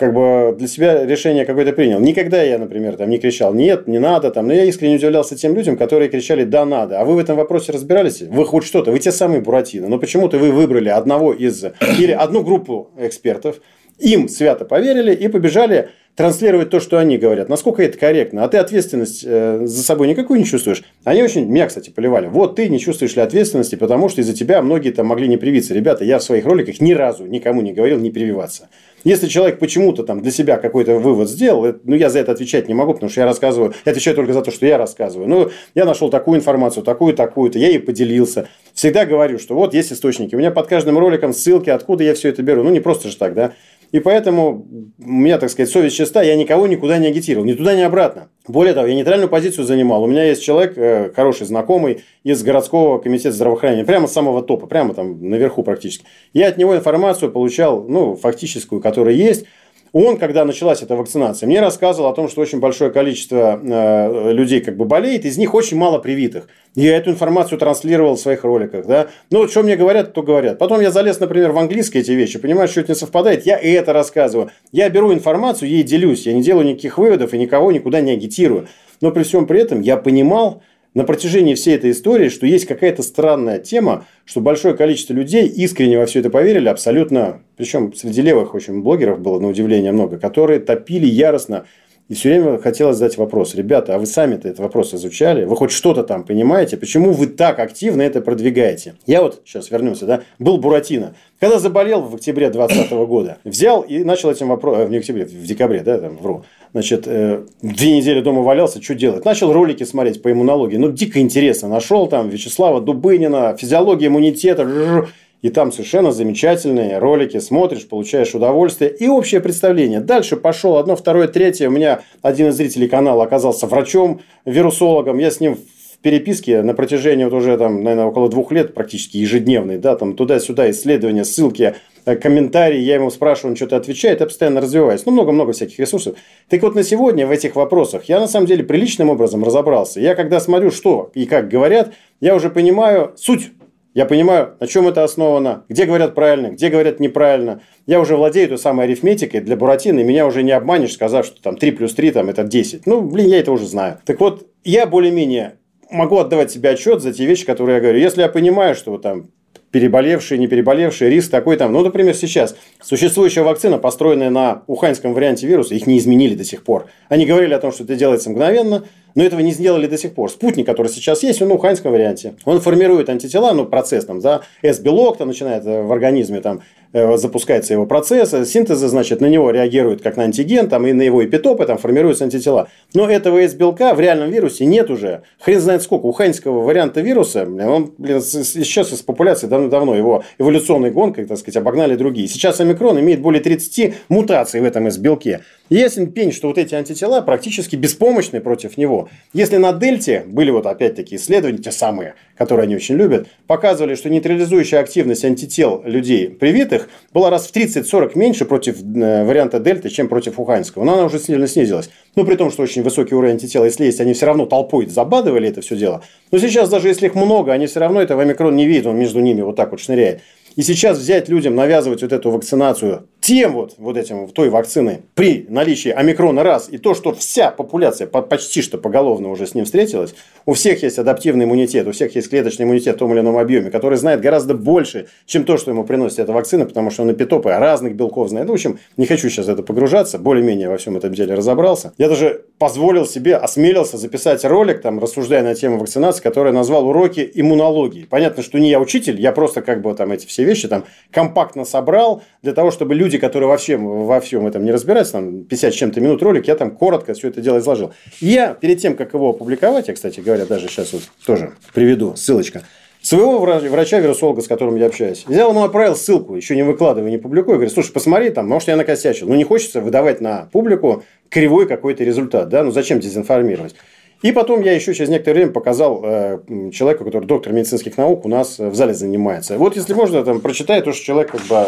как 0.01 0.15
бы 0.15 0.57
для 0.57 0.67
себя 0.67 1.05
решение 1.05 1.45
какое-то 1.45 1.73
принял. 1.73 2.01
Никогда 2.01 2.43
я, 2.43 2.59
например, 2.59 2.97
там 2.97 3.11
не 3.11 3.19
кричал 3.19 3.53
«нет, 3.53 3.87
не 3.87 3.99
надо», 3.99 4.31
там, 4.31 4.47
но 4.47 4.55
я 4.55 4.65
искренне 4.65 4.97
удивлялся 4.97 5.37
тем 5.37 5.55
людям, 5.55 5.77
которые 5.77 6.09
кричали 6.09 6.45
«да, 6.45 6.65
надо». 6.65 7.01
А 7.01 7.05
вы 7.05 7.17
в 7.17 7.19
этом 7.19 7.37
вопросе 7.37 7.73
разбирались? 7.73 8.23
Вы 8.23 8.47
хоть 8.47 8.65
что-то, 8.65 8.93
вы 8.93 8.99
те 8.99 9.13
самые 9.13 9.43
Буратино, 9.43 9.89
но 9.89 9.99
почему-то 9.99 10.39
вы 10.39 10.53
выбрали 10.53 10.89
одного 10.89 11.35
из, 11.35 11.65
или 11.99 12.13
одну 12.13 12.43
группу 12.43 12.89
экспертов, 12.99 13.61
им 14.01 14.29
свято 14.29 14.65
поверили 14.65 15.15
и 15.15 15.29
побежали 15.29 15.91
транслировать 16.17 16.71
то, 16.71 16.81
что 16.81 16.99
они 16.99 17.17
говорят. 17.19 17.49
Насколько 17.49 17.83
это 17.83 17.97
корректно? 17.97 18.45
А 18.45 18.49
ты 18.49 18.59
ответственность 18.59 19.23
э, 19.25 19.61
за 19.65 19.83
собой 19.83 20.09
никакую 20.09 20.39
не 20.39 20.45
чувствуешь? 20.45 20.83
Они 21.05 21.23
очень 21.23 21.47
меня, 21.47 21.67
кстати, 21.67 21.91
поливали. 21.91 22.27
Вот 22.27 22.57
ты 22.57 22.69
не 22.69 22.79
чувствуешь 22.79 23.17
ли 23.17 23.23
ответственности, 23.23 23.77
потому 23.77 24.09
что 24.09 24.21
из-за 24.21 24.35
тебя 24.35 24.61
многие 24.61 24.91
там 24.91 25.07
могли 25.07 25.29
не 25.29 25.37
привиться. 25.37 25.73
Ребята, 25.73 26.05
я 26.05 26.19
в 26.19 26.23
своих 26.23 26.45
роликах 26.45 26.81
ни 26.81 26.93
разу 26.93 27.25
никому 27.25 27.63
не 27.63 27.73
говорил 27.73 27.99
не 27.99 28.11
прививаться. 28.11 28.69
Если 29.03 29.29
человек 29.29 29.59
почему-то 29.59 30.03
там 30.03 30.21
для 30.21 30.31
себя 30.31 30.59
какой-то 30.59 30.99
вывод 30.99 31.31
сделал, 31.31 31.75
ну, 31.85 31.95
я 31.95 32.11
за 32.11 32.19
это 32.19 32.33
отвечать 32.33 32.69
не 32.69 32.75
могу, 32.75 32.93
потому 32.93 33.09
что 33.09 33.23
я 33.23 33.27
рассказываю, 33.27 33.73
я 33.87 33.93
отвечаю 33.93 34.15
только 34.15 34.35
за 34.35 34.43
то, 34.43 34.51
что 34.51 34.67
я 34.67 34.77
рассказываю. 34.77 35.27
Ну, 35.27 35.51
я 35.75 35.87
нашел 35.87 36.11
такую 36.11 36.39
информацию, 36.39 36.83
такую, 36.85 37.15
такую-то, 37.15 37.59
я 37.59 37.69
ей 37.69 37.81
поделился. 37.81 38.49
Всегда 38.75 39.07
говорю, 39.07 39.39
что 39.39 39.55
вот 39.55 39.73
есть 39.73 39.91
источники. 39.93 40.35
У 40.35 40.39
меня 40.39 40.51
под 40.51 40.67
каждым 40.67 40.99
роликом 40.99 41.33
ссылки, 41.33 41.71
откуда 41.71 42.05
я 42.05 42.15
все 42.15 42.29
это 42.29 42.43
беру. 42.43 42.63
Ну, 42.63 42.71
не 42.71 42.81
просто 42.81 43.09
же 43.09 43.17
так, 43.17 43.33
да. 43.33 43.53
И 43.93 43.99
поэтому 43.99 44.67
у 44.99 45.11
меня, 45.11 45.39
так 45.39 45.51
сказать, 45.51 45.71
совесть 45.71 45.97
чиста, 45.97 46.23
я 46.23 46.37
никого 46.37 46.67
никуда 46.67 46.99
не 46.99 47.09
агитировал, 47.09 47.45
ни 47.45 47.55
туда, 47.55 47.75
ни 47.75 47.81
обратно. 47.81 48.29
Более 48.47 48.75
того, 48.75 48.87
я 48.87 48.95
нейтральную 48.95 49.29
позицию 49.29 49.65
занимал. 49.65 50.05
У 50.05 50.07
меня 50.07 50.25
есть 50.25 50.43
человек, 50.43 50.75
э, 50.77 51.11
хороший 51.15 51.47
знакомый 51.47 52.05
из 52.23 52.43
городского 52.43 52.99
комитета 52.99 53.33
здравоохранения, 53.33 53.85
прямо 53.85 54.07
с 54.07 54.13
самого 54.13 54.43
топа, 54.43 54.67
прямо 54.67 54.95
там 54.95 55.29
наверху 55.29 55.63
практически. 55.63 56.05
Я 56.33 56.49
от 56.49 56.59
него 56.59 56.77
информацию 56.77 57.33
получал, 57.33 57.85
ну, 57.89 58.15
фактическую, 58.15 58.81
которая 58.81 59.15
есть. 59.15 59.47
Он, 59.93 60.19
когда 60.19 60.45
началась 60.45 60.83
эта 60.83 60.95
вакцинация, 60.95 61.47
мне 61.47 61.61
рассказывал 61.61 62.11
о 62.11 62.15
том, 62.15 62.29
что 62.29 62.41
очень 62.41 62.61
большое 62.61 62.93
количество 62.93 63.61
э, 63.61 64.33
людей 64.33 64.61
как 64.61 64.77
бы 64.77 64.85
болеет, 64.85 65.25
из 65.25 65.37
них 65.37 65.53
очень 65.53 65.77
мало 65.77 65.99
привитых. 65.99 66.49
Я 66.77 66.97
эту 66.97 67.11
информацию 67.11 67.59
транслировал 67.59 68.15
в 68.15 68.21
своих 68.21 68.45
роликах. 68.45 68.87
Да? 68.87 69.09
Ну, 69.31 69.49
что 69.49 69.65
мне 69.65 69.77
говорят, 69.77 70.13
то 70.13 70.23
говорят. 70.23 70.59
Потом 70.59 70.81
я 70.81 70.93
залез, 70.93 71.19
например, 71.19 71.51
в 71.51 71.59
английские 71.59 72.03
эти 72.03 72.13
вещи, 72.13 72.39
понимаю, 72.39 72.69
что 72.69 72.81
это 72.81 72.93
не 72.93 72.97
совпадает, 72.97 73.45
я 73.47 73.57
и 73.57 73.71
это 73.73 73.93
рассказываю. 73.93 74.51
Я 74.71 74.89
беру 74.91 75.13
информацию, 75.13 75.69
ей 75.69 75.83
делюсь, 75.83 76.27
я 76.27 76.33
не 76.35 76.43
делаю 76.43 76.67
никаких 76.67 76.97
выводов 76.97 77.35
и 77.35 77.39
никого 77.39 77.73
никуда 77.73 78.01
не 78.01 78.13
агитирую. 78.13 78.69
Но 79.01 79.11
при 79.11 79.25
всем 79.25 79.47
при 79.47 79.61
этом 79.61 79.81
я 79.81 79.97
понимал, 79.97 80.63
на 80.95 81.05
протяжении 81.05 81.55
всей 81.55 81.77
этой 81.77 81.93
истории, 81.93 82.29
что 82.29 82.47
есть 82.47 82.67
какая-то 82.67 83.03
странная 83.03 83.59
тема, 83.59 84.07
что 84.25 84.41
большое 84.41 84.75
количество 84.77 85.13
людей 85.13 85.47
искренне 85.47 85.99
во 85.99 86.07
все 86.07 86.21
это 86.21 86.31
поверили, 86.31 86.69
абсолютно, 86.69 87.43
причем 87.57 87.93
среди 87.95 88.23
левых 88.23 88.55
очень 88.55 88.83
блогеров 88.83 89.21
было 89.21 89.39
на 89.39 89.49
удивление 89.49 89.93
много, 89.93 90.19
которые 90.19 90.61
топили 90.61 91.07
яростно 91.07 91.67
и 92.11 92.15
все 92.15 92.31
время 92.31 92.59
хотелось 92.59 92.97
задать 92.97 93.17
вопрос. 93.19 93.55
Ребята, 93.55 93.95
а 93.95 93.99
вы 94.01 94.05
сами-то 94.05 94.49
этот 94.49 94.59
вопрос 94.59 94.93
изучали? 94.93 95.45
Вы 95.45 95.55
хоть 95.55 95.71
что-то 95.71 96.03
там 96.03 96.25
понимаете? 96.25 96.77
Почему 96.77 97.13
вы 97.13 97.29
так 97.29 97.61
активно 97.61 98.03
это 98.03 98.21
продвигаете? 98.21 98.97
Я 99.07 99.23
вот, 99.23 99.43
сейчас 99.47 99.71
вернемся, 99.71 100.07
да, 100.07 100.23
был 100.41 100.59
Буратино. 100.59 101.15
Когда 101.39 101.61
заболел 101.61 102.03
в 102.03 102.17
октябре 102.17 102.51
2020 102.51 102.93
года, 103.07 103.39
взял 103.45 103.83
и 103.83 104.03
начал 104.03 104.29
этим 104.29 104.49
вопросом, 104.49 104.83
э, 104.83 104.87
в 104.89 104.93
октябре, 104.93 105.25
в 105.25 105.47
декабре, 105.47 105.83
да, 105.85 105.99
там, 105.99 106.17
вру, 106.17 106.43
значит, 106.73 107.05
э, 107.07 107.45
две 107.63 107.97
недели 107.97 108.21
дома 108.23 108.43
валялся, 108.43 108.83
что 108.83 108.97
делать? 108.97 109.25
Начал 109.25 109.53
ролики 109.53 109.85
смотреть 109.85 110.21
по 110.21 110.33
иммунологии. 110.33 110.79
Ну, 110.79 110.91
дико 110.91 111.21
интересно. 111.21 111.69
Нашел 111.69 112.09
там 112.09 112.29
Вячеслава 112.29 112.81
Дубынина, 112.81 113.57
физиология 113.57 114.09
иммунитета. 114.09 115.07
И 115.43 115.49
там 115.49 115.73
совершенно 115.73 116.13
замечательные 116.13 116.99
ролики. 116.99 117.39
Смотришь, 117.41 117.89
получаешь 117.89 118.35
удовольствие 118.35 118.95
и 118.95 119.09
общее 119.09 119.41
представление. 119.41 120.01
Дальше 120.01 120.37
пошел 120.37 120.77
одно, 120.77 120.97
второе, 120.97 121.29
третье. 121.29 121.69
У 121.69 121.73
меня 121.73 122.03
один 122.23 122.49
из 122.49 122.57
зрителей 122.57 122.89
канала 122.89 123.25
оказался 123.25 123.67
врачом, 123.67 124.21
вирусологом. 124.45 125.19
Я 125.19 125.31
с 125.31 125.41
ним 125.41 125.57
в 125.57 126.03
переписке 126.03 126.63
на 126.63 126.75
протяжении 126.75 127.25
вот 127.25 127.35
уже 127.35 127.57
там, 127.59 127.83
наверное, 127.83 128.07
около 128.07 128.29
двух 128.31 128.53
лет 128.53 128.75
практически 128.75 129.19
ежедневный, 129.19 129.77
да, 129.77 129.97
там 129.97 130.17
туда-сюда 130.17 130.71
исследования, 130.71 131.25
ссылки, 131.27 131.75
э, 132.07 132.17
комментарии, 132.17 132.79
я 132.79 132.95
ему 132.95 133.11
спрашиваю, 133.11 133.53
он 133.53 133.57
что-то 133.57 133.77
отвечает, 133.77 134.21
я 134.21 134.27
постоянно 134.27 134.63
развиваюсь. 134.63 135.05
Ну, 135.05 135.13
много-много 135.13 135.53
всяких 135.53 135.79
ресурсов. 135.79 136.17
Так 136.49 136.63
вот, 136.63 136.75
на 136.75 136.85
сегодня 136.85 137.27
в 137.27 137.31
этих 137.31 137.55
вопросах 137.55 138.05
я 138.05 138.19
на 138.19 138.29
самом 138.29 138.47
деле 138.47 138.65
приличным 138.65 139.11
образом 139.11 139.45
разобрался. 139.45 140.01
Я 140.01 140.15
когда 140.15 140.41
смотрю, 140.41 140.71
что 140.71 141.11
и 141.15 141.27
как 141.27 141.49
говорят, 141.49 141.93
я 142.21 142.35
уже 142.35 142.49
понимаю 142.49 143.13
суть 143.17 143.51
я 143.95 144.07
понимаю, 144.07 144.57
на 144.61 144.67
чем 144.67 144.87
это 144.87 145.03
основано, 145.03 145.65
где 145.69 145.85
говорят 145.85 146.15
правильно, 146.15 146.49
где 146.49 146.69
говорят 146.69 147.01
неправильно. 147.01 147.61
Я 147.87 148.01
уже 148.01 148.17
владею 148.17 148.49
той 148.49 148.59
самой 148.59 148.87
арифметикой 148.87 149.41
для 149.41 149.57
Буратино, 149.57 150.01
и 150.01 150.05
меня 150.05 150.27
уже 150.27 150.43
не 150.43 150.53
обманешь, 150.53 150.93
сказав, 150.93 151.27
что 151.27 151.43
там 151.43 151.57
3 151.57 151.73
плюс 151.73 151.95
3 151.95 152.13
там, 152.13 152.29
это 152.29 152.45
10. 152.45 152.87
Ну, 152.87 153.01
блин, 153.01 153.29
я 153.29 153.41
это 153.41 153.51
уже 153.51 153.67
знаю. 153.67 153.99
Так 154.05 154.21
вот, 154.21 154.47
я 154.65 154.87
более-менее 154.87 155.57
могу 155.91 156.19
отдавать 156.19 156.53
себе 156.53 156.71
отчет 156.71 157.03
за 157.03 157.13
те 157.13 157.27
вещи, 157.27 157.45
которые 157.45 157.77
я 157.77 157.81
говорю. 157.81 157.99
Если 157.99 158.23
я 158.23 158.29
понимаю, 158.29 158.77
что 158.77 158.97
там 158.99 159.31
переболевшие, 159.71 160.39
не 160.39 160.47
переболевшие, 160.47 161.11
риск 161.11 161.31
такой 161.31 161.57
там. 161.57 161.73
Ну, 161.73 161.83
например, 161.83 162.15
сейчас 162.15 162.57
существующая 162.83 163.43
вакцина, 163.43 163.79
построенная 163.79 164.31
на 164.31 164.63
уханьском 164.67 165.15
варианте 165.15 165.47
вируса, 165.47 165.75
их 165.75 165.87
не 165.87 165.99
изменили 165.99 166.35
до 166.35 166.45
сих 166.45 166.65
пор. 166.65 166.87
Они 167.09 167.25
говорили 167.25 167.55
о 167.55 167.59
том, 167.59 167.73
что 167.73 167.85
это 167.85 167.95
делается 167.95 168.31
мгновенно, 168.31 168.85
но 169.15 169.23
этого 169.23 169.41
не 169.41 169.53
сделали 169.53 169.87
до 169.87 169.99
сих 169.99 170.15
пор. 170.15 170.31
Спутник, 170.31 170.67
который 170.67 170.89
сейчас 170.89 171.23
есть, 171.23 171.43
он 171.43 171.49
на 171.49 171.55
уханьском 171.55 171.93
варианте. 171.93 172.35
Он 172.45 172.61
формирует 172.61 173.09
антитела, 173.09 173.53
ну, 173.53 173.67
процесс 173.67 174.05
там, 174.05 174.21
да, 174.21 174.43
S-белок 174.63 175.19
там 175.19 175.29
начинает 175.29 175.67
э, 175.67 175.83
в 175.83 175.93
организме 175.93 176.41
там 176.41 176.63
запускается 176.93 177.73
его 177.75 177.87
процесс 177.87 178.31
синтеза, 178.49 178.89
значит, 178.89 179.21
на 179.21 179.27
него 179.27 179.51
реагирует 179.51 180.03
как 180.03 180.17
на 180.17 180.25
антиген, 180.25 180.69
там, 180.69 180.87
и 180.87 180.93
на 180.93 181.03
его 181.03 181.25
эпитопы 181.25 181.65
там 181.67 181.79
формируются 181.79 182.25
антитела. 182.25 182.69
Но 182.95 183.09
этого 183.09 183.39
S-белка 183.39 183.95
в 183.95 184.01
реальном 184.01 184.31
вирусе 184.31 184.67
нет 184.67 184.91
уже. 184.91 185.23
Хрен 185.41 185.61
знает 185.61 185.83
сколько. 185.83 186.07
У 186.07 186.13
хайнского 186.13 186.63
варианта 186.63 187.01
вируса, 187.01 187.45
он, 187.45 187.93
блин, 187.99 188.19
исчез 188.19 188.93
из 188.93 189.03
популяции 189.03 189.47
давно-давно. 189.47 189.95
Его 189.95 190.25
эволюционной 190.39 190.91
гонкой, 190.91 191.27
так 191.27 191.39
сказать, 191.39 191.57
обогнали 191.57 191.95
другие. 191.97 192.27
Сейчас 192.29 192.61
омикрон 192.61 192.99
имеет 193.01 193.21
более 193.21 193.43
30 193.43 193.95
мутаций 194.09 194.61
в 194.61 194.65
этом 194.65 194.87
S-белке. 194.87 195.41
Ясен 195.69 196.11
пень, 196.11 196.33
что 196.33 196.49
вот 196.49 196.59
эти 196.59 196.75
антитела 196.75 197.21
практически 197.21 197.77
беспомощны 197.77 198.41
против 198.41 198.77
него. 198.77 199.09
Если 199.33 199.57
на 199.57 199.73
дельте 199.73 200.25
были 200.27 200.51
вот 200.51 200.67
опять-таки 200.67 201.15
исследования, 201.15 201.59
те 201.59 201.71
самые, 201.71 202.15
которые 202.41 202.65
они 202.65 202.75
очень 202.75 202.95
любят, 202.95 203.29
показывали, 203.47 203.95
что 203.95 204.09
нейтрализующая 204.09 204.81
активность 204.81 205.27
антител 205.27 205.83
людей 205.85 206.31
привитых 206.31 206.89
была 207.13 207.29
раз 207.29 207.47
в 207.47 207.55
30-40 207.55 208.13
меньше 208.15 208.47
против 208.47 208.83
э, 208.83 209.27
варианта 209.27 209.61
дельты, 209.61 209.91
чем 209.91 210.09
против 210.09 210.41
уханьского. 210.41 210.85
Но 210.85 210.95
она 210.95 211.05
уже 211.05 211.19
сильно 211.19 211.47
снизилась. 211.47 211.91
Ну, 212.17 212.25
при 212.25 212.37
том, 212.37 212.51
что 212.51 212.63
очень 212.63 212.83
высокий 212.83 213.15
уровень 213.15 213.35
антител, 213.35 213.63
если 213.67 213.85
есть, 213.85 214.01
они 214.01 214.15
все 214.15 214.25
равно 214.25 214.47
толпой 214.47 214.87
забадывали 214.87 215.51
это 215.51 215.61
все 215.61 215.77
дело. 215.77 216.03
Но 216.31 216.39
сейчас, 216.39 216.71
даже 216.71 216.89
если 216.89 217.09
их 217.09 217.15
много, 217.15 217.53
они 217.53 217.67
все 217.67 217.79
равно 217.79 218.01
этого 218.01 218.23
омикрон 218.23 218.57
не 218.57 218.67
видят, 218.67 218.87
он 218.87 218.97
между 218.97 219.21
ними 219.21 219.43
вот 219.43 219.57
так 219.57 219.73
вот 219.73 219.81
шныряет. 219.81 220.23
И 220.57 220.63
сейчас 220.63 220.97
взять 220.97 221.29
людям, 221.29 221.55
навязывать 221.55 222.01
вот 222.01 222.11
эту 222.11 222.31
вакцинацию 222.31 223.07
тем 223.21 223.53
вот, 223.53 223.75
вот 223.79 223.97
этим, 223.97 224.29
той 224.29 224.49
вакцины 224.49 225.03
при 225.15 225.47
наличии 225.49 225.91
омикрона 225.91 226.43
раз, 226.43 226.69
и 226.71 226.79
то, 226.79 226.95
что 226.95 227.13
вся 227.13 227.51
популяция 227.51 228.07
почти 228.07 228.63
что 228.63 228.79
поголовно 228.79 229.31
уже 229.31 229.47
с 229.47 229.55
ним 229.55 229.65
встретилась, 229.65 230.15
у 230.47 230.55
всех 230.55 230.83
есть 230.83 230.99
адаптивный 230.99 231.45
иммунитет, 231.45 231.87
у 231.87 231.93
всех 231.93 232.15
есть 232.17 232.31
клеточный 232.31 232.65
иммунитет 232.65 232.97
в 232.97 232.99
том 232.99 233.13
или 233.13 233.21
ином 233.21 233.37
объеме, 233.37 233.71
который 233.71 233.99
знает 233.99 234.21
гораздо 234.21 234.55
больше, 234.55 235.07
чем 235.27 235.45
то, 235.45 235.57
что 235.59 235.71
ему 235.71 235.85
приносит 235.85 236.19
эта 236.19 236.33
вакцина, 236.33 236.65
потому 236.65 236.91
что 236.91 237.03
он 237.03 237.13
эпитопы 237.13 237.51
разных 237.51 237.95
белков 237.95 238.31
знает. 238.31 238.47
Ну, 238.47 238.53
в 238.53 238.55
общем, 238.55 238.79
не 238.97 239.07
хочу 239.07 239.29
сейчас 239.29 239.49
это 239.49 239.63
погружаться, 239.63 240.19
более-менее 240.19 240.69
во 240.69 240.79
всем 240.79 240.97
этом 240.97 241.13
деле 241.13 241.35
разобрался. 241.35 241.93
Я 241.99 242.09
даже 242.09 242.45
позволил 242.59 243.07
себе, 243.07 243.37
осмелился 243.37 243.99
записать 243.99 244.45
ролик, 244.45 244.81
там, 244.81 244.99
рассуждая 244.99 245.43
на 245.43 245.55
тему 245.55 245.79
вакцинации, 245.79 246.23
который 246.23 246.53
назвал 246.53 246.89
«Уроки 246.89 247.31
иммунологии». 247.35 248.07
Понятно, 248.09 248.43
что 248.43 248.59
не 248.59 248.71
я 248.71 248.81
учитель, 248.81 249.21
я 249.21 249.33
просто 249.33 249.63
как 249.63 249.83
бы 249.83 249.95
там 249.95 250.13
эти 250.13 250.27
все 250.27 250.45
вещи 250.45 250.69
там 250.69 250.85
компактно 251.11 251.65
собрал 251.65 252.23
для 252.43 252.53
того, 252.53 252.71
чтобы 252.71 252.95
люди, 252.95 253.10
которые 253.19 253.49
во 253.49 253.57
всем, 253.57 254.05
во 254.05 254.21
всем 254.21 254.47
этом 254.47 254.65
не 254.65 254.73
разбираются, 254.73 255.15
там 255.15 255.45
50 255.45 255.73
с 255.73 255.77
чем-то 255.77 256.01
минут 256.01 256.23
ролик, 256.23 256.47
я 256.49 256.57
там 256.57 256.71
коротко 256.71 257.15
все 257.15 257.29
это 257.29 257.41
дело 257.41 257.59
изложил. 257.59 257.93
Я 258.21 258.55
перед 258.55 258.81
тем, 258.81 258.97
как 258.97 259.15
его 259.15 259.31
опубликовать, 259.31 259.89
я, 259.89 259.95
кстати 259.95 260.21
говоря, 260.21 260.47
даже 260.47 260.69
сейчас 260.69 260.93
вот 260.93 261.03
тоже 261.25 261.53
приведу 261.75 262.17
ссылочка, 262.17 262.63
своего 263.03 263.39
врача-вирусолога, 263.41 264.43
с 264.43 264.49
которым 264.49 264.77
я 264.77 264.87
общаюсь, 264.87 265.25
взял 265.27 265.51
ему 265.51 265.65
отправил 265.65 265.97
ссылку, 265.97 266.35
еще 266.35 266.55
не 266.55 266.63
выкладывая, 266.63 267.11
не 267.11 267.19
публикуя, 267.19 267.57
говорит, 267.57 267.73
слушай, 267.73 267.93
посмотри, 267.93 268.31
там, 268.31 268.47
может, 268.49 268.69
я 268.69 268.77
накосячил. 268.77 269.29
Ну, 269.29 269.35
не 269.35 269.45
хочется 269.45 269.81
выдавать 269.81 270.21
на 270.21 270.49
публику 270.53 271.03
кривой 271.29 271.67
какой-то 271.67 272.05
результат, 272.05 272.49
да, 272.49 272.63
ну, 272.63 272.71
зачем 272.71 273.01
дезинформировать? 273.01 273.75
И 274.23 274.33
потом 274.33 274.61
я 274.61 274.73
еще 274.73 274.93
через 274.93 275.09
некоторое 275.09 275.37
время 275.37 275.53
показал 275.53 276.03
э, 276.05 276.41
человеку, 276.75 277.05
который 277.05 277.25
доктор 277.25 277.55
медицинских 277.55 277.97
наук 277.97 278.27
у 278.27 278.29
нас 278.29 278.59
в 278.59 278.75
зале 278.75 278.93
занимается. 278.93 279.57
Вот 279.57 279.77
если 279.77 279.95
можно, 279.95 280.23
там 280.23 280.43
прочитай 280.43 280.83
то, 280.83 280.93
что 280.93 281.03
человек 281.03 281.31
как 281.31 281.41
бы 281.43 281.67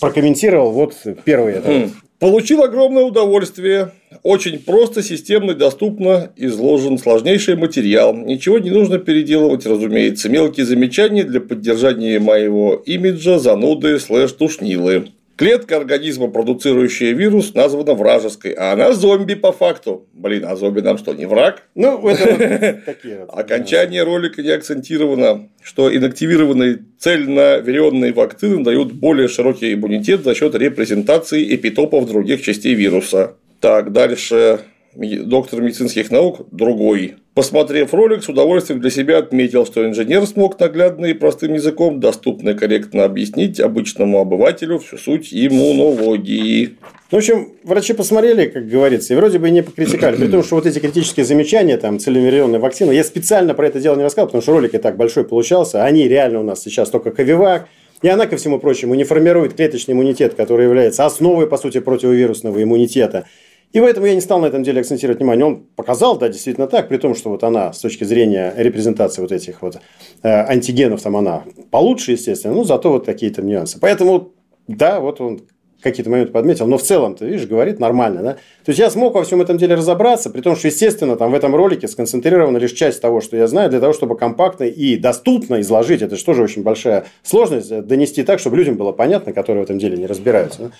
прокомментировал. 0.00 0.72
Вот 0.72 0.94
первый 1.24 1.54
это. 1.54 1.90
Получил 2.18 2.64
огромное 2.64 3.04
удовольствие. 3.04 3.92
Очень 4.24 4.58
просто, 4.58 5.04
системно, 5.04 5.54
доступно 5.54 6.32
изложен 6.34 6.98
сложнейший 6.98 7.54
материал. 7.54 8.12
Ничего 8.12 8.58
не 8.58 8.70
нужно 8.70 8.98
переделывать, 8.98 9.64
разумеется. 9.66 10.28
Мелкие 10.28 10.66
замечания 10.66 11.22
для 11.22 11.40
поддержания 11.40 12.18
моего 12.18 12.74
имиджа, 12.86 13.38
зануды, 13.38 14.00
слэш, 14.00 14.32
тушнилы. 14.32 15.12
Клетка 15.38 15.76
организма, 15.76 16.26
продуцирующая 16.26 17.12
вирус, 17.12 17.54
названа 17.54 17.94
вражеской, 17.94 18.54
а 18.54 18.72
она 18.72 18.92
зомби 18.92 19.34
по 19.34 19.52
факту. 19.52 20.04
Блин, 20.12 20.44
а 20.44 20.56
зомби 20.56 20.80
нам 20.80 20.98
что, 20.98 21.14
не 21.14 21.26
враг? 21.26 21.62
Ну, 21.76 22.08
это 22.08 22.82
такие 22.86 23.22
Окончание 23.28 24.02
ролика 24.02 24.42
не 24.42 24.50
акцентировано, 24.50 25.48
что 25.62 25.94
инактивированные 25.94 26.80
цельноверенные 26.98 28.12
вакцины 28.12 28.64
дают 28.64 28.90
более 28.90 29.28
широкий 29.28 29.74
иммунитет 29.74 30.24
за 30.24 30.34
счет 30.34 30.56
репрезентации 30.56 31.54
эпитопов 31.54 32.08
других 32.08 32.42
частей 32.42 32.74
вируса. 32.74 33.36
Так, 33.60 33.92
дальше 33.92 34.62
доктор 34.94 35.60
медицинских 35.60 36.10
наук 36.10 36.46
другой. 36.50 37.16
Посмотрев 37.34 37.94
ролик, 37.94 38.24
с 38.24 38.28
удовольствием 38.28 38.80
для 38.80 38.90
себя 38.90 39.18
отметил, 39.18 39.64
что 39.64 39.86
инженер 39.86 40.26
смог 40.26 40.58
наглядно 40.58 41.06
и 41.06 41.12
простым 41.12 41.54
языком 41.54 42.00
доступно 42.00 42.50
и 42.50 42.54
корректно 42.54 43.04
объяснить 43.04 43.60
обычному 43.60 44.18
обывателю 44.18 44.78
всю 44.78 44.96
суть 44.96 45.28
иммунологии. 45.32 46.78
Ну, 47.10 47.16
в 47.16 47.20
общем, 47.20 47.52
врачи 47.62 47.92
посмотрели, 47.92 48.46
как 48.46 48.68
говорится, 48.68 49.14
и 49.14 49.16
вроде 49.16 49.38
бы 49.38 49.50
не 49.50 49.62
покритиковали. 49.62 50.16
При 50.16 50.26
том, 50.26 50.42
что 50.42 50.56
вот 50.56 50.66
эти 50.66 50.78
критические 50.78 51.24
замечания, 51.24 51.76
там, 51.76 51.98
целеверенные 51.98 52.58
вакцины, 52.58 52.92
я 52.92 53.04
специально 53.04 53.54
про 53.54 53.68
это 53.68 53.80
дело 53.80 53.96
не 53.96 54.04
рассказал, 54.04 54.26
потому 54.26 54.42
что 54.42 54.52
ролик 54.52 54.74
и 54.74 54.78
так 54.78 54.96
большой 54.96 55.24
получался. 55.24 55.84
Они 55.84 56.08
реально 56.08 56.40
у 56.40 56.42
нас 56.42 56.60
сейчас 56.62 56.90
только 56.90 57.10
Ковивак, 57.12 57.68
и 58.02 58.08
она, 58.08 58.26
ко 58.26 58.36
всему 58.36 58.58
прочему, 58.58 58.94
не 58.94 59.04
формирует 59.04 59.54
клеточный 59.54 59.94
иммунитет, 59.94 60.34
который 60.34 60.66
является 60.66 61.06
основой, 61.06 61.46
по 61.48 61.56
сути, 61.56 61.80
противовирусного 61.80 62.62
иммунитета. 62.62 63.26
И 63.72 63.80
поэтому 63.80 64.06
я 64.06 64.14
не 64.14 64.20
стал 64.20 64.40
на 64.40 64.46
этом 64.46 64.62
деле 64.62 64.80
акцентировать 64.80 65.18
внимание. 65.18 65.44
Он 65.44 65.66
показал, 65.76 66.18
да, 66.18 66.28
действительно 66.28 66.66
так, 66.66 66.88
при 66.88 66.96
том, 66.96 67.14
что 67.14 67.30
вот 67.30 67.44
она 67.44 67.72
с 67.72 67.78
точки 67.80 68.04
зрения 68.04 68.54
репрезентации 68.56 69.20
вот 69.20 69.30
этих 69.30 69.60
вот 69.60 69.78
э, 70.22 70.28
антигенов, 70.28 71.02
там 71.02 71.16
она 71.16 71.44
получше, 71.70 72.12
естественно, 72.12 72.54
но 72.54 72.64
зато 72.64 72.90
вот 72.90 73.04
какие-то 73.04 73.42
нюансы. 73.42 73.78
Поэтому, 73.78 74.32
да, 74.66 75.00
вот 75.00 75.20
он 75.20 75.42
какие-то 75.82 76.10
моменты 76.10 76.32
подметил, 76.32 76.66
но 76.66 76.76
в 76.76 76.82
целом, 76.82 77.14
ты 77.14 77.26
видишь, 77.26 77.46
говорит 77.46 77.78
нормально, 77.78 78.22
да? 78.22 78.32
То 78.64 78.70
есть 78.70 78.80
я 78.80 78.90
смог 78.90 79.14
во 79.14 79.22
всем 79.22 79.40
этом 79.40 79.58
деле 79.58 79.76
разобраться, 79.76 80.28
при 80.30 80.40
том, 80.40 80.56
что, 80.56 80.66
естественно, 80.68 81.16
там 81.16 81.30
в 81.30 81.34
этом 81.34 81.54
ролике 81.54 81.86
сконцентрирована 81.86 82.58
лишь 82.58 82.72
часть 82.72 83.00
того, 83.00 83.20
что 83.20 83.36
я 83.36 83.46
знаю, 83.46 83.70
для 83.70 83.78
того, 83.78 83.92
чтобы 83.92 84.16
компактно 84.16 84.64
и 84.64 84.96
доступно 84.96 85.60
изложить, 85.60 86.02
это 86.02 86.16
же 86.16 86.24
тоже 86.24 86.42
очень 86.42 86.62
большая 86.62 87.04
сложность, 87.22 87.70
э, 87.70 87.82
донести 87.82 88.24
так, 88.24 88.40
чтобы 88.40 88.56
людям 88.56 88.76
было 88.76 88.92
понятно, 88.92 89.32
которые 89.32 89.62
в 89.62 89.64
этом 89.64 89.78
деле 89.78 89.96
не 89.96 90.06
разбираются. 90.06 90.62
Да? 90.62 90.70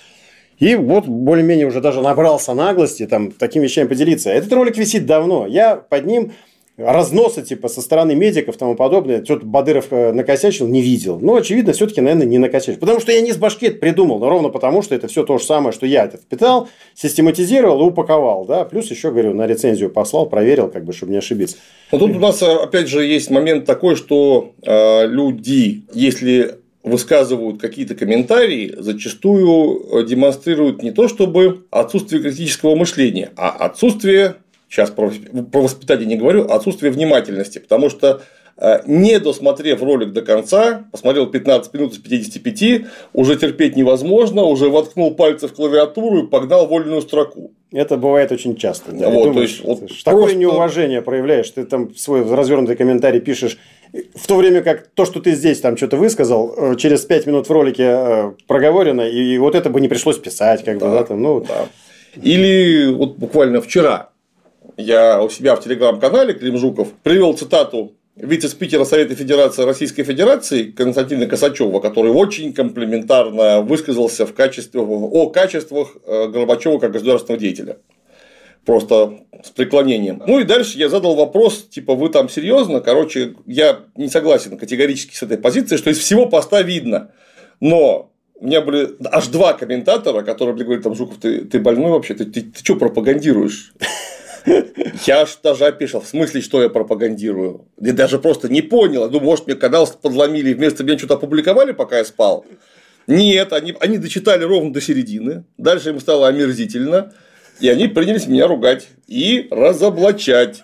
И 0.59 0.74
вот 0.74 1.06
более-менее 1.06 1.66
уже 1.66 1.80
даже 1.80 2.01
набрался 2.01 2.55
наглости 2.55 3.06
там 3.06 3.30
такими 3.30 3.64
вещами 3.64 3.89
поделиться. 3.89 4.30
Этот 4.30 4.52
ролик 4.52 4.76
висит 4.76 5.06
давно. 5.06 5.47
Я 5.47 5.76
под 5.76 6.06
ним 6.06 6.32
разноса 6.78 7.43
типа 7.43 7.68
со 7.68 7.82
стороны 7.82 8.14
медиков 8.14 8.55
и 8.55 8.59
тому 8.59 8.76
подобное, 8.76 9.24
что-то 9.24 9.44
Бадыров 9.44 9.86
э, 9.90 10.12
накосячил, 10.12 10.68
не 10.68 10.80
видел. 10.80 11.18
Ну, 11.20 11.35
очевидно, 11.35 11.72
все-таки, 11.72 12.01
наверное, 12.01 12.26
не 12.26 12.39
накосячил. 12.39 12.78
Потому 12.78 13.01
что 13.01 13.10
я 13.10 13.20
не 13.20 13.32
с 13.32 13.36
башки 13.36 13.66
это 13.66 13.78
придумал, 13.78 14.20
но 14.20 14.28
ровно 14.28 14.48
потому, 14.48 14.82
что 14.82 14.94
это 14.94 15.09
все 15.09 15.24
то 15.24 15.39
же 15.39 15.44
самое, 15.44 15.72
что 15.72 15.86
я 15.86 16.05
это 16.05 16.18
впитал, 16.18 16.68
систематизировал 16.94 17.80
и 17.80 17.85
упаковал. 17.85 18.44
Да? 18.44 18.64
Плюс 18.64 18.90
еще, 18.90 19.10
говорю, 19.10 19.35
на 19.35 19.47
рецензию 19.47 19.90
послал, 19.90 20.26
проверил, 20.26 20.68
как 20.70 20.85
бы, 20.85 20.93
чтобы 20.93 21.12
не 21.12 21.18
ошибиться. 21.18 21.56
Но 21.90 21.98
тут 21.98 22.12
у 22.12 22.20
нас, 22.20 22.43
опять 22.43 22.89
же, 22.89 23.05
есть 23.05 23.28
момент 23.28 23.64
такой, 23.64 23.97
что 23.97 24.52
э, 24.64 25.06
люди, 25.09 25.82
если 25.93 26.59
высказывают 26.90 27.60
какие-то 27.60 27.94
комментарии, 27.94 28.74
зачастую 28.78 30.01
э, 30.01 30.06
демонстрируют 30.06 30.82
не 30.82 30.90
то 30.90 31.09
чтобы 31.09 31.65
отсутствие 31.70 32.23
критического 32.23 32.74
мышления, 32.74 33.31
а 33.36 33.51
отсутствие, 33.51 34.36
сейчас 34.69 34.90
про, 34.90 35.12
воспитание 35.52 36.06
не 36.06 36.16
говорю, 36.16 36.48
отсутствие 36.51 36.93
внимательности. 36.93 37.59
Потому 37.59 37.90
что 37.90 38.23
э, 38.56 38.81
не 38.86 39.19
досмотрев 39.19 39.82
ролик 39.82 40.12
до 40.12 40.23
конца, 40.23 40.85
посмотрел 40.93 41.27
15 41.27 41.73
минут 41.74 41.93
из 41.93 41.98
55, 41.98 42.86
уже 43.12 43.36
терпеть 43.36 43.77
невозможно, 43.77 44.43
уже 44.43 44.69
воткнул 44.69 45.15
пальцы 45.15 45.48
в 45.48 45.52
клавиатуру 45.52 46.24
и 46.24 46.27
погнал 46.27 46.66
вольную 46.66 47.02
строку. 47.02 47.52
Это 47.70 47.98
бывает 47.98 48.32
очень 48.32 48.56
часто. 48.56 48.93
Да, 48.93 49.10
вот, 49.10 49.24
думаешь, 49.24 49.59
то 49.59 49.69
есть, 49.69 49.82
вот 49.82 50.05
такое 50.05 50.23
просто... 50.23 50.39
неуважение 50.39 51.02
проявляешь, 51.02 51.51
ты 51.51 51.65
там 51.65 51.94
свой 51.94 52.23
развернутый 52.23 52.77
комментарий 52.77 53.20
пишешь 53.20 53.59
в 54.15 54.27
то 54.27 54.36
время 54.36 54.62
как 54.62 54.89
то, 54.89 55.05
что 55.05 55.20
ты 55.20 55.32
здесь 55.32 55.60
там 55.60 55.77
что-то 55.77 55.97
высказал, 55.97 56.55
э, 56.56 56.77
через 56.77 57.02
пять 57.02 57.27
минут 57.27 57.48
в 57.48 57.52
ролике 57.52 57.85
э, 57.85 58.32
проговорено, 58.47 59.02
и 59.02 59.39
вот 59.39 59.55
это 59.55 59.70
бы 59.70 59.81
не 59.81 59.89
пришлось 59.89 60.19
писать, 60.19 60.65
как 60.65 60.78
да, 60.78 60.86
бы, 60.86 60.93
да, 60.93 61.05
там, 61.05 61.23
ну. 61.23 61.40
Да. 61.40 61.69
Или 62.23 62.93
вот 62.93 63.16
буквально 63.16 63.60
вчера 63.60 64.10
я 64.77 65.23
у 65.23 65.28
себя 65.31 65.56
в 65.56 65.62
телеграм-канале 65.62 66.35
Клим 66.35 66.59
Жуков 66.59 66.89
привел 67.02 67.36
цитату 67.36 67.93
вице-спикера 68.16 68.85
Совета 68.85 69.15
Федерации 69.15 69.62
Российской 69.62 70.02
Федерации 70.02 70.65
Константина 70.65 71.27
Косачева, 71.27 71.81
который 71.81 72.10
очень 72.10 72.52
комплиментарно 72.52 73.62
высказался 73.62 74.27
в 74.27 74.35
качестве, 74.35 74.81
о 74.81 75.31
качествах 75.31 75.97
э, 76.05 76.28
Горбачева 76.28 76.78
как 76.78 76.93
государственного 76.93 77.40
деятеля 77.40 77.78
просто 78.68 79.20
с 79.42 79.48
преклонением. 79.48 80.22
Ну 80.26 80.40
и 80.40 80.44
дальше 80.44 80.76
я 80.76 80.90
задал 80.90 81.14
вопрос, 81.14 81.66
типа, 81.70 81.94
вы 81.94 82.10
там 82.10 82.28
серьезно? 82.28 82.82
Короче, 82.82 83.34
я 83.46 83.78
не 83.96 84.08
согласен 84.08 84.58
категорически 84.58 85.14
с 85.14 85.22
этой 85.22 85.38
позицией, 85.38 85.78
что 85.78 85.88
из 85.88 85.96
всего 85.96 86.26
поста 86.26 86.60
видно. 86.60 87.12
Но 87.60 88.12
у 88.34 88.46
меня 88.46 88.60
были 88.60 88.90
аж 89.10 89.28
два 89.28 89.54
комментатора, 89.54 90.20
которые 90.20 90.54
мне 90.54 90.64
говорят, 90.64 90.84
там, 90.84 90.94
Жуков, 90.94 91.16
ты, 91.16 91.46
ты 91.46 91.60
больной 91.60 91.92
вообще, 91.92 92.12
ты, 92.12 92.26
ты, 92.26 92.42
ты 92.42 92.58
что 92.62 92.76
пропагандируешь? 92.76 93.72
Я 95.06 95.22
аж 95.22 95.38
даже 95.42 95.64
опешил, 95.64 96.02
в 96.02 96.06
смысле, 96.06 96.42
что 96.42 96.62
я 96.62 96.68
пропагандирую? 96.68 97.64
Я 97.80 97.94
даже 97.94 98.18
просто 98.18 98.50
не 98.50 98.60
понял. 98.60 99.08
Думаю, 99.08 99.30
может, 99.30 99.46
мне 99.46 99.56
канал 99.56 99.88
подломили 100.02 100.52
вместо 100.52 100.84
меня 100.84 100.98
что-то 100.98 101.14
опубликовали, 101.14 101.72
пока 101.72 101.96
я 101.96 102.04
спал. 102.04 102.44
Нет, 103.06 103.54
они, 103.54 103.74
они 103.80 103.96
дочитали 103.96 104.44
ровно 104.44 104.74
до 104.74 104.82
середины, 104.82 105.44
дальше 105.56 105.88
им 105.88 106.00
стало 106.00 106.28
омерзительно, 106.28 107.14
и 107.60 107.68
они 107.68 107.89
принялись 107.89 108.26
меня 108.26 108.47
ругать 108.47 108.89
и 109.06 109.48
разоблачать. 109.51 110.62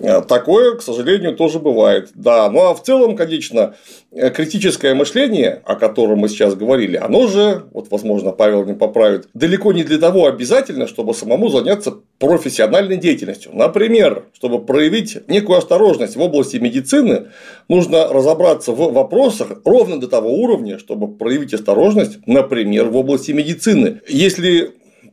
Э, 0.00 0.20
такое, 0.22 0.76
к 0.76 0.82
сожалению, 0.82 1.36
тоже 1.36 1.58
бывает. 1.58 2.10
Да, 2.14 2.48
ну 2.50 2.60
а 2.60 2.74
в 2.74 2.82
целом, 2.82 3.16
конечно, 3.16 3.74
э, 4.12 4.30
критическое 4.30 4.94
мышление, 4.94 5.60
о 5.64 5.74
котором 5.74 6.20
мы 6.20 6.28
сейчас 6.28 6.54
говорили, 6.54 6.96
оно 6.96 7.26
же, 7.26 7.64
вот, 7.72 7.90
возможно, 7.90 8.32
Павел 8.32 8.64
не 8.64 8.74
поправит, 8.74 9.28
далеко 9.34 9.72
не 9.72 9.82
для 9.84 9.98
того 9.98 10.26
обязательно, 10.26 10.86
чтобы 10.86 11.14
самому 11.14 11.48
заняться 11.48 11.94
профессиональной 12.18 12.96
деятельностью. 12.96 13.52
Например, 13.54 14.26
чтобы 14.34 14.64
проявить 14.64 15.18
некую 15.28 15.58
осторожность 15.58 16.16
в 16.16 16.20
области 16.20 16.56
медицины, 16.56 17.28
нужно 17.68 18.08
разобраться 18.08 18.72
в 18.72 18.92
вопросах 18.92 19.62
ровно 19.64 20.00
до 20.00 20.06
того 20.06 20.32
уровня, 20.32 20.78
чтобы 20.78 21.08
проявить 21.08 21.54
осторожность, 21.54 22.18
например, 22.26 22.86
в 22.86 22.96
области 22.96 23.32
медицины. 23.32 24.00
Если 24.08 24.72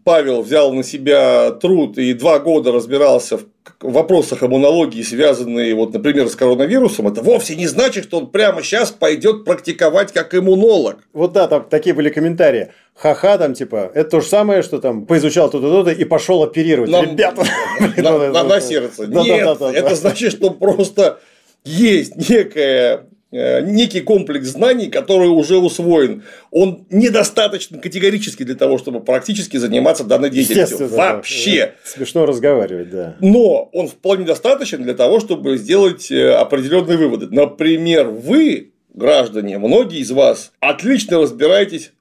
Павел 0.09 0.41
взял 0.41 0.73
на 0.73 0.83
себя 0.83 1.51
труд 1.51 1.99
и 1.99 2.13
два 2.13 2.39
года 2.39 2.71
разбирался 2.71 3.37
в 3.37 3.43
вопросах 3.79 4.41
иммунологии, 4.41 5.03
связанные, 5.03 5.75
вот, 5.75 5.93
например, 5.93 6.27
с 6.29 6.35
коронавирусом, 6.35 7.09
это 7.09 7.21
вовсе 7.21 7.55
не 7.55 7.67
значит, 7.67 8.05
что 8.05 8.17
он 8.17 8.31
прямо 8.31 8.63
сейчас 8.63 8.89
пойдет 8.89 9.45
практиковать 9.45 10.11
как 10.11 10.33
иммунолог. 10.33 10.97
Вот 11.13 11.33
да, 11.33 11.47
там 11.47 11.63
такие 11.69 11.93
были 11.93 12.09
комментарии. 12.09 12.71
Ха-ха, 12.95 13.37
там 13.37 13.53
типа, 13.53 13.91
это 13.93 14.09
то 14.09 14.21
же 14.21 14.27
самое, 14.27 14.63
что 14.63 14.79
там 14.79 15.05
поизучал 15.05 15.47
то-то, 15.51 15.69
то-то 15.69 15.91
и 15.91 16.03
пошел 16.05 16.41
оперировать. 16.41 16.89
Нам... 16.89 17.05
Ребята, 17.05 17.43
на, 17.97 18.43
на 18.43 18.61
сердце. 18.61 19.05
Нет, 19.05 19.61
это 19.61 19.95
значит, 19.95 20.31
что 20.31 20.49
просто 20.49 21.19
есть 21.63 22.15
некая 22.15 23.05
некий 23.31 24.01
комплекс 24.01 24.47
знаний, 24.47 24.89
который 24.89 25.27
уже 25.27 25.57
усвоен. 25.57 26.23
Он 26.51 26.85
недостаточно 26.89 27.77
категорически 27.77 28.43
для 28.43 28.55
того, 28.55 28.77
чтобы 28.77 29.01
практически 29.01 29.57
заниматься 29.57 30.03
данной 30.03 30.29
деятельностью. 30.29 30.87
Вообще. 30.87 31.67
Да. 31.67 31.89
Смешно 31.91 32.25
разговаривать, 32.25 32.89
да. 32.89 33.15
Но 33.19 33.69
он 33.71 33.87
вполне 33.87 34.25
достаточен 34.25 34.81
для 34.83 34.95
того, 34.95 35.19
чтобы 35.19 35.57
сделать 35.57 36.11
э, 36.11 36.31
определенные 36.31 36.97
выводы. 36.97 37.27
Например, 37.29 38.07
вы, 38.07 38.71
граждане, 38.93 39.59
многие 39.59 39.99
из 39.99 40.09
вас 40.09 40.51
отлично 40.59 41.21
разбираетесь, 41.21 41.91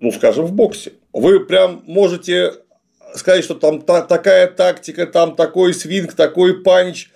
ну, 0.00 0.12
скажем, 0.12 0.46
в 0.46 0.52
боксе. 0.52 0.92
Вы 1.12 1.40
прям 1.40 1.82
можете 1.86 2.52
сказать, 3.14 3.42
что 3.42 3.54
там 3.54 3.80
такая 3.80 4.46
тактика, 4.46 5.06
там 5.06 5.34
такой 5.34 5.74
свинг, 5.74 6.12
такой 6.12 6.62
панч– 6.62 7.08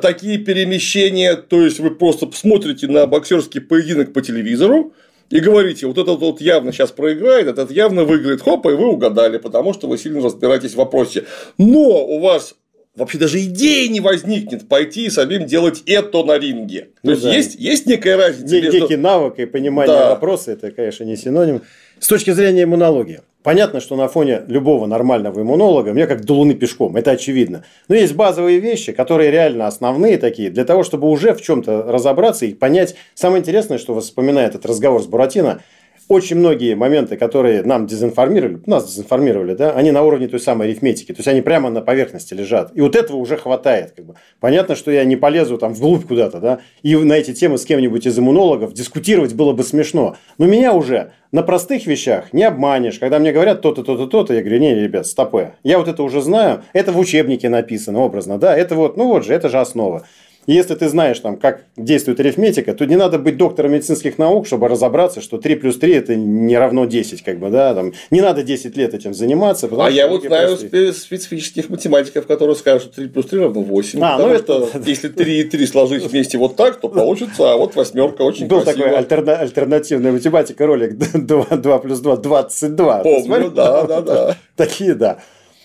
такие 0.00 0.38
перемещения, 0.38 1.34
то 1.34 1.62
есть 1.62 1.80
вы 1.80 1.90
просто 1.90 2.28
смотрите 2.32 2.86
на 2.86 3.06
боксерский 3.06 3.60
поединок 3.60 4.12
по 4.12 4.22
телевизору 4.22 4.94
и 5.30 5.40
говорите, 5.40 5.86
вот 5.86 5.98
этот 5.98 6.20
вот 6.20 6.40
явно 6.40 6.72
сейчас 6.72 6.92
проиграет, 6.92 7.48
этот 7.48 7.70
явно 7.70 8.04
выиграет, 8.04 8.42
хоп, 8.42 8.66
и 8.66 8.70
вы 8.70 8.88
угадали, 8.88 9.38
потому 9.38 9.72
что 9.72 9.88
вы 9.88 9.98
сильно 9.98 10.22
разбираетесь 10.22 10.72
в 10.72 10.76
вопросе. 10.76 11.24
Но 11.58 12.06
у 12.06 12.20
вас 12.20 12.54
вообще 12.94 13.18
даже 13.18 13.40
идеи 13.40 13.86
не 13.86 14.00
возникнет 14.00 14.68
пойти 14.68 15.06
и 15.06 15.10
самим 15.10 15.46
делать 15.46 15.82
это 15.86 16.22
на 16.22 16.38
ринге. 16.38 16.80
То 16.80 16.88
ну, 17.02 17.10
есть, 17.12 17.22
да. 17.22 17.34
есть, 17.34 17.54
есть 17.56 17.86
некая 17.86 18.16
разница. 18.16 18.54
Некий 18.54 18.80
между... 18.80 18.98
навык 18.98 19.38
и 19.38 19.46
понимание 19.46 19.96
да. 19.96 20.10
вопроса, 20.10 20.52
это, 20.52 20.70
конечно, 20.70 21.04
не 21.04 21.16
синоним. 21.16 21.62
С 22.02 22.08
точки 22.08 22.32
зрения 22.32 22.64
иммунологии. 22.64 23.20
Понятно, 23.44 23.80
что 23.80 23.94
на 23.94 24.08
фоне 24.08 24.42
любого 24.48 24.86
нормального 24.86 25.40
иммунолога 25.40 25.92
мне 25.92 26.08
как 26.08 26.24
до 26.24 26.34
луны 26.34 26.54
пешком, 26.54 26.96
это 26.96 27.12
очевидно. 27.12 27.64
Но 27.86 27.94
есть 27.94 28.16
базовые 28.16 28.58
вещи, 28.58 28.90
которые 28.90 29.30
реально 29.30 29.68
основные 29.68 30.18
такие, 30.18 30.50
для 30.50 30.64
того, 30.64 30.82
чтобы 30.82 31.08
уже 31.08 31.32
в 31.32 31.40
чем-то 31.40 31.84
разобраться 31.84 32.44
и 32.44 32.54
понять. 32.54 32.96
Самое 33.14 33.40
интересное, 33.40 33.78
что 33.78 33.96
вспоминает 34.00 34.56
этот 34.56 34.66
разговор 34.66 35.00
с 35.00 35.06
Буратино, 35.06 35.62
очень 36.08 36.36
многие 36.36 36.74
моменты, 36.74 37.16
которые 37.16 37.62
нам 37.62 37.86
дезинформировали, 37.86 38.60
нас 38.66 38.86
дезинформировали, 38.86 39.54
да, 39.54 39.72
они 39.72 39.90
на 39.90 40.02
уровне 40.02 40.28
той 40.28 40.40
самой 40.40 40.68
арифметики, 40.68 41.12
то 41.12 41.18
есть 41.18 41.28
они 41.28 41.40
прямо 41.40 41.70
на 41.70 41.80
поверхности 41.80 42.34
лежат. 42.34 42.70
И 42.74 42.80
вот 42.80 42.96
этого 42.96 43.16
уже 43.16 43.36
хватает. 43.36 43.92
Как 43.96 44.04
бы. 44.04 44.14
Понятно, 44.40 44.74
что 44.74 44.90
я 44.90 45.04
не 45.04 45.16
полезу 45.16 45.58
там 45.58 45.74
вглубь 45.74 46.06
куда-то, 46.06 46.40
да, 46.40 46.60
и 46.82 46.96
на 46.96 47.14
эти 47.14 47.32
темы 47.32 47.58
с 47.58 47.64
кем-нибудь 47.64 48.06
из 48.06 48.18
иммунологов 48.18 48.72
дискутировать 48.72 49.34
было 49.34 49.52
бы 49.52 49.62
смешно. 49.62 50.16
Но 50.38 50.46
меня 50.46 50.72
уже 50.72 51.12
на 51.32 51.42
простых 51.42 51.86
вещах 51.86 52.32
не 52.32 52.44
обманешь. 52.44 52.98
Когда 52.98 53.18
мне 53.18 53.32
говорят 53.32 53.62
то-то, 53.62 53.82
то-то, 53.82 54.06
то-то, 54.06 54.34
я 54.34 54.40
говорю, 54.40 54.58
не, 54.58 54.74
ребят, 54.74 55.06
стопы. 55.06 55.54
Я 55.62 55.78
вот 55.78 55.88
это 55.88 56.02
уже 56.02 56.20
знаю, 56.20 56.62
это 56.72 56.92
в 56.92 56.98
учебнике 56.98 57.48
написано 57.48 58.00
образно, 58.00 58.38
да, 58.38 58.56
это 58.56 58.74
вот, 58.74 58.96
ну 58.96 59.08
вот 59.08 59.24
же, 59.24 59.34
это 59.34 59.48
же 59.48 59.58
основа. 59.58 60.06
И 60.46 60.52
если 60.52 60.74
ты 60.74 60.88
знаешь, 60.88 61.18
там, 61.20 61.36
как 61.36 61.62
действует 61.76 62.18
арифметика, 62.18 62.74
то 62.74 62.84
не 62.84 62.96
надо 62.96 63.18
быть 63.18 63.36
доктором 63.36 63.72
медицинских 63.72 64.18
наук, 64.18 64.46
чтобы 64.46 64.68
разобраться, 64.68 65.20
что 65.20 65.38
3 65.38 65.54
плюс 65.56 65.78
3 65.78 65.92
это 65.92 66.16
не 66.16 66.56
равно 66.56 66.84
10. 66.84 67.22
Как 67.22 67.38
бы, 67.38 67.50
да? 67.50 67.74
там, 67.74 67.92
не 68.10 68.20
надо 68.20 68.42
10 68.42 68.76
лет 68.76 68.94
этим 68.94 69.14
заниматься. 69.14 69.68
А 69.78 69.90
я 69.90 70.08
вот 70.08 70.24
знаю 70.24 70.56
простые. 70.56 70.92
специфических 70.92 71.70
математиков, 71.70 72.26
которые 72.26 72.56
скажут, 72.56 72.92
что 72.92 72.96
3 72.96 73.08
плюс 73.08 73.26
3 73.26 73.40
равно 73.40 73.60
8. 73.60 74.00
А, 74.02 74.16
потому 74.16 74.32
ну 74.32 74.38
что 74.38 74.70
это... 74.74 74.90
если 74.90 75.08
3 75.08 75.38
и 75.38 75.44
3 75.44 75.66
сложить 75.66 76.04
вместе 76.04 76.38
вот 76.38 76.56
так, 76.56 76.80
то 76.80 76.88
получится, 76.88 77.52
а 77.52 77.56
вот 77.56 77.76
восьмерка 77.76 78.22
очень 78.22 78.46
Был 78.48 78.62
красиво. 78.62 78.84
такой 78.84 78.98
альтерна... 78.98 79.36
альтернативная 79.36 80.12
математика 80.12 80.66
ролик 80.66 80.96
2, 81.14 81.44
2 81.56 81.78
плюс 81.78 82.00
2 82.00 82.16
22. 82.16 82.98
Помню, 83.02 83.50
да, 83.50 83.84
да, 83.84 84.00
да. 84.00 84.36
Такие, 84.56 84.94
да. 84.94 85.18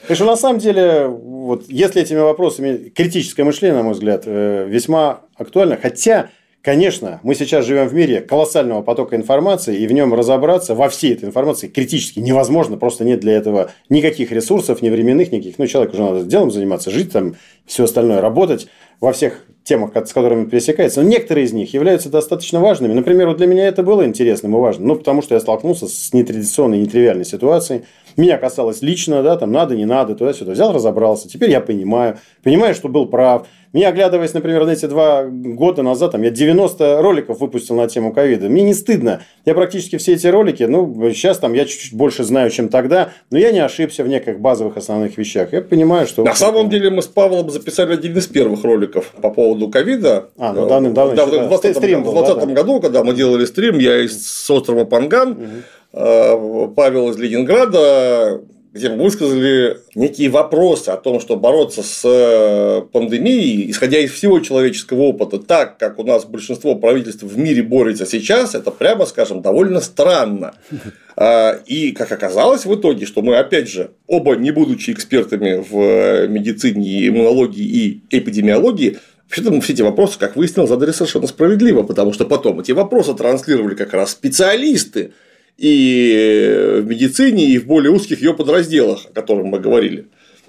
Что 0.09 0.25
на 0.25 0.37
самом 0.37 0.59
деле, 0.59 1.07
вот, 1.07 1.65
если 1.67 2.01
этими 2.01 2.19
вопросами 2.19 2.89
критическое 2.95 3.43
мышление, 3.43 3.77
на 3.77 3.83
мой 3.83 3.93
взгляд, 3.93 4.23
э, 4.25 4.65
весьма 4.67 5.21
актуально, 5.35 5.77
хотя 5.77 6.29
Конечно, 6.67 7.21
мы 7.23 7.33
сейчас 7.33 7.65
живем 7.65 7.87
в 7.87 7.93
мире 7.93 8.19
колоссального 8.19 8.81
потока 8.81 9.15
информации, 9.15 9.77
и 9.77 9.87
в 9.87 9.93
нем 9.93 10.13
разобраться 10.13 10.75
во 10.75 10.89
всей 10.89 11.13
этой 11.13 11.23
информации 11.23 11.69
критически 11.69 12.19
невозможно, 12.19 12.75
просто 12.75 13.05
нет 13.05 13.21
для 13.21 13.37
этого 13.37 13.71
никаких 13.87 14.33
ресурсов, 14.33 14.81
ни 14.81 14.89
временных, 14.89 15.31
никаких. 15.31 15.59
Ну, 15.59 15.67
человеку 15.67 15.93
уже 15.93 16.03
надо 16.03 16.25
делом 16.25 16.51
заниматься, 16.51 16.91
жить 16.91 17.13
там, 17.13 17.35
все 17.65 17.85
остальное, 17.85 18.19
работать 18.19 18.67
во 18.99 19.13
всех 19.13 19.45
темах, 19.63 19.91
с 19.95 20.11
которыми 20.11 20.49
пересекается. 20.49 21.01
Но 21.01 21.07
некоторые 21.07 21.45
из 21.45 21.53
них 21.53 21.73
являются 21.73 22.09
достаточно 22.09 22.59
важными. 22.59 22.91
Например, 22.91 23.27
вот 23.27 23.37
для 23.37 23.47
меня 23.47 23.65
это 23.65 23.81
было 23.81 24.05
интересным 24.05 24.53
и 24.53 24.59
важным, 24.59 24.89
ну, 24.89 24.95
потому 24.97 25.21
что 25.21 25.35
я 25.35 25.39
столкнулся 25.39 25.87
с 25.87 26.11
нетрадиционной, 26.11 26.79
нетривиальной 26.79 27.23
ситуацией. 27.23 27.83
Меня 28.17 28.39
касалось 28.39 28.81
лично, 28.81 29.21
да, 29.21 29.37
там 29.37 29.51
надо, 29.51 29.75
не 29.75 29.85
надо, 29.85 30.15
туда-сюда. 30.15 30.53
Взял, 30.53 30.73
разобрался. 30.73 31.29
Теперь 31.29 31.51
я 31.51 31.61
понимаю. 31.61 32.17
Понимаю, 32.43 32.73
что 32.73 32.89
был 32.89 33.05
прав. 33.05 33.45
Меня, 33.73 33.89
оглядываясь, 33.89 34.33
например, 34.33 34.65
на 34.65 34.71
эти 34.71 34.85
два 34.85 35.25
года 35.25 35.83
назад, 35.83 36.13
там, 36.13 36.23
я 36.23 36.31
90 36.31 37.01
роликов 37.01 37.39
выпустил 37.39 37.75
на 37.75 37.87
тему 37.87 38.13
ковида. 38.13 38.49
Мне 38.49 38.63
не 38.63 38.73
стыдно. 38.73 39.21
Я 39.45 39.53
практически 39.53 39.97
все 39.97 40.13
эти 40.13 40.25
ролики, 40.25 40.63
ну, 40.63 41.11
сейчас 41.11 41.37
там 41.37 41.53
я 41.53 41.65
чуть-чуть 41.65 41.93
больше 41.93 42.23
знаю, 42.23 42.49
чем 42.49 42.69
тогда, 42.69 43.09
но 43.29 43.37
я 43.37 43.51
не 43.51 43.59
ошибся 43.59 44.03
в 44.03 44.07
неких 44.07 44.39
базовых 44.39 44.77
основных 44.77 45.17
вещах. 45.17 45.51
Я 45.51 45.61
понимаю, 45.61 46.07
что... 46.07 46.23
На 46.23 46.33
самом 46.33 46.69
деле 46.69 46.89
мы 46.89 47.01
с 47.01 47.07
Павлом 47.07 47.49
записали 47.51 47.93
один 47.93 48.17
из 48.17 48.25
первых 48.27 48.63
роликов 48.63 49.13
по 49.21 49.29
поводу 49.29 49.69
ковида. 49.69 50.29
А, 50.37 50.53
ну 50.53 50.67
давным-давно. 50.67 51.15
Да, 51.15 51.25
в 51.25 51.49
2020 51.49 52.53
году, 52.53 52.79
когда 52.79 53.03
мы 53.03 53.13
делали 53.13 53.45
стрим, 53.45 53.77
я 53.79 53.99
из 53.99 54.49
острова 54.49 54.85
Панган, 54.85 55.31
угу. 55.33 55.45
Павел 55.91 57.09
из 57.09 57.17
Ленинграда, 57.17 58.41
где 58.77 58.89
высказали 58.89 59.77
некие 59.95 60.29
вопросы 60.29 60.89
о 60.89 60.97
том, 60.97 61.19
что 61.19 61.35
бороться 61.35 61.81
с 61.81 62.01
э, 62.03 62.81
пандемией, 62.91 63.69
исходя 63.71 63.97
из 63.99 64.11
всего 64.11 64.39
человеческого 64.39 65.01
опыта, 65.01 65.39
так, 65.39 65.77
как 65.77 65.97
у 65.99 66.03
нас 66.03 66.25
большинство 66.25 66.75
правительств 66.75 67.23
в 67.23 67.37
мире 67.37 67.63
борется 67.63 68.05
сейчас, 68.05 68.53
это, 68.55 68.69
прямо 68.71 69.05
скажем, 69.05 69.41
довольно 69.41 69.81
странно. 69.81 70.53
А, 71.19 71.59
и, 71.65 71.93
как 71.93 72.11
оказалось 72.11 72.65
в 72.65 72.75
итоге, 72.75 73.07
что 73.07 73.23
мы, 73.23 73.37
опять 73.37 73.67
же, 73.67 73.89
оба 74.05 74.35
не 74.35 74.51
будучи 74.51 74.91
экспертами 74.91 75.65
в 75.67 76.27
медицине, 76.27 77.07
иммунологии 77.07 77.63
и 77.63 78.01
эпидемиологии, 78.11 78.99
Вообще-то 79.23 79.51
мы 79.51 79.59
все 79.61 79.73
эти 79.73 79.81
вопросы, 79.81 80.19
как 80.19 80.35
выяснилось, 80.35 80.69
задали 80.69 80.91
совершенно 80.91 81.25
справедливо, 81.25 81.81
потому 81.81 82.13
что 82.13 82.25
потом 82.25 82.59
эти 82.59 82.71
вопросы 82.71 83.15
транслировали 83.15 83.73
как 83.73 83.93
раз 83.93 84.11
специалисты, 84.11 85.13
и 85.57 86.79
в 86.81 86.87
медицине, 86.87 87.45
и 87.45 87.57
в 87.57 87.65
более 87.65 87.91
узких 87.91 88.21
ее 88.21 88.33
подразделах, 88.33 89.05
о 89.05 89.13
которых 89.13 89.45
мы 89.45 89.59
говорили. 89.59 90.07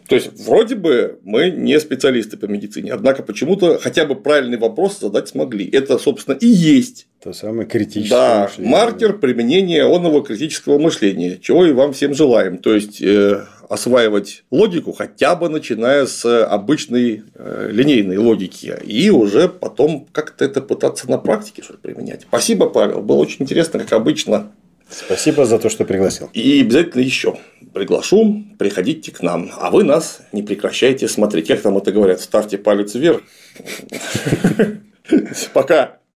То 0.09 0.15
есть, 0.15 0.31
вроде 0.47 0.75
бы 0.75 1.19
мы 1.23 1.51
не 1.51 1.79
специалисты 1.79 2.39
по 2.39 2.47
медицине, 2.47 2.95
однако 2.95 3.23
почему-то 3.23 3.79
хотя 3.79 4.07
бы 4.07 4.15
правильный 4.15 4.57
вопрос 4.57 4.99
задать 5.01 5.29
смогли. 5.29 5.69
Это, 5.71 5.99
собственно, 5.99 6.35
и 6.35 6.47
есть. 6.47 7.09
То 7.23 7.35
самое 7.35 7.69
критическое 7.69 8.17
да, 8.17 8.45
мышление. 8.45 8.73
маркер 8.73 9.19
применения 9.19 9.85
онного 9.85 10.25
критического 10.25 10.79
мышления, 10.79 11.39
чего 11.43 11.67
и 11.67 11.73
вам 11.73 11.93
всем 11.93 12.15
желаем. 12.15 12.57
То 12.57 12.75
есть, 12.75 13.03
э, 13.03 13.45
осваивать 13.69 14.45
логику, 14.51 14.93
хотя 14.93 15.37
бы 15.37 15.51
начиная 15.51 16.07
с 16.07 16.25
обычной 16.47 17.25
э, 17.35 17.69
линейной 17.71 18.17
логики, 18.17 18.75
и 18.85 19.11
уже 19.11 19.49
потом 19.49 20.07
как-то 20.13 20.45
это 20.45 20.63
пытаться 20.63 21.11
на 21.11 21.19
практике 21.19 21.63
что 21.63 21.75
применять. 21.75 22.23
Спасибо, 22.23 22.71
Павел. 22.71 23.03
Было 23.03 23.19
очень 23.19 23.43
интересно, 23.43 23.81
как 23.81 23.93
обычно. 23.93 24.53
Спасибо 24.91 25.45
за 25.45 25.59
то, 25.59 25.69
что 25.69 25.85
пригласил. 25.85 26.31
И 26.33 26.61
обязательно 26.63 27.03
еще 27.03 27.39
приглашу, 27.75 28.45
приходите 28.59 29.13
к 29.13 29.23
нам, 29.23 29.51
а 29.57 29.71
вы 29.71 29.85
нас 29.85 30.21
не 30.33 30.43
прекращайте 30.43 31.09
смотреть. 31.09 31.49
Как 31.49 31.61
там 31.61 31.77
это 31.77 31.93
говорят, 31.93 32.21
ставьте 32.21 32.59
палец 32.59 32.95
вверх. 32.95 33.23
Пока. 35.53 35.98